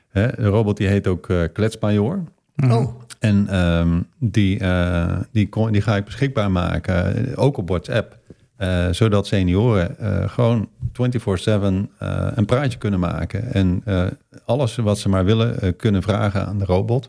Hè, 0.08 0.26
de 0.26 0.46
robot 0.46 0.76
die 0.76 0.86
heet 0.88 1.06
ook 1.06 1.28
eh 1.28 1.42
Kletsmajor. 1.52 2.22
Oh, 2.70 3.00
En 3.18 3.48
ehm, 3.48 4.00
die, 4.18 4.58
eh, 4.58 5.18
die, 5.32 5.48
kon, 5.48 5.72
die 5.72 5.80
ga 5.82 5.96
ik 5.96 6.04
beschikbaar 6.04 6.50
maken, 6.50 7.36
ook 7.36 7.56
op 7.56 7.68
WhatsApp. 7.68 8.18
eh, 8.56 8.86
zodat 8.90 9.26
senioren 9.26 9.98
eh, 9.98 10.28
gewoon 10.28 10.68
24-7 10.92 11.90
eh, 11.98 12.26
een 12.34 12.44
praatje 12.46 12.78
kunnen 12.78 13.00
maken. 13.00 13.52
En 13.52 13.82
eh, 13.84 14.04
alles 14.44 14.76
wat 14.76 14.98
ze 14.98 15.08
maar 15.08 15.24
willen 15.24 15.60
eh, 15.60 15.72
kunnen 15.76 16.02
vragen 16.02 16.46
aan 16.46 16.58
de 16.58 16.64
robot. 16.64 17.08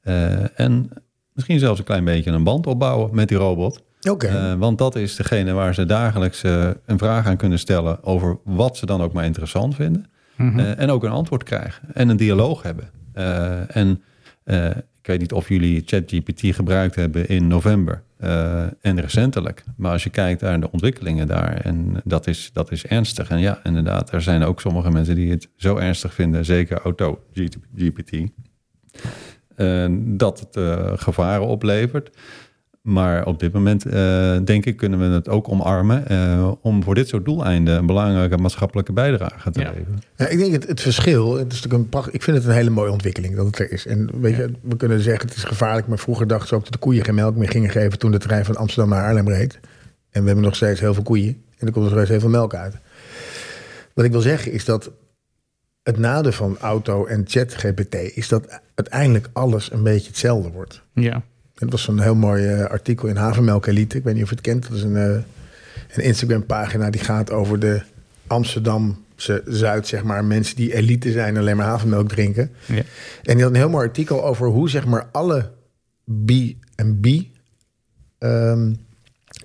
Eh, 0.00 0.60
en 0.60 0.90
misschien 1.32 1.58
zelfs 1.58 1.78
een 1.78 1.84
klein 1.84 2.04
beetje 2.04 2.30
een 2.30 2.44
band 2.44 2.66
opbouwen 2.66 3.14
met 3.14 3.28
die 3.28 3.38
robot. 3.38 3.82
Eh, 4.32 4.54
want 4.54 4.78
dat 4.78 4.96
is 4.96 5.16
degene 5.16 5.52
waar 5.52 5.74
ze 5.74 5.86
dagelijks 5.86 6.42
eh, 6.42 6.70
een 6.86 6.98
vraag 6.98 7.26
aan 7.26 7.36
kunnen 7.36 7.58
stellen 7.58 8.04
over 8.04 8.38
wat 8.44 8.76
ze 8.76 8.86
dan 8.86 9.02
ook 9.02 9.12
maar 9.12 9.24
interessant 9.24 9.74
vinden. 9.74 10.06
Eh, 10.36 10.78
en 10.78 10.90
ook 10.90 11.04
een 11.04 11.10
antwoord 11.10 11.42
krijgen 11.42 11.94
en 11.94 12.08
een 12.08 12.16
dialoog 12.16 12.62
hebben. 12.62 12.90
En 13.68 14.02
ik 15.00 15.06
weet 15.06 15.20
niet 15.20 15.32
of 15.32 15.48
jullie 15.48 15.82
ChatGPT 15.86 16.40
gebruikt 16.54 16.94
hebben 16.94 17.28
in 17.28 17.46
november 17.46 18.02
en 18.80 19.00
recentelijk. 19.00 19.64
Maar 19.76 19.92
als 19.92 20.04
je 20.04 20.10
kijkt 20.10 20.40
naar 20.40 20.60
de 20.60 20.70
ontwikkelingen 20.70 21.26
daar, 21.26 21.60
en 21.60 22.00
dat 22.04 22.26
is, 22.26 22.50
dat 22.52 22.72
is 22.72 22.86
ernstig. 22.86 23.28
En 23.28 23.38
ja, 23.38 23.60
inderdaad, 23.62 24.12
er 24.12 24.22
zijn 24.22 24.42
ook 24.42 24.60
sommige 24.60 24.90
mensen 24.90 25.14
die 25.14 25.30
het 25.30 25.48
zo 25.56 25.76
ernstig 25.76 26.14
vinden, 26.14 26.44
zeker 26.44 26.80
auto-GPT, 26.80 28.30
dat 30.18 30.40
het 30.40 30.58
gevaren 31.00 31.46
oplevert. 31.46 32.10
Maar 32.80 33.26
op 33.26 33.38
dit 33.40 33.52
moment, 33.52 33.84
eh, 33.86 34.36
denk 34.44 34.64
ik, 34.66 34.76
kunnen 34.76 34.98
we 34.98 35.04
het 35.04 35.28
ook 35.28 35.48
omarmen 35.48 36.08
eh, 36.08 36.52
om 36.60 36.82
voor 36.82 36.94
dit 36.94 37.08
soort 37.08 37.24
doeleinden 37.24 37.76
een 37.78 37.86
belangrijke 37.86 38.36
maatschappelijke 38.36 38.92
bijdrage 38.92 39.50
te 39.50 39.60
Ja. 39.60 39.68
leveren. 39.70 39.98
Ja, 40.16 40.26
ik 40.28 40.38
denk 40.38 40.52
het, 40.52 40.66
het 40.68 40.80
verschil, 40.80 41.32
het 41.36 41.52
is 41.52 41.60
natuurlijk 41.60 41.82
een 41.82 41.88
pracht, 41.88 42.14
ik 42.14 42.22
vind 42.22 42.36
het 42.36 42.46
een 42.46 42.52
hele 42.52 42.70
mooie 42.70 42.90
ontwikkeling 42.90 43.36
dat 43.36 43.46
het 43.46 43.58
er 43.58 43.72
is. 43.72 43.86
En 43.86 44.10
weet 44.20 44.36
je, 44.36 44.50
we 44.62 44.76
kunnen 44.76 45.00
zeggen 45.00 45.28
het 45.28 45.36
is 45.36 45.44
gevaarlijk, 45.44 45.86
maar 45.86 45.98
vroeger 45.98 46.26
dachten 46.26 46.48
ze 46.48 46.54
ook 46.54 46.62
dat 46.62 46.72
de 46.72 46.78
koeien 46.78 47.04
geen 47.04 47.14
melk 47.14 47.36
meer 47.36 47.48
gingen 47.48 47.70
geven 47.70 47.98
toen 47.98 48.10
de 48.10 48.18
trein 48.18 48.44
van 48.44 48.56
Amsterdam 48.56 48.88
naar 48.90 49.04
Arnhem 49.04 49.28
reed. 49.28 49.60
En 50.10 50.20
we 50.20 50.26
hebben 50.26 50.44
nog 50.44 50.56
steeds 50.56 50.80
heel 50.80 50.94
veel 50.94 51.02
koeien 51.02 51.42
en 51.58 51.66
er 51.66 51.72
komt 51.72 51.84
nog 51.84 51.94
steeds 51.94 52.10
heel 52.10 52.20
veel 52.20 52.28
melk 52.28 52.54
uit. 52.54 52.74
Wat 53.94 54.04
ik 54.04 54.10
wil 54.12 54.20
zeggen 54.20 54.52
is 54.52 54.64
dat 54.64 54.90
het 55.82 55.98
nadeel 55.98 56.32
van 56.32 56.56
auto 56.60 57.04
en 57.06 57.24
chat 57.26 57.54
GPT 57.54 57.94
is 57.94 58.28
dat 58.28 58.60
uiteindelijk 58.74 59.28
alles 59.32 59.72
een 59.72 59.82
beetje 59.82 60.08
hetzelfde 60.08 60.50
wordt. 60.50 60.82
Ja. 60.94 61.22
Het 61.60 61.70
was 61.70 61.88
een 61.88 62.00
heel 62.00 62.14
mooi 62.14 62.46
eh, 62.46 62.64
artikel 62.64 63.08
in 63.08 63.16
Havermelk 63.16 63.66
Elite. 63.66 63.96
Ik 63.96 64.04
weet 64.04 64.14
niet 64.14 64.22
of 64.22 64.28
je 64.28 64.34
het 64.34 64.44
kent. 64.44 64.62
Dat 64.68 64.72
is 64.76 64.82
een, 64.82 64.96
eh, 64.96 65.22
een 65.96 66.02
Instagram 66.02 66.46
pagina 66.46 66.90
die 66.90 67.00
gaat 67.00 67.30
over 67.30 67.58
de 67.60 67.82
Amsterdamse 68.26 69.42
Zuid, 69.46 69.86
zeg 69.86 70.02
maar. 70.02 70.24
Mensen 70.24 70.56
die 70.56 70.74
elite 70.74 71.12
zijn 71.12 71.34
en 71.34 71.40
alleen 71.40 71.56
maar 71.56 71.66
havermelk 71.66 72.08
drinken. 72.08 72.50
Ja. 72.66 72.82
En 73.22 73.34
die 73.34 73.42
had 73.42 73.50
een 73.50 73.54
heel 73.60 73.68
mooi 73.68 73.86
artikel 73.86 74.24
over 74.24 74.46
hoe 74.46 74.70
zeg 74.70 74.86
maar 74.86 75.08
alle 75.12 75.50
B&B 76.26 77.06
ehm, 78.18 78.72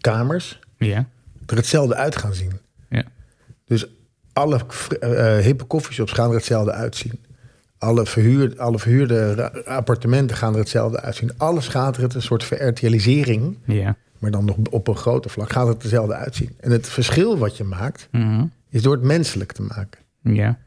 kamers 0.02 0.60
Ja. 0.78 1.08
er 1.46 1.56
hetzelfde 1.56 1.96
uit 1.96 2.16
gaan 2.16 2.34
zien. 2.34 2.52
Ja. 2.90 3.04
Dus 3.66 3.86
alle 4.34 4.60
eh, 5.00 5.38
hippe 5.38 5.64
koffieshops 5.64 6.12
gaan 6.12 6.30
er 6.30 6.36
hetzelfde 6.36 6.72
uitzien. 6.72 7.20
Alle, 7.86 8.06
verhuur, 8.06 8.54
alle 8.58 8.80
verhuurde 8.80 9.52
appartementen 9.66 10.36
gaan 10.38 10.54
er 10.54 10.60
hetzelfde 10.60 11.02
uitzien. 11.02 11.32
Alles 11.38 11.68
gaat 11.68 11.96
er 11.98 12.02
het 12.04 12.14
een 12.14 12.22
soort 12.22 12.44
verertialisering, 12.44 13.58
Ja. 13.66 13.96
maar 14.20 14.32
dan 14.32 14.46
nog 14.46 14.58
op 14.70 14.88
een 14.88 14.96
groter 14.96 15.32
vlak, 15.32 15.52
gaat 15.52 15.68
het 15.68 15.82
hetzelfde 15.82 16.14
uitzien. 16.16 16.50
En 16.60 16.72
het 16.72 16.90
verschil 16.90 17.38
wat 17.38 17.58
je 17.58 17.64
maakt, 17.64 18.08
Mhm. 18.12 18.46
is 18.70 18.82
door 18.82 18.94
het 18.94 19.04
menselijk 19.04 19.52
te 19.52 19.62
maken. 19.62 20.00
Ja. 20.22 20.58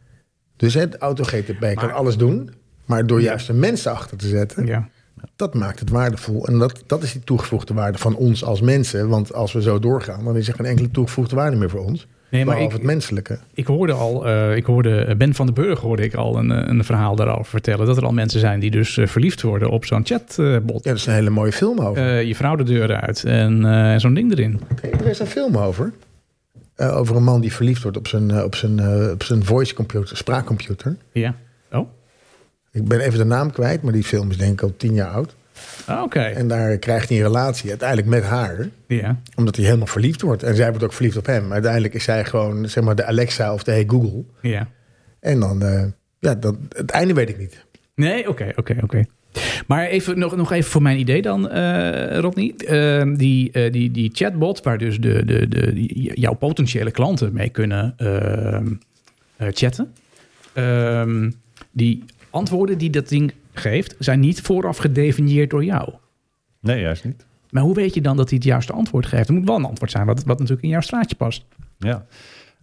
Dus 0.57 0.75
het 0.75 0.97
auto-GTP 0.97 1.75
kan 1.75 1.93
alles 1.93 2.17
doen, 2.17 2.51
maar 2.85 3.07
door 3.07 3.21
juist 3.21 3.49
een 3.49 3.59
mens 3.59 3.87
achter 3.87 4.17
te 4.17 4.29
zetten, 4.29 4.67
Ja. 4.67 4.89
dat 5.37 5.55
maakt 5.55 5.81
het 5.81 5.91
waardevol. 5.91 6.47
En 6.47 6.59
dat, 6.59 6.83
dat 6.87 7.03
is 7.03 7.13
die 7.13 7.25
toegevoegde 7.25 7.75
waarde 7.75 7.99
van 7.99 8.17
ons 8.17 8.45
als 8.45 8.61
mensen. 8.61 9.09
Want 9.09 9.33
als 9.35 9.53
we 9.53 9.63
zo 9.63 9.79
doorgaan, 9.79 10.25
dan 10.25 10.37
is 10.37 10.49
er 10.49 10.55
geen 10.55 10.67
enkele 10.67 10.91
toegevoegde 10.91 11.37
waarde 11.37 11.57
meer 11.57 11.71
voor 11.71 11.85
ons. 11.85 12.07
Nee, 12.31 12.45
maar 12.45 12.61
ik- 12.63 12.73
het 12.73 12.83
menselijke. 12.83 13.39
Ik 13.55 13.67
hoorde 13.67 13.93
al, 13.93 14.27
eh, 14.27 14.57
ik 14.57 14.65
hoorde 14.65 15.15
Ben 15.17 15.35
van 15.35 15.47
den 15.47 15.55
Burg 15.55 15.81
hoorde 15.81 16.03
ik 16.03 16.15
al 16.15 16.39
een, 16.39 16.51
eh, 16.53 16.63
een 16.67 16.85
verhaal 16.85 17.17
daarover 17.17 17.45
vertellen. 17.45 17.87
Dat 17.87 17.97
er 17.97 18.05
al 18.05 18.13
mensen 18.13 18.41
zijn 18.41 18.61
die 18.61 18.71
dus 18.71 18.97
eh, 18.97 19.07
verliefd 19.07 19.43
worden 19.43 19.71
op 19.71 19.85
zo'n 19.85 20.05
chatbot. 20.07 20.85
Ja, 20.85 20.91
dat 20.91 20.99
is 20.99 21.07
een 21.07 21.13
hele 21.13 21.31
mooie 21.31 21.53
film 21.53 21.79
over. 21.81 22.03
Eh, 22.03 22.23
je 22.23 22.35
vrouw 22.35 22.57
de 22.57 22.63
deur 22.65 23.01
uit 23.01 23.25
en 23.25 23.65
eh, 23.65 23.99
zo'n 23.99 24.15
ding 24.15 24.33
erin. 24.33 24.61
Er 24.83 25.07
is 25.07 25.19
een 25.19 25.27
film 25.27 25.57
over. 25.57 25.93
Eh, 26.75 26.97
over 26.97 27.17
een 27.17 27.25
man 27.25 27.41
die 27.41 27.53
verliefd 27.53 27.83
wordt 27.83 27.97
op 27.97 28.07
zijn, 28.09 28.31
eh, 28.31 28.45
op 28.45 28.55
zijn, 28.55 28.79
eh, 28.79 29.11
op 29.13 29.23
zijn 29.23 29.45
voice 29.45 29.75
computer, 29.75 30.17
spraakcomputer. 30.17 30.97
Ja. 31.13 31.35
Oh, 31.73 31.89
Ik 32.73 32.89
ben 32.89 33.01
even 33.01 33.19
de 33.19 33.25
naam 33.25 33.51
kwijt, 33.53 33.83
maar 33.83 33.93
die 33.93 34.05
film 34.05 34.31
is 34.31 34.37
denk 34.37 34.53
ik 34.53 34.63
al 34.63 34.75
tien 34.77 34.95
jaar 34.95 35.09
oud. 35.11 35.35
Ah, 35.87 36.03
oké. 36.03 36.21
En 36.21 36.49
daar 36.49 36.77
krijgt 36.79 37.09
hij 37.09 37.19
een 37.19 37.25
relatie 37.25 37.69
uiteindelijk 37.69 38.09
met 38.09 38.23
haar. 38.25 38.69
Ja. 38.87 39.21
Omdat 39.37 39.57
hij 39.57 39.65
helemaal 39.65 39.87
verliefd 39.87 40.21
wordt. 40.23 40.43
En 40.43 40.57
zij 40.57 40.69
wordt 40.69 40.85
ook 40.85 40.93
verliefd 40.93 41.17
op 41.17 41.27
hem. 41.27 41.43
Maar 41.43 41.53
uiteindelijk 41.53 41.95
is 41.95 42.05
zij 42.05 42.25
gewoon 42.25 42.69
zeg 42.69 42.85
maar 42.85 42.97
de 42.97 43.05
Alexa 43.05 43.53
of 43.53 43.63
de 43.63 43.71
Hey 43.71 43.85
Google. 43.87 44.25
Ja. 44.43 44.69
En 45.21 45.41
dan, 45.41 45.63
eh, 45.63 45.85
ja, 46.19 46.35
dat, 46.35 46.57
het 46.69 46.91
einde 46.91 47.15
weet 47.15 47.29
ik 47.29 47.39
niet. 47.39 47.65
Nee, 47.95 48.29
oké, 48.29 48.53
oké, 48.57 48.77
oké. 48.83 49.05
Maar 49.67 49.87
even, 49.87 50.19
nog, 50.19 50.37
nog 50.37 50.53
even 50.53 50.71
voor 50.71 50.83
mijn 50.83 50.99
idee 50.99 51.23
dan, 51.23 51.49
eh 51.51 52.19
Rodney. 52.19 52.55
Eh, 52.57 53.13
die, 53.17 53.51
eh, 53.53 53.73
die, 53.73 53.91
die 53.91 54.11
chatbot, 54.13 54.63
waar 54.63 54.79
dus 54.79 54.99
de, 55.01 55.25
de, 55.25 55.49
de, 55.49 55.73
die- 55.73 56.21
jouw 56.21 56.33
potentiële 56.35 56.91
klanten 56.91 57.33
mee 57.33 57.49
kunnen 57.49 57.95
ehm, 57.97 58.67
eh, 59.37 59.49
chatten. 59.51 59.93
Ehm, 60.53 61.31
die 61.71 62.05
antwoorden 62.31 62.79
die 62.79 62.91
dat 62.91 63.09
ding 63.09 63.33
geeft, 63.59 63.95
zijn 63.99 64.21
niet 64.21 64.41
vooraf 64.41 64.77
gedefinieerd 64.77 65.51
door 65.51 65.65
jou. 65.65 65.93
Nee, 66.61 66.81
juist 66.81 67.05
niet. 67.05 67.27
Maar 67.51 67.63
hoe 67.63 67.75
weet 67.75 67.95
je 67.95 68.01
dan 68.01 68.17
dat 68.17 68.29
hij 68.29 68.39
het 68.39 68.47
juiste 68.47 68.73
antwoord 68.73 69.07
geeft? 69.07 69.29
Er 69.29 69.35
moet 69.35 69.47
wel 69.47 69.57
een 69.57 69.65
antwoord 69.65 69.91
zijn 69.91 70.07
wat, 70.07 70.25
wat 70.25 70.37
natuurlijk 70.39 70.63
in 70.63 70.69
jouw 70.69 70.81
straatje 70.81 71.17
past. 71.17 71.45
Ja. 71.79 72.07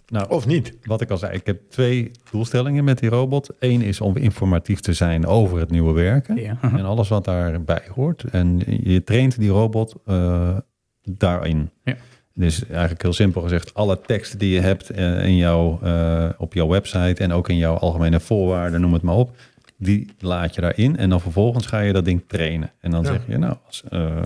Nou, 0.07 0.29
Of 0.29 0.45
niet. 0.47 0.77
wat 0.83 1.01
ik 1.01 1.09
al 1.09 1.17
zei, 1.17 1.33
ik 1.33 1.45
heb 1.45 1.61
twee 1.69 2.11
doelstellingen 2.31 2.83
met 2.83 2.99
die 2.99 3.09
robot. 3.09 3.49
Eén 3.59 3.81
is 3.81 4.01
om 4.01 4.17
informatief 4.17 4.79
te 4.79 4.93
zijn 4.93 5.25
over 5.25 5.59
het 5.59 5.71
nieuwe 5.71 5.93
werken 5.93 6.35
Ja. 6.35 6.57
en 6.61 6.85
alles 6.85 7.09
wat 7.09 7.25
daarbij 7.25 7.81
hoort. 7.93 8.23
En 8.23 8.61
je 8.83 9.03
traint 9.03 9.39
die 9.39 9.49
robot 9.49 9.95
eh, 10.05 10.57
daarin. 11.03 11.69
Ja. 11.83 11.95
Dus 12.33 12.67
eigenlijk 12.67 13.01
heel 13.01 13.13
simpel 13.13 13.41
gezegd, 13.41 13.73
alle 13.73 14.01
teksten 14.01 14.39
die 14.39 14.53
je 14.53 14.59
hebt 14.59 14.89
eh, 14.89 15.25
in 15.25 15.35
jouw, 15.35 15.79
eh, 15.83 16.29
op 16.37 16.53
jouw 16.53 16.67
website 16.67 17.23
en 17.23 17.31
ook 17.31 17.49
in 17.49 17.57
jouw 17.57 17.75
algemene 17.75 18.19
voorwaarden, 18.19 18.81
noem 18.81 18.93
het 18.93 19.01
maar 19.01 19.15
op, 19.15 19.35
die 19.77 20.09
laat 20.19 20.55
je 20.55 20.61
daarin 20.61 20.97
en 20.97 21.09
dan 21.09 21.21
vervolgens 21.21 21.65
ga 21.65 21.79
je 21.79 21.93
dat 21.93 22.05
ding 22.05 22.23
trainen. 22.27 22.71
En 22.79 22.91
dan 22.91 23.03
Ja. 23.03 23.07
zeg 23.11 23.21
je, 23.27 23.37
nou, 23.37 23.55
als, 23.65 23.83
eh, 23.89 24.17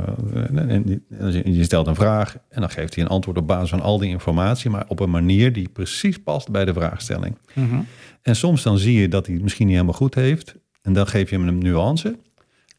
en 0.49 1.53
je 1.53 1.63
stelt 1.63 1.87
een 1.87 1.95
vraag 1.95 2.37
en 2.49 2.61
dan 2.61 2.69
geeft 2.69 2.95
hij 2.95 3.03
een 3.03 3.09
antwoord 3.09 3.37
op 3.37 3.47
basis 3.47 3.69
van 3.69 3.81
al 3.81 3.97
die 3.97 4.09
informatie, 4.09 4.69
maar 4.69 4.85
op 4.87 4.99
een 4.99 5.09
manier 5.09 5.53
die 5.53 5.69
precies 5.69 6.17
past 6.17 6.51
bij 6.51 6.65
de 6.65 6.73
vraagstelling. 6.73 7.37
Mhm. 7.53 7.79
En 8.21 8.35
soms 8.35 8.63
dan 8.63 8.77
zie 8.77 8.99
je 9.01 9.07
dat 9.07 9.25
hij 9.25 9.33
het 9.35 9.43
misschien 9.43 9.65
niet 9.65 9.75
helemaal 9.75 9.97
goed 9.97 10.15
heeft. 10.15 10.55
En 10.81 10.93
dan 10.93 11.07
geef 11.07 11.29
je 11.29 11.35
hem 11.35 11.47
een 11.47 11.57
nuance. 11.57 12.15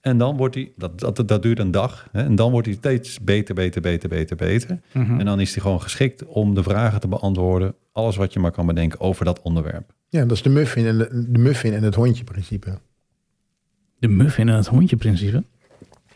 En 0.01 0.19
dan 0.19 0.37
wordt 0.37 0.55
hij, 0.55 0.73
dat, 0.77 1.01
dat, 1.01 1.29
dat 1.29 1.43
duurt 1.43 1.59
een 1.59 1.71
dag. 1.71 2.09
Hè, 2.13 2.23
en 2.23 2.35
dan 2.35 2.51
wordt 2.51 2.67
hij 2.67 2.77
steeds 2.77 3.21
beter, 3.21 3.55
beter, 3.55 3.81
beter, 3.81 4.09
beter, 4.09 4.37
beter. 4.37 4.81
Mhm. 4.93 5.19
En 5.19 5.25
dan 5.27 5.41
is 5.41 5.53
hij 5.55 5.63
gewoon 5.63 5.83
geschikt 5.83 6.25
om 6.27 6.55
de 6.55 6.63
vragen 6.63 7.01
te 7.01 7.09
beantwoorden. 7.09 7.75
Alles 7.93 8.17
wat 8.17 8.33
je 8.33 8.39
maar 8.41 8.51
kan 8.51 8.67
bedenken 8.67 9.01
over 9.01 9.25
dat 9.25 9.43
onderwerp. 9.43 9.93
Ja, 10.11 10.21
dat 10.25 10.37
is 10.37 10.43
de 10.43 10.49
muffin 10.49 10.87
en, 10.87 10.99
de, 10.99 11.09
de 11.33 11.39
muffin 11.39 11.73
en 11.75 11.83
het 11.83 11.95
hondje 11.95 12.25
principe. 12.25 12.79
De 13.99 14.09
muffin 14.09 14.49
en 14.49 14.55
het 14.55 14.67
hondje 14.67 14.97
principe. 14.97 15.45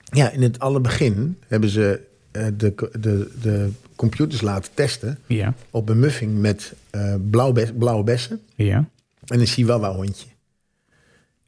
Ja, 0.04 0.30
in 0.30 0.42
het 0.42 0.58
allerbegin 0.58 1.38
hebben 1.46 1.68
ze 1.68 2.00
eh, 2.30 2.46
de, 2.56 2.74
de, 3.00 3.30
de 3.42 3.70
computers 3.96 4.40
laten 4.40 4.70
testen 4.74 5.18
Ja, 5.26 5.54
op 5.70 5.88
een 5.88 5.98
muffing 5.98 6.38
met 6.38 6.74
eh, 6.90 7.14
blauwe, 7.30 7.72
blauwe 7.72 8.04
bessen 8.04 8.40
ja, 8.54 8.88
en 9.26 9.40
een 9.40 9.46
chihuahua-hondje. 9.46 10.26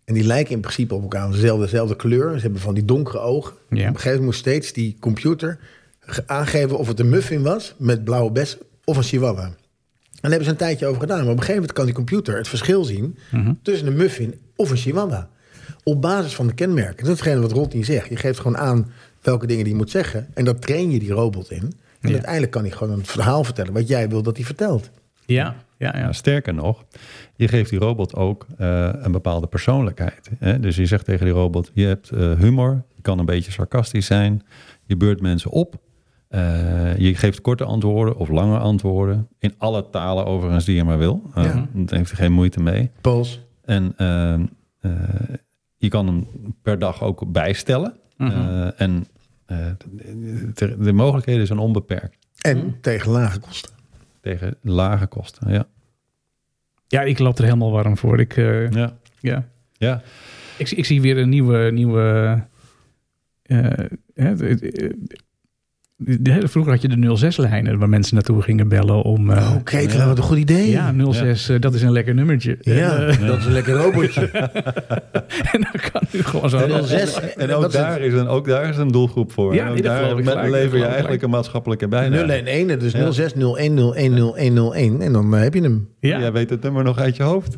En 0.04 0.14
die 0.14 0.24
lijken 0.24 0.54
in 0.54 0.60
principe 0.60 0.94
op 0.94 1.02
elkaar, 1.02 1.30
dezelfde, 1.30 1.64
dezelfde 1.64 1.96
kleur. 1.96 2.34
Ze 2.34 2.40
hebben 2.40 2.60
van 2.60 2.74
die 2.74 2.84
donkere 2.84 3.18
ogen. 3.18 3.52
Ja. 3.52 3.58
Op 3.68 3.70
een 3.78 3.84
gegeven 3.84 4.02
moment 4.04 4.24
moest 4.24 4.38
steeds 4.38 4.72
die 4.72 4.96
computer 5.00 5.58
ge- 6.00 6.22
aangeven 6.26 6.78
of 6.78 6.88
het 6.88 7.00
een 7.00 7.08
muffin 7.08 7.42
was 7.42 7.74
met 7.78 8.04
blauwe 8.04 8.30
bessen 8.30 8.58
of 8.84 8.96
een 8.96 9.02
chihuahua. 9.02 9.54
En 10.26 10.32
daar 10.32 10.40
hebben 10.40 10.58
ze 10.58 10.64
een 10.64 10.68
tijdje 10.70 10.86
over 10.86 11.00
gedaan. 11.00 11.16
Maar 11.18 11.26
op 11.26 11.32
een 11.32 11.38
gegeven 11.44 11.54
moment 11.60 11.72
kan 11.72 11.84
die 11.84 11.94
computer 11.94 12.36
het 12.36 12.48
verschil 12.48 12.84
zien 12.84 13.16
Mhm. 13.30 13.52
tussen 13.62 13.86
een 13.86 13.96
muffin 13.96 14.34
of 14.56 14.70
een 14.70 14.76
chihuahua. 14.76 15.28
Op 15.82 16.02
basis 16.02 16.34
van 16.34 16.46
de 16.46 16.54
kenmerken. 16.54 17.04
Dat 17.04 17.14
is 17.14 17.20
hetgene 17.20 17.40
wat 17.40 17.52
Rodney 17.52 17.84
zegt. 17.84 18.08
Je 18.08 18.16
geeft 18.16 18.38
gewoon 18.38 18.56
aan 18.56 18.90
welke 19.22 19.46
dingen 19.46 19.64
die 19.64 19.74
moet 19.74 19.90
zeggen. 19.90 20.26
En 20.34 20.44
daar 20.44 20.58
train 20.58 20.90
je 20.90 20.98
die 20.98 21.10
robot 21.12 21.50
in. 21.50 21.62
En 22.00 22.08
Ja. 22.08 22.10
uiteindelijk 22.12 22.52
kan 22.52 22.62
hij 22.62 22.70
gewoon 22.70 22.98
een 22.98 23.04
verhaal 23.06 23.44
vertellen 23.44 23.72
wat 23.72 23.88
jij 23.88 24.08
wil 24.08 24.22
dat 24.22 24.36
hij 24.36 24.44
vertelt. 24.46 24.90
ja, 25.26 25.54
ja, 25.78 25.92
ja. 25.94 25.98
Ja, 25.98 26.12
sterker 26.12 26.54
nog, 26.54 26.84
je 27.36 27.48
geeft 27.48 27.70
die 27.70 27.78
robot 27.78 28.14
ook 28.14 28.46
eh, 28.58 28.90
een 28.92 29.12
bepaalde 29.12 29.46
persoonlijkheid. 29.46 30.30
Hè? 30.38 30.60
Dus 30.60 30.76
je 30.76 30.86
zegt 30.86 31.04
tegen 31.04 31.24
die 31.24 31.34
robot, 31.34 31.70
je 31.74 31.84
hebt 31.86 32.10
eh, 32.10 32.32
humor, 32.38 32.82
je 32.94 33.02
kan 33.02 33.18
een 33.18 33.24
beetje 33.24 33.50
sarcastisch 33.52 34.06
zijn, 34.06 34.42
je 34.86 34.96
beurt 34.96 35.20
mensen 35.20 35.50
op, 35.50 35.74
eh, 36.28 36.96
je 36.98 37.14
geeft 37.14 37.40
korte 37.40 37.64
antwoorden 37.64 38.16
of 38.16 38.28
lange 38.28 38.58
antwoorden, 38.58 39.28
in 39.38 39.54
alle 39.58 39.90
talen 39.90 40.26
overigens 40.26 40.64
die 40.64 40.74
je 40.76 40.84
maar 40.84 40.98
wil. 40.98 41.22
Uh, 41.38 41.44
Ja. 41.44 41.68
Daar 41.72 41.98
heeft 41.98 42.10
er 42.10 42.16
geen 42.16 42.32
moeite 42.32 42.62
mee. 42.62 42.90
Pols. 43.00 43.40
En 43.64 43.92
eh, 43.96 44.32
eh, 44.34 44.40
je 45.76 45.88
kan 45.88 46.06
hem 46.06 46.26
per 46.62 46.78
dag 46.78 47.02
ook 47.02 47.32
bijstellen. 47.32 47.96
Mhm. 48.16 48.30
Eh, 48.30 48.80
en 48.80 49.06
eh, 49.46 49.66
de, 50.54 50.76
de 50.78 50.92
mogelijkheden 50.92 51.46
zijn 51.46 51.58
onbeperkt 51.58 52.16
En 52.40 52.76
tegen 52.80 53.10
lage 53.10 53.38
kosten. 53.40 53.70
tegen 54.20 54.56
lage 54.62 55.06
kosten. 55.06 55.52
Ja, 55.52 55.66
Ja, 56.88 57.00
ik 57.02 57.18
loop 57.18 57.38
er 57.38 57.44
helemaal 57.44 57.70
warm 57.70 57.96
voor. 57.96 58.20
Ik, 58.20 58.36
eh, 58.36 58.70
ja. 58.70 58.96
ja. 59.20 59.48
ja. 59.72 60.02
ik, 60.58 60.66
zie- 60.68 60.76
ik 60.78 60.84
zie 60.84 61.00
weer 61.00 61.18
een 61.18 61.28
nieuwe... 61.28 61.70
nieuwe 61.70 62.42
eh, 63.42 63.72
hè, 64.14 64.34
vroeger 66.44 66.72
had 66.72 66.82
je 66.82 66.88
de 66.88 67.18
06-lijnen 67.32 67.78
waar 67.78 67.88
mensen 67.88 68.14
naartoe 68.14 68.42
gingen 68.42 68.68
bellen 68.68 69.02
om... 69.02 69.30
eh, 69.30 69.36
oh, 69.36 69.62
Ketelaar, 69.64 70.06
wat 70.06 70.16
een 70.18 70.22
goed 70.24 70.38
idee. 70.38 70.70
ja, 70.70 70.94
06, 71.12 71.48
eh, 71.48 71.60
dat 71.60 71.74
is 71.74 71.82
een 71.82 71.92
lekker 71.92 72.14
nummertje. 72.14 72.56
Ja, 72.60 72.96
eh, 72.96 73.26
dat 73.26 73.38
is 73.38 73.44
een 73.44 73.52
lekker 73.52 73.74
robotje. 73.74 74.26
en 75.52 75.60
dan 75.60 75.80
kan 75.92 76.02
nu 76.12 76.22
gewoon 76.22 76.50
zo... 76.50 76.58
En 76.58 76.84
06, 76.84 77.20
En 77.36 77.54
ook 77.54 77.72
daar, 77.72 78.00
is 78.00 78.12
een, 78.12 78.28
ook 78.28 78.46
daar 78.46 78.68
is 78.68 78.76
een 78.76 78.88
doelgroep 78.88 79.32
voor. 79.32 79.54
Ja, 79.54 79.66
en 79.66 79.72
ook 79.72 79.82
daar 79.82 80.16
met- 80.16 80.50
lever 80.50 80.78
je 80.78 80.84
eigenlijk 80.84 81.22
een 81.22 81.30
maatschappelijke 81.30 81.88
bijdrage. 81.88 82.26
0 82.26 82.36
en 82.36 82.46
1, 82.46 82.78
dus 82.78 82.92
Ja. 82.92 83.10
06 83.10 83.32
01 83.32 83.78
01 83.94 84.34
01 84.36 84.72
01 84.74 85.00
en 85.00 85.12
dan 85.12 85.32
heb 85.32 85.54
je 85.54 85.60
hem. 85.62 85.88
Ja, 86.00 86.18
Jij 86.18 86.32
weet 86.32 86.50
het 86.50 86.62
nummer 86.62 86.84
nog 86.84 86.98
uit 86.98 87.16
je 87.16 87.22
hoofd. 87.22 87.56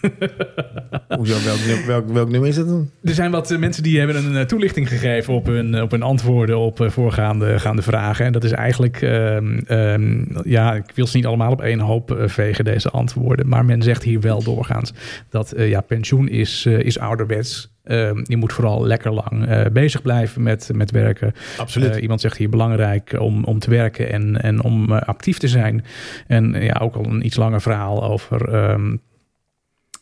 Hoezo, 1.16 1.44
welk, 1.44 1.80
welk, 1.86 2.08
welk 2.08 2.30
nummer 2.30 2.48
is 2.48 2.56
het 2.56 2.66
dan? 2.66 2.90
Er 3.02 3.14
zijn 3.14 3.30
wat 3.30 3.50
eh, 3.50 3.58
mensen 3.58 3.82
die 3.82 3.98
hebben 3.98 4.16
een 4.16 4.36
eh, 4.36 4.44
toelichting 4.44 4.88
gegeven 4.88 5.34
op 5.34 5.46
hun, 5.46 5.74
eh, 5.74 5.82
op 5.82 5.90
hun 5.90 6.02
antwoorden 6.02 6.58
op 6.58 6.84
voorgaande 6.86 7.58
gaande 7.58 7.82
vragen. 7.82 8.26
En 8.26 8.32
dat 8.32 8.44
is 8.44 8.52
eigenlijk, 8.52 9.02
ehm, 9.02 9.58
ehm, 9.66 10.24
ja, 10.44 10.74
ik 10.74 10.92
wil 10.94 11.06
ze 11.06 11.16
niet 11.16 11.26
allemaal 11.26 11.52
op 11.52 11.62
één 11.62 11.80
hoop 11.80 12.22
vegen, 12.26 12.64
deze 12.64 12.90
antwoorden. 12.90 13.48
Maar 13.48 13.64
men 13.64 13.82
zegt 13.82 14.02
hier 14.02 14.20
wel 14.20 14.42
doorgaans 14.42 14.92
dat 15.30 15.54
ja, 15.56 15.80
pensioen 15.80 16.28
is, 16.28 16.66
is 16.66 16.98
ouderwets. 16.98 17.76
Ehm, 17.84 18.24
je 18.24 18.36
moet 18.36 18.52
vooral 18.52 18.86
lekker 18.86 19.12
lang 19.12 19.68
bezig 19.72 20.02
blijven 20.02 20.42
met, 20.42 20.70
met 20.74 20.90
werken. 20.90 21.34
Absoluut. 21.56 21.96
Iemand 21.96 22.20
zegt 22.20 22.36
hier 22.36 22.48
belangrijk 22.48 23.16
om, 23.18 23.44
om 23.44 23.58
te 23.58 23.70
werken 23.70 24.12
en, 24.12 24.42
en 24.42 24.62
om 24.62 24.92
actief 24.92 25.38
te 25.38 25.48
zijn. 25.48 25.84
En 26.26 26.62
ja, 26.62 26.78
ook 26.82 26.94
al 26.94 27.04
een 27.04 27.26
iets 27.26 27.36
langer 27.36 27.60
verhaal 27.60 28.04
over. 28.04 28.50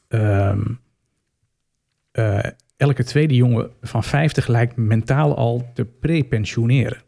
Ehm, 0.08 0.62
eh, 2.12 2.50
elke 2.76 3.04
tweede 3.04 3.34
jongen 3.34 3.70
van 3.80 4.04
50 4.04 4.46
lijkt 4.46 4.76
mentaal 4.76 5.36
al 5.36 5.70
te 5.74 5.84
prepensioneren. 5.84 7.02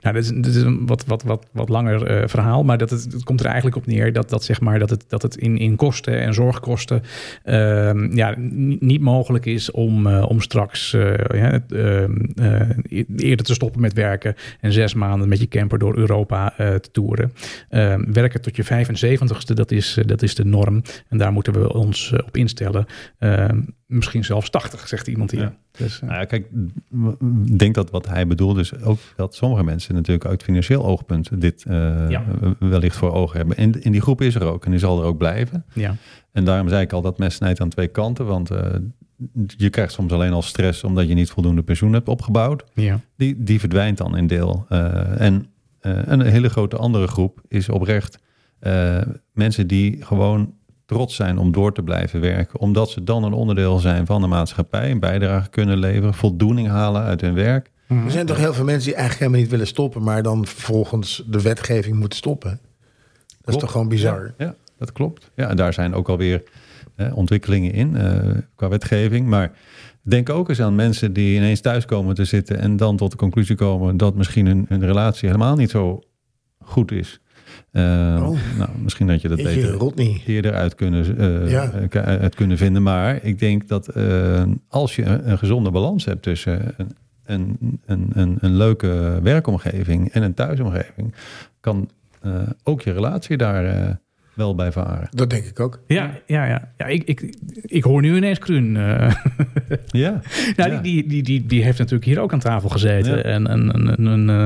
Nou, 0.00 0.14
dat 0.14 0.46
is, 0.46 0.62
een 0.62 0.86
wat, 0.86 1.04
wat, 1.06 1.22
wat, 1.22 1.46
wat 1.52 1.68
langer 1.68 2.06
eh, 2.06 2.28
verhaal, 2.28 2.64
maar 2.64 2.78
dat 2.78 2.90
het, 2.90 3.24
komt 3.24 3.40
er 3.40 3.46
eigenlijk 3.46 3.76
op 3.76 3.86
neer 3.86 4.12
dat, 4.12 4.28
dat, 4.28 4.44
zeg 4.44 4.60
maar, 4.60 4.78
dat 4.78 4.90
het, 4.90 5.04
dat 5.08 5.22
het 5.22 5.36
in, 5.36 5.58
in 5.58 5.76
kosten 5.76 6.20
en 6.20 6.34
zorgkosten 6.34 7.02
ehm, 7.42 8.16
ja, 8.16 8.34
ni- 8.38 8.76
niet 8.80 9.00
mogelijk 9.00 9.46
is 9.46 9.70
om, 9.70 10.06
eh, 10.06 10.24
om 10.28 10.40
straks 10.40 10.92
eh, 10.92 11.54
ehm, 11.54 12.12
eh, 12.34 13.04
eerder 13.16 13.46
te 13.46 13.54
stoppen 13.54 13.80
met 13.80 13.92
werken 13.92 14.34
en 14.60 14.72
zes 14.72 14.94
maanden 14.94 15.28
met 15.28 15.40
je 15.40 15.48
camper 15.48 15.78
door 15.78 15.96
Europa 15.96 16.54
te 16.56 16.90
toeren. 16.92 17.32
Ehm, 17.68 18.12
werken 18.12 18.40
tot 18.40 18.56
je 18.56 18.64
75ste, 18.64 19.54
dat 19.54 19.70
is, 19.70 19.98
dat 20.06 20.22
is 20.22 20.34
de 20.34 20.44
norm. 20.44 20.82
En 21.08 21.18
daar 21.18 21.32
moeten 21.32 21.52
we 21.52 21.72
ons 21.72 22.12
op 22.26 22.36
instellen. 22.36 22.86
Misschien 23.92 24.24
zelfs 24.24 24.50
80, 24.50 24.88
zegt 24.88 25.06
iemand 25.06 25.30
hier. 25.30 25.40
Ja. 25.40 25.54
Dus, 25.70 25.94
eh, 26.00 26.08
Nou 26.08 26.14
ja, 26.20 26.24
kijk, 26.24 26.46
ik 27.48 27.58
denk 27.58 27.74
dat 27.74 27.90
wat 27.90 28.06
hij 28.08 28.26
bedoelt 28.26 28.58
is 28.58 28.82
ook 28.82 28.98
dat 29.16 29.34
sommige 29.34 29.64
mensen 29.64 29.94
natuurlijk 29.94 30.26
uit 30.26 30.42
financieel 30.42 30.84
oogpunt 30.84 31.40
dit 31.40 31.62
Ja. 32.08 32.24
wellicht 32.58 32.96
voor 32.96 33.12
ogen 33.12 33.36
hebben. 33.36 33.56
En 33.56 33.82
in 33.82 33.92
die 33.92 34.00
groep 34.00 34.20
is 34.20 34.34
er 34.34 34.44
ook 34.44 34.64
en 34.64 34.70
die 34.70 34.80
zal 34.80 35.00
er 35.00 35.04
ook 35.06 35.18
blijven. 35.18 35.64
ja. 35.74 35.96
En 36.32 36.44
daarom 36.44 36.68
zei 36.68 36.82
ik 36.82 36.92
al 36.92 37.02
dat 37.02 37.18
mes 37.18 37.34
snijdt 37.34 37.60
aan 37.60 37.68
twee 37.68 37.88
kanten, 37.88 38.26
want 38.26 38.50
eh, 38.50 38.66
je 39.56 39.70
krijgt 39.70 39.92
soms 39.92 40.12
alleen 40.12 40.32
al 40.32 40.42
stress 40.42 40.84
omdat 40.84 41.08
je 41.08 41.14
niet 41.14 41.30
voldoende 41.30 41.62
pensioen 41.62 41.92
hebt 41.92 42.08
opgebouwd. 42.08 42.64
Ja. 42.74 43.00
Die, 43.16 43.42
die 43.42 43.60
verdwijnt 43.60 43.98
dan 43.98 44.16
in 44.16 44.26
deel. 44.26 44.66
En 45.18 45.46
een 45.80 46.20
hele 46.20 46.48
grote 46.48 46.76
andere 46.76 47.06
groep 47.06 47.40
is 47.48 47.68
oprecht 47.68 48.18
mensen 49.32 49.66
die 49.66 50.04
gewoon 50.04 50.54
trots 50.92 51.14
zijn 51.14 51.38
om 51.38 51.52
door 51.52 51.72
te 51.72 51.82
blijven 51.82 52.20
werken. 52.20 52.60
Omdat 52.60 52.90
ze 52.90 53.04
dan 53.04 53.24
een 53.24 53.32
onderdeel 53.32 53.78
zijn 53.78 54.06
van 54.06 54.20
de 54.20 54.26
maatschappij, 54.26 54.90
een 54.90 55.00
bijdrage 55.00 55.50
kunnen 55.50 55.78
leveren, 55.78 56.14
voldoening 56.14 56.68
halen 56.68 57.02
uit 57.02 57.20
hun 57.20 57.34
werk. 57.34 57.70
Er 57.88 58.10
zijn 58.10 58.26
toch 58.26 58.36
heel 58.36 58.54
veel 58.54 58.64
mensen 58.64 58.84
die 58.84 58.94
eigenlijk 58.94 59.20
helemaal 59.20 59.40
niet 59.40 59.50
willen 59.50 59.66
stoppen, 59.66 60.02
maar 60.02 60.22
dan 60.22 60.46
volgens 60.46 61.24
de 61.26 61.42
wetgeving 61.42 61.96
moeten 61.96 62.18
stoppen. 62.18 62.60
Dat 63.40 63.54
is 63.54 63.60
toch 63.60 63.70
gewoon 63.70 63.88
bizar. 63.88 64.34
Ja, 64.38 64.54
dat 64.78 64.92
klopt. 64.92 65.30
Ja, 65.34 65.48
en 65.48 65.56
daar 65.56 65.72
zijn 65.72 65.94
ook 65.94 66.08
alweer 66.08 66.42
eh, 66.94 67.16
ontwikkelingen 67.16 67.72
in 67.72 67.96
eh, 67.96 68.30
qua 68.54 68.68
wetgeving. 68.68 69.26
Maar 69.26 69.52
denk 70.02 70.28
ook 70.28 70.48
eens 70.48 70.60
aan 70.60 70.74
mensen 70.74 71.12
die 71.12 71.36
ineens 71.36 71.60
thuis 71.60 71.84
komen 71.84 72.14
te 72.14 72.24
zitten 72.24 72.58
en 72.58 72.76
dan 72.76 72.96
tot 72.96 73.10
de 73.10 73.16
conclusie 73.16 73.56
komen 73.56 73.96
dat 73.96 74.14
misschien 74.14 74.46
hun, 74.46 74.66
hun 74.68 74.84
relatie 74.84 75.28
helemaal 75.28 75.56
niet 75.56 75.70
zo 75.70 76.02
goed 76.64 76.92
is. 76.92 77.20
Eh, 77.72 77.80
Oh. 78.22 78.38
Nou, 78.58 78.70
misschien 78.82 79.06
dat 79.06 79.22
je 79.22 79.28
dat 79.28 79.36
beter 79.36 79.92
eerder 80.26 80.54
uit 80.54 80.74
kunnen, 80.74 81.48
Ja. 81.48 81.70
uit 82.04 82.34
kunnen 82.34 82.56
vinden. 82.56 82.82
Maar 82.82 83.24
ik 83.24 83.38
denk 83.38 83.68
dat 83.68 83.96
als 84.68 84.96
je 84.96 85.04
een, 85.04 85.30
een 85.30 85.38
gezonde 85.38 85.70
balans 85.70 86.04
hebt 86.04 86.22
tussen 86.22 86.74
een, 87.24 87.58
een, 87.86 88.10
een, 88.14 88.36
een, 88.40 88.56
leuke 88.56 89.18
werkomgeving 89.22 90.10
en 90.10 90.22
een 90.22 90.34
thuisomgeving, 90.34 91.14
kan 91.60 91.90
ook 92.62 92.82
je 92.82 92.92
relatie 92.92 93.36
daar 93.36 94.00
wel 94.34 94.54
bij 94.54 94.72
varen. 94.72 95.08
Dat 95.10 95.30
denk 95.30 95.44
ik 95.44 95.60
ook. 95.60 95.80
Ja, 95.86 96.10
ja, 96.26 96.44
ja. 96.46 96.72
ja 96.76 96.86
ik, 96.86 97.02
ik, 97.04 97.34
ik 97.62 97.84
hoor 97.84 98.00
nu 98.00 98.16
ineens 98.16 98.38
Kruun. 98.38 98.76
eh. 98.76 99.12
Ja, 99.86 100.20
nou, 100.56 100.70
Ja. 100.72 100.78
die, 100.80 101.06
die, 101.06 101.22
die, 101.22 101.46
die 101.46 101.62
heeft 101.64 101.78
natuurlijk 101.78 102.04
hier 102.04 102.20
ook 102.20 102.32
aan 102.32 102.38
tafel 102.38 102.68
gezeten. 102.68 103.16
Ja. 103.16 103.22
En, 103.22 103.46
en, 103.46 103.72
en, 103.72 103.96
en, 103.96 104.06
en, 104.06 104.30
eh, 104.30 104.44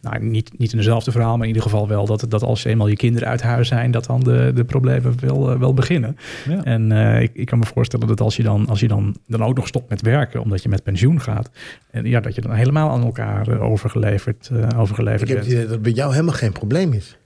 nou, 0.00 0.24
niet, 0.24 0.58
niet 0.58 0.70
in 0.72 0.76
dezelfde 0.78 1.10
verhaal, 1.10 1.32
maar 1.32 1.42
in 1.42 1.54
ieder 1.54 1.62
geval 1.62 1.88
wel 1.88 2.06
dat, 2.06 2.26
dat 2.28 2.42
als 2.42 2.64
eenmaal 2.64 2.88
je 2.88 2.96
kinderen 2.96 3.28
uit 3.28 3.42
huis 3.42 3.68
zijn, 3.68 3.90
dat 3.90 4.04
dan 4.06 4.20
de, 4.20 4.52
de 4.54 4.64
problemen 4.64 5.14
wel, 5.20 5.50
eh, 5.50 5.58
wel 5.58 5.74
beginnen. 5.74 6.16
ja. 6.48 6.62
En 6.64 6.92
eh, 6.92 7.20
ik, 7.22 7.30
ik 7.34 7.46
kan 7.46 7.58
me 7.58 7.64
voorstellen 7.66 8.06
dat 8.06 8.20
als 8.20 8.36
je, 8.36 8.42
dan, 8.42 8.66
als 8.68 8.80
je 8.80 8.88
dan, 8.88 9.16
dan 9.26 9.42
ook 9.44 9.56
nog 9.56 9.66
stopt 9.66 9.88
met 9.90 10.00
werken, 10.02 10.40
omdat 10.40 10.62
je 10.62 10.68
met 10.68 10.82
pensioen 10.82 11.20
gaat, 11.20 11.50
en 11.90 12.04
ja, 12.04 12.20
dat 12.20 12.34
je 12.34 12.40
dan 12.40 12.52
helemaal 12.52 12.90
aan 12.90 13.04
elkaar 13.04 13.48
eh, 13.48 13.62
overgeleverd, 13.62 14.48
eh, 14.52 14.58
Ik 14.58 14.76
overgeleverd 14.78 15.28
heb 15.28 15.38
het 15.38 15.46
bent. 15.46 15.50
idee 15.52 15.62
dat 15.62 15.72
het 15.72 15.82
bij 15.82 15.92
jou 15.92 16.12
helemaal 16.12 16.34
geen 16.34 16.52
probleem 16.52 16.92
is. 16.92 17.16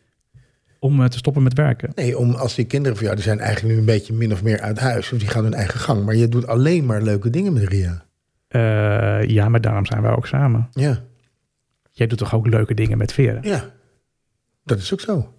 Om 0.81 1.03
eh, 1.03 1.09
te 1.09 1.18
stoppen 1.18 1.43
met 1.43 1.55
werken. 1.55 1.93
Nee, 1.95 2.18
om, 2.18 2.35
als 2.35 2.55
die 2.55 2.64
kinderen 2.64 2.97
van 2.97 3.05
jou, 3.05 3.16
die 3.16 3.26
zijn 3.26 3.39
eigenlijk 3.39 3.74
nu 3.74 3.81
een 3.81 3.87
beetje 3.87 4.12
min 4.12 4.33
of 4.33 4.43
meer 4.43 4.61
uit 4.61 4.78
huis. 4.78 5.12
Of 5.12 5.18
die 5.18 5.28
gaan 5.28 5.45
hun 5.45 5.55
eigen 5.55 5.81
gang. 5.81 6.05
Maar 6.05 6.14
je 6.14 6.28
doet 6.28 6.47
alleen 6.47 6.87
maar 6.87 7.03
leuke 7.03 7.31
dingen 7.31 7.53
met 7.53 7.68
Ria. 7.68 8.05
Eh, 8.49 9.24
ja, 9.24 9.49
maar 9.49 9.61
daarom 9.61 9.87
zijn 9.87 10.03
wij 10.03 10.11
ook 10.11 10.26
samen. 10.26 10.68
Ja, 10.72 11.03
Jij 11.91 12.07
doet 12.07 12.18
toch 12.18 12.35
ook 12.35 12.47
leuke 12.47 12.74
dingen 12.74 12.99
met 12.99 13.12
Veren? 13.12 13.43
ja. 13.43 13.64
Dat 14.64 14.78
is 14.78 14.93
ook 14.93 15.01
zo. 15.01 15.35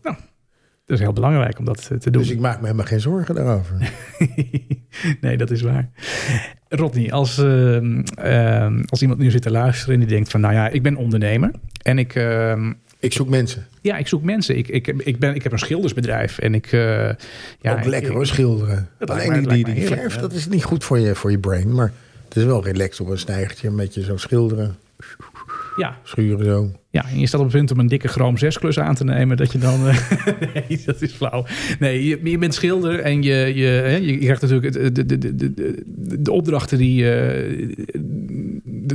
Dat 0.86 1.00
is 1.00 1.00
heel 1.00 1.14
belangrijk 1.14 1.60
om 1.60 1.66
dat 1.66 1.88
eh, 1.92 1.98
te 1.98 2.10
doen. 2.10 2.22
Dus 2.22 2.32
ik 2.32 2.40
maak 2.40 2.60
me 2.60 2.66
helemaal 2.66 2.86
geen 2.86 3.00
zorgen 3.00 3.36
daarover. 3.36 3.92
nee, 5.22 5.38
dat 5.38 5.52
is 5.52 5.62
waar. 5.62 5.90
Rodney, 6.70 7.12
als, 7.12 7.38
ehm, 7.38 8.02
ehm, 8.16 8.84
als 8.86 9.02
iemand 9.02 9.20
nu 9.20 9.32
zit 9.32 9.42
te 9.42 9.52
luisteren 9.52 9.94
en 9.94 10.00
die 10.00 10.10
denkt 10.10 10.30
van... 10.30 10.42
nou 10.42 10.54
ja, 10.54 10.68
ik 10.68 10.84
ben 10.84 10.96
ondernemer 10.96 11.52
en 11.82 11.98
ik... 11.98 12.14
Ik 13.02 13.14
zoek 13.14 13.30
mensen. 13.30 13.66
ja, 13.82 13.98
ik 13.98 14.08
zoek 14.08 14.24
mensen. 14.24 14.58
Ik, 14.58 14.68
ik, 14.68 14.88
ik, 14.88 15.20
ben, 15.20 15.36
ik 15.36 15.44
heb 15.44 15.52
een 15.52 15.60
schildersbedrijf 15.60 16.38
en 16.38 16.54
ik... 16.56 16.66
eh, 16.72 16.80
ja, 17.62 17.72
ook 17.74 17.86
lekker 17.86 18.10
ik- 18.10 18.16
hoor, 18.16 18.26
schilderen. 18.26 18.90
Alleen 19.06 19.34
die, 19.34 19.64
die, 19.64 19.74
die 19.76 19.86
verf, 19.86 20.16
dat 20.18 20.34
is 20.34 20.48
niet 20.48 20.64
goed 20.64 20.84
voor 20.84 21.00
je, 21.00 21.16
voor 21.16 21.32
je 21.32 21.40
brain. 21.40 21.74
Maar 21.74 21.92
Het 22.28 22.36
is 22.38 22.44
wel 22.44 22.64
relaxed 22.64 23.00
op 23.00 23.10
een 23.10 23.18
stijgertje, 23.18 23.68
een 23.68 23.76
beetje 23.76 24.04
zo 24.04 24.18
schilderen, 24.18 24.76
Ja, 25.78 25.98
schuren 26.04 26.46
zo. 26.46 26.72
Ja, 26.90 27.06
en 27.10 27.20
je 27.20 27.28
staat 27.28 27.40
op 27.40 27.46
het 27.46 27.56
punt 27.56 27.72
om 27.72 27.80
een 27.80 27.88
dikke 27.88 28.08
Chrome 28.08 28.38
6 28.38 28.58
klus 28.60 28.80
aan 28.80 28.96
te 28.96 29.04
nemen. 29.04 29.38
Dat 29.38 29.52
je 29.52 29.58
dan. 29.58 29.88
eh, 29.88 29.98
nee, 30.70 30.82
dat 30.86 31.02
is 31.02 31.12
flauw. 31.12 31.46
Nee, 31.80 32.06
je, 32.08 32.20
je 32.24 32.38
bent 32.38 32.54
schilder 32.54 33.00
en 33.00 33.24
je, 33.24 33.36
je, 33.56 34.00
je 34.06 34.18
krijgt 34.18 34.42
natuurlijk 34.42 34.74
de, 34.74 34.92
de, 34.92 35.06
de, 35.06 35.36
de, 35.36 35.84
de 36.22 36.32
opdrachten 36.32 36.78
die. 36.78 37.06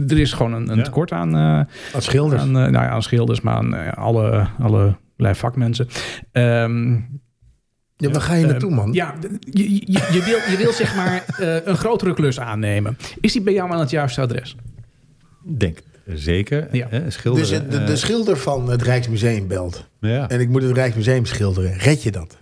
Er 0.08 0.18
is 0.18 0.32
gewoon 0.32 0.52
een, 0.52 0.70
een 0.70 0.76
Ja. 0.76 0.82
tekort 0.82 1.12
aan, 1.12 1.36
eh, 1.36 1.94
Als 1.94 2.04
schilders. 2.04 2.40
aan, 2.42 2.48
eh, 2.48 2.54
nou 2.54 2.72
ja, 2.72 2.88
aan 2.88 3.02
schilders, 3.02 3.40
maar 3.40 3.54
aan 3.54 3.74
eh, 3.74 3.92
alle, 3.92 4.46
alle 4.60 4.96
vakmensen. 5.34 5.88
Ehm, 6.32 6.92
ja, 7.96 8.10
waar 8.10 8.20
ga 8.20 8.34
je 8.34 8.46
naartoe, 8.46 8.70
man? 8.70 8.92
ja, 8.92 9.14
je, 9.40 9.72
je, 9.74 9.82
je, 10.12 10.22
wil, 10.24 10.50
je 10.50 10.56
wil 10.62 10.72
zeg 10.72 10.96
maar 10.96 11.24
eh, 11.38 11.66
een 11.66 11.76
grotere 11.76 12.14
klus 12.14 12.40
aannemen. 12.40 12.96
Is 13.20 13.32
die 13.32 13.42
bij 13.42 13.52
jou 13.52 13.72
aan 13.72 13.80
het 13.80 13.90
juiste 13.90 14.20
adres? 14.20 14.56
Denk 15.56 15.78
zeker. 16.06 16.68
Ja. 16.72 16.86
Hè, 16.90 17.02
Dus 17.04 17.48
de, 17.48 17.84
de 17.84 17.96
schilder 17.96 18.36
van 18.36 18.70
het 18.70 18.82
Rijksmuseum 18.82 19.46
belt. 19.48 19.88
ja. 20.00 20.28
En 20.28 20.40
ik 20.40 20.48
moet 20.48 20.62
het 20.62 20.72
Rijksmuseum 20.72 21.24
schilderen. 21.26 21.72
Red 21.78 22.02
je 22.02 22.10
dat? 22.10 22.38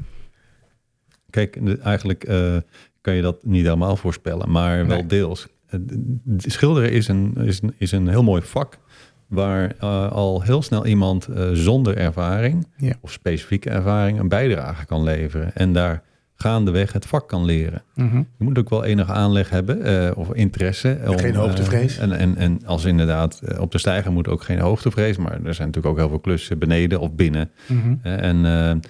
Kijk, 1.31 1.59
eigenlijk 1.83 2.25
eh, 2.25 2.57
kan 3.01 3.15
je 3.15 3.23
dat 3.23 3.45
niet 3.45 3.63
helemaal 3.65 3.97
voorspellen, 3.97 4.51
maar 4.51 4.87
wel 4.87 4.97
Nee. 4.97 5.07
deels. 5.07 5.47
Eh, 5.75 5.81
Schilderen 6.37 6.91
is 6.93 7.09
een, 7.09 7.35
is 7.37 7.63
een, 7.63 7.75
is 7.79 7.93
een 7.93 8.09
heel 8.09 8.23
mooi 8.23 8.43
vak 8.43 8.79
waar 9.27 9.75
eh, 9.81 10.13
al 10.13 10.43
heel 10.43 10.63
snel 10.63 10.87
iemand 10.87 11.27
eh, 11.27 11.49
zonder 11.53 11.97
ervaring 11.97 12.67
Ja. 12.77 12.93
of 13.01 13.13
specifieke 13.13 13.71
ervaring 13.71 14.19
een 14.19 14.29
bijdrage 14.29 14.87
kan 14.87 15.03
leveren. 15.03 15.55
En 15.55 15.73
daar 15.73 16.03
gaandeweg 16.37 16.93
het 16.93 17.07
vak 17.07 17.29
kan 17.29 17.45
leren. 17.45 17.83
Mhm. 17.95 18.17
Je 18.17 18.45
moet 18.45 18.59
ook 18.59 18.69
wel 18.71 18.85
enige 18.85 19.13
aanleg 19.13 19.51
hebben 19.51 20.17
of 20.17 20.33
interesse. 20.33 20.99
om, 21.07 21.19
Geen 21.19 21.35
hoogtevrees. 21.35 21.99
en, 21.99 22.13
en, 22.13 22.37
en 22.37 22.67
als 22.67 22.85
inderdaad 22.85 23.41
op 23.59 23.73
de 23.73 23.79
stijger 23.79 24.13
moet 24.13 24.29
ook 24.29 24.43
geen 24.43 24.59
hoogtevrees. 24.59 25.17
Maar 25.17 25.33
er 25.33 25.55
zijn 25.55 25.67
natuurlijk 25.69 25.87
ook 25.87 25.99
heel 25.99 26.09
veel 26.09 26.19
klussen 26.21 26.59
beneden 26.59 27.01
of 27.01 27.15
binnen. 27.15 27.51
Mhm. 27.67 27.95
En 28.03 28.81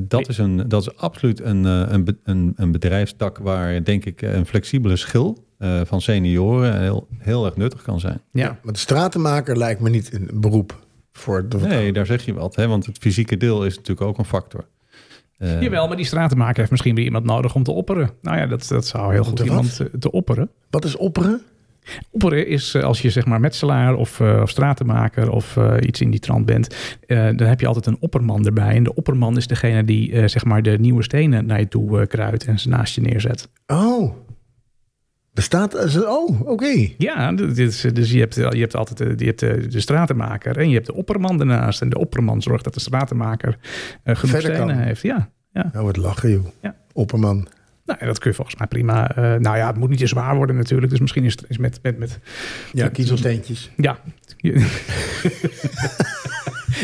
dat, 0.00 0.28
is 0.28 0.38
een, 0.38 0.68
dat 0.68 0.80
is 0.82 0.96
absoluut 0.96 1.40
een, 1.40 1.64
een, 1.64 2.04
be- 2.04 2.16
een, 2.24 2.52
een 2.56 2.72
bedrijfstak 2.72 3.38
waar 3.38 3.84
denk 3.84 4.04
ik 4.04 4.22
een 4.22 4.46
flexibele 4.46 4.96
schil 4.96 5.45
eh, 5.58 5.80
van 5.84 6.00
senioren 6.00 6.80
heel, 6.80 7.06
heel 7.18 7.44
erg 7.44 7.56
nuttig 7.56 7.82
kan 7.82 8.00
zijn. 8.00 8.20
Ja. 8.32 8.58
Maar 8.62 8.72
de 8.72 8.78
stratenmaker 8.78 9.56
lijkt 9.56 9.80
me 9.80 9.90
niet 9.90 10.12
een 10.14 10.30
beroep 10.34 10.84
voor 11.12 11.48
de 11.48 11.56
Nee, 11.58 11.92
daar 11.92 12.06
zeg 12.06 12.24
je 12.24 12.34
wat. 12.34 12.56
Hè? 12.56 12.66
Want 12.68 12.86
het 12.86 12.98
fysieke 12.98 13.36
deel 13.36 13.64
is 13.64 13.76
natuurlijk 13.76 14.06
ook 14.06 14.18
een 14.18 14.24
factor. 14.24 14.64
Eh, 15.38 15.60
Jawel, 15.62 15.86
maar 15.88 15.96
die 15.96 16.06
stratenmaker 16.06 16.56
heeft 16.58 16.70
misschien 16.70 16.94
weer 16.94 17.04
iemand 17.04 17.24
nodig 17.24 17.54
om 17.54 17.62
te 17.62 17.70
opperen. 17.72 18.10
Nou 18.22 18.36
ja, 18.36 18.46
dat, 18.46 18.66
dat 18.68 18.86
zou 18.86 19.12
heel 19.12 19.24
goed 19.24 19.36
te 19.36 19.44
iemand 19.44 19.80
eh, 19.80 19.86
te 19.98 20.10
opperen. 20.12 20.50
Wat 20.70 20.84
is 20.84 20.96
opperen? 20.96 21.42
Opperen 22.10 22.46
is 22.46 22.74
als 22.76 23.02
je 23.02 23.10
zeg 23.10 23.26
maar 23.26 23.40
metselaar 23.40 23.94
of, 23.94 24.20
eh, 24.20 24.38
of 24.42 24.50
stratenmaker 24.50 25.30
of 25.30 25.56
eh, 25.56 25.74
iets 25.80 26.00
in 26.00 26.10
die 26.10 26.20
trant 26.20 26.46
bent. 26.46 26.74
eh, 27.06 27.16
dan 27.36 27.46
heb 27.48 27.60
je 27.60 27.66
altijd 27.66 27.86
een 27.86 27.96
opperman 28.00 28.46
erbij. 28.46 28.74
En 28.76 28.82
de 28.82 28.94
opperman 28.94 29.36
is 29.36 29.46
degene 29.46 29.84
die 29.84 30.12
eh, 30.12 30.28
zeg 30.28 30.44
maar 30.44 30.62
de 30.62 30.78
nieuwe 30.78 31.02
stenen 31.02 31.46
naar 31.46 31.58
je 31.60 31.68
toe 31.68 32.00
eh, 32.00 32.06
kruidt 32.06 32.44
en 32.44 32.58
ze 32.58 32.68
naast 32.68 32.94
je 32.94 33.00
neerzet. 33.00 33.48
Oh. 33.66 34.12
Bestaat... 35.36 35.76
als- 35.76 36.04
Oh, 36.04 36.40
oké. 36.48 36.88
Ja, 36.98 37.32
eh, 37.36 37.54
dus 37.94 38.10
je 38.10 38.18
hebt, 38.18 38.34
je 38.34 38.42
hebt 38.60 38.76
altijd 38.76 39.00
eh, 39.00 39.16
je 39.16 39.24
hebt, 39.26 39.42
eh, 39.42 39.70
de 39.70 39.80
stratenmaker 39.80 40.56
en 40.58 40.68
je 40.68 40.74
hebt 40.74 40.86
de 40.86 40.94
opperman 40.94 41.40
ernaast. 41.40 41.82
En 41.82 41.88
de 41.88 41.98
opperman 41.98 42.42
zorgt 42.42 42.64
dat 42.64 42.74
de 42.74 42.80
stratenmaker 42.80 43.58
eh, 44.02 44.16
genoeg 44.16 44.40
stenen 44.40 44.78
heeft. 44.78 45.02
Ja, 45.02 45.30
ja. 45.52 45.70
Nou, 45.72 45.84
wat 45.84 45.96
lachen, 45.96 46.30
joh. 46.30 46.46
Ja. 46.62 46.74
Opperman. 46.92 47.46
Nou, 47.84 48.04
dat 48.04 48.18
kun 48.18 48.30
je 48.30 48.36
volgens 48.36 48.56
mij 48.56 48.66
prima. 48.66 49.10
eh, 49.16 49.22
nou 49.34 49.56
ja, 49.56 49.66
het 49.66 49.76
moet 49.76 49.88
niet 49.88 49.98
te 49.98 50.06
zwaar 50.06 50.36
worden 50.36 50.56
natuurlijk. 50.56 50.90
Dus 50.90 51.00
misschien 51.00 51.24
is 51.24 51.32
het 51.32 51.44
is 51.48 51.58
met, 51.58 51.78
met, 51.82 51.98
met 51.98 52.18
Ja, 52.72 52.88
kiezelsteentjes. 52.88 53.70
Ja. 53.76 53.98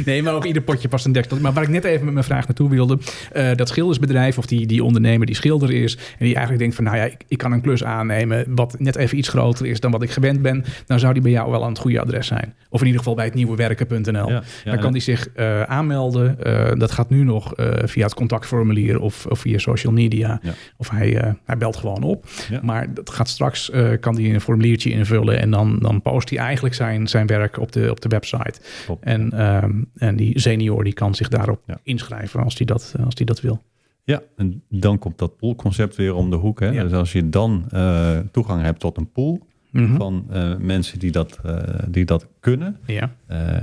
Nee, 0.04 0.22
maar 0.22 0.36
op 0.36 0.44
ieder 0.44 0.62
potje 0.62 0.88
past 0.88 1.04
een 1.04 1.12
deksel. 1.12 1.40
Maar 1.40 1.52
waar 1.52 1.62
ik 1.62 1.68
net 1.68 1.84
even 1.84 2.04
met 2.04 2.12
mijn 2.12 2.24
vraag 2.26 2.46
naartoe 2.46 2.70
wilde. 2.70 2.98
eh, 3.32 3.54
dat 3.54 3.68
schildersbedrijf 3.68 4.38
of 4.38 4.46
die, 4.46 4.66
die 4.66 4.84
ondernemer 4.84 5.26
die 5.26 5.34
schilder 5.34 5.70
is. 5.70 5.96
En 5.96 6.24
die 6.24 6.34
eigenlijk 6.34 6.58
denkt 6.58 6.74
van 6.74 6.84
nou 6.84 6.96
ja, 6.96 7.04
ik, 7.04 7.16
ik 7.28 7.38
kan 7.38 7.52
een 7.52 7.60
klus 7.60 7.84
aannemen. 7.84 8.44
Wat 8.48 8.74
net 8.78 8.96
even 8.96 9.18
iets 9.18 9.28
groter 9.28 9.66
is 9.66 9.80
dan 9.80 9.90
wat 9.90 10.02
ik 10.02 10.10
gewend 10.10 10.42
ben. 10.42 10.64
Dan 10.86 10.98
zou 10.98 11.12
die 11.12 11.22
bij 11.22 11.30
jou 11.30 11.50
wel 11.50 11.62
aan 11.62 11.68
het 11.68 11.78
goede 11.78 12.00
adres 12.00 12.26
zijn. 12.26 12.54
Of 12.68 12.80
in 12.80 12.86
ieder 12.86 13.00
geval 13.00 13.16
bij 13.16 13.24
het 13.24 13.34
nieuwe 13.34 13.56
werken.nl. 13.56 14.28
Ja, 14.28 14.42
ja, 14.64 14.70
dan 14.70 14.78
kan 14.78 14.92
die 14.92 15.02
zich 15.02 15.28
eh, 15.28 15.62
aanmelden. 15.62 16.44
Eh, 16.44 16.78
dat 16.78 16.90
gaat 16.90 17.10
nu 17.10 17.24
nog 17.24 17.52
via 17.84 18.04
het 18.04 18.14
contactformulier 18.14 19.00
of, 19.00 19.26
of 19.26 19.38
via 19.38 19.58
social 19.58 19.92
media. 19.92 20.40
Ja. 20.42 20.52
Of 20.76 20.90
hij, 20.90 21.34
hij 21.44 21.56
belt 21.56 21.76
gewoon 21.76 22.02
op. 22.02 22.26
Maar 22.62 22.94
dat 22.94 23.10
gaat 23.10 23.28
straks, 23.28 23.70
kan 24.00 24.14
hij 24.14 24.34
een 24.34 24.40
formuliertje 24.40 24.90
invullen. 24.90 25.38
En 25.38 25.50
dan, 25.50 25.78
dan 25.78 26.02
post 26.02 26.30
hij 26.30 26.38
eigenlijk 26.38 26.74
zijn, 26.74 27.08
zijn 27.08 27.26
werk 27.26 27.51
op 27.58 27.72
de, 27.72 27.90
op 27.90 28.00
de 28.00 28.08
website. 28.08 28.54
En, 29.00 29.30
ehm, 29.32 29.82
en 29.96 30.16
die 30.16 30.40
senior 30.40 30.84
die 30.84 30.92
kan 30.92 31.14
zich 31.14 31.28
daarop 31.28 31.62
Ja. 31.66 31.78
inschrijven 31.82 32.42
als 32.42 32.56
hij 32.56 32.66
dat, 32.66 32.94
als 33.04 33.14
die 33.14 33.26
dat 33.26 33.40
wil. 33.40 33.62
Ja, 34.04 34.22
en 34.36 34.62
dan 34.68 34.98
komt 34.98 35.18
dat 35.18 35.36
poolconcept 35.36 35.96
weer 35.96 36.14
om 36.14 36.30
de 36.30 36.36
hoek. 36.36 36.60
Hè? 36.60 36.66
Ja. 36.70 36.82
Dus 36.82 36.92
als 36.92 37.12
je 37.12 37.28
dan 37.28 37.64
eh, 37.70 38.18
toegang 38.32 38.62
hebt 38.62 38.80
tot 38.80 38.96
een 38.96 39.10
pool 39.12 39.50
Mhm. 39.70 39.96
van 39.96 40.26
eh, 40.30 40.56
mensen 40.56 40.98
die 40.98 41.10
dat, 41.10 41.38
eh, 41.44 41.56
die 41.88 42.04
dat 42.04 42.26
kunnen, 42.40 42.78
Ja, 42.86 43.10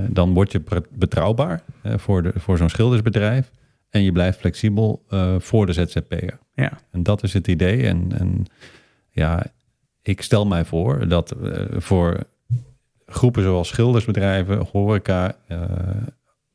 dan 0.09 0.33
word 0.33 0.51
je 0.51 0.61
betrouwbaar 0.91 1.61
voor, 1.83 2.23
de, 2.23 2.31
voor 2.35 2.57
zo'n 2.57 2.69
schildersbedrijf. 2.69 3.51
En 3.89 4.03
je 4.03 4.11
blijft 4.11 4.39
flexibel 4.39 5.03
voor 5.39 5.65
de 5.65 5.73
ZZP'er. 5.73 6.39
ja, 6.53 6.71
En 6.91 7.03
dat 7.03 7.23
is 7.23 7.33
het 7.33 7.47
idee. 7.47 7.87
En, 7.87 8.07
en 8.19 8.45
ja, 9.09 9.45
ik 10.01 10.21
stel 10.21 10.45
mij 10.45 10.65
voor 10.65 11.07
dat 11.07 11.35
voor 11.77 12.23
groepen 13.09 13.43
zoals 13.43 13.67
schildersbedrijven, 13.67 14.67
horeca, 14.71 15.35
eh, 15.47 15.61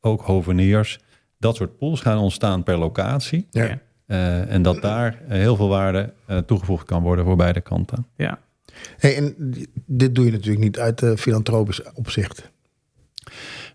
ook 0.00 0.22
hoveniers, 0.22 0.98
dat 1.38 1.56
soort 1.56 1.78
pools 1.78 2.00
gaan 2.00 2.18
ontstaan 2.18 2.62
per 2.62 2.78
locatie. 2.78 3.46
Ja. 3.50 3.78
Eh, 4.06 4.52
en 4.52 4.62
dat 4.62 4.82
daar 4.82 5.22
heel 5.26 5.56
veel 5.56 5.68
waarde 5.68 6.12
eh, 6.26 6.38
toegevoegd 6.38 6.86
kan 6.86 7.02
worden 7.02 7.24
voor 7.24 7.36
beide 7.36 7.60
kanten. 7.60 8.06
ja. 8.16 8.38
Hey, 8.98 9.16
en 9.16 9.34
dit 9.86 10.14
doe 10.14 10.24
je 10.24 10.30
natuurlijk 10.30 10.64
niet 10.64 10.78
uit 10.78 11.02
filantropisch 11.16 11.92
opzicht. 11.92 12.52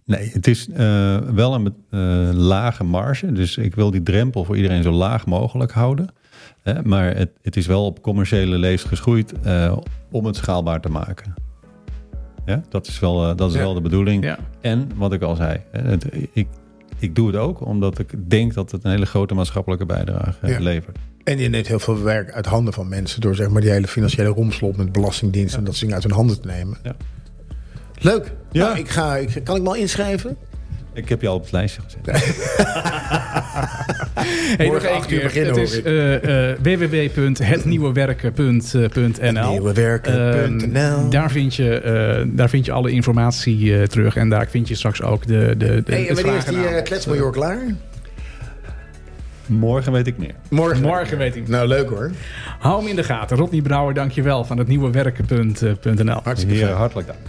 Nee, 0.09 0.29
het 0.33 0.47
is 0.47 0.69
eh, 0.69 1.17
wel 1.17 1.53
een 1.53 1.75
eh, 1.89 2.29
lage 2.33 2.83
marge. 2.83 3.31
Dus 3.31 3.57
ik 3.57 3.75
wil 3.75 3.91
die 3.91 4.03
drempel 4.03 4.43
voor 4.43 4.55
iedereen 4.55 4.83
zo 4.83 4.91
laag 4.91 5.25
mogelijk 5.25 5.71
houden. 5.71 6.07
Hè, 6.61 6.83
maar 6.83 7.15
het, 7.15 7.31
het 7.41 7.57
is 7.57 7.67
wel 7.67 7.85
op 7.85 8.01
commerciële 8.01 8.57
leest 8.57 8.85
geschoeid 8.85 9.33
eh, 9.43 9.77
om 10.11 10.25
het 10.25 10.35
schaalbaar 10.35 10.81
te 10.81 10.89
maken. 10.89 11.33
Ja, 12.49 12.61
dat 12.69 12.87
is 12.87 12.99
wel, 12.99 13.29
eh, 13.29 13.35
dat 13.37 13.49
is 13.49 13.55
Ja. 13.55 13.61
wel 13.61 13.73
de 13.73 13.81
bedoeling. 13.81 14.23
ja. 14.23 14.37
En 14.61 14.91
wat 14.95 15.13
ik 15.13 15.21
al 15.21 15.35
zei, 15.35 15.59
het, 15.71 16.05
ik, 16.33 16.47
ik 16.99 17.15
doe 17.15 17.27
het 17.27 17.35
ook 17.35 17.65
omdat 17.65 17.99
ik 17.99 18.13
denk 18.29 18.53
dat 18.53 18.71
het 18.71 18.83
een 18.83 18.91
hele 18.91 19.05
grote 19.05 19.33
maatschappelijke 19.33 19.85
bijdrage 19.85 20.59
levert. 20.59 20.97
En 21.23 21.37
je 21.37 21.49
neemt 21.49 21.67
heel 21.67 21.79
veel 21.79 22.01
werk 22.03 22.31
uit 22.31 22.45
handen 22.45 22.73
van 22.73 22.87
mensen... 22.89 23.21
door 23.21 23.35
zeg 23.35 23.49
maar 23.49 23.61
die 23.61 23.71
hele 23.71 23.87
financiële 23.87 24.29
romslop 24.29 24.77
met 24.77 24.91
belastingdienst... 24.91 25.55
en 25.55 25.59
dat 25.63 25.69
soort 25.75 25.79
dingen 25.79 25.95
uit 25.95 26.03
hun 26.03 26.13
handen 26.13 26.41
te 26.41 26.47
nemen. 26.47 26.77
Ja. 26.83 26.95
Leuk. 27.99 28.33
Ja. 28.51 28.67
Nou, 28.67 28.79
ik 28.79 28.89
ga, 28.89 29.15
ik, 29.17 29.41
kan 29.43 29.55
ik 29.55 29.61
me 29.61 29.67
al 29.67 29.75
inschrijven? 29.75 30.37
Ik 30.93 31.09
heb 31.09 31.21
je 31.21 31.27
al 31.27 31.35
op 31.35 31.41
het 31.41 31.51
lijstje 31.51 31.81
gezet. 31.81 32.07
Hey, 34.57 34.65
nog 34.65 34.73
Morgen 34.73 34.89
één 34.89 34.97
acht 34.97 35.11
uur 35.11 35.17
keer. 35.19 35.27
beginnen, 35.27 35.59
Het 35.59 35.69
is 35.71 35.81
eh, 35.81 36.49
eh, 36.51 36.57
www.hetnieuwewerken.nl 36.61 39.51
Nieuwewerken.nl. 39.51 41.09
Daar, 41.09 41.31
vind 41.31 41.55
je, 41.55 41.79
eh, 41.79 42.25
daar 42.27 42.49
vind 42.49 42.65
je 42.65 42.71
alle 42.71 42.91
informatie 42.91 43.77
eh, 43.77 43.83
terug. 43.83 44.15
En 44.15 44.29
daar 44.29 44.47
vind 44.49 44.67
je 44.67 44.75
straks 44.75 45.01
ook 45.01 45.27
de, 45.27 45.55
de, 45.57 45.83
de 45.83 45.91
Hey, 45.91 46.07
en 46.07 46.15
wanneer 46.15 46.35
is 46.35 46.45
die 46.45 46.57
uh, 46.57 46.81
kletsmajor 46.83 47.31
klaar? 47.31 47.59
Morgen 49.45 49.91
weet 49.91 50.07
ik 50.07 50.17
meer. 50.17 50.33
Morgen. 50.49 50.81
Morgen 50.81 51.17
weet 51.17 51.35
ik. 51.35 51.47
Nou, 51.47 51.67
leuk 51.67 51.89
hoor. 51.89 52.11
Hou 52.59 52.79
hem 52.79 52.87
in 52.89 52.95
de 52.95 53.03
gaten. 53.03 53.37
Rodney 53.37 53.61
Brouwer, 53.61 53.93
dankjewel 53.93 54.43
van 54.43 54.57
het 54.57 54.67
nieuwe 54.67 54.91
werken.nl. 54.91 56.19
Hartstikke 56.23 56.65
hartelijk 56.65 57.07
dank. 57.07 57.19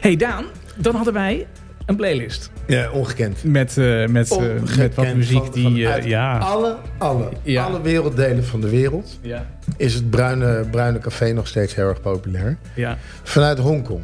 Hey 0.00 0.16
Daan, 0.16 0.44
dan 0.76 0.94
hadden 0.94 1.14
wij 1.14 1.46
een 1.86 1.96
playlist. 1.96 2.50
Ja, 2.66 2.90
ongekend. 2.90 3.44
Met, 3.44 3.78
eh, 3.78 4.06
met, 4.06 4.30
eh, 4.30 4.38
met 4.76 4.94
wat 4.94 5.14
muziek 5.14 5.44
van- 5.44 5.52
die... 5.52 5.84
vanuit 5.84 6.04
ja. 6.04 6.38
Alle, 6.38 6.76
alle, 6.98 7.28
Ja. 7.42 7.64
alle 7.64 7.80
werelddelen 7.80 8.44
van 8.44 8.60
de 8.60 8.68
wereld... 8.68 9.18
Ja, 9.20 9.46
is 9.76 9.94
het 9.94 10.10
bruine, 10.10 10.64
bruine 10.70 10.98
café 10.98 11.32
nog 11.32 11.48
steeds 11.48 11.74
heel 11.74 11.88
erg 11.88 12.00
populair. 12.00 12.56
ja, 12.74 12.98
Vanuit 13.22 13.58
Hongkong. 13.58 14.02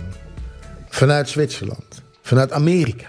Vanuit 0.89 1.29
Zwitserland. 1.29 2.03
Vanuit 2.22 2.53
Amerika. 2.53 3.07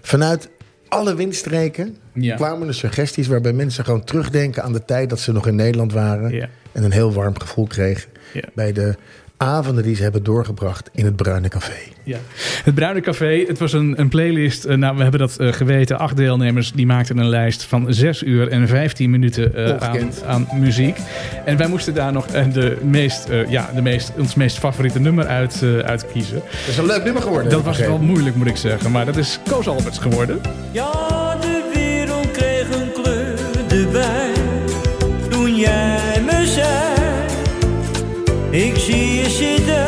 Vanuit 0.00 0.48
alle 0.88 1.14
windstreken 1.14 1.96
Ja. 2.12 2.36
kwamen 2.36 2.68
er 2.68 2.74
suggesties 2.74 3.26
waarbij 3.26 3.52
mensen 3.52 3.84
gewoon 3.84 4.04
terugdenken 4.04 4.62
aan 4.62 4.72
de 4.72 4.84
tijd 4.84 5.10
dat 5.10 5.20
ze 5.20 5.32
nog 5.32 5.46
in 5.46 5.54
Nederland 5.54 5.92
waren. 5.92 6.48
En 6.72 6.84
een 6.84 6.92
heel 6.92 7.12
warm 7.12 7.38
gevoel 7.38 7.66
kregen 7.66 8.10
bij 8.54 8.72
de 8.72 8.94
avonden 9.38 9.84
die 9.84 9.96
ze 9.96 10.02
hebben 10.02 10.22
doorgebracht 10.22 10.90
in 10.92 11.04
het 11.04 11.16
Bruine 11.16 11.48
Café. 11.48 11.76
Ja. 12.02 12.18
Het 12.64 12.74
Bruine 12.74 13.00
Café, 13.00 13.44
het 13.46 13.58
was 13.58 13.72
een, 13.72 14.00
een 14.00 14.08
playlist. 14.08 14.66
Uh, 14.66 14.76
nou, 14.76 14.96
we 14.96 15.02
hebben 15.02 15.20
dat 15.20 15.36
uh, 15.40 15.52
geweten. 15.52 15.98
Acht 15.98 16.16
deelnemers 16.16 16.72
die 16.72 16.86
maakten 16.86 17.18
een 17.18 17.28
lijst 17.28 17.62
van 17.62 17.86
6 17.88 18.22
uur 18.22 18.48
en 18.48 18.68
15 18.68 19.10
minuten 19.10 19.52
uh, 19.56 19.76
aan, 19.76 20.10
aan, 20.26 20.48
muziek. 20.54 20.98
En 21.44 21.56
wij 21.56 21.68
moesten 21.68 21.94
daar 21.94 22.12
nog 22.12 22.26
de 22.26 22.76
meest, 22.82 23.28
ja, 23.48 23.70
de 23.74 23.82
meest, 23.82 24.12
ons 24.18 24.34
meest 24.34 24.58
favoriete 24.58 25.00
nummer 25.00 25.26
uit, 25.26 25.62
uit 25.84 26.06
kiezen. 26.12 26.34
Dat 26.34 26.68
is 26.68 26.76
een 26.76 26.86
leuk 26.86 27.04
nummer 27.04 27.22
geworden. 27.22 27.50
Dat 27.50 27.64
was 27.64 27.78
wel 27.78 27.98
moeilijk, 27.98 28.36
moet 28.36 28.46
ik 28.46 28.56
zeggen. 28.56 28.90
Maar 28.90 29.04
dat 29.04 29.16
is 29.16 29.38
Koos 29.48 29.68
Alberts 29.68 29.98
geworden. 29.98 30.40
Ja, 30.72 31.07
ik 38.50 38.76
zie 38.76 39.14
je 39.14 39.30
zitten. 39.30 39.87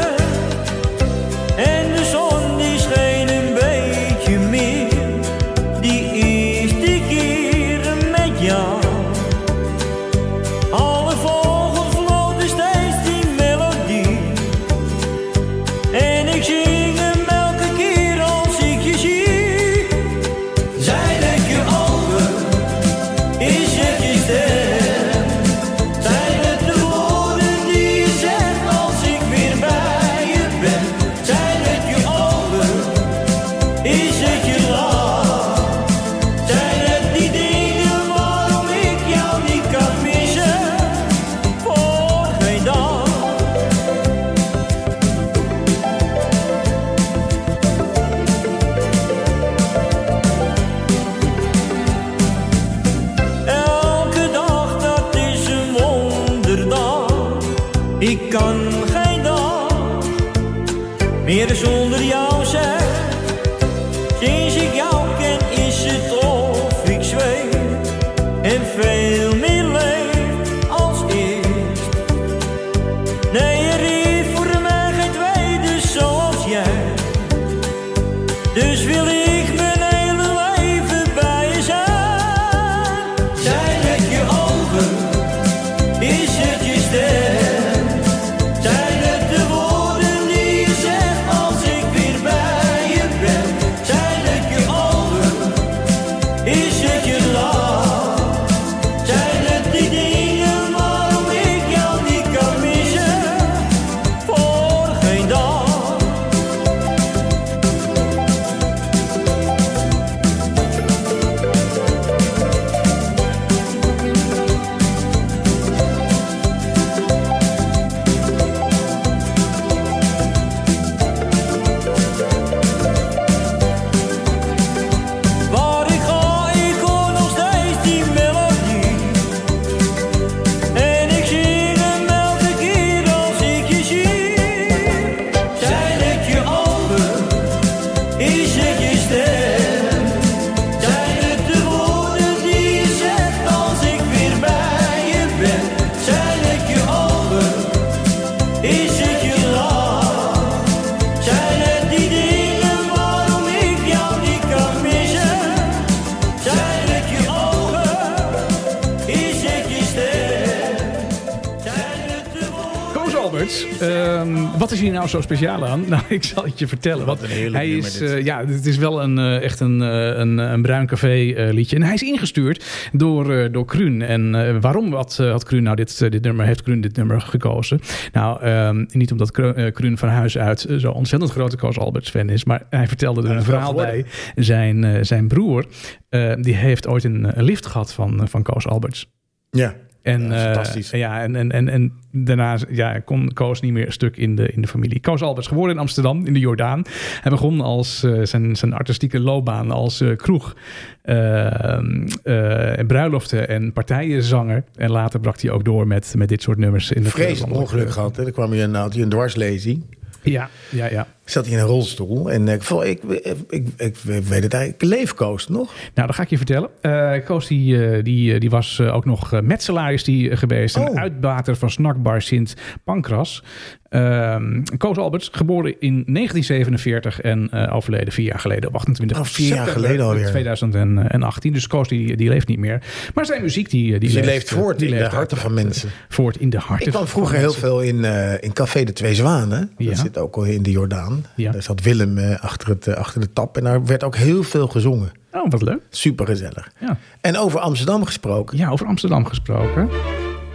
Zo 165.11 165.21
speciaal 165.21 165.67
aan? 165.67 165.85
Nou, 165.89 166.03
ik 166.09 166.25
zal 166.25 166.45
het 166.45 166.59
je 166.59 166.67
vertellen. 166.69 167.07
Want 167.07 167.23
een 167.23 167.29
heerlijk 167.29 167.55
hij 167.55 167.69
is, 167.71 168.01
eh, 168.01 168.25
ja, 168.25 168.45
het 168.47 168.67
is 168.67 168.77
wel 168.77 169.03
een, 169.03 169.19
eh, 169.19 169.43
echt 169.43 169.61
een, 169.61 169.83
eh, 169.83 170.19
een, 170.19 170.39
een 170.39 170.63
bruin 170.63 170.87
café 170.87 171.33
eh, 171.33 171.53
liedje. 171.53 171.77
En 171.77 171.83
hij 171.83 171.95
is 171.95 172.03
ingestuurd 172.03 172.65
door, 172.93 173.33
eh, 173.35 173.53
door 173.53 173.65
Kruun. 173.65 174.03
En 174.03 174.35
eh, 174.35 174.57
waarom 174.61 174.93
had, 174.95 175.19
eh, 175.21 175.31
had 175.31 175.45
Kruun 175.45 175.63
nou 175.63 175.77
dit, 175.77 175.99
dit 176.11 176.23
nummer, 176.23 176.47
heeft 176.47 176.63
Kruun 176.63 176.81
dit 176.81 176.97
nummer 176.97 177.21
gekozen? 177.21 177.81
Nou, 178.13 178.43
ehm, 178.43 178.85
niet 178.93 179.13
omdat 179.13 179.31
Kru- 179.31 179.71
Kruun 179.71 179.99
van 179.99 180.09
huis 180.09 180.39
uit 180.39 180.67
zo 180.79 180.91
ontzettend 180.91 181.31
grote 181.33 181.57
Koos 181.57 181.79
Alberts 181.79 182.11
fan 182.11 182.29
is. 182.29 182.45
Maar 182.45 182.63
hij 182.71 182.87
vertelde 182.89 183.29
er 183.29 183.37
een 183.37 183.43
verhaal 183.43 183.75
bij. 183.75 184.05
Zijn, 184.35 184.85
eh, 184.85 184.99
zijn 185.03 185.29
broer, 185.29 185.67
eh, 186.09 186.33
die 186.41 186.55
heeft 186.55 186.87
ooit 186.87 187.05
een, 187.05 187.39
een 187.39 187.45
lift 187.45 187.67
gehad 187.67 187.93
van, 187.93 188.29
van 188.29 188.43
Koos 188.43 188.67
Alberts. 188.67 189.11
Ja, 189.51 189.75
En, 190.03 190.23
Ja, 190.23 190.35
eh, 190.35 190.43
fantastisch. 190.43 190.91
ja, 190.91 191.23
en, 191.23 191.37
en, 191.37 191.53
en, 191.53 191.69
en 191.69 191.93
daarna 192.13 192.59
ja, 192.69 192.99
kon 192.99 193.33
Koos 193.33 193.61
niet 193.61 193.73
meer 193.73 193.87
een 193.87 193.93
stuk 193.93 194.17
in 194.17 194.37
de, 194.37 194.49
in 194.49 194.61
de 194.63 194.69
familie. 194.69 195.01
Koos 195.01 195.23
Alberts, 195.23 195.49
geboren 195.49 195.73
in 195.73 195.79
Amsterdam, 195.79 196.27
in 196.27 196.33
de 196.33 196.39
Jordaan. 196.39 196.83
Hij 197.21 197.31
begon 197.31 197.61
als, 197.61 198.03
eh, 198.03 198.21
zijn, 198.23 198.57
zijn 198.57 198.73
artistieke 198.73 199.21
loopbaan 199.21 199.71
als 199.71 200.01
eh, 200.01 200.17
kroeg, 200.17 200.57
en 201.03 202.85
bruiloften 202.87 203.49
en 203.49 203.73
partijenzanger. 203.73 204.65
En 204.77 204.91
later 204.91 205.21
brak 205.21 205.41
hij 205.41 205.51
ook 205.51 205.65
door 205.65 205.87
met, 205.87 206.15
met 206.17 206.29
dit 206.29 206.43
soort 206.43 206.59
nummers. 206.59 206.93
In 206.93 207.03
de 207.03 207.11
vreselijk 207.11 207.55
ongeluk 207.55 207.91
gehad. 207.91 208.17
Hè. 208.17 208.25
Er 208.27 208.33
kwam 208.33 208.53
hier 208.53 208.63
een, 208.63 208.75
had 208.75 208.93
hij 208.95 209.03
een 209.03 209.09
dwarslesie. 209.09 209.87
Ja, 210.23 210.49
ja, 210.71 210.91
ja. 210.91 211.07
Zat 211.31 211.45
hij 211.45 211.55
in 211.55 211.61
een 211.61 211.67
rolstoel. 211.67 212.31
En 212.31 212.49
eh, 212.49 212.55
ik, 212.55 213.03
ik, 213.03 213.37
ik, 213.49 213.69
ik, 213.77 213.97
weet 214.05 214.43
het 214.43 214.55
eigenlijk. 214.55 214.83
Leefkoos 214.83 215.49
nog. 215.49 215.73
Nou, 215.95 216.07
dat 216.07 216.17
ga 216.17 216.23
ik 216.23 216.31
je 216.31 216.37
vertellen. 216.37 216.71
Eh 216.81 217.25
Koos 217.25 217.47
die, 217.47 217.87
eh, 217.87 218.05
die, 218.05 218.41
die 218.41 218.51
was 218.51 218.81
ook 218.81 219.05
nog 219.05 219.33
uh, 219.33 219.41
metselaar 219.41 219.93
is 219.93 220.05
die, 220.05 220.37
geweest. 220.37 220.77
Een 220.77 220.89
Oh. 220.91 220.97
uitbater 220.97 221.57
van 221.57 221.71
snackbar 221.71 222.23
Sint 222.23 222.55
Pancras. 222.85 223.43
Ehm, 223.91 224.63
Koos 224.79 224.97
Alberts, 224.97 225.29
geboren 225.33 225.81
in 225.81 226.05
1947 226.07 227.21
en 227.21 227.49
eh, 227.51 227.75
overleden 227.77 228.13
vier 228.13 228.27
jaar 228.27 228.39
geleden 228.39 228.69
op 228.69 228.75
28 228.75 229.19
Oh, 229.19 229.25
vier 229.25 229.55
jaar 229.55 229.67
geleden 229.67 230.05
alweer. 230.07 230.27
2018. 230.27 231.53
Dus 231.53 231.67
Koos 231.67 231.89
die, 231.89 232.17
die 232.17 232.29
leeft 232.29 232.49
niet 232.49 232.59
meer. 232.59 232.83
Maar 233.15 233.27
zijn 233.27 233.43
muziek 233.43 233.71
die, 233.71 233.91
die, 233.91 233.99
Dus 233.99 234.13
leeft, 234.13 234.27
leeft 234.27 234.51
voort 234.51 234.79
die 234.79 234.89
in 234.89 234.99
de 234.99 235.05
harten 235.05 235.37
van 235.37 235.55
mensen. 235.55 235.91
Voort 236.09 236.37
in 236.37 236.51
de 236.51 236.59
harten 236.59 236.87
Ik 236.87 236.93
kwam 236.93 237.07
vroeger 237.07 237.39
heel 237.39 237.53
veel 237.53 237.81
in, 237.81 238.05
in 238.41 238.53
Café 238.53 238.85
de 238.85 238.93
Twee 238.93 239.15
Zwanen. 239.15 239.71
Ja. 239.77 239.89
Dat 239.89 239.99
zit 239.99 240.19
ook 240.19 240.37
al 240.37 240.45
in 240.45 240.63
de 240.63 240.71
Jordaan. 240.71 241.20
Ja. 241.35 241.51
Daar 241.53 241.63
zat 241.63 241.83
Willem 241.83 242.19
eh, 242.19 242.41
achter, 242.41 242.69
het, 242.69 242.87
eh, 242.87 242.95
achter 242.95 243.21
de 243.21 243.33
tap. 243.33 243.57
En 243.57 243.65
daar 243.65 243.85
werd 243.85 244.05
ook 244.05 244.17
heel 244.17 244.43
veel 244.43 244.67
gezongen. 244.69 245.13
Oh, 245.33 245.51
wat 245.51 245.63
leuk. 245.63 245.81
Super 245.91 246.27
gezellig. 246.27 246.71
Ja. 246.81 246.97
En 247.21 247.37
over 247.37 247.61
Amsterdam 247.61 248.05
gesproken. 248.05 248.59
ja, 248.59 248.69
over 248.69 248.87
Amsterdam 248.87 249.27
gesproken. 249.27 249.89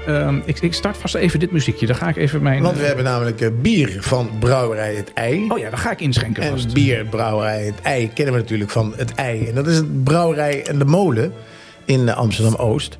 Ehm, 0.07 0.39
ik, 0.45 0.59
ik 0.59 0.73
start 0.73 0.97
vast 0.97 1.15
even 1.15 1.39
dit 1.39 1.51
muziekje. 1.51 1.85
Dan 1.85 1.95
ga 1.95 2.07
ik 2.07 2.15
even 2.15 2.41
mijn... 2.41 2.61
Want 2.61 2.77
we 2.77 2.83
hebben 2.85 3.03
namelijk 3.03 3.41
eh, 3.41 3.49
bier 3.61 3.97
van 3.99 4.29
Brouwerij 4.39 4.95
Het 4.95 5.13
Ei. 5.13 5.49
Oh 5.49 5.57
ja, 5.57 5.69
dan 5.69 5.79
ga 5.79 5.91
ik 5.91 5.99
inschenken 5.99 6.43
En 6.43 6.51
vast. 6.51 6.73
bierbrouwerij 6.73 7.65
Het 7.65 7.81
Ei 7.81 8.13
kennen 8.13 8.33
we 8.33 8.39
natuurlijk 8.39 8.69
van 8.71 8.93
Het 8.95 9.13
Ei. 9.15 9.47
En 9.47 9.55
dat 9.55 9.67
is 9.67 9.75
het 9.75 10.03
brouwerij 10.03 10.65
en 10.67 10.79
de 10.79 10.85
molen 10.85 11.33
in 11.85 12.09
eh, 12.09 12.17
Amsterdam-Oost. 12.17 12.97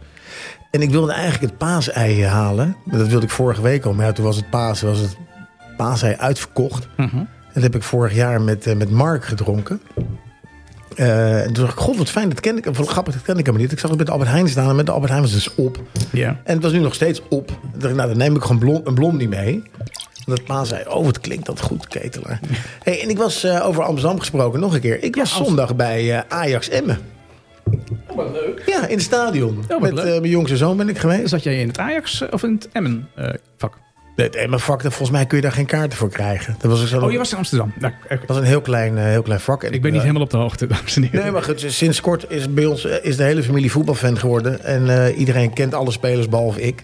En 0.71 0.81
ik 0.81 0.89
wilde 0.89 1.11
eigenlijk 1.11 1.43
het 1.51 1.57
paasei 1.57 2.23
halen. 2.25 2.75
Dat 2.85 3.07
wilde 3.07 3.25
ik 3.25 3.31
vorige 3.31 3.61
week 3.61 3.85
al. 3.85 3.93
Maar 3.93 4.05
ja, 4.05 4.11
toen 4.11 4.25
was 4.25 4.35
het 4.35 4.49
paas, 4.49 4.81
was 4.81 4.99
het 4.99 5.17
paasei 5.77 6.15
uitverkocht. 6.15 6.87
Mhm. 6.97 7.23
Dat 7.55 7.63
heb 7.63 7.75
ik 7.75 7.83
vorig 7.83 8.13
jaar 8.13 8.41
met, 8.41 8.67
eh, 8.67 8.75
met 8.75 8.91
Mark 8.91 9.25
gedronken. 9.25 9.81
Eh, 10.95 11.41
en 11.41 11.53
toen 11.53 11.63
dacht 11.63 11.77
ik, 11.77 11.83
god, 11.83 11.97
wat 11.97 12.09
fijn, 12.09 12.29
dat 12.29 12.39
ken 12.39 12.57
ik. 12.57 12.65
Wat 12.65 12.87
grappig, 12.87 13.13
dat 13.13 13.23
ken 13.23 13.37
ik 13.37 13.45
helemaal 13.45 13.61
niet. 13.61 13.71
Ik 13.71 13.79
zag 13.79 13.89
het 13.89 13.97
met 13.97 14.07
de 14.07 14.13
Albert 14.13 14.31
Heijn 14.31 14.47
staan 14.47 14.69
en 14.69 14.75
met 14.75 14.85
de 14.85 14.91
Albert 14.91 15.11
Heijn 15.11 15.23
was 15.23 15.33
het 15.33 15.43
dus 15.43 15.65
op. 15.65 15.79
Ja. 16.11 16.39
En 16.43 16.53
het 16.53 16.63
was 16.63 16.71
nu 16.71 16.79
nog 16.79 16.93
steeds 16.93 17.21
op. 17.29 17.59
Dacht 17.75 17.91
ik, 17.91 17.95
nou, 17.95 18.09
dan 18.09 18.17
neem 18.17 18.35
ik 18.35 18.41
gewoon 18.41 18.59
blond, 18.59 18.87
een 18.87 18.93
blondie 18.93 19.27
mee. 19.27 19.63
Dat 20.25 20.43
pa 20.43 20.63
zei, 20.63 20.83
oh, 20.87 21.05
wat 21.05 21.19
klinkt 21.19 21.45
dat 21.45 21.61
goed, 21.61 21.87
ketelaar. 21.87 22.39
Hey, 22.83 23.01
en 23.01 23.09
ik 23.09 23.17
was 23.17 23.43
eh, 23.43 23.67
over 23.67 23.83
Amsterdam 23.83 24.19
gesproken 24.19 24.59
nog 24.59 24.73
een 24.73 24.81
keer. 24.81 25.03
Ik 25.03 25.15
was 25.15 25.35
zondag 25.35 25.75
bij 25.75 26.23
Ajax 26.27 26.69
Emmen. 26.69 26.99
Oh, 28.07 28.15
wat 28.15 28.31
leuk. 28.31 28.63
Ja, 28.65 28.87
in 28.87 28.95
het 28.95 29.05
stadion. 29.05 29.63
wat 29.67 29.79
met 29.79 29.93
mijn 29.93 30.29
jongste 30.29 30.57
zoon 30.57 30.77
ben 30.77 30.89
ik 30.89 30.97
geweest. 30.97 31.29
Zat 31.29 31.43
jij 31.43 31.59
in 31.59 31.67
het 31.67 31.77
Ajax 31.77 32.29
of 32.29 32.43
in 32.43 32.53
het 32.53 32.69
Emmen 32.71 33.09
vak? 33.57 33.84
Het 34.15 34.35
Emmen-vak, 34.35 34.81
daar- 34.81 34.91
volgens 34.91 35.17
mij 35.17 35.25
kun 35.25 35.37
je 35.37 35.43
daar 35.43 35.51
geen 35.51 35.65
kaarten 35.65 35.97
voor 35.97 36.09
krijgen. 36.09 36.55
Dat 36.59 36.71
was, 36.71 36.81
ook 36.81 36.87
zo, 36.87 36.99
Oh, 37.01 37.11
je 37.11 37.17
was 37.17 37.31
in 37.31 37.37
Amsterdam. 37.37 37.73
Nou, 37.79 37.93
dat 38.09 38.19
was 38.27 38.37
een 38.37 38.43
heel 38.43 38.61
klein, 38.61 38.97
eh, 38.97 39.03
heel 39.03 39.21
klein 39.21 39.39
vak. 39.39 39.63
En 39.63 39.71
Ik 39.73 39.81
ben 39.81 39.91
niet 39.91 39.99
eh, 39.99 40.05
helemaal 40.05 40.23
op 40.25 40.31
de 40.31 40.37
hoogte, 40.37 40.67
dames 40.75 40.95
en 40.95 41.03
heren. 41.03 41.21
Nee, 41.21 41.31
maar 41.31 41.43
goed, 41.43 41.63
sinds 41.67 42.01
kort 42.01 42.25
is 42.29 42.53
bij 42.53 42.65
ons 42.65 42.85
eh, 42.85 42.95
is 43.05 43.17
de 43.17 43.23
hele 43.23 43.43
familie 43.43 43.71
voetbalfan 43.71 44.17
geworden. 44.19 44.63
En 44.63 45.13
iedereen 45.13 45.53
kent 45.53 45.73
alle 45.73 45.91
spelers, 45.91 46.29
behalve 46.29 46.61
ik. 46.61 46.81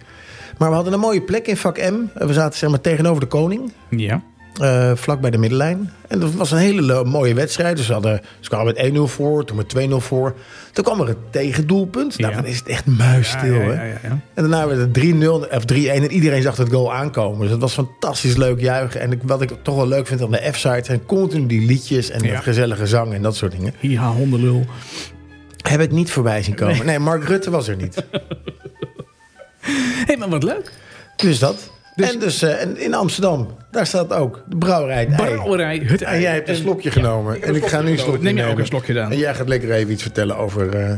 Maar 0.58 0.70
we 0.70 0.76
hadden 0.76 0.94
een 0.94 1.00
mooie 1.00 1.22
plek 1.22 1.48
in 1.48 1.58
vak 1.58 1.78
M. 1.78 1.94
We 2.14 2.34
zaten 2.34 2.58
zeg 2.60 2.70
maar, 2.70 2.82
tegenover 2.82 3.20
de 3.22 3.28
koning. 3.28 3.72
Ja. 3.90 4.22
Eh, 4.62 4.91
vlak 4.95 5.22
bij 5.22 5.30
de 5.30 5.38
middenlijn. 5.38 5.91
En 6.08 6.20
dat 6.20 6.34
was 6.34 6.52
een 6.52 6.58
hele 6.58 6.82
le- 6.82 7.04
mooie 7.04 7.34
wedstrijd. 7.34 7.78
Dus 7.78 7.86
ze, 7.86 7.93
hadden, 7.93 8.22
ze 8.39 8.49
kwamen 8.49 8.74
met 8.74 8.91
1-0 8.93 8.97
voor, 9.02 9.45
toen 9.45 9.58
met 9.58 9.74
2-0 9.89 9.95
voor. 9.95 10.36
Toen 10.74 10.84
kwam 10.84 11.02
er 11.02 11.10
een 11.10 11.16
tegendoelpunt. 11.30 12.18
Nou, 12.18 12.32
Ja. 12.34 12.41
dan 12.41 12.49
is 12.49 12.58
het 12.58 12.68
echt 12.68 12.86
muisstil, 12.86 13.54
ja, 13.54 13.62
ja, 13.62 13.68
hè? 13.70 13.86
ja, 13.88 13.97
ja. 14.04 14.10
En 14.10 14.22
daarna 14.34 14.68
werd 14.68 14.80
het 14.80 14.93
3-0 14.93 15.47
of 15.56 15.66
3-1 15.66 16.04
en 16.04 16.12
iedereen 16.12 16.41
zag 16.41 16.58
het 16.58 16.70
goal 16.70 16.93
aankomen. 16.93 17.41
Dus 17.41 17.49
het 17.52 17.62
was 17.62 17.74
fantastisch 17.74 18.36
leuk 18.38 18.60
juichen. 18.60 19.02
En 19.02 19.12
ik, 19.12 19.20
wat 19.24 19.41
ik 19.41 19.52
toch 19.62 19.76
wel 19.76 19.88
leuk 19.88 20.08
vind 20.08 20.22
aan 20.22 20.32
de 20.32 20.49
F-site 20.52 20.82
zijn 20.84 21.06
continu 21.06 21.45
die 21.47 21.66
liedjes 21.66 22.10
en 22.10 22.24
Ja. 22.24 22.34
dat 22.34 22.43
gezellige 22.43 22.88
zang 22.88 23.14
en 23.14 23.22
dat 23.22 23.36
soort 23.36 23.52
dingen. 23.52 23.74
Hiha, 23.80 24.08
hondenlul. 24.12 24.66
Heb 25.68 25.80
ik 25.82 25.91
niet 25.91 26.12
voorbij 26.12 26.43
zien 26.43 26.56
komen. 26.56 26.86
Nee, 26.86 26.99
Mark 26.99 27.24
Rutte 27.24 27.49
was 27.49 27.68
er 27.68 27.76
niet. 27.76 27.95
Hé, 29.60 29.70
hey, 30.08 30.18
maar 30.18 30.30
wat 30.30 30.43
leuk. 30.43 30.72
Dus 31.16 31.39
dat. 31.39 31.72
Dus- 32.02 32.14
en, 32.14 32.20
dus, 32.20 32.41
eh, 32.41 32.62
en 32.62 32.78
in 32.78 32.93
Amsterdam, 32.93 33.47
daar 33.72 33.86
staat 33.88 34.14
ook 34.14 34.43
de 34.47 34.58
brouwerij 34.58 34.99
het 35.10 35.20
Ei. 35.20 35.34
Brouwerij, 35.34 35.88
En 35.99 36.22
jij 36.22 36.34
hebt 36.34 36.49
een 36.49 36.56
slokje 36.56 36.91
genomen. 36.91 37.41
en 37.43 37.56
ik 37.56 37.66
ga 37.68 37.82
nu 37.82 37.91
een 37.91 37.97
slokje 37.99 38.24
Neem 38.24 38.36
jij 38.38 38.52
ook 38.52 38.60
een 38.60 38.66
slokje 38.66 38.93
dan? 38.93 39.12
En 39.12 39.18
jij 39.18 39.36
gaat 39.36 39.47
lekker 39.47 39.72
even 39.72 39.91
iets 39.91 40.02
vertellen 40.02 40.38
over... 40.38 40.76
eh, 40.76 40.93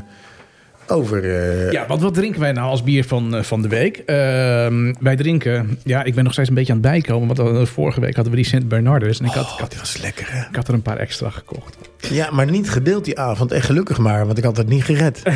over 0.87 1.23
eh, 1.35 1.71
Ja, 1.71 1.87
want 1.87 2.01
wat 2.01 2.13
drinken 2.13 2.39
wij 2.41 2.51
nou 2.51 2.69
als 2.69 2.83
bier 2.83 3.03
van, 3.05 3.43
van 3.43 3.61
de 3.61 3.67
week? 3.67 3.97
Ehm, 3.97 4.93
wij 4.99 5.15
drinken... 5.15 5.79
Ja, 5.83 6.03
ik 6.03 6.15
ben 6.15 6.23
nog 6.23 6.33
steeds 6.33 6.49
een 6.49 6.55
beetje 6.55 6.73
aan 6.73 6.79
het 6.79 6.87
bijkomen. 6.91 7.35
Want 7.35 7.69
vorige 7.69 7.99
week 7.99 8.15
hadden 8.15 8.33
we 8.33 8.39
die 8.39 8.47
Sint 8.49 8.67
Bernardus. 8.67 9.19
En 9.19 9.25
ik 9.25 9.31
had, 9.31 9.45
ik, 9.45 9.51
Oh, 9.51 9.59
had, 9.59 9.69
die 9.69 9.79
was 9.79 9.97
lekker, 10.01 10.25
hè? 10.31 10.39
ik 10.49 10.55
had 10.55 10.67
er 10.67 10.73
een 10.73 10.81
paar 10.81 10.97
extra 10.97 11.29
gekocht. 11.29 11.77
Ja, 12.09 12.31
maar 12.31 12.51
niet 12.51 12.69
gedeeld 12.69 13.05
die 13.05 13.19
avond. 13.19 13.51
En 13.51 13.61
gelukkig 13.61 13.97
maar, 13.97 14.25
want 14.25 14.37
ik 14.37 14.43
had 14.43 14.57
het 14.57 14.67
niet 14.69 14.83
gered. 14.83 15.21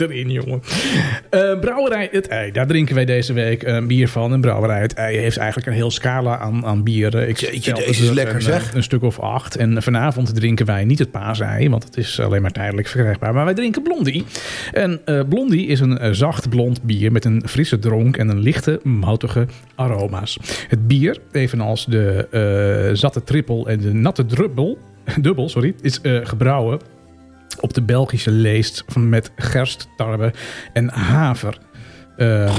Erin, 0.00 0.30
jongen. 0.30 0.62
Eh, 1.30 1.58
brouwerij 1.58 2.08
Het 2.10 2.28
Ei. 2.28 2.52
Daar 2.52 2.66
drinken 2.66 2.94
wij 2.94 3.04
deze 3.04 3.32
week 3.32 3.62
een 3.62 3.86
bier 3.86 4.08
van. 4.08 4.32
En 4.32 4.40
Brouwerij 4.40 4.80
Het 4.80 4.94
Ei 4.94 5.16
heeft 5.16 5.36
eigenlijk 5.36 5.68
een 5.68 5.74
heel 5.74 5.90
scala 5.90 6.38
aan, 6.38 6.66
aan 6.66 6.82
bieren. 6.82 7.28
Ik 7.28 7.36
Jeetje, 7.36 7.72
deze 7.72 7.88
is 7.88 8.08
er 8.08 8.14
lekker, 8.14 8.34
een, 8.34 8.42
zeg. 8.42 8.74
Een 8.74 8.82
stuk 8.82 9.02
of 9.02 9.20
acht. 9.20 9.56
En 9.56 9.82
vanavond 9.82 10.34
drinken 10.34 10.66
wij 10.66 10.84
niet 10.84 10.98
het 10.98 11.10
paasei. 11.10 11.68
Want 11.70 11.84
het 11.84 11.96
is 11.96 12.20
alleen 12.20 12.42
maar 12.42 12.52
tijdelijk 12.52 12.88
verkrijgbaar. 12.88 13.34
Maar 13.34 13.44
wij 13.44 13.54
drinken 13.54 13.82
Blondie. 13.82 14.24
En 14.72 15.00
eh, 15.04 15.20
Blondie 15.28 15.66
is 15.66 15.80
een 15.80 15.98
eh, 15.98 16.10
zacht 16.12 16.48
blond 16.48 16.82
bier 16.82 17.12
met 17.12 17.24
een 17.24 17.42
frisse 17.46 17.78
dronk 17.78 18.16
en 18.16 18.28
een 18.28 18.40
lichte 18.40 18.80
moutige 18.82 19.46
aroma's. 19.74 20.38
Het 20.68 20.86
bier, 20.86 21.18
evenals 21.32 21.86
de 21.86 22.26
eh, 22.30 22.96
zatte 22.96 23.24
trippel 23.24 23.68
en 23.68 23.80
de 23.80 23.92
natte 23.92 24.26
drubbel, 24.26 24.78
dubbel, 25.20 25.48
sorry, 25.48 25.74
is 25.80 26.00
eh, 26.00 26.20
gebrouwen 26.22 26.80
op 27.60 27.74
de 27.74 27.82
Belgische 27.82 28.30
leest 28.30 28.84
met 28.96 29.30
gerst, 29.36 29.88
tarwe 29.96 30.32
en 30.72 30.88
haver. 30.88 31.58
Ehm, 32.16 32.52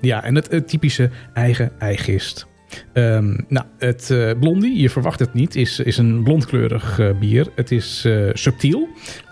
ja, 0.00 0.24
en 0.24 0.34
het, 0.34 0.68
typische 0.68 1.10
eigen 1.32 1.72
eigist. 1.78 2.46
Ehm, 2.92 3.36
nou, 3.48 3.66
het 3.78 4.10
eh, 4.10 4.30
blondie, 4.40 4.80
je 4.80 4.90
verwacht 4.90 5.20
het 5.20 5.34
niet, 5.34 5.54
is, 5.54 5.80
is 5.80 5.98
een 5.98 6.22
blondkleurig 6.22 6.98
eh, 6.98 7.18
bier. 7.18 7.46
Het 7.54 7.70
is 7.70 8.04
eh, 8.04 8.28
subtiel. 8.32 8.88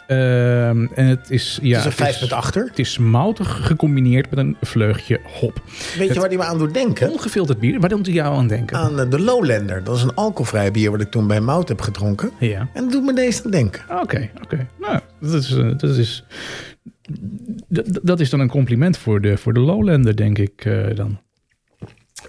Ehm, 0.09 0.87
en 0.95 1.07
het 1.07 1.31
is, 1.31 1.59
ja, 1.63 1.69
het 1.69 1.79
is 1.79 1.85
een 1.85 1.93
vijf 1.93 2.21
met 2.21 2.33
achter. 2.33 2.65
het 2.65 2.79
is 2.79 2.99
moutig 2.99 3.67
gecombineerd 3.67 4.31
met 4.31 4.39
een 4.39 4.57
vleugje 4.61 5.21
hop. 5.25 5.63
Weet 5.99 6.15
je 6.15 6.21
waar 6.21 6.29
die 6.29 6.39
me 6.39 6.45
aan 6.45 6.59
doet 6.59 6.75
denken? 6.75 7.11
Ongefilterd 7.11 7.59
bier, 7.59 7.81
waar 7.81 7.89
doet 7.89 8.07
hij 8.07 8.15
jou 8.15 8.37
aan 8.37 8.47
denken? 8.47 8.77
Aan 8.77 9.01
eh, 9.01 9.11
de 9.11 9.21
Lowlander. 9.21 9.85
Dat 9.85 9.97
is 9.97 10.03
een 10.03 10.15
alcoholvrij 10.15 10.71
bier 10.71 10.91
wat 10.91 11.01
ik 11.01 11.11
toen 11.11 11.27
bij 11.27 11.41
Mout 11.41 11.69
heb 11.69 11.81
gedronken. 11.81 12.31
Ja. 12.39 12.69
En 12.73 12.83
dat 12.83 12.93
doet 12.93 13.05
me 13.05 13.13
deze 13.13 13.45
aan 13.45 13.51
denken. 13.51 13.83
Oké, 14.01 14.31
oké. 14.43 14.67
Nou, 14.81 15.01
dat 15.21 15.43
is, 15.43 15.53
eh, 15.53 15.71
dat 15.77 15.97
is, 15.97 16.25
dat, 17.69 18.01
dat 18.03 18.21
is 18.21 18.31
dan 18.31 18.41
een 18.41 18.51
compliment 18.51 18.97
voor 18.97 19.21
de, 19.21 19.37
voor 19.37 19.55
de 19.55 19.61
Lowlander, 19.61 20.17
denk 20.17 20.39
ik 20.39 20.65
eh, 20.65 20.95
dan. 20.95 21.19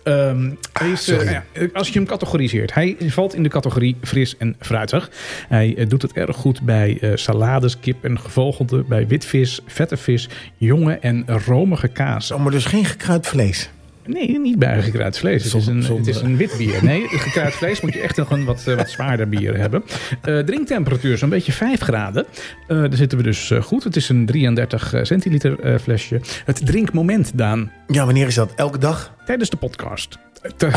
Ehm, 0.04 0.52
hij 0.74 0.90
is, 0.92 1.08
eh, 1.08 1.38
als 1.74 1.88
je 1.88 1.94
hem 1.94 2.08
categoriseert, 2.08 2.74
hij 2.74 2.96
valt 3.00 3.34
in 3.34 3.44
de 3.44 3.50
categorie 3.50 3.98
fris 4.04 4.38
en 4.38 4.56
fruitig. 4.60 5.12
Hij 5.48 5.76
eh, 5.78 5.90
doet 5.90 6.02
het 6.02 6.14
erg 6.14 6.36
goed 6.36 6.62
bij 6.62 6.98
eh, 7.02 7.12
salades, 7.16 7.80
kip 7.80 8.04
en 8.04 8.20
gevogelte, 8.20 8.84
bij 8.88 9.08
witvis, 9.08 9.60
vette 9.66 9.98
vis, 9.98 10.30
jonge 10.58 10.94
en 10.94 11.26
romige 11.46 11.88
kaas. 11.88 12.32
Oh, 12.32 12.44
maar 12.44 12.52
dus 12.52 12.66
geen 12.66 12.86
gekruid 12.86 13.28
vlees. 13.28 13.70
Nee, 14.10 14.40
niet 14.40 14.60
bij 14.60 14.82
gekruid 14.82 15.18
vlees. 15.18 15.44
Het 15.44 15.54
is, 15.54 15.68
een, 15.68 15.84
het 15.84 16.08
is 16.08 16.22
een 16.22 16.38
wit 16.38 16.58
bier. 16.58 16.84
Nee, 16.84 17.08
gekruid 17.08 17.54
vlees 17.54 17.82
moet 17.82 17.94
je 17.94 18.00
echt 18.00 18.18
nog 18.18 18.32
een 18.32 18.46
wat, 18.46 18.64
eh, 18.68 18.76
wat 18.76 18.90
zwaarder 18.90 19.30
bier 19.30 19.58
hebben. 19.58 19.84
Eh, 20.22 20.40
drinktemperatuur 20.40 21.18
zo'n 21.18 21.30
beetje 21.30 21.52
5 21.52 21.80
graden. 21.82 22.26
Eh, 22.68 22.78
daar 22.80 22.94
zitten 22.94 23.18
we 23.18 23.24
dus 23.24 23.52
goed. 23.62 23.84
Het 23.84 23.96
is 23.96 24.10
een 24.10 24.26
33 24.26 24.94
centiliter 25.02 25.80
flesje. 25.80 26.22
Het 26.46 26.66
drinkmoment, 26.66 27.32
Daan, 27.38 27.72
Ja, 27.88 28.06
wanneer 28.06 28.28
is 28.28 28.36
dat? 28.36 28.54
Elke 28.56 28.78
dag? 28.78 29.16
tijdens 29.26 29.50
de 29.50 29.58
podcast. 29.58 30.18
Te- 30.58 30.70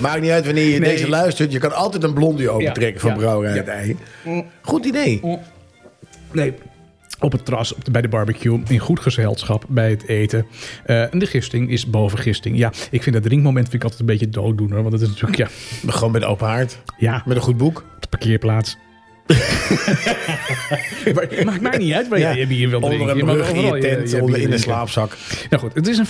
Maakt 0.00 0.20
niet 0.20 0.30
uit 0.30 0.44
wanneer 0.44 0.64
je 0.64 0.78
Nee. 0.78 0.90
deze 0.90 1.08
luistert. 1.08 1.52
Je 1.52 1.58
kan 1.58 1.72
altijd 1.74 2.02
een 2.02 2.12
blondie 2.14 2.50
opentrekken 2.50 3.00
van 3.00 3.10
ja, 3.10 3.16
Brouwerij 3.16 3.94
ja. 4.24 4.42
Goed 4.60 4.84
idee. 4.84 5.20
nee, 6.32 6.54
op 7.20 7.32
het 7.32 7.44
terras, 7.44 7.74
de- 7.82 7.90
bij 7.90 8.02
de 8.02 8.08
barbecue, 8.08 8.62
in 8.68 8.78
goed 8.78 9.00
gezelschap, 9.00 9.64
bij 9.68 9.90
het 9.90 10.06
eten. 10.08 10.46
Eh, 10.84 11.12
en 11.12 11.18
de 11.18 11.26
gisting 11.26 11.70
is 11.70 11.86
boven 11.90 12.18
gisting. 12.18 12.58
Ja, 12.58 12.72
ik 12.90 13.02
vind 13.02 13.14
dat 13.14 13.24
drinkmoment 13.24 13.64
vind 13.68 13.74
ik 13.76 13.82
altijd 13.82 14.00
een 14.00 14.06
beetje 14.06 14.28
dooddoener. 14.28 14.80
Want 14.82 14.92
het 14.92 15.02
is 15.02 15.08
natuurlijk, 15.08 15.36
ja, 15.36 15.48
Gewoon 15.86 16.12
met 16.12 16.24
open 16.24 16.46
haard. 16.46 16.78
ja 16.98 17.22
Met 17.26 17.36
een 17.36 17.42
goed 17.42 17.56
boek. 17.56 17.78
op 17.94 18.02
de 18.02 18.08
parkeerplaats. 18.08 18.76
Maakt 21.44 21.60
mij 21.60 21.76
niet 21.78 21.92
uit 21.92 22.08
waar 22.08 22.18
Ja. 22.18 22.30
je 22.30 22.46
bier 22.46 22.68
wil 22.68 22.80
drinken. 22.80 23.00
Onder 23.00 23.16
Je 23.16 23.22
een 23.22 23.28
brug 23.36 23.52
in 23.52 23.60
je 23.74 23.78
tent, 23.80 24.20
onder 24.22 24.40
in 24.40 24.50
de 24.50 24.58
slaapzak. 24.58 25.16
Nou 25.50 25.62
goed, 25.62 25.74
het 25.74 25.86
is 25.88 25.98
een 25.98 26.06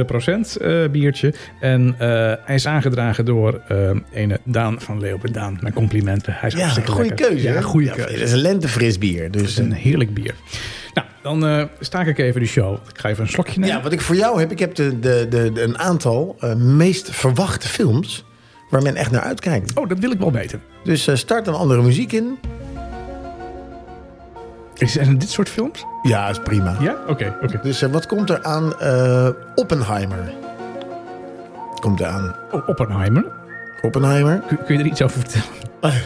5,8 0.00 0.06
procent 0.06 0.56
eh, 0.56 0.88
biertje. 0.90 1.34
En 1.60 1.94
eh, 1.98 2.08
hij 2.44 2.54
is 2.54 2.66
aangedragen 2.66 3.24
door 3.24 3.60
eh 3.68 3.90
ene 4.12 4.40
Daan 4.44 4.80
van 4.80 5.00
Leeuwen. 5.00 5.32
Daan, 5.32 5.58
mijn 5.60 5.74
complimenten. 5.74 6.32
Hij 6.36 6.48
is 6.48 6.54
Ja, 6.54 6.60
hartstikke 6.60 6.90
goede 6.90 7.08
lekker. 7.08 7.26
keuze. 7.26 7.48
Ja, 7.48 7.60
goede 7.60 7.90
keuze. 7.90 8.12
Het 8.12 8.20
is 8.20 8.32
een 8.32 8.38
lentefris 8.38 8.98
bier. 8.98 9.22
Het 9.22 9.32
Dus, 9.32 9.42
is 9.42 9.58
een 9.58 9.72
heerlijk 9.72 10.14
bier. 10.14 10.34
Nou, 10.94 11.06
dan 11.22 11.46
eh 11.46 11.64
staak 11.80 12.06
ik 12.06 12.18
even 12.18 12.40
de 12.40 12.46
show. 12.46 12.72
Ik 12.74 12.98
ga 12.98 13.08
even 13.08 13.22
een 13.24 13.30
slokje 13.30 13.60
nemen. 13.60 13.76
ja, 13.76 13.82
wat 13.82 13.92
ik 13.92 14.00
voor 14.00 14.16
jou 14.16 14.40
heb. 14.40 14.50
Ik 14.50 14.58
heb 14.58 14.74
de, 14.74 14.98
de, 15.00 15.26
de, 15.30 15.52
de- 15.52 15.62
een 15.62 15.78
aantal 15.78 16.36
eh, 16.40 16.54
meest 16.54 17.10
verwachte 17.10 17.68
films... 17.68 18.24
waar 18.70 18.82
men 18.82 18.96
echt 18.96 19.10
naar 19.10 19.20
uitkijkt. 19.22 19.78
Oh, 19.78 19.88
dat 19.88 19.98
wil 19.98 20.10
ik 20.10 20.18
wel 20.18 20.32
weten. 20.32 20.60
Dus 20.84 21.06
eh, 21.06 21.14
start 21.14 21.46
een 21.46 21.54
andere 21.54 21.82
muziek 21.82 22.12
in. 22.12 22.38
Is 24.78 24.92
zijn 24.92 25.18
dit 25.18 25.30
soort 25.30 25.48
films? 25.48 25.84
Ja, 26.02 26.28
is 26.28 26.38
prima. 26.38 26.76
Ja? 26.80 26.96
Oké, 27.06 27.34
oké. 27.42 27.60
Dus 27.62 27.82
eh, 27.82 27.90
wat 27.90 28.06
komt 28.06 28.30
er 28.30 28.42
aan? 28.42 28.78
eh, 28.80 29.28
Oppenheimer. 29.54 30.32
Komt 31.80 32.00
er 32.00 32.06
aan. 32.06 32.34
Oh, 32.50 32.68
Oppenheimer. 32.68 33.24
Oppenheimer. 33.82 34.42
Kun, 34.48 34.58
kun 34.64 34.74
je 34.76 34.80
er 34.80 34.86
iets 34.86 35.02
over 35.02 35.20
vertellen? 35.20 35.46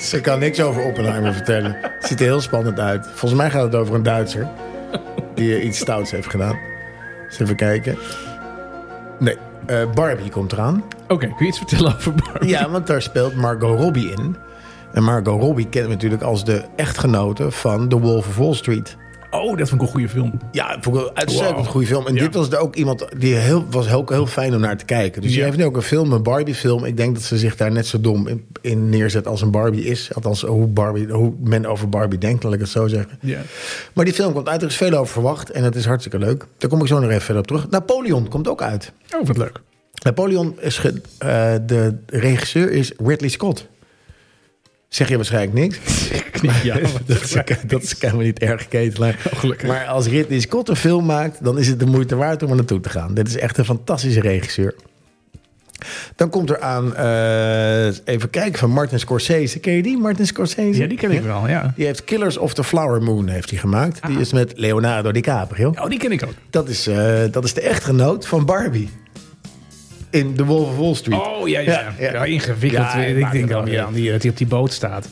Ze 0.00 0.20
kan 0.20 0.38
niks 0.38 0.60
over 0.60 0.82
Oppenheimer 0.82 1.32
vertellen. 1.34 1.76
Het 1.80 2.06
ziet 2.06 2.20
er 2.20 2.26
heel 2.26 2.40
spannend 2.40 2.78
uit. 2.80 3.06
Volgens 3.06 3.40
mij 3.40 3.50
gaat 3.50 3.62
het 3.62 3.74
over 3.74 3.94
een 3.94 4.02
Duitser. 4.02 4.48
Die 5.34 5.54
eh, 5.56 5.64
iets 5.64 5.78
stouts 5.78 6.10
heeft 6.10 6.30
gedaan. 6.30 6.58
Eens 7.28 7.38
even 7.38 7.56
kijken. 7.56 7.98
Nee, 9.18 9.36
Barbie 9.94 10.30
komt 10.30 10.52
eraan. 10.52 10.84
Oké, 11.08 11.26
kun 11.26 11.36
je 11.38 11.46
iets 11.46 11.58
vertellen 11.58 11.94
over 11.96 12.12
Barbie? 12.14 12.48
Ja, 12.48 12.68
want 12.70 12.86
daar 12.86 13.02
speelt 13.02 13.34
Margot 13.34 13.78
Robbie 13.80 14.10
in. 14.12 14.36
En 14.92 15.02
Margot 15.02 15.40
Robbie 15.40 15.66
kennen 15.68 15.88
we 15.90 15.94
natuurlijk 15.94 16.22
als 16.22 16.44
de 16.44 16.62
echtgenote 16.76 17.50
van 17.50 17.88
The 17.88 17.98
Wolf 18.00 18.26
of 18.28 18.36
Wall 18.36 18.54
Street. 18.54 18.96
Oh, 19.30 19.56
dat 19.58 19.68
vond 19.68 19.80
ik 19.80 19.86
een 19.86 19.92
goede 19.92 20.08
film. 20.08 20.32
Ja, 20.52 20.76
vond 20.80 20.96
ik 20.96 21.02
een 21.02 21.16
uitstekend 21.16 21.56
Wow. 21.56 21.66
goede 21.66 21.86
film. 21.86 22.06
En 22.06 22.14
Ja. 22.14 22.20
dit 22.20 22.34
was 22.34 22.50
er 22.50 22.58
ook 22.58 22.74
iemand 22.76 23.04
die 23.18 23.34
heel, 23.34 23.64
was 23.70 23.86
heel, 23.88 24.04
heel 24.06 24.26
fijn 24.26 24.54
om 24.54 24.60
naar 24.60 24.76
te 24.76 24.84
kijken. 24.84 25.20
Dus 25.22 25.30
die 25.30 25.38
Ja. 25.40 25.44
heeft 25.46 25.56
nu 25.56 25.64
ook 25.64 25.76
een 25.76 25.82
film, 25.82 26.12
een 26.12 26.22
Barbie-film. 26.22 26.84
Ik 26.84 26.96
denk 26.96 27.14
dat 27.14 27.22
ze 27.22 27.38
zich 27.38 27.56
daar 27.56 27.72
net 27.72 27.86
zo 27.86 28.00
dom 28.00 28.26
in, 28.28 28.44
in 28.60 28.88
neerzet 28.88 29.26
als 29.26 29.42
een 29.42 29.50
Barbie 29.50 29.84
is. 29.84 30.10
Althans, 30.14 30.42
hoe, 30.42 30.66
Barbie, 30.66 31.08
hoe 31.08 31.32
men 31.42 31.66
over 31.66 31.88
Barbie 31.88 32.18
denkt, 32.18 32.42
laat 32.42 32.52
ik 32.52 32.60
het 32.60 32.68
zo 32.68 32.86
zeggen. 32.86 33.18
Ja. 33.20 33.38
Maar 33.92 34.04
die 34.04 34.14
film 34.14 34.32
komt 34.32 34.48
uit, 34.48 34.62
er 34.62 34.68
is 34.68 34.76
veel 34.76 34.92
over 34.92 35.12
verwacht. 35.12 35.50
En 35.50 35.64
het 35.64 35.74
is 35.74 35.84
hartstikke 35.86 36.18
leuk. 36.18 36.46
Daar 36.58 36.70
kom 36.70 36.80
ik 36.80 36.86
zo 36.86 36.98
nog 36.98 37.10
even 37.10 37.22
verder 37.22 37.42
op 37.42 37.46
terug. 37.48 37.68
Napoleon 37.70 38.28
komt 38.28 38.48
ook 38.48 38.62
uit. 38.62 38.92
Oh, 39.20 39.26
wat 39.26 39.36
leuk. 39.36 39.60
Napoleon 40.04 40.54
is 40.60 40.78
ge- 40.78 41.00
eh, 41.18 41.54
de 41.66 41.94
regisseur 42.06 42.70
is 42.70 42.92
Ridley 43.04 43.28
Scott. 43.30 43.66
Zeg 44.90 45.08
je 45.08 45.16
waarschijnlijk 45.16 45.52
niks. 45.52 45.78
Ja, 46.62 46.78
dat, 47.06 47.20
is, 47.20 47.36
dat 47.66 47.82
is 47.82 47.94
helemaal 47.98 48.24
niet 48.24 48.38
erg 48.38 48.68
ketelaar. 48.68 49.16
gelukkig. 49.18 49.68
maar 49.68 49.86
als 49.86 50.06
Ridley 50.06 50.40
Scott 50.40 50.68
een 50.68 50.76
film 50.76 51.06
maakt, 51.06 51.44
dan 51.44 51.58
is 51.58 51.68
het 51.68 51.78
de 51.78 51.86
moeite 51.86 52.16
waard 52.16 52.42
om 52.42 52.50
er 52.50 52.56
naartoe 52.56 52.80
te 52.80 52.88
gaan. 52.88 53.14
Dit 53.14 53.28
is 53.28 53.36
echt 53.36 53.58
een 53.58 53.64
fantastische 53.64 54.20
regisseur. 54.20 54.74
Dan 56.16 56.30
komt 56.30 56.50
er 56.50 56.60
aan, 56.60 56.96
eh, 56.96 57.86
even 57.86 58.30
kijken, 58.30 58.58
van 58.58 58.70
Martin 58.70 58.98
Scorsese. 58.98 59.58
Ken 59.58 59.72
je 59.72 59.82
die, 59.82 59.98
Martin 59.98 60.26
Scorsese? 60.26 60.80
Ja, 60.80 60.86
die 60.86 60.98
ken 60.98 61.10
ik 61.10 61.22
wel, 61.22 61.48
ja. 61.48 61.72
Die 61.76 61.86
heeft 61.86 62.04
Killers 62.04 62.36
of 62.36 62.54
the 62.54 62.64
Flower 62.64 63.02
Moon 63.02 63.28
heeft 63.28 63.50
hij 63.50 63.58
gemaakt. 63.58 64.06
Die 64.06 64.18
is 64.18 64.32
met 64.32 64.52
Leonardo 64.56 65.12
DiCaprio. 65.12 65.72
Oh, 65.80 65.88
die 65.88 65.98
ken 65.98 66.12
ik 66.12 66.22
ook. 66.24 66.34
Dat 66.50 66.68
is, 66.68 66.86
eh, 66.86 67.22
dat 67.30 67.44
is 67.44 67.54
de 67.54 67.60
echtgenoot 67.60 68.26
van 68.26 68.44
Barbie. 68.44 68.88
In 70.10 70.34
The 70.34 70.44
Wolf 70.44 70.68
of 70.68 70.76
Wall 70.76 70.94
Street. 70.94 71.20
Oh, 71.20 71.48
ja, 71.48 71.60
ja. 71.60 71.70
Ja, 71.72 71.92
ja. 71.98 72.12
ja. 72.12 72.24
ingewikkeld. 72.24 72.86
Ik 72.94 73.16
denk 73.30 73.32
het 73.34 73.48
dan 73.48 73.66
ja, 73.66 73.88
die, 73.92 74.18
die 74.18 74.30
op 74.30 74.36
die 74.36 74.46
boot 74.46 74.72
staat. 74.72 75.08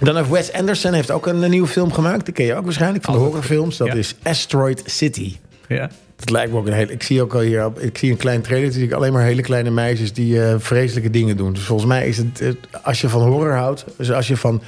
Dan 0.00 0.16
heeft 0.16 0.28
Wes 0.30 0.52
Anderson 0.52 0.92
heeft 0.92 1.10
ook 1.10 1.26
een, 1.26 1.42
een 1.42 1.50
nieuwe 1.50 1.68
film 1.68 1.92
gemaakt. 1.92 2.24
Die 2.24 2.34
ken 2.34 2.44
je 2.46 2.54
ook 2.54 2.64
waarschijnlijk 2.64 3.04
van 3.04 3.14
de 3.14 3.20
Altijd. 3.20 3.34
horrorfilms. 3.44 3.76
Dat 3.76 3.94
is 3.94 4.14
Asteroid 4.22 4.82
City. 4.86 5.36
Ja. 5.68 5.90
Dat 6.16 6.30
lijkt 6.30 6.52
me 6.52 6.58
ook 6.58 6.66
een 6.66 6.72
hele. 6.72 6.92
Ik 6.92 7.02
zie 7.02 7.22
ook 7.22 7.34
al 7.34 7.40
hier. 7.40 7.64
op- 7.64 7.78
Ik 7.80 7.98
zie 7.98 8.10
een 8.10 8.16
klein 8.16 8.40
trailer. 8.40 8.72
zie 8.72 8.84
ik 8.84 8.92
alleen 8.92 9.12
maar 9.12 9.22
hele 9.24 9.42
kleine 9.42 9.70
meisjes 9.70 10.12
die 10.12 10.42
eh, 10.44 10.54
vreselijke 10.58 11.10
dingen 11.10 11.36
doen. 11.36 11.52
Dus 11.52 11.62
volgens 11.62 11.88
mij 11.88 12.06
is 12.08 12.16
het. 12.16 12.40
eh, 12.40 12.48
Als 12.82 13.00
je 13.00 13.08
van 13.08 13.22
horror 13.22 13.52
houdt. 13.52 13.84
Dus 13.96 14.10
als 14.12 14.28
je 14.28 14.36
van 14.36 14.62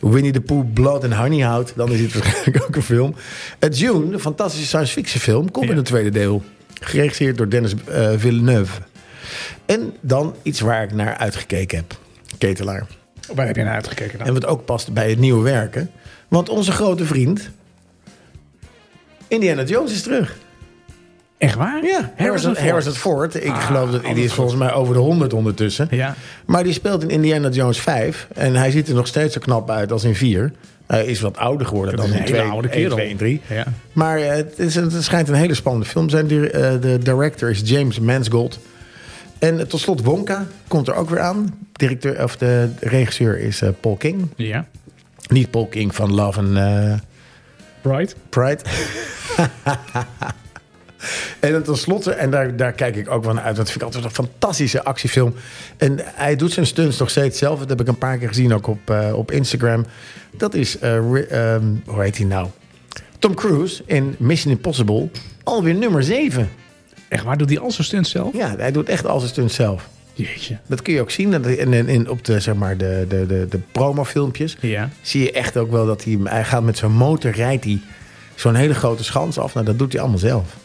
Winnie 0.00 0.32
the 0.32 0.40
Pooh, 0.40 0.64
Blood 0.72 1.04
and 1.04 1.12
Honey 1.14 1.40
houdt. 1.40 1.72
dan 1.76 1.92
is 1.92 2.00
het 2.00 2.12
waarschijnlijk 2.18 2.64
ook 2.64 2.76
een 2.76 2.82
film. 2.82 3.14
Uh, 3.60 3.70
Dune, 3.70 4.12
een 4.12 4.20
fantastische 4.20 4.66
science 4.66 4.92
fiction 4.92 5.20
film. 5.20 5.50
komt 5.50 5.64
Ja. 5.64 5.70
in 5.70 5.76
het 5.76 5.86
tweede 5.86 6.10
deel. 6.10 6.42
Geregisseerd 6.80 7.36
door 7.38 7.48
Dennis 7.48 7.74
eh, 7.88 8.10
Villeneuve. 8.16 8.72
En 9.66 9.92
dan 10.00 10.34
iets 10.42 10.60
waar 10.60 10.82
ik 10.82 10.92
naar 10.92 11.16
uitgekeken 11.16 11.76
heb. 11.78 11.98
Ketelaar. 12.38 12.86
Waar 13.34 13.46
heb 13.46 13.56
je 13.56 13.62
naar 13.62 13.74
uitgekeken 13.74 14.18
dan? 14.18 14.26
En 14.26 14.32
wat 14.32 14.46
ook 14.46 14.64
past 14.64 14.92
bij 14.92 15.10
het 15.10 15.18
nieuwe 15.18 15.42
werken. 15.42 15.90
Want 16.28 16.48
onze 16.48 16.72
grote 16.72 17.04
vriend. 17.04 17.50
Indiana 19.28 19.62
Jones 19.62 19.92
is 19.92 20.02
terug. 20.02 20.36
Echt 21.38 21.54
waar? 21.54 21.84
Ja, 21.84 22.12
Harrison, 22.16 22.56
Harrison 22.56 22.92
Ford. 22.92 23.34
Ik 23.34 23.50
Ah, 23.50 23.66
geloof 23.66 23.90
dat 23.90 24.02
die 24.04 24.24
is 24.24 24.32
volgens 24.32 24.56
mij 24.58 24.72
over 24.72 24.94
de 24.94 25.00
100 25.00 25.32
ondertussen. 25.32 25.88
Ja. 25.90 26.14
Maar 26.46 26.64
die 26.64 26.72
speelt 26.72 27.02
in 27.02 27.10
Indiana 27.10 27.48
Jones 27.48 27.80
5. 27.80 28.28
En 28.34 28.54
hij 28.54 28.70
ziet 28.70 28.88
er 28.88 28.94
nog 28.94 29.06
steeds 29.06 29.34
zo 29.34 29.40
knap 29.40 29.70
uit 29.70 29.92
als 29.92 30.04
in 30.04 30.14
4. 30.14 30.52
Hij 30.86 31.04
is 31.04 31.20
wat 31.20 31.36
ouder 31.36 31.66
geworden 31.66 31.96
Dat 31.96 32.06
dan 32.06 32.14
in 32.14 32.20
een 32.20 32.26
hele 32.26 32.36
2, 32.38 32.50
oude 32.50 32.68
1, 32.68 32.76
kerel. 32.80 32.96
2 32.96 33.10
en 33.10 33.16
3. 33.16 33.40
Ja. 33.48 33.64
Maar 33.92 34.18
eh, 34.18 34.28
het, 34.36 34.58
is, 34.58 34.74
het 34.74 34.92
schijnt 35.04 35.28
een 35.28 35.34
hele 35.34 35.54
spannende 35.54 35.86
film. 35.86 36.08
Zijn 36.08 36.26
di- 36.26 36.44
eh, 36.46 36.70
de 36.80 36.98
director 37.02 37.50
is 37.50 37.60
James 37.64 37.98
Mansgold. 38.00 38.58
En 39.42 39.68
tot 39.68 39.80
slot 39.80 40.04
Wonka 40.04 40.46
komt 40.68 40.88
er 40.88 40.94
ook 40.94 41.10
weer 41.10 41.20
aan. 41.20 41.66
Directeur, 41.72 42.22
of 42.22 42.36
de 42.36 42.70
regisseur 42.80 43.38
is 43.38 43.62
eh, 43.62 43.68
Paul 43.80 43.96
King. 43.96 44.28
Ja. 44.36 44.66
Niet 45.28 45.50
Paul 45.50 45.66
King 45.66 45.94
van 45.94 46.14
Love 46.14 46.38
and 46.38 46.56
eh, 46.56 46.94
Right? 47.82 48.16
Pride. 48.28 48.60
en 51.40 51.52
dan 51.52 51.62
tenslotte, 51.62 52.12
en 52.12 52.30
daar, 52.30 52.56
daar 52.56 52.72
kijk 52.72 52.96
ik 52.96 53.10
ook 53.10 53.24
van 53.24 53.40
uit. 53.40 53.56
Dat 53.56 53.70
vind 53.70 53.76
ik 53.76 53.86
altijd 53.86 54.04
een 54.04 54.10
fantastische 54.10 54.84
actiefilm. 54.84 55.34
En 55.76 55.98
hij 56.02 56.36
doet 56.36 56.52
zijn 56.52 56.66
stunts 56.66 56.98
nog 56.98 57.10
steeds 57.10 57.38
zelf. 57.38 57.58
Dat 57.58 57.68
heb 57.68 57.80
ik 57.80 57.88
een 57.88 57.98
paar 57.98 58.18
keer 58.18 58.28
gezien 58.28 58.54
ook 58.54 58.66
op, 58.66 58.90
eh, 58.90 59.12
op 59.14 59.30
Instagram. 59.30 59.86
Dat 60.36 60.54
is, 60.54 60.78
eh, 60.78 60.96
ehm, 60.96 61.64
hoe 61.86 62.02
heet 62.02 62.16
hij 62.16 62.26
nou? 62.26 62.48
Tom 63.18 63.34
Cruise 63.34 63.82
in 63.86 64.14
Mission 64.18 64.52
Impossible. 64.52 65.08
Alweer 65.42 65.74
nummer 65.74 66.02
7. 66.02 66.48
Echt 67.12 67.24
waar? 67.24 67.36
Doet 67.38 67.48
hij 67.48 67.58
al 67.58 67.70
zijn 67.70 67.86
stunts 67.86 68.10
zelf? 68.10 68.34
Ja, 68.34 68.54
hij 68.56 68.72
doet 68.72 68.88
echt 68.88 69.06
al 69.06 69.18
zijn 69.18 69.30
stunts 69.30 69.54
zelf. 69.54 69.88
Jeetje. 70.14 70.56
Dat 70.66 70.82
kun 70.82 70.92
je 70.94 71.00
ook 71.00 71.10
zien. 71.10 71.34
En, 71.34 71.72
en, 71.72 71.88
en 71.88 72.08
op 72.10 72.24
de, 72.24 72.40
zeg 72.40 72.54
maar, 72.54 72.76
de, 72.76 73.04
de, 73.08 73.26
de, 73.26 73.46
de 73.50 73.58
promofilmpjes 73.72 74.56
Ja. 74.60 74.88
zie 75.02 75.22
je 75.22 75.32
echt 75.32 75.56
ook 75.56 75.70
wel 75.70 75.86
dat 75.86 76.04
hij... 76.04 76.18
Hij 76.24 76.44
gaat 76.44 76.62
met 76.62 76.76
zijn 76.78 76.92
motor, 76.92 77.30
rijdt 77.30 77.64
hij 77.64 77.80
zo'n 78.34 78.54
hele 78.54 78.74
grote 78.74 79.04
schans 79.04 79.38
af. 79.38 79.54
Nou, 79.54 79.66
dat 79.66 79.78
doet 79.78 79.92
hij 79.92 80.00
allemaal 80.00 80.18
zelf. 80.18 80.56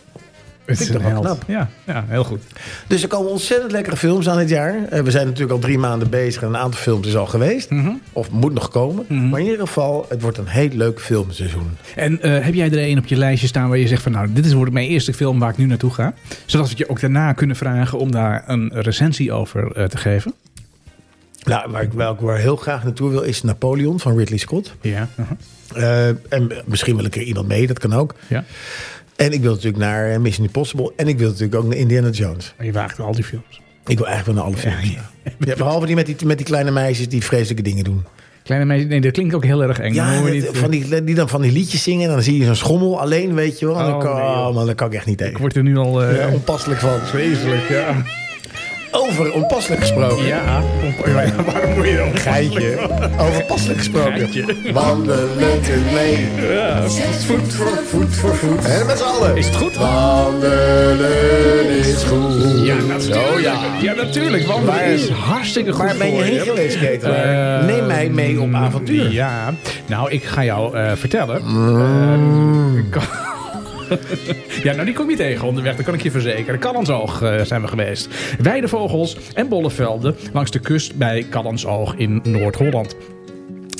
Het 0.67 0.79
ik 0.79 0.91
toch 0.91 1.03
wel 1.03 1.21
knap. 1.21 1.43
Ja, 1.47 1.69
ja, 1.83 2.05
heel 2.07 2.23
goed. 2.23 2.41
Dus 2.87 3.01
er 3.01 3.07
komen 3.07 3.31
ontzettend 3.31 3.71
lekkere 3.71 3.97
films 3.97 4.29
aan 4.29 4.37
dit 4.37 4.49
jaar. 4.49 4.75
Eh, 4.89 5.01
we 5.01 5.11
zijn 5.11 5.25
natuurlijk 5.25 5.51
al 5.53 5.59
drie 5.59 5.77
maanden 5.77 6.09
bezig 6.09 6.41
en 6.41 6.47
een 6.47 6.57
aantal 6.57 6.79
films 6.79 7.07
is 7.07 7.15
al 7.15 7.25
geweest. 7.25 7.69
Mhm. 7.69 7.91
Of 8.13 8.31
moet 8.31 8.53
nog 8.53 8.69
komen. 8.69 9.29
Maar 9.29 9.39
in 9.39 9.45
ieder 9.45 9.67
geval, 9.67 10.05
het 10.09 10.21
wordt 10.21 10.37
een 10.37 10.47
heel 10.47 10.69
leuk 10.73 11.01
filmseizoen. 11.01 11.77
En 11.95 12.21
eh, 12.21 12.43
heb 12.43 12.53
jij 12.53 12.71
er 12.71 12.89
een 12.89 12.97
op 12.97 13.05
je 13.05 13.15
lijstje 13.15 13.47
staan 13.47 13.69
waar 13.69 13.77
je 13.77 13.87
zegt 13.87 14.03
van 14.03 14.11
nou, 14.11 14.33
dit 14.33 14.45
is 14.45 14.53
wordt 14.53 14.71
mijn 14.71 14.87
eerste 14.87 15.13
film 15.13 15.39
waar 15.39 15.49
ik 15.49 15.57
nu 15.57 15.65
naartoe 15.65 15.93
ga? 15.93 16.13
Zodat 16.45 16.69
we 16.69 16.73
je 16.77 16.89
ook 16.89 16.99
daarna 16.99 17.33
kunnen 17.33 17.55
vragen 17.55 17.99
om 17.99 18.11
daar 18.11 18.43
een 18.47 18.71
recensie 18.73 19.31
over 19.31 19.71
eh, 19.71 19.85
te 19.85 19.97
geven. 19.97 20.33
Nou, 21.43 21.71
waar 21.71 21.81
ik 21.81 21.93
wel 21.93 22.17
waar 22.19 22.37
heel 22.37 22.55
graag 22.55 22.83
naartoe 22.83 23.09
wil 23.09 23.21
is 23.21 23.43
Napoleon 23.43 23.99
van 23.99 24.17
Ridley 24.17 24.37
Scott. 24.37 24.75
Ja. 24.81 25.07
uh-huh. 25.19 25.37
En 26.29 26.51
misschien 26.65 26.95
wil 26.95 27.05
ik 27.05 27.15
er 27.15 27.21
iemand 27.21 27.47
mee, 27.47 27.67
dat 27.67 27.79
kan 27.79 27.93
ook. 27.93 28.15
ja. 28.27 28.43
En 29.17 29.31
ik 29.31 29.41
wil 29.41 29.51
natuurlijk 29.51 29.77
naar 29.83 30.11
eh, 30.11 30.17
Mission 30.19 30.45
Impossible. 30.45 30.91
En 30.95 31.07
ik 31.07 31.17
wil 31.17 31.27
natuurlijk 31.27 31.55
ook 31.55 31.67
naar 31.67 31.77
Indiana 31.77 32.09
Jones. 32.09 32.53
Maar 32.57 32.65
je 32.65 32.71
waagt 32.71 32.99
al 32.99 33.11
die 33.15 33.23
films. 33.23 33.61
Ik 33.87 33.97
wil 33.97 34.07
eigenlijk 34.07 34.37
wel 34.39 34.45
naar 34.47 34.53
alle 34.53 34.77
films. 34.79 34.97
Ja, 35.39 35.55
behalve 35.55 35.85
die 35.85 35.95
met, 35.95 36.05
die 36.05 36.15
met 36.25 36.37
die 36.37 36.45
kleine 36.45 36.71
meisjes 36.71 37.09
die 37.09 37.23
vreselijke 37.23 37.63
dingen 37.63 37.83
doen. 37.83 38.03
Kleine 38.43 38.65
meisje, 38.65 38.85
nee, 38.87 39.01
dat 39.01 39.11
klinkt 39.11 39.33
ook 39.33 39.43
heel 39.45 39.63
erg 39.63 39.79
eng. 39.79 39.93
Ja, 39.93 40.21
dat- 40.21 40.31
niet, 40.31 40.49
van 40.51 40.71
die, 40.71 41.03
die 41.03 41.15
dan 41.15 41.29
van 41.29 41.41
die 41.41 41.51
liedjes 41.51 41.83
zingen. 41.83 42.07
En 42.07 42.13
dan 42.13 42.21
zie 42.23 42.37
je 42.37 42.45
zo'n 42.45 42.55
schommel 42.55 42.99
alleen, 43.01 43.33
weet 43.33 43.59
je 43.59 43.65
wel. 43.65 43.79
En 43.79 43.85
dan 43.85 43.93
Oh, 43.93 43.99
kan, 43.99 44.15
nee, 44.15 44.23
oh, 44.25 44.53
man, 44.53 44.65
daar 44.65 44.75
kan 44.75 44.87
ik 44.87 44.93
echt 44.93 45.05
niet 45.05 45.19
Ik 45.21 45.25
tegen. 45.27 45.39
word 45.41 45.55
er 45.55 45.63
nu 45.63 45.77
al 45.77 46.13
Ja, 46.13 46.27
onpasselijk 46.33 46.79
van. 46.79 46.99
vreselijk. 46.99 47.69
Ja. 47.69 47.95
Over 48.97 49.33
onpasselijk 49.33 49.81
gesproken. 49.81 50.25
Ja. 50.25 50.41
Ja, 51.05 51.31
Waarom 51.45 51.73
moet 51.75 51.87
je 51.87 51.95
dan 51.97 52.17
Geintje. 52.17 52.77
Over 53.19 53.43
passelijk 53.43 53.77
gesproken. 53.77 54.29
Wandelen 54.73 55.63
in 55.63 55.83
leen. 55.93 56.29
Voet 57.25 57.53
voor 57.53 57.67
voet 57.87 58.15
voor 58.15 58.35
voet. 58.35 58.65
En 58.65 58.85
met 58.85 58.97
z'n 58.97 59.03
allen. 59.03 59.37
Is 59.37 59.45
het 59.45 59.55
goed? 59.55 59.75
Wandelen 59.77 61.69
is 61.69 62.03
goed. 62.03 62.65
Ja, 62.65 62.75
natuurlijk. 62.75 63.01
Zo, 63.33 63.39
ja. 63.39 63.55
ja, 63.81 63.93
natuurlijk. 63.93 64.45
Het 64.47 64.99
is 64.99 65.09
hartstikke 65.09 65.71
goed 65.71 65.85
Waar 65.85 65.95
ben 65.97 66.15
je 66.15 66.21
heen 66.23 66.39
geweest, 66.39 66.77
Ketelaar? 66.79 67.59
Eh, 67.59 67.65
Neem 67.65 67.85
mij 67.85 68.09
mee 68.09 68.41
op 68.41 68.53
avontuur. 68.53 69.11
Ja, 69.11 69.53
nou, 69.85 70.11
ik 70.11 70.23
ga 70.23 70.43
jou 70.43 70.77
eh, 70.77 70.91
vertellen. 70.95 71.41
Mm. 71.45 72.73
Eh, 72.73 72.77
ik 72.79 72.91
kan- 72.91 73.26
ja, 74.63 74.73
nou, 74.73 74.85
die 74.85 74.93
kom 74.93 75.09
je 75.09 75.15
tegen 75.15 75.47
onderweg, 75.47 75.75
dat 75.75 75.85
kan 75.85 75.93
ik 75.93 76.01
je 76.01 76.11
verzekeren. 76.11 76.59
Callensoog 76.59 77.21
eh 77.21 77.41
zijn 77.41 77.61
we 77.61 77.67
geweest. 77.67 78.09
Weidevogels 78.39 79.17
en 79.33 79.47
bollevelden 79.47 80.15
langs 80.33 80.51
de 80.51 80.59
kust 80.59 80.95
bij 80.95 81.25
Callensoog 81.29 81.95
in 81.95 82.19
Noord-Holland. 82.23 82.95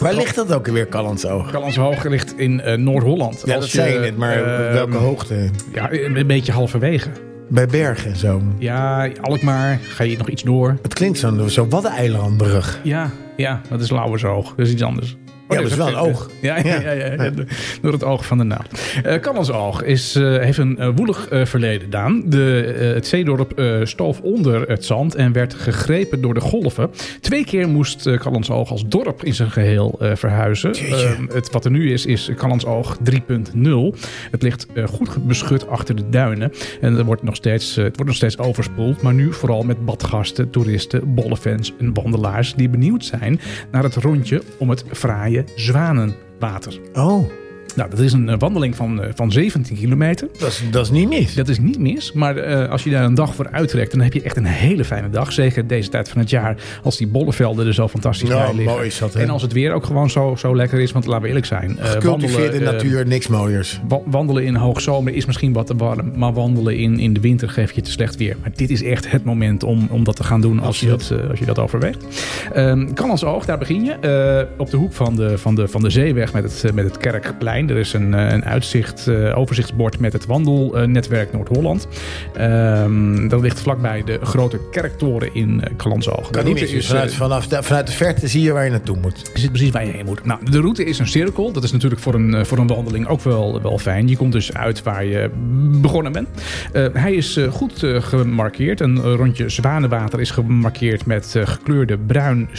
Waar 0.02 0.14
ligt 0.14 0.36
dat 0.36 0.54
ook 0.54 0.68
weer, 0.68 0.88
Callandsoog? 0.88 1.52
Callensoog 1.52 2.04
ligt 2.04 2.38
in 2.38 2.62
eh, 2.62 2.78
Noord-Holland. 2.78 3.44
Ja, 3.46 3.56
Als 3.56 3.64
dat 3.64 3.74
zei 3.74 3.94
je 3.94 4.00
net, 4.00 4.18
maar 4.18 4.36
eh, 4.36 4.66
op 4.68 4.72
welke 4.74 4.98
hoogte? 4.98 5.50
Ja, 5.74 5.92
een 5.92 6.28
beetje 6.28 6.52
halverwege. 6.52 7.10
Bij 7.50 7.68
Bergen 7.68 8.16
zo. 8.16 8.42
Ja, 8.58 9.10
Alkmaar, 9.22 9.80
ga 9.84 10.04
je 10.04 10.18
nog 10.18 10.30
iets 10.30 10.44
door. 10.44 10.78
Het 10.82 10.94
klinkt 10.94 11.18
zo, 11.18 11.48
zo 11.48 11.68
Waddeneilandbrug. 11.68 12.80
Ja, 12.84 13.12
ja, 13.38 13.62
dat 13.70 13.82
is 13.82 13.90
Lauwersoog. 13.90 14.54
Dat 14.56 14.66
is 14.66 14.72
iets 14.72 14.82
anders. 14.84 15.18
Ja, 15.50 15.62
dat 15.62 15.72
is 15.72 15.78
wel 15.78 15.88
een 15.88 15.96
oog. 15.96 16.30
Ja, 16.42 16.58
ja, 16.58 16.92
ja, 16.92 17.32
door 17.82 17.92
het 17.92 18.04
oog 18.04 18.26
van 18.26 18.38
de 18.38 18.44
naam. 18.44 18.66
Uh, 19.06 19.16
Callensoog 19.16 19.84
is, 19.84 20.16
uh, 20.16 20.38
heeft 20.38 20.58
een 20.58 20.78
uh, 20.80 20.90
woelig 20.96 21.28
verleden, 21.44 21.90
Daan. 21.90 22.24
De, 22.26 22.76
het 22.96 23.08
zeedorp 23.08 23.62
stoof 23.84 24.22
onder 24.22 24.70
het 24.70 24.86
zand 24.86 25.16
en 25.16 25.32
werd 25.32 25.54
gegrepen 25.54 26.22
door 26.22 26.34
de 26.34 26.40
golven. 26.40 26.90
Twee 27.22 27.46
keer 27.46 27.68
moest 27.68 28.08
uh, 28.08 28.18
Callensoog 28.18 28.72
als 28.72 28.88
dorp 28.88 29.24
in 29.24 29.34
zijn 29.34 29.52
geheel 29.52 30.00
verhuizen. 30.00 30.76
Uh, 30.84 31.10
het, 31.34 31.52
wat 31.52 31.66
er 31.66 31.72
nu 31.72 31.92
is, 31.92 32.06
is 32.06 32.32
Callensoog 32.36 32.98
3.0. 33.12 33.20
Het 34.32 34.42
ligt 34.42 34.66
goed 34.86 35.28
beschut 35.28 35.68
achter 35.68 35.96
de 35.96 36.10
duinen. 36.10 36.52
En 36.82 36.98
er 36.98 37.06
wordt 37.06 37.24
nog 37.24 37.36
steeds, 37.36 37.76
het 37.76 37.96
wordt 37.96 38.06
nog 38.06 38.16
steeds 38.16 38.38
overspoeld. 38.38 39.02
Maar 39.02 39.14
nu 39.14 39.34
vooral 39.34 39.64
met 39.64 39.86
badgasten, 39.86 40.50
toeristen, 40.50 41.14
bollefans 41.14 41.74
en 41.80 41.94
wandelaars... 41.94 42.54
die 42.56 42.70
benieuwd 42.70 43.06
zijn 43.06 43.40
naar 43.72 43.84
het 43.84 43.96
rondje 43.96 44.42
om 44.58 44.70
het 44.70 44.84
fraaie 44.92 45.37
Zwanenwater. 45.56 46.74
Oh. 46.96 47.47
Nou, 47.78 47.90
dat 47.90 48.00
is 48.00 48.14
een 48.14 48.30
eh, 48.30 48.36
wandeling 48.40 48.76
van, 48.76 49.04
eh, 49.04 49.10
van 49.16 49.32
17 49.32 49.76
kilometer. 49.78 50.28
Dat 50.38 50.48
is, 50.48 50.64
dat 50.72 50.84
is 50.84 50.92
niet 50.92 51.10
mis. 51.10 51.34
Dat 51.36 51.48
is 51.48 51.60
niet 51.60 51.80
mis, 51.80 52.12
maar 52.14 52.38
eh, 52.38 52.70
als 52.70 52.84
je 52.84 52.90
daar 52.90 53.04
een 53.04 53.16
dag 53.16 53.36
voor 53.36 53.48
uittrekt, 53.52 53.92
dan 53.92 54.02
heb 54.02 54.14
je 54.14 54.22
echt 54.22 54.38
een 54.38 54.46
hele 54.46 54.86
fijne 54.86 55.10
dag. 55.10 55.32
Zeker 55.34 55.68
deze 55.68 55.90
tijd 55.90 56.10
van 56.10 56.20
het 56.22 56.30
jaar, 56.30 56.56
als 56.84 56.98
die 56.98 57.08
bollevelden 57.08 57.68
er 57.68 57.74
zo 57.74 57.88
fantastisch 57.88 58.30
Nou, 58.30 58.42
bij 58.46 58.54
liggen. 58.56 58.74
mooi 58.76 58.88
is 58.88 58.98
dat, 59.00 59.14
hè? 59.14 59.22
En 59.22 59.30
als 59.30 59.42
het 59.42 59.54
weer 59.54 59.74
ook 59.74 59.86
gewoon 59.86 60.10
zo, 60.10 60.36
zo 60.38 60.56
lekker 60.56 60.80
is, 60.80 60.92
want 60.92 61.06
laten 61.06 61.22
we 61.22 61.28
eerlijk 61.28 61.46
zijn. 61.46 61.80
eh, 61.80 61.90
Gecultiveerde 61.90 62.60
natuur, 62.60 63.08
niks 63.08 63.28
mooiers. 63.28 63.80
wa- 63.88 64.02
wandelen 64.06 64.44
in 64.44 64.56
hoogzomer 64.56 65.14
is 65.14 65.26
misschien 65.26 65.54
wat 65.54 65.68
te 65.68 65.76
warm, 65.76 66.12
maar 66.16 66.34
wandelen 66.34 66.78
in, 66.78 67.00
in 67.00 67.14
de 67.14 67.20
winter 67.20 67.50
geeft 67.50 67.76
je 67.76 67.82
te 67.82 67.92
slecht 67.92 68.16
weer. 68.16 68.36
Maar 68.42 68.52
dit 68.56 68.70
is 68.70 68.84
echt 68.84 69.12
het 69.12 69.24
moment 69.24 69.64
om, 69.64 69.88
om 69.92 70.04
dat 70.04 70.16
te 70.16 70.24
gaan 70.24 70.42
doen 70.42 70.60
als 70.60 70.80
je 70.80 70.88
dat, 70.88 71.14
als 71.30 71.40
je 71.40 71.46
dat 71.46 71.60
overweegt. 71.60 72.06
Ehm 72.54 72.94
kan 72.94 73.10
als 73.10 73.24
oog, 73.24 73.46
daar 73.46 73.58
begin 73.58 73.84
je. 73.84 74.48
Op 74.58 74.70
de 74.70 74.78
hoek 74.78 74.94
van 74.94 75.16
de, 75.16 75.38
van 75.38 75.56
de, 75.56 75.68
van 75.68 75.82
de 75.82 75.90
zeeweg 75.90 76.34
met 76.34 76.44
het, 76.62 76.74
met 76.74 76.86
het 76.86 76.98
Kerkplein. 76.98 77.67
Er 77.70 77.78
is 77.78 77.94
een, 77.94 78.14
eh, 78.14 78.32
een 78.32 78.46
uitzicht, 78.46 79.08
eh, 79.08 79.38
overzichtsbord 79.38 80.00
met 80.00 80.14
het 80.14 80.26
wandelnetwerk 80.26 81.34
Noord-Holland. 81.34 81.88
Ehm, 82.34 83.28
dat 83.28 83.42
ligt 83.42 83.60
vlakbij 83.60 84.04
de 84.04 84.20
grote 84.22 84.60
kerktoren 84.72 85.34
in 85.34 85.50
uh, 85.50 85.78
Kalansoog. 85.78 86.30
Kan 86.30 86.58
is, 86.58 86.88
vanuit, 86.88 87.12
eh, 87.12 87.18
vanaf 87.18 87.48
de, 87.48 87.64
vanuit 87.64 87.88
de 87.88 87.94
verte 87.94 88.28
zie 88.28 88.42
je 88.42 88.52
waar 88.52 88.64
je 88.64 88.72
naartoe 88.72 88.98
moet. 89.02 89.30
je 89.34 89.40
zit 89.40 89.52
precies 89.52 89.72
waar 89.72 89.86
je 89.86 89.92
heen 89.92 90.06
moet. 90.06 90.26
Nou, 90.26 90.40
de 90.52 90.60
route 90.60 90.84
is 90.84 91.00
een 91.00 91.08
cirkel. 91.08 91.52
Dat 91.52 91.64
is 91.64 91.72
natuurlijk 91.72 92.02
voor 92.02 92.14
een, 92.14 92.34
eh, 92.34 92.44
voor 92.44 92.58
een 92.58 92.68
wandeling 92.68 93.08
ook 93.08 93.22
wel, 93.22 93.62
wel 93.62 93.78
fijn. 93.78 94.08
Je 94.08 94.18
komt 94.18 94.32
dus 94.32 94.54
uit 94.54 94.84
waar 94.84 95.06
je 95.06 95.30
begonnen 95.82 96.12
bent. 96.12 96.28
Eh, 96.72 96.86
hij 96.94 97.14
is 97.14 97.38
eh, 97.38 97.52
goed 97.52 97.84
eh, 97.84 98.02
gemarkeerd. 98.02 98.80
Een 98.80 98.98
eh, 98.98 99.14
rondje 99.14 99.50
zwanenwater 99.50 100.20
is 100.20 100.32
gemarkeerd 100.32 101.06
met 101.06 101.36
eh, 101.36 101.48
gekleurde 101.48 101.98
bruin... 101.98 102.50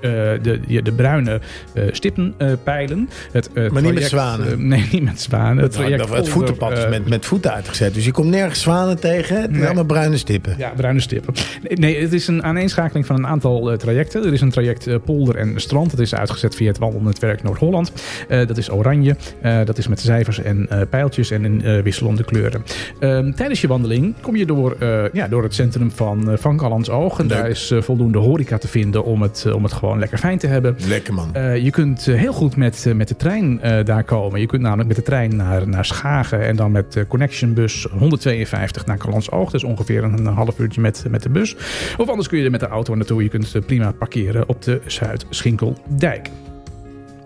eh, 0.00 0.10
de, 0.42 0.60
ja, 0.66 0.80
de 0.80 0.92
bruine 0.92 1.40
eh, 1.74 1.84
stippenpijlen. 1.90 3.08
het, 3.32 3.52
eh, 3.52 3.70
Maar 3.70 3.82
niet 3.82 3.94
met 3.94 4.04
zwanen. 4.04 4.66
nee, 4.68 4.88
niet 4.92 5.02
met 5.02 5.20
zwanen. 5.20 5.56
Het 5.56 5.62
Het, 5.62 5.72
traject 5.72 6.14
het 6.14 6.28
voetenpad 6.28 6.78
is 6.78 6.88
met, 6.88 7.08
met 7.08 7.26
voeten 7.26 7.52
uitgezet. 7.52 7.94
Dus 7.94 8.04
je 8.04 8.10
komt 8.10 8.30
nergens 8.30 8.60
zwanen 8.60 9.00
tegen. 9.00 9.40
Het 9.40 9.50
Nee. 9.50 9.64
allemaal 9.64 9.84
bruine 9.84 10.16
stippen. 10.16 10.54
Ja, 10.58 10.72
bruine 10.76 11.00
stippen. 11.00 11.34
Nee, 11.68 12.00
het 12.00 12.12
is 12.12 12.26
een 12.26 12.42
aaneenschakeling 12.44 13.06
van 13.06 13.16
een 13.16 13.26
aantal 13.26 13.76
trajecten. 13.76 14.24
Er 14.24 14.32
is 14.32 14.40
een 14.40 14.50
traject 14.50 15.04
polder 15.04 15.36
en 15.36 15.60
strand. 15.60 15.90
Dat 15.90 16.00
is 16.00 16.14
uitgezet 16.14 16.54
via 16.54 16.68
het 16.68 16.78
wandelnetwerk 16.78 17.42
Noord-Holland. 17.42 17.92
Dat 18.28 18.56
is 18.56 18.70
oranje. 18.70 19.16
Dat 19.64 19.78
is 19.78 19.88
met 19.88 20.00
cijfers 20.00 20.42
en 20.42 20.68
pijltjes 20.90 21.30
en 21.30 21.44
in 21.44 21.82
wisselende 21.82 22.24
kleuren. 22.24 22.62
Ehm, 23.00 23.32
tijdens 23.32 23.60
je 23.60 23.66
wandeling 23.66 24.14
kom 24.20 24.36
je 24.36 24.46
door, 24.46 24.76
ja, 25.12 25.28
door 25.28 25.42
het 25.42 25.54
centrum 25.54 25.90
van, 25.90 26.38
van 26.38 26.56
Callandsoog. 26.56 27.18
En 27.18 27.26
Leuk. 27.26 27.38
daar 27.38 27.48
is 27.48 27.72
voldoende 27.78 28.18
horeca 28.18 28.58
te 28.58 28.68
vinden 28.68 29.04
om 29.04 29.22
het, 29.22 29.46
om 29.52 29.62
het 29.62 29.72
gewoon 29.72 29.87
lekker 29.96 30.18
fijn 30.18 30.38
te 30.38 30.46
hebben. 30.46 30.76
Lekker 30.86 31.14
man. 31.14 31.34
Eh, 31.34 31.56
je 31.56 31.70
kunt 31.70 32.08
eh, 32.08 32.14
heel 32.14 32.32
goed 32.32 32.56
met, 32.56 32.86
eh, 32.86 32.94
met 32.94 33.08
de 33.08 33.16
trein 33.16 33.60
daar 33.84 34.04
komen. 34.04 34.40
Je 34.40 34.46
kunt 34.46 34.62
namelijk 34.62 34.88
met 34.88 34.96
de 34.96 35.02
trein 35.02 35.36
naar, 35.36 35.68
naar 35.68 35.84
Schagen 35.84 36.46
en 36.46 36.56
dan 36.56 36.72
met 36.72 36.92
de 36.92 37.06
Connection 37.06 37.54
Bus 37.54 37.86
152 37.98 38.86
naar 38.86 38.96
Callandsoog. 38.96 39.50
Dus 39.50 39.64
ongeveer 39.64 40.04
een, 40.04 40.26
half 40.26 40.58
uurtje 40.58 40.80
met, 40.80 41.04
met 41.10 41.22
de 41.22 41.28
bus. 41.28 41.56
Of 41.96 42.08
anders 42.08 42.28
kun 42.28 42.38
je 42.38 42.44
er 42.44 42.50
met 42.50 42.60
de 42.60 42.68
auto 42.68 42.94
naartoe. 42.94 43.22
Je 43.22 43.28
kunt 43.28 43.66
prima 43.66 43.92
parkeren 43.92 44.48
op 44.48 44.62
de 44.62 44.80
Zuid-Schinkeldijk. 44.86 46.30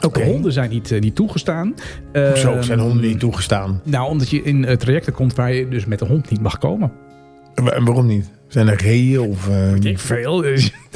Oké. 0.01 0.21
De 0.21 0.27
honden 0.27 0.53
zijn 0.53 0.71
niet, 0.71 1.01
niet 1.01 1.15
toegestaan. 1.15 1.75
Zo 2.13 2.21
Ehm, 2.21 2.63
zijn 2.63 2.79
honden 2.79 3.07
niet 3.07 3.21
toegestaan. 3.21 3.81
Nou, 3.85 4.09
omdat 4.09 4.31
je 4.31 4.43
in 4.43 4.77
trajecten 4.79 5.13
komt 5.13 5.35
waar 5.35 5.53
je 5.53 5.69
dus 5.69 5.87
met 5.87 5.99
de 5.99 6.05
hond 6.05 6.31
niet 6.31 6.41
mag 6.41 6.59
komen. 6.59 6.93
En 7.55 7.85
waarom 7.85 8.07
niet? 8.07 8.31
Zijn 8.53 8.69
er 8.69 8.77
reeën 8.83 9.21
of... 9.21 9.49
eh, 9.49 9.75
Ik 9.75 9.99
veel. 9.99 10.43
dat, 10.43 10.53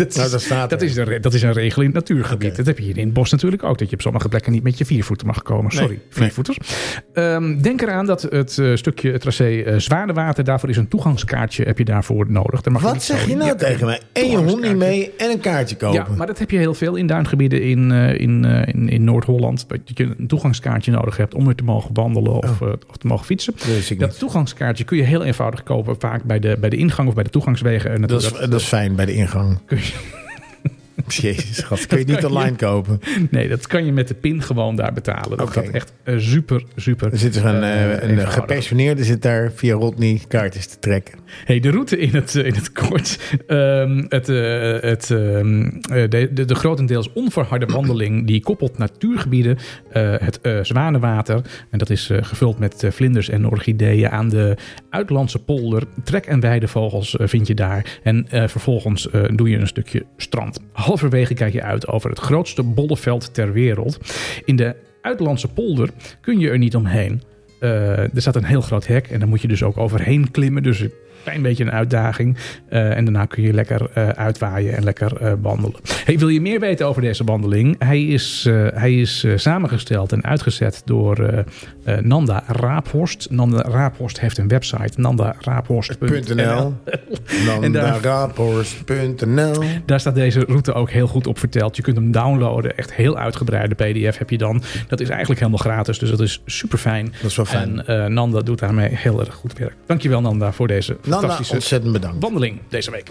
is, 0.08 0.16
Nou, 0.16 0.30
dat 0.30 0.40
staat 0.42 0.70
dat, 0.70 0.82
is 0.82 0.94
dat 1.20 1.34
is 1.34 1.42
een 1.42 1.52
regel 1.52 1.82
in 1.82 1.88
het 1.88 1.96
natuurgebied. 1.96 2.56
Dat 2.56 2.66
heb 2.66 2.78
je 2.78 2.84
hier 2.84 2.98
in 2.98 3.04
het 3.04 3.12
bos 3.12 3.30
natuurlijk 3.30 3.62
ook. 3.64 3.78
Dat 3.78 3.88
je 3.90 3.94
op 3.96 4.02
sommige 4.02 4.28
plekken 4.28 4.52
niet 4.52 4.62
met 4.62 4.78
je 4.78 4.84
viervoeten 4.84 5.26
mag 5.26 5.42
komen. 5.42 5.70
Sorry, 5.70 5.88
Nee, 5.88 5.98
viervoeters. 6.08 6.56
Ehm, 7.12 7.58
denk 7.60 7.82
eraan 7.82 8.06
dat 8.06 8.22
het 8.22 8.58
eh, 8.58 8.74
stukje 8.74 9.10
het 9.12 9.20
tracé 9.20 9.60
eh 9.60 9.78
Zwaardewater... 9.78 10.44
daarvoor 10.44 10.68
is 10.68 10.76
een 10.76 10.88
toegangskaartje 10.88 11.64
heb 11.64 11.78
je 11.78 11.84
daarvoor 11.84 12.30
nodig. 12.30 12.60
Daar 12.60 12.72
mag 12.72 12.82
Wat 12.82 12.92
niet 12.92 13.02
zeg 13.02 13.20
zo- 13.20 13.28
je 13.28 13.34
nou 13.36 13.46
Ja, 13.48 13.54
tegen 13.54 13.86
mij? 13.86 14.00
En 14.12 14.30
je 14.30 14.36
hond 14.36 14.62
niet 14.62 14.76
mee 14.76 15.10
en 15.16 15.30
een 15.30 15.40
kaartje 15.40 15.76
kopen. 15.76 15.94
Ja, 15.96 16.06
maar 16.16 16.26
dat 16.26 16.38
heb 16.38 16.50
je 16.50 16.58
heel 16.58 16.74
veel 16.74 16.94
in 16.96 17.06
duingebieden 17.06 17.62
in, 17.62 17.92
eh, 17.92 18.20
in, 18.20 18.44
in, 18.44 18.88
in 18.88 19.04
Noord-Holland. 19.04 19.64
Dat 19.68 19.80
je 19.84 20.14
een 20.18 20.26
toegangskaartje 20.26 20.90
nodig 20.90 21.16
hebt 21.16 21.34
om 21.34 21.48
er 21.48 21.54
te 21.54 21.64
mogen 21.64 21.90
wandelen 21.94 22.32
of, 22.32 22.60
eh, 22.60 22.68
of 22.88 22.96
te 22.96 23.06
mogen 23.06 23.26
fietsen. 23.26 23.54
Dat 23.98 24.18
toegangskaartje 24.18 24.84
kun 24.84 24.96
je 24.96 25.02
heel 25.02 25.24
eenvoudig 25.24 25.62
kopen. 25.62 25.96
Vaak 25.98 26.22
bij 26.24 26.38
de, 26.38 26.56
bij 26.60 26.70
de 26.70 26.76
ingang 26.76 27.08
of 27.08 27.14
bij 27.14 27.24
de 27.24 27.30
toegangswegen. 27.54 28.00
Dat 28.06 28.22
is, 28.22 28.32
dat 28.32 28.60
is 28.60 28.66
fijn 28.66 28.94
bij 28.94 29.04
de 29.06 29.14
ingang. 29.14 29.58
kun 29.66 29.76
je- 29.76 30.24
Jezus, 31.22 31.56
schat. 31.56 31.86
Kun 31.86 31.98
je 31.98 32.04
niet 32.04 32.20
je- 32.20 32.26
online 32.28 32.56
kopen? 32.56 33.00
Nee, 33.30 33.48
dat 33.48 33.66
kan 33.66 33.84
je 33.84 33.92
met 33.92 34.08
de 34.08 34.14
pin 34.14 34.42
gewoon 34.42 34.76
daar 34.76 34.92
betalen. 34.92 35.38
Dat 35.38 35.50
gaat 35.50 35.68
echt 35.68 35.92
eh, 36.02 36.14
super, 36.18 36.62
super. 36.76 37.12
Er 37.12 37.18
zit 37.18 37.36
er 37.36 37.44
een, 37.44 37.62
eh, 37.62 38.08
een 38.10 38.28
gepensioneerde 38.28 39.04
zit 39.04 39.22
daar 39.22 39.52
via 39.54 39.74
Rodney 39.74 40.20
kaartjes 40.28 40.66
te 40.66 40.78
trekken. 40.78 41.14
Hey, 41.44 41.60
de 41.60 41.70
route 41.70 41.98
in 41.98 42.14
het, 42.14 42.34
in 42.34 42.54
het 42.54 42.72
kort. 42.72 43.18
Ehm, 43.46 44.04
het, 44.08 44.26
het, 44.82 45.10
eh, 45.10 45.18
de, 46.08 46.30
de, 46.32 46.44
de 46.44 46.54
grotendeels 46.54 47.12
onverharde 47.12 47.66
wandeling 47.66 48.26
die 48.26 48.40
koppelt 48.42 48.78
natuurgebieden, 48.78 49.58
het 49.92 50.38
Zwanenwater. 50.62 51.42
En 51.70 51.78
dat 51.78 51.90
is 51.90 52.10
gevuld 52.20 52.58
met 52.58 52.84
vlinders 52.90 53.28
en 53.28 53.46
orchideeën 53.48 54.10
aan 54.10 54.28
de 54.28 54.56
Uitlandse 54.90 55.38
polder. 55.38 55.82
Trek- 56.04 56.26
en 56.26 56.40
weidevogels 56.40 57.16
vind 57.18 57.46
je 57.46 57.54
daar. 57.54 57.98
En 58.02 58.26
vervolgens 58.30 59.08
doe 59.34 59.48
je 59.50 59.56
een 59.56 59.66
stukje 59.66 60.04
strand. 60.16 60.60
Halverwege 60.96 61.34
kijk 61.34 61.52
je 61.52 61.62
uit 61.62 61.88
over 61.88 62.10
het 62.10 62.18
grootste 62.18 62.62
bolleveld 62.62 63.34
ter 63.34 63.52
wereld. 63.52 63.98
In 64.44 64.56
de 64.56 64.74
Uitlandse 65.00 65.48
polder 65.48 65.90
kun 66.20 66.38
je 66.38 66.50
er 66.50 66.58
niet 66.58 66.76
omheen. 66.76 67.22
Eh, 67.60 67.98
er 67.98 68.20
staat 68.20 68.36
een 68.36 68.44
heel 68.44 68.60
groot 68.60 68.86
hek 68.86 69.06
en 69.06 69.18
daar 69.18 69.28
moet 69.28 69.40
je 69.40 69.48
dus 69.48 69.62
ook 69.62 69.76
overheen 69.76 70.30
klimmen. 70.30 70.62
Dus 70.62 70.84
klein 71.26 71.42
beetje 71.42 71.64
een 71.64 71.72
uitdaging. 71.72 72.36
Eh, 72.68 72.96
en 72.96 73.04
daarna 73.04 73.24
kun 73.24 73.42
je 73.42 73.52
lekker 73.52 73.90
eh, 73.94 74.08
uitwaaien 74.08 74.76
en 74.76 74.84
lekker 74.84 75.16
eh, 75.16 75.32
wandelen. 75.40 75.80
Hey, 76.04 76.18
wil 76.18 76.28
je 76.28 76.40
meer 76.40 76.60
weten 76.60 76.86
over 76.86 77.02
deze 77.02 77.24
wandeling? 77.24 77.76
Hij 77.78 78.04
is, 78.04 78.48
hij 78.74 78.94
is 78.94 79.26
samengesteld 79.34 80.12
en 80.12 80.24
uitgezet 80.24 80.82
door 80.84 81.44
Nanda 82.00 82.42
Raaphorst. 82.46 83.30
Nanda 83.30 83.62
Raaphorst 83.62 84.20
heeft 84.20 84.38
een 84.38 84.48
website, 84.48 85.00
nandaraaphorst.nl. 85.00 86.74
Nandaraaphorst.nl 87.60 89.62
Daar 89.86 90.00
staat 90.00 90.14
deze 90.14 90.40
route 90.40 90.72
ook 90.72 90.90
heel 90.90 91.06
goed 91.06 91.26
op 91.26 91.38
verteld. 91.38 91.76
Je 91.76 91.82
kunt 91.82 91.96
hem 91.96 92.12
downloaden. 92.12 92.76
Echt 92.76 92.94
heel 92.94 93.18
uitgebreide 93.18 93.74
PDF 93.74 94.18
heb 94.18 94.30
je 94.30 94.38
dan. 94.38 94.62
Dat 94.88 95.00
is 95.00 95.08
eigenlijk 95.08 95.40
helemaal 95.40 95.60
gratis. 95.60 95.98
Dus 95.98 96.10
dat 96.10 96.20
is 96.20 96.42
super 96.46 96.78
fijn. 96.78 97.04
Dat 97.04 97.30
is 97.30 97.36
wel 97.36 97.44
fijn. 97.44 97.86
En 97.86 98.12
Nanda 98.12 98.40
doet 98.40 98.58
daarmee 98.58 98.88
heel 98.92 99.20
erg 99.20 99.34
goed 99.34 99.58
werk. 99.58 99.74
Dankjewel 99.86 100.20
Nanda 100.20 100.52
voor 100.52 100.66
deze 100.66 100.96
Nanda, 101.06 101.15
fantastische 101.20 101.54
ontzettend 101.54 101.92
bedankt. 101.92 102.22
wandeling 102.22 102.60
deze 102.68 102.90
week. 102.90 103.10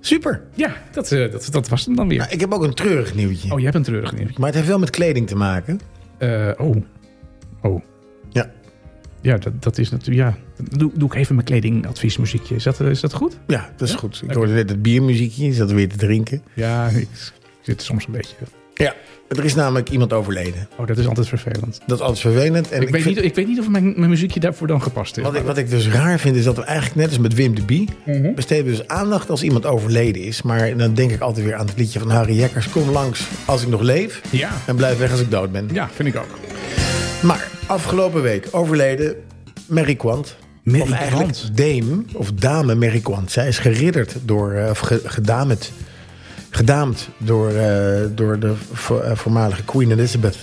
Super. 0.00 0.42
Ja, 0.54 0.76
dat, 0.92 1.12
eh, 1.12 1.30
dat, 1.32 1.48
dat 1.50 1.68
was 1.68 1.84
hem 1.84 1.96
dan 1.96 2.08
weer. 2.08 2.18
Nou, 2.18 2.30
ik 2.30 2.40
heb 2.40 2.52
ook 2.52 2.62
een 2.62 2.74
treurig 2.74 3.14
nieuwtje. 3.14 3.52
Oh, 3.52 3.58
je 3.58 3.64
hebt 3.64 3.76
een 3.76 3.82
treurig 3.82 4.12
nieuwtje. 4.12 4.34
Maar 4.38 4.46
het 4.46 4.54
heeft 4.54 4.68
wel 4.68 4.78
met 4.78 4.90
kleding 4.90 5.26
te 5.26 5.36
maken. 5.36 5.80
Eh, 6.18 6.50
oh. 6.58 6.76
Oh. 7.62 7.82
Ja. 8.30 8.50
Ja, 9.20 9.36
dat, 9.36 9.62
dat 9.62 9.78
is 9.78 9.90
natuurlijk... 9.90 10.28
Ja, 10.28 10.64
doe, 10.76 10.90
doe 10.94 11.08
ik 11.08 11.14
even 11.14 11.34
mijn 11.34 11.46
kledingadviesmuziekje. 11.46 12.54
Is 12.54 12.62
dat, 12.62 12.80
eh, 12.80 12.88
is 12.88 13.00
dat 13.00 13.12
goed? 13.12 13.38
Ja, 13.46 13.70
dat 13.76 13.88
is 13.88 13.94
goed. 13.94 14.22
Ik 14.28 14.34
hoorde 14.34 14.52
net 14.52 14.70
het 14.70 14.82
biermuziekje. 14.82 15.44
Je 15.44 15.52
zat 15.52 15.72
weer 15.72 15.88
te 15.88 15.96
drinken. 15.96 16.42
Ja, 16.54 16.88
ik 16.88 17.08
zit 17.60 17.82
soms 17.82 18.06
een 18.06 18.12
beetje... 18.12 18.36
Ja, 18.74 18.94
er 19.36 19.44
is 19.44 19.54
namelijk 19.54 19.88
iemand 19.90 20.12
overleden. 20.12 20.68
Oh, 20.76 20.86
dat 20.86 20.98
is 20.98 21.06
altijd 21.06 21.28
vervelend. 21.28 21.80
Dat 21.86 21.98
is 21.98 22.04
alles 22.04 22.20
vervelend. 22.20 22.70
En 22.70 22.82
Ik, 22.82 22.88
weet, 22.88 23.02
vind- 23.02 23.14
niet, 23.16 23.24
ik 23.24 23.34
weet 23.34 23.46
niet 23.46 23.58
of 23.60 23.68
mijn, 23.68 23.92
mijn 23.96 24.10
muziekje 24.10 24.40
daarvoor 24.40 24.66
dan 24.66 24.82
gepast 24.82 25.16
is. 25.16 25.22
Wat 25.22 25.34
ik, 25.34 25.42
wat 25.42 25.56
ik 25.58 25.70
dus 25.70 25.88
raar 25.88 26.18
vind, 26.18 26.36
is 26.36 26.44
dat 26.44 26.56
we 26.56 26.62
eigenlijk 26.62 26.96
net 26.96 27.08
als 27.08 27.18
met 27.18 27.34
Wim 27.34 27.54
de 27.54 27.62
Bie... 27.62 27.88
Mhm. 28.06 28.34
besteden 28.34 28.64
we 28.64 28.70
dus 28.70 28.88
aandacht 28.88 29.30
als 29.30 29.42
iemand 29.42 29.66
overleden 29.66 30.22
is. 30.22 30.42
Maar 30.42 30.76
dan 30.76 30.94
denk 30.94 31.10
ik 31.10 31.20
altijd 31.20 31.46
weer 31.46 31.54
aan 31.54 31.66
het 31.66 31.76
liedje 31.78 31.98
van 31.98 32.10
Harry 32.10 32.34
Jekkers. 32.38 32.70
Kom 32.70 32.90
langs 32.90 33.26
als 33.44 33.62
ik 33.62 33.68
nog 33.68 33.80
leef 33.80 34.20
Ja. 34.30 34.50
en 34.66 34.76
blijf 34.76 34.98
weg 34.98 35.10
als 35.10 35.20
ik 35.20 35.30
dood 35.30 35.52
ben. 35.52 35.68
ja, 35.72 35.88
vind 35.94 36.08
ik 36.08 36.16
ook. 36.16 36.38
Maar 37.22 37.48
afgelopen 37.66 38.22
week 38.22 38.48
overleden 38.50 39.14
Mary 39.66 39.94
Quant. 39.94 40.36
Mary 40.62 40.80
of 40.80 40.90
eigenlijk. 40.90 41.38
Dame, 41.54 42.02
of 42.12 42.32
dame 42.32 42.74
Mary 42.74 43.00
Quant. 43.00 43.30
Zij 43.30 43.48
is 43.48 43.58
geridderd 43.58 44.14
door, 44.24 44.52
eh, 44.52 44.70
of 44.70 44.78
ge, 44.78 45.00
gedaamd, 46.56 47.08
door, 47.18 47.48
eh, 47.50 48.00
door 48.14 48.38
de 48.38 48.52
vo- 48.72 48.98
eh, 49.00 49.16
voormalige 49.16 49.62
Queen 49.64 49.90
Elizabeth. 49.90 50.36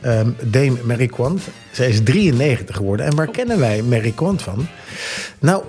Ehm, 0.00 0.28
Dame 0.42 0.76
Mary 0.84 1.06
Quant. 1.06 1.42
Zij 1.72 1.88
is 1.88 2.02
93 2.02 2.76
geworden. 2.76 3.06
En 3.06 3.14
waar 3.16 3.30
kennen 3.30 3.58
wij 3.58 3.82
Mary 3.82 4.10
Quant 4.16 4.42
van? 4.42 4.66
Nou, 5.38 5.62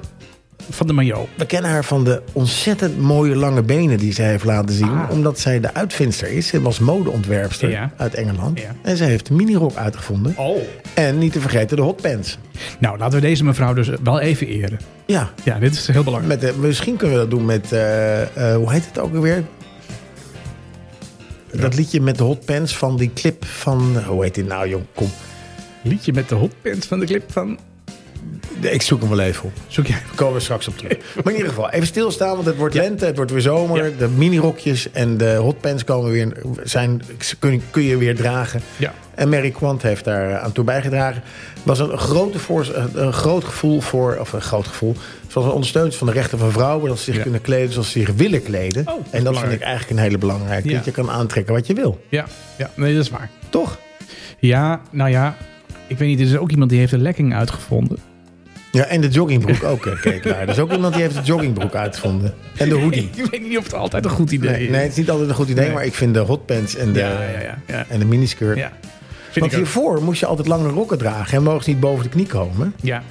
Van 0.70 0.88
de 0.88 0.94
mayo. 0.94 1.28
we 1.36 1.46
kennen 1.46 1.72
haar 1.72 1.86
van 1.86 2.04
de 2.04 2.22
ontzettend 2.34 2.98
mooie 3.00 3.36
lange 3.36 3.62
benen 3.64 3.98
die 3.98 4.14
zij 4.14 4.28
heeft 4.30 4.44
laten 4.44 4.76
zien. 4.76 4.88
Ah. 4.90 5.10
Omdat 5.12 5.40
zij 5.40 5.60
de 5.60 5.74
uitvindster 5.74 6.28
is. 6.28 6.48
Ze 6.48 6.62
was 6.62 6.80
modeontwerpster 6.80 7.70
Ja. 7.70 7.92
uit 7.98 8.14
Engeland. 8.14 8.60
Ja. 8.60 8.76
En 8.82 8.98
zij 8.98 9.08
heeft 9.08 9.28
de 9.28 9.34
minirok 9.34 9.76
uitgevonden. 9.76 10.34
Oh. 10.38 10.58
En 10.94 11.18
niet 11.18 11.32
te 11.32 11.40
vergeten 11.40 11.78
de 11.78 11.84
hotpants. 11.84 12.38
Nou, 12.80 12.98
laten 12.98 13.20
we 13.20 13.26
deze 13.28 13.44
mevrouw 13.44 13.74
dus 13.74 13.90
wel 14.04 14.20
even 14.20 14.48
eren. 14.48 14.80
Ja, 15.06 15.30
Ja, 15.44 15.60
dit 15.60 15.74
is 15.74 15.88
heel 15.88 16.04
belangrijk. 16.04 16.42
met 16.42 16.58
misschien 16.58 16.96
kunnen 16.96 17.16
we 17.16 17.22
dat 17.22 17.32
doen 17.32 17.46
met, 17.46 17.72
eh, 17.72 18.22
eh, 18.52 18.56
hoe 18.56 18.72
heet 18.72 18.86
het 18.86 19.00
ook 19.00 19.16
alweer? 19.16 19.44
dat 21.60 21.76
liedje 21.76 22.02
met 22.02 22.18
de 22.18 22.24
hot 22.24 22.46
pants 22.46 22.78
van 22.78 22.98
die 22.98 23.12
clip 23.14 23.46
van... 23.46 23.98
Hoe 24.08 24.24
heet 24.24 24.36
die 24.36 24.44
nou, 24.44 24.70
jong? 24.70 24.84
Kom. 24.94 25.10
Liedje 25.82 26.14
met 26.14 26.30
de 26.30 26.36
hotpants 26.36 26.88
van 26.88 27.00
de 27.00 27.06
clip 27.06 27.32
van... 27.32 27.60
Ik 28.60 28.82
zoek 28.82 29.00
hem 29.02 29.10
wel 29.10 29.20
even 29.20 29.44
op. 29.44 29.52
Zoek 29.68 29.86
jij? 29.88 29.98
Daar 30.06 30.16
komen 30.16 30.34
we 30.34 30.40
straks 30.40 30.68
op 30.68 30.78
terug. 30.78 30.98
Maar 31.16 31.26
in 31.34 31.40
ieder 31.40 31.50
geval, 31.50 31.70
even 31.70 31.88
stilstaan, 31.88 32.34
want 32.34 32.46
het 32.46 32.56
wordt 32.56 32.74
Ja. 32.76 32.82
lente, 32.82 33.06
het 33.06 33.16
wordt 33.16 33.32
weer 33.32 33.42
zomer. 33.42 33.86
Ja. 33.86 33.92
De 33.98 34.08
minirokjes 34.08 34.92
en 34.92 35.18
de 35.18 35.36
hotpants 35.36 35.84
komen 35.84 36.12
weer, 36.12 36.32
zijn, 36.64 37.02
kun, 37.40 37.62
kun 37.72 37.84
je 37.84 37.98
weer 37.98 38.16
dragen. 38.16 38.62
Ja. 38.78 38.94
En 39.16 39.30
Mary 39.30 39.52
Quant 39.52 39.82
heeft 39.82 40.04
daar 40.04 40.38
aan 40.40 40.52
toe 40.52 40.64
bijgedragen. 40.64 41.22
was 41.64 41.80
een, 41.80 41.98
grote 41.98 42.40
voor, 42.40 42.68
een 42.94 43.14
groot 43.14 43.44
gevoel 43.44 43.82
voor, 43.82 44.18
of 44.20 44.34
een 44.34 44.42
groot 44.42 44.68
gevoel, 44.68 44.96
zoals 45.28 45.48
een 45.48 45.54
ondersteuning 45.54 45.96
van 45.96 46.08
de 46.08 46.14
rechten 46.14 46.38
van 46.38 46.52
vrouwen, 46.52 46.88
dat 46.90 46.98
ze 46.98 47.04
zich 47.04 47.16
Ja. 47.16 47.22
kunnen 47.22 47.42
kleden 47.42 47.72
zoals 47.72 47.92
ze 47.92 48.00
zich 48.00 48.10
willen 48.16 48.44
kleden. 48.44 48.82
Oh, 48.88 48.94
dat 48.96 49.06
en 49.10 49.24
dat 49.24 49.40
vind 49.40 49.52
ik 49.52 49.62
eigenlijk 49.62 49.92
een 49.92 50.04
hele 50.06 50.18
belangrijke. 50.18 50.74
Dat 50.74 50.86
je 50.86 50.92
kan 50.92 51.10
aantrekken 51.10 51.54
wat 51.54 51.68
je 51.68 51.74
wil. 51.74 52.04
Ja, 52.10 52.26
ja, 52.58 52.70
nee, 52.76 52.94
dat 52.96 53.04
is 53.04 53.10
waar. 53.10 53.30
Toch? 53.50 53.78
Ja, 54.40 54.82
nou 54.92 55.10
ja, 55.10 55.38
ik 55.88 55.98
weet 55.98 56.08
niet, 56.08 56.20
er 56.20 56.26
is 56.26 56.38
ook 56.38 56.52
iemand 56.52 56.70
die 56.70 56.80
heeft 56.80 56.92
een 56.92 57.02
lekking 57.02 57.36
uitgevonden. 57.36 57.98
Ja, 58.76 58.84
en 58.86 59.02
de 59.02 59.08
joggingbroek 59.08 59.64
ook, 59.64 59.86
eh, 59.86 60.02
keek 60.02 60.24
daar. 60.24 60.42
Er 60.42 60.50
is 60.50 60.60
ook 60.60 60.72
iemand 60.72 60.94
die 60.94 61.04
heeft 61.04 61.16
de 61.16 61.22
joggingbroek 61.22 61.76
uitgevonden. 61.76 62.34
En 62.58 62.70
de 62.70 62.76
hoodie. 62.76 63.10
Ik 63.16 63.26
weet 63.32 63.48
niet 63.48 63.58
of 63.58 63.64
het 63.64 63.74
altijd 63.74 64.06
een 64.06 64.12
goed 64.12 64.32
idee 64.32 64.52
Nee, 64.52 64.64
is. 64.64 64.70
nee, 64.70 64.82
het 64.82 64.92
is 64.92 64.98
niet 64.98 65.10
altijd 65.10 65.30
een 65.30 65.36
goed 65.36 65.50
idee, 65.50 65.66
Nee. 65.66 65.74
maar 65.74 65.86
ik 65.86 65.94
vind 65.94 66.14
de 66.14 66.20
hotpants 66.20 66.76
en 66.76 66.94
de, 66.94 67.00
Ja, 67.00 67.08
ja, 67.10 67.40
ja. 67.42 67.58
ja. 67.68 67.86
en 67.90 68.00
de 68.00 68.06
miniskirt. 68.06 68.60
Want 69.36 69.54
hiervoor 69.56 70.04
moest 70.04 70.20
je 70.20 70.26
altijd 70.26 70.48
lange 70.48 70.70
rokken 70.70 70.98
dragen 70.98 71.38
en 71.38 71.44
mogen 71.44 71.64
ze 71.64 71.70
niet 71.70 71.80
boven 71.80 72.04
de 72.04 72.10
knie 72.10 72.26
komen. 72.26 72.74
Ja. 72.82 73.04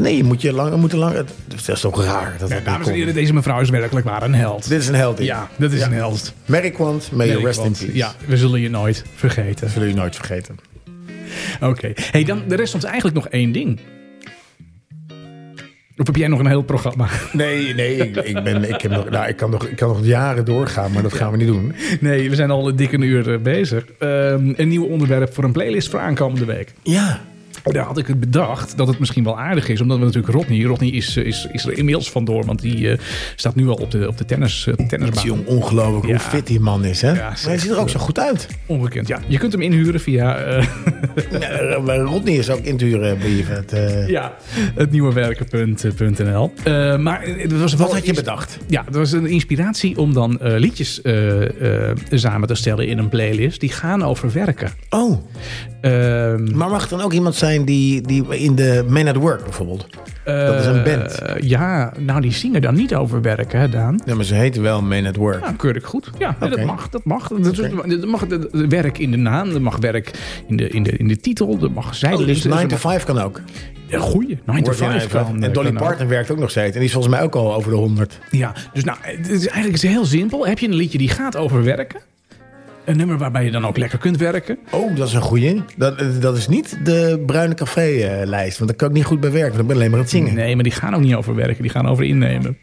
Nee, 0.00 0.16
je 0.16 0.24
moet 0.24 0.40
je 0.42 0.52
lang, 0.52 0.70
je 0.70 0.76
moet 0.76 0.92
lang, 0.92 1.14
dat 1.14 1.68
is 1.68 1.80
toch 1.80 2.04
raar 2.04 2.34
dat 2.38 2.48
Ja, 2.48 2.54
dat 2.54 2.64
dames 2.64 2.86
en 2.86 2.94
heren, 2.94 3.14
deze 3.14 3.32
mevrouw 3.34 3.60
is 3.60 3.70
werkelijk 3.70 4.06
waar 4.06 4.22
een 4.22 4.34
held. 4.34 4.68
Dit 4.68 4.80
is 4.80 4.88
een 4.88 4.94
held. 4.94 5.18
Ja, 5.18 5.48
dat 5.56 5.72
is 5.72 5.78
Ja. 5.80 5.86
een 5.86 5.92
held. 5.92 6.32
Quant, 6.72 7.08
may 7.12 7.28
you 7.28 7.44
rest 7.44 7.58
in 7.64 7.72
peace. 7.72 7.94
Ja, 7.96 8.12
we 8.26 8.36
zullen 8.36 8.60
je 8.60 8.70
nooit 8.70 9.04
vergeten. 9.14 9.60
Dat 9.60 9.70
zullen 9.70 9.86
jullie 9.86 10.02
nooit 10.02 10.16
vergeten. 10.16 10.56
Oké. 11.60 11.92
Hey, 11.94 12.24
dan 12.24 12.42
de 12.48 12.54
rest 12.56 12.74
ons 12.74 12.84
eigenlijk 12.84 13.14
nog 13.16 13.28
één 13.28 13.52
ding. 13.52 13.80
Of 15.98 16.06
heb 16.06 16.16
jij 16.16 16.28
nog 16.28 16.38
een 16.38 16.46
heel 16.46 16.62
programma? 16.62 17.08
Nee, 17.32 17.74
nee, 17.74 17.96
ik, 17.96 18.16
ik, 18.16 18.44
ben, 18.44 18.68
ik, 18.68 18.80
heb 18.80 18.90
nog, 18.90 19.10
nou, 19.10 19.28
ik, 19.28 19.36
kan 19.36 19.50
nog, 19.50 19.66
ik 19.66 19.76
kan 19.76 19.88
nog 19.88 20.04
jaren 20.04 20.44
doorgaan, 20.44 20.92
maar 20.92 21.02
dat 21.02 21.12
gaan 21.12 21.30
we 21.30 21.36
niet 21.36 21.46
doen. 21.46 21.74
Nee, 22.00 22.30
we 22.30 22.36
zijn 22.36 22.50
al 22.50 22.68
een 22.68 22.76
dikke 22.76 22.98
uur 22.98 23.32
eh, 23.32 23.38
bezig. 23.38 23.84
Ehm, 23.98 24.52
een 24.56 24.68
nieuw 24.68 24.84
onderwerp 24.84 25.34
voor 25.34 25.44
een 25.44 25.52
playlist 25.52 25.90
voor 25.90 26.00
aankomende 26.00 26.44
week. 26.44 26.72
Ja, 26.82 27.20
Daar 27.72 27.84
had 27.84 27.98
ik 27.98 28.06
het 28.06 28.20
bedacht 28.20 28.76
dat 28.76 28.88
het 28.88 28.98
misschien 28.98 29.24
wel 29.24 29.38
aardig 29.38 29.68
is. 29.68 29.80
Omdat 29.80 29.98
we 29.98 30.04
natuurlijk 30.04 30.34
Rodney... 30.34 30.62
Rodney 30.62 30.88
is, 30.90 31.16
eh, 31.16 31.24
is, 31.24 31.48
is 31.52 31.66
er 31.66 31.78
inmiddels 31.78 32.10
vandoor. 32.10 32.44
Want 32.44 32.60
die 32.60 32.90
eh, 32.90 32.98
staat 33.36 33.54
nu 33.54 33.68
al 33.68 33.74
op 33.74 33.90
de, 33.90 34.08
op 34.08 34.18
de 34.18 34.24
tennis, 34.24 34.66
eh, 34.66 34.86
tennisbaan. 34.86 35.24
jong, 35.24 35.46
ongelooflijk 35.46 36.06
Ja. 36.06 36.10
hoe 36.10 36.20
fit 36.20 36.46
die 36.46 36.60
man 36.60 36.84
is, 36.84 37.00
hè? 37.00 37.12
Ja, 37.12 37.14
maar 37.28 37.40
hij 37.44 37.58
ziet 37.58 37.70
er 37.70 37.78
ook 37.78 37.88
zo 37.88 37.98
goed 37.98 38.18
uit. 38.18 38.48
Ongekend. 38.66 39.08
Ja, 39.08 39.20
je 39.26 39.38
kunt 39.38 39.52
hem 39.52 39.62
inhuren 39.62 40.00
via 40.00 40.36
Ja, 41.40 41.74
Rodney 41.84 42.34
is 42.34 42.50
ook 42.50 42.60
in 42.60 42.76
te. 42.76 42.84
Het, 42.86 43.74
ja, 44.08 44.34
het 44.74 44.90
nieuwewerken.nl. 44.90 46.52
Maar 46.98 47.22
het 47.22 47.60
was 47.60 47.74
Wat 47.74 47.92
had 47.92 48.06
je 48.06 48.14
bedacht? 48.14 48.58
Ja, 48.68 48.82
dat 48.82 48.94
was 48.94 49.12
een 49.12 49.26
inspiratie 49.26 49.98
om 49.98 50.12
dan 50.12 50.38
liedjes 50.40 51.00
samen 52.10 52.48
te 52.48 52.54
stellen 52.54 52.86
in 52.86 52.98
een 52.98 53.08
playlist. 53.08 53.60
Die 53.60 53.70
gaan 53.72 54.04
over 54.04 54.32
werken. 54.32 54.70
Oh, 54.90 55.18
Ehm, 55.86 56.56
maar 56.56 56.68
mag 56.68 56.88
dan 56.88 57.00
ook 57.00 57.12
iemand 57.12 57.34
zijn 57.34 57.55
die, 57.64 58.00
die 58.00 58.38
in 58.38 58.54
de 58.54 58.84
Man 58.88 59.08
at 59.08 59.16
Work 59.16 59.42
bijvoorbeeld? 59.44 59.86
Dat 60.24 60.60
is 60.60 60.66
een 60.66 60.82
band. 60.82 61.18
eh, 61.18 61.48
ja, 61.48 61.92
nou 61.98 62.20
die 62.20 62.32
zingen 62.32 62.62
dan 62.62 62.74
niet 62.74 62.94
over 62.94 63.22
werken, 63.22 63.60
hè 63.60 63.68
Daan? 63.68 64.00
Ja, 64.04 64.14
maar 64.14 64.24
ze 64.24 64.34
heten 64.34 64.62
wel 64.62 64.82
Man 64.82 65.06
at 65.06 65.16
Work. 65.16 65.44
Ja, 65.44 65.52
keurig 65.52 65.84
goed. 65.86 66.10
Ja, 66.18 66.36
dat 66.40 66.64
mag. 66.64 66.88
Dat 66.88 67.04
mag. 67.04 67.28
Dat, 67.28 67.56
dat 67.56 68.04
mag 68.06 68.26
dat- 68.26 68.52
dat 68.52 68.66
werk 68.68 68.98
in 68.98 69.10
de 69.10 69.16
naam, 69.16 69.54
er 69.54 69.62
mag 69.62 69.76
werk 69.76 70.10
in 70.48 70.56
de, 70.56 70.68
in 70.68 70.82
de, 70.82 70.90
in 70.90 71.08
de 71.08 71.16
titel, 71.16 71.58
er 71.62 71.70
mag 71.70 71.86
Oh, 71.86 71.92
zijdelings. 71.92 72.42
dus 72.42 72.52
9 72.52 72.68
to 72.68 72.76
5 72.76 73.04
kan 73.04 73.18
ook. 73.18 73.40
Een 73.90 74.00
goeie. 74.00 74.38
9 74.44 74.62
to 74.64 74.72
5 74.72 75.08
kan. 75.08 75.42
En 75.42 75.52
Dolly 75.52 75.66
kan 75.68 75.76
ook. 75.78 75.82
Parton 75.88 76.08
werkt 76.08 76.30
ook 76.30 76.38
nog 76.38 76.50
steeds. 76.50 76.66
En 76.72 76.78
die 76.78 76.84
is 76.84 76.92
volgens 76.92 77.14
mij 77.14 77.22
ook 77.22 77.34
al 77.34 77.54
over 77.54 77.70
de 77.70 77.76
100. 77.76 78.18
Ja, 78.30 78.52
dus 78.72 78.84
nou, 78.84 78.98
het 79.00 79.28
is 79.28 79.46
eigenlijk 79.46 79.82
is 79.82 79.90
heel 79.90 80.04
simpel. 80.04 80.46
Heb 80.46 80.58
je 80.58 80.66
een 80.68 80.74
liedje 80.74 80.98
die 80.98 81.08
gaat 81.08 81.36
over 81.36 81.64
werken? 81.64 82.00
Een 82.86 82.96
nummer 82.96 83.18
waarbij 83.18 83.44
je 83.44 83.50
dan 83.50 83.66
ook 83.66 83.76
lekker 83.76 83.98
kunt 83.98 84.16
werken. 84.16 84.58
Oh, 84.70 84.96
dat 84.96 85.06
is 85.08 85.12
een 85.14 85.20
goeie. 85.20 85.62
Dat, 85.76 86.02
dat 86.20 86.36
is 86.36 86.48
niet 86.48 86.78
de 86.84 87.22
bruine 87.26 87.54
café-lijst. 87.54 88.58
Want 88.58 88.70
daar 88.70 88.78
kan 88.78 88.88
ik 88.88 88.94
niet 88.94 89.04
goed 89.04 89.20
bij 89.20 89.30
werken. 89.32 89.50
Want 89.50 89.60
ik 89.62 89.66
ben 89.66 89.76
alleen 89.76 89.88
maar 89.90 89.98
aan 89.98 90.04
het 90.04 90.14
zingen. 90.14 90.34
Nee, 90.34 90.54
maar 90.54 90.64
die 90.64 90.72
gaan 90.72 90.94
ook 90.94 91.00
niet 91.00 91.14
over 91.14 91.34
werken. 91.34 91.62
Die 91.62 91.70
gaan 91.70 91.88
over 91.88 92.04
innemen. 92.04 92.58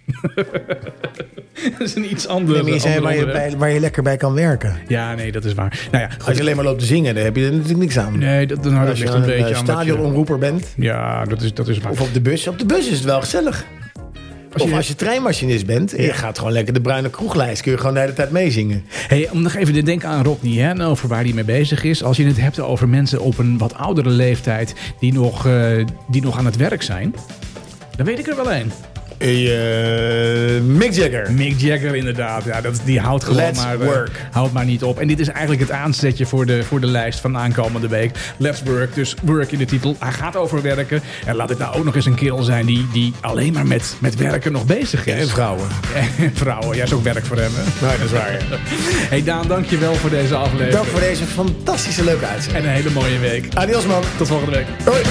dat 1.77 1.81
is 1.87 1.95
een 1.95 2.11
iets 2.11 2.27
anders. 2.27 2.53
Nee, 2.53 2.63
maar 2.63 2.73
je 2.73 2.79
zei 2.79 2.99
waar 2.99 3.15
je, 3.15 3.25
bij- 3.25 3.57
waar 3.57 3.69
je 3.69 3.79
lekker 3.79 4.03
bij 4.03 4.17
kan 4.17 4.33
werken. 4.33 4.75
Ja, 4.87 5.15
nee, 5.15 5.31
dat 5.31 5.45
is 5.45 5.53
waar. 5.53 5.87
Nou 5.91 6.03
ja, 6.03 6.09
Als 6.25 6.35
je 6.35 6.41
alleen 6.41 6.55
maar 6.55 6.65
loopt 6.65 6.79
te 6.79 6.85
zingen, 6.85 7.15
dan 7.15 7.23
heb 7.23 7.35
je 7.35 7.45
er 7.45 7.51
natuurlijk 7.51 7.79
niks 7.79 7.97
aan. 7.97 8.17
Nee, 8.19 8.47
dat, 8.47 8.63
nou, 8.63 8.79
dat 8.79 8.89
Als 8.89 8.99
ligt 8.99 9.13
een 9.13 9.19
een, 9.21 9.25
beetje 9.25 9.39
eh, 9.39 9.45
aan. 9.57 9.65
dat 9.65 9.75
je- 9.75 9.83
stadionomroeper 9.83 10.37
bent. 10.37 10.73
Ja, 10.77 11.25
dat 11.25 11.41
is, 11.41 11.53
dat 11.53 11.67
is 11.67 11.77
waar. 11.79 11.91
Of 11.91 12.01
op 12.01 12.13
de 12.13 12.21
bus. 12.21 12.47
Op 12.47 12.59
de 12.59 12.65
bus 12.65 12.85
is 12.89 12.95
het 12.97 13.03
wel 13.03 13.19
gezellig. 13.19 13.65
Als 14.53 14.63
of 14.63 14.69
je- 14.69 14.75
als 14.75 14.87
je 14.87 14.95
treinmachinist 14.95 15.65
bent 15.65 15.93
en 15.95 16.03
je 16.03 16.13
gaat 16.13 16.37
gewoon 16.37 16.53
lekker 16.53 16.73
de 16.73 16.81
bruine 16.81 17.09
kroeglijst. 17.09 17.61
Kun 17.61 17.71
je 17.71 17.77
gewoon 17.77 17.93
de 17.93 17.99
hele 17.99 18.13
tijd 18.13 18.31
meezingen. 18.31 18.83
Hey, 19.07 19.29
om 19.31 19.41
nog 19.41 19.53
even 19.55 19.73
te 19.73 19.81
denken 19.83 20.09
aan 20.09 20.23
Rodney, 20.23 20.53
hè, 20.63 20.69
en 20.69 20.81
over 20.81 21.07
waar 21.07 21.23
hij 21.23 21.33
mee 21.33 21.43
bezig 21.43 21.83
is. 21.83 22.03
Als 22.03 22.17
je 22.17 22.25
het 22.25 22.39
hebt 22.39 22.59
over 22.59 22.89
mensen 22.89 23.21
op 23.21 23.37
een 23.37 23.57
wat 23.57 23.73
oudere 23.75 24.09
leeftijd 24.09 24.73
die 24.99 25.13
nog, 25.13 25.45
eh, 25.47 25.85
die 26.07 26.21
nog 26.21 26.37
aan 26.37 26.45
het 26.45 26.55
werk 26.57 26.81
zijn. 26.81 27.15
Dan 27.97 28.05
weet 28.05 28.19
ik 28.19 28.27
er 28.27 28.35
wel 28.35 28.51
een. 28.53 28.71
Eh, 29.23 30.61
Mick 30.61 30.93
Jagger. 30.93 31.31
Mick 31.31 31.59
Jagger 31.59 31.95
inderdaad. 31.95 32.43
Ja, 32.43 32.61
dat, 32.61 32.81
die 32.85 32.99
houdt 32.99 33.23
gewoon 33.23 33.39
Let's 33.39 33.63
maar, 33.63 33.79
eh, 33.79 33.85
work. 33.85 34.25
houdt 34.31 34.53
maar 34.53 34.65
niet 34.65 34.83
op. 34.83 34.99
En 34.99 35.07
dit 35.07 35.19
is 35.19 35.27
eigenlijk 35.27 35.61
het 35.61 35.71
aanzetje 35.71 36.25
voor 36.25 36.45
de, 36.45 36.63
voor 36.63 36.79
de 36.79 36.87
lijst 36.87 37.19
van 37.19 37.31
de 37.31 37.37
aankomende 37.37 37.87
week. 37.87 38.11
Let's 38.37 38.63
work. 38.63 38.95
Dus 38.95 39.15
work 39.21 39.51
in 39.51 39.57
de 39.57 39.65
titel. 39.65 39.95
Hij 39.99 40.11
gaat 40.11 40.35
over 40.35 40.61
werken. 40.61 41.01
En 41.25 41.35
laat 41.35 41.49
het 41.49 41.57
nou 41.57 41.75
ook 41.75 41.83
nog 41.83 41.95
eens 41.95 42.05
een 42.05 42.15
kerel 42.15 42.43
zijn 42.43 42.65
die, 42.65 42.87
die 42.93 43.13
alleen 43.21 43.53
maar 43.53 43.67
met, 43.67 43.95
met 43.99 44.15
werken 44.15 44.51
nog 44.51 44.65
bezig 44.65 45.05
is. 45.05 45.13
En 45.13 45.27
vrouwen. 45.27 45.67
En 45.95 46.31
vrouwen. 46.43 46.77
Ja, 46.77 46.83
is 46.83 46.93
ook 46.93 47.03
werk 47.03 47.25
voor 47.25 47.37
hem. 47.37 47.51
Hè? 47.55 47.85
Nou, 47.85 47.97
dat 47.97 48.05
is 48.05 48.11
waar. 48.11 48.37
Hey 49.13 49.23
Daan, 49.23 49.47
dankjewel 49.47 49.93
voor 49.95 50.09
deze 50.09 50.35
aflevering. 50.35 50.73
Dank 50.73 50.85
voor 50.87 50.99
deze 50.99 51.23
fantastische 51.25 52.03
leuke 52.03 52.25
uitzending. 52.25 52.63
En 52.63 52.69
een 52.69 52.75
hele 52.75 52.89
mooie 52.89 53.19
week. 53.19 53.47
Adios 53.53 53.85
man. 53.85 54.03
Tot 54.17 54.27
volgende 54.27 54.55
week. 54.55 54.67
Hoi. 54.85 55.01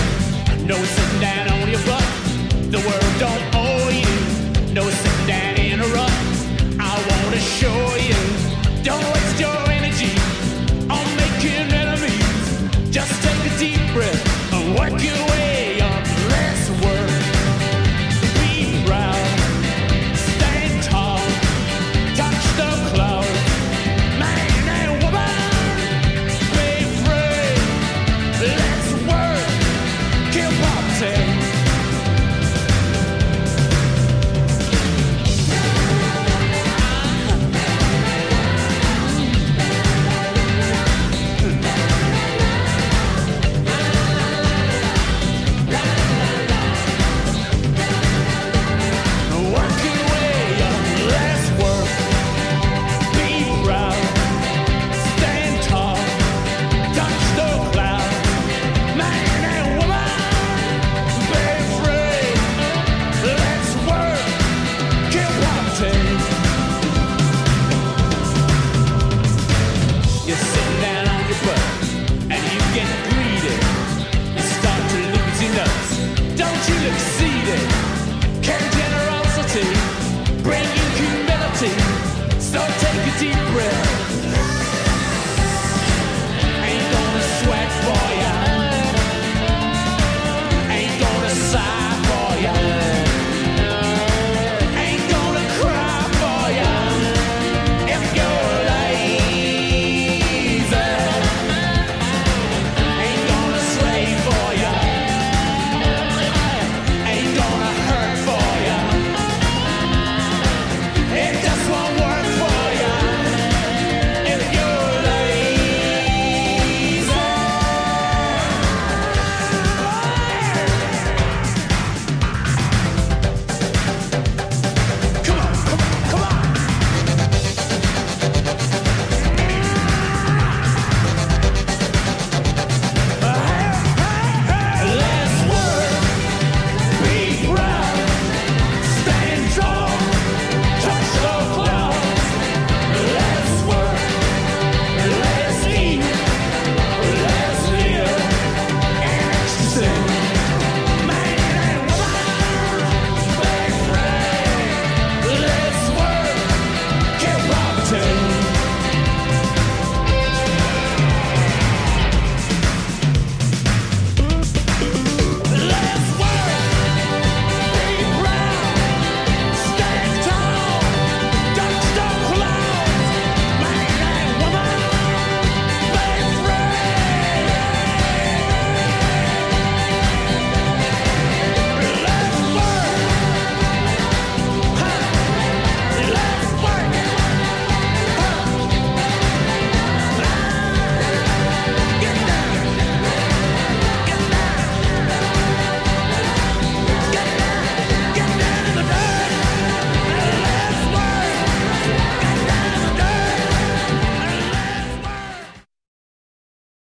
What 14.75 15.03
you 15.03 15.13
wait? 15.27 15.52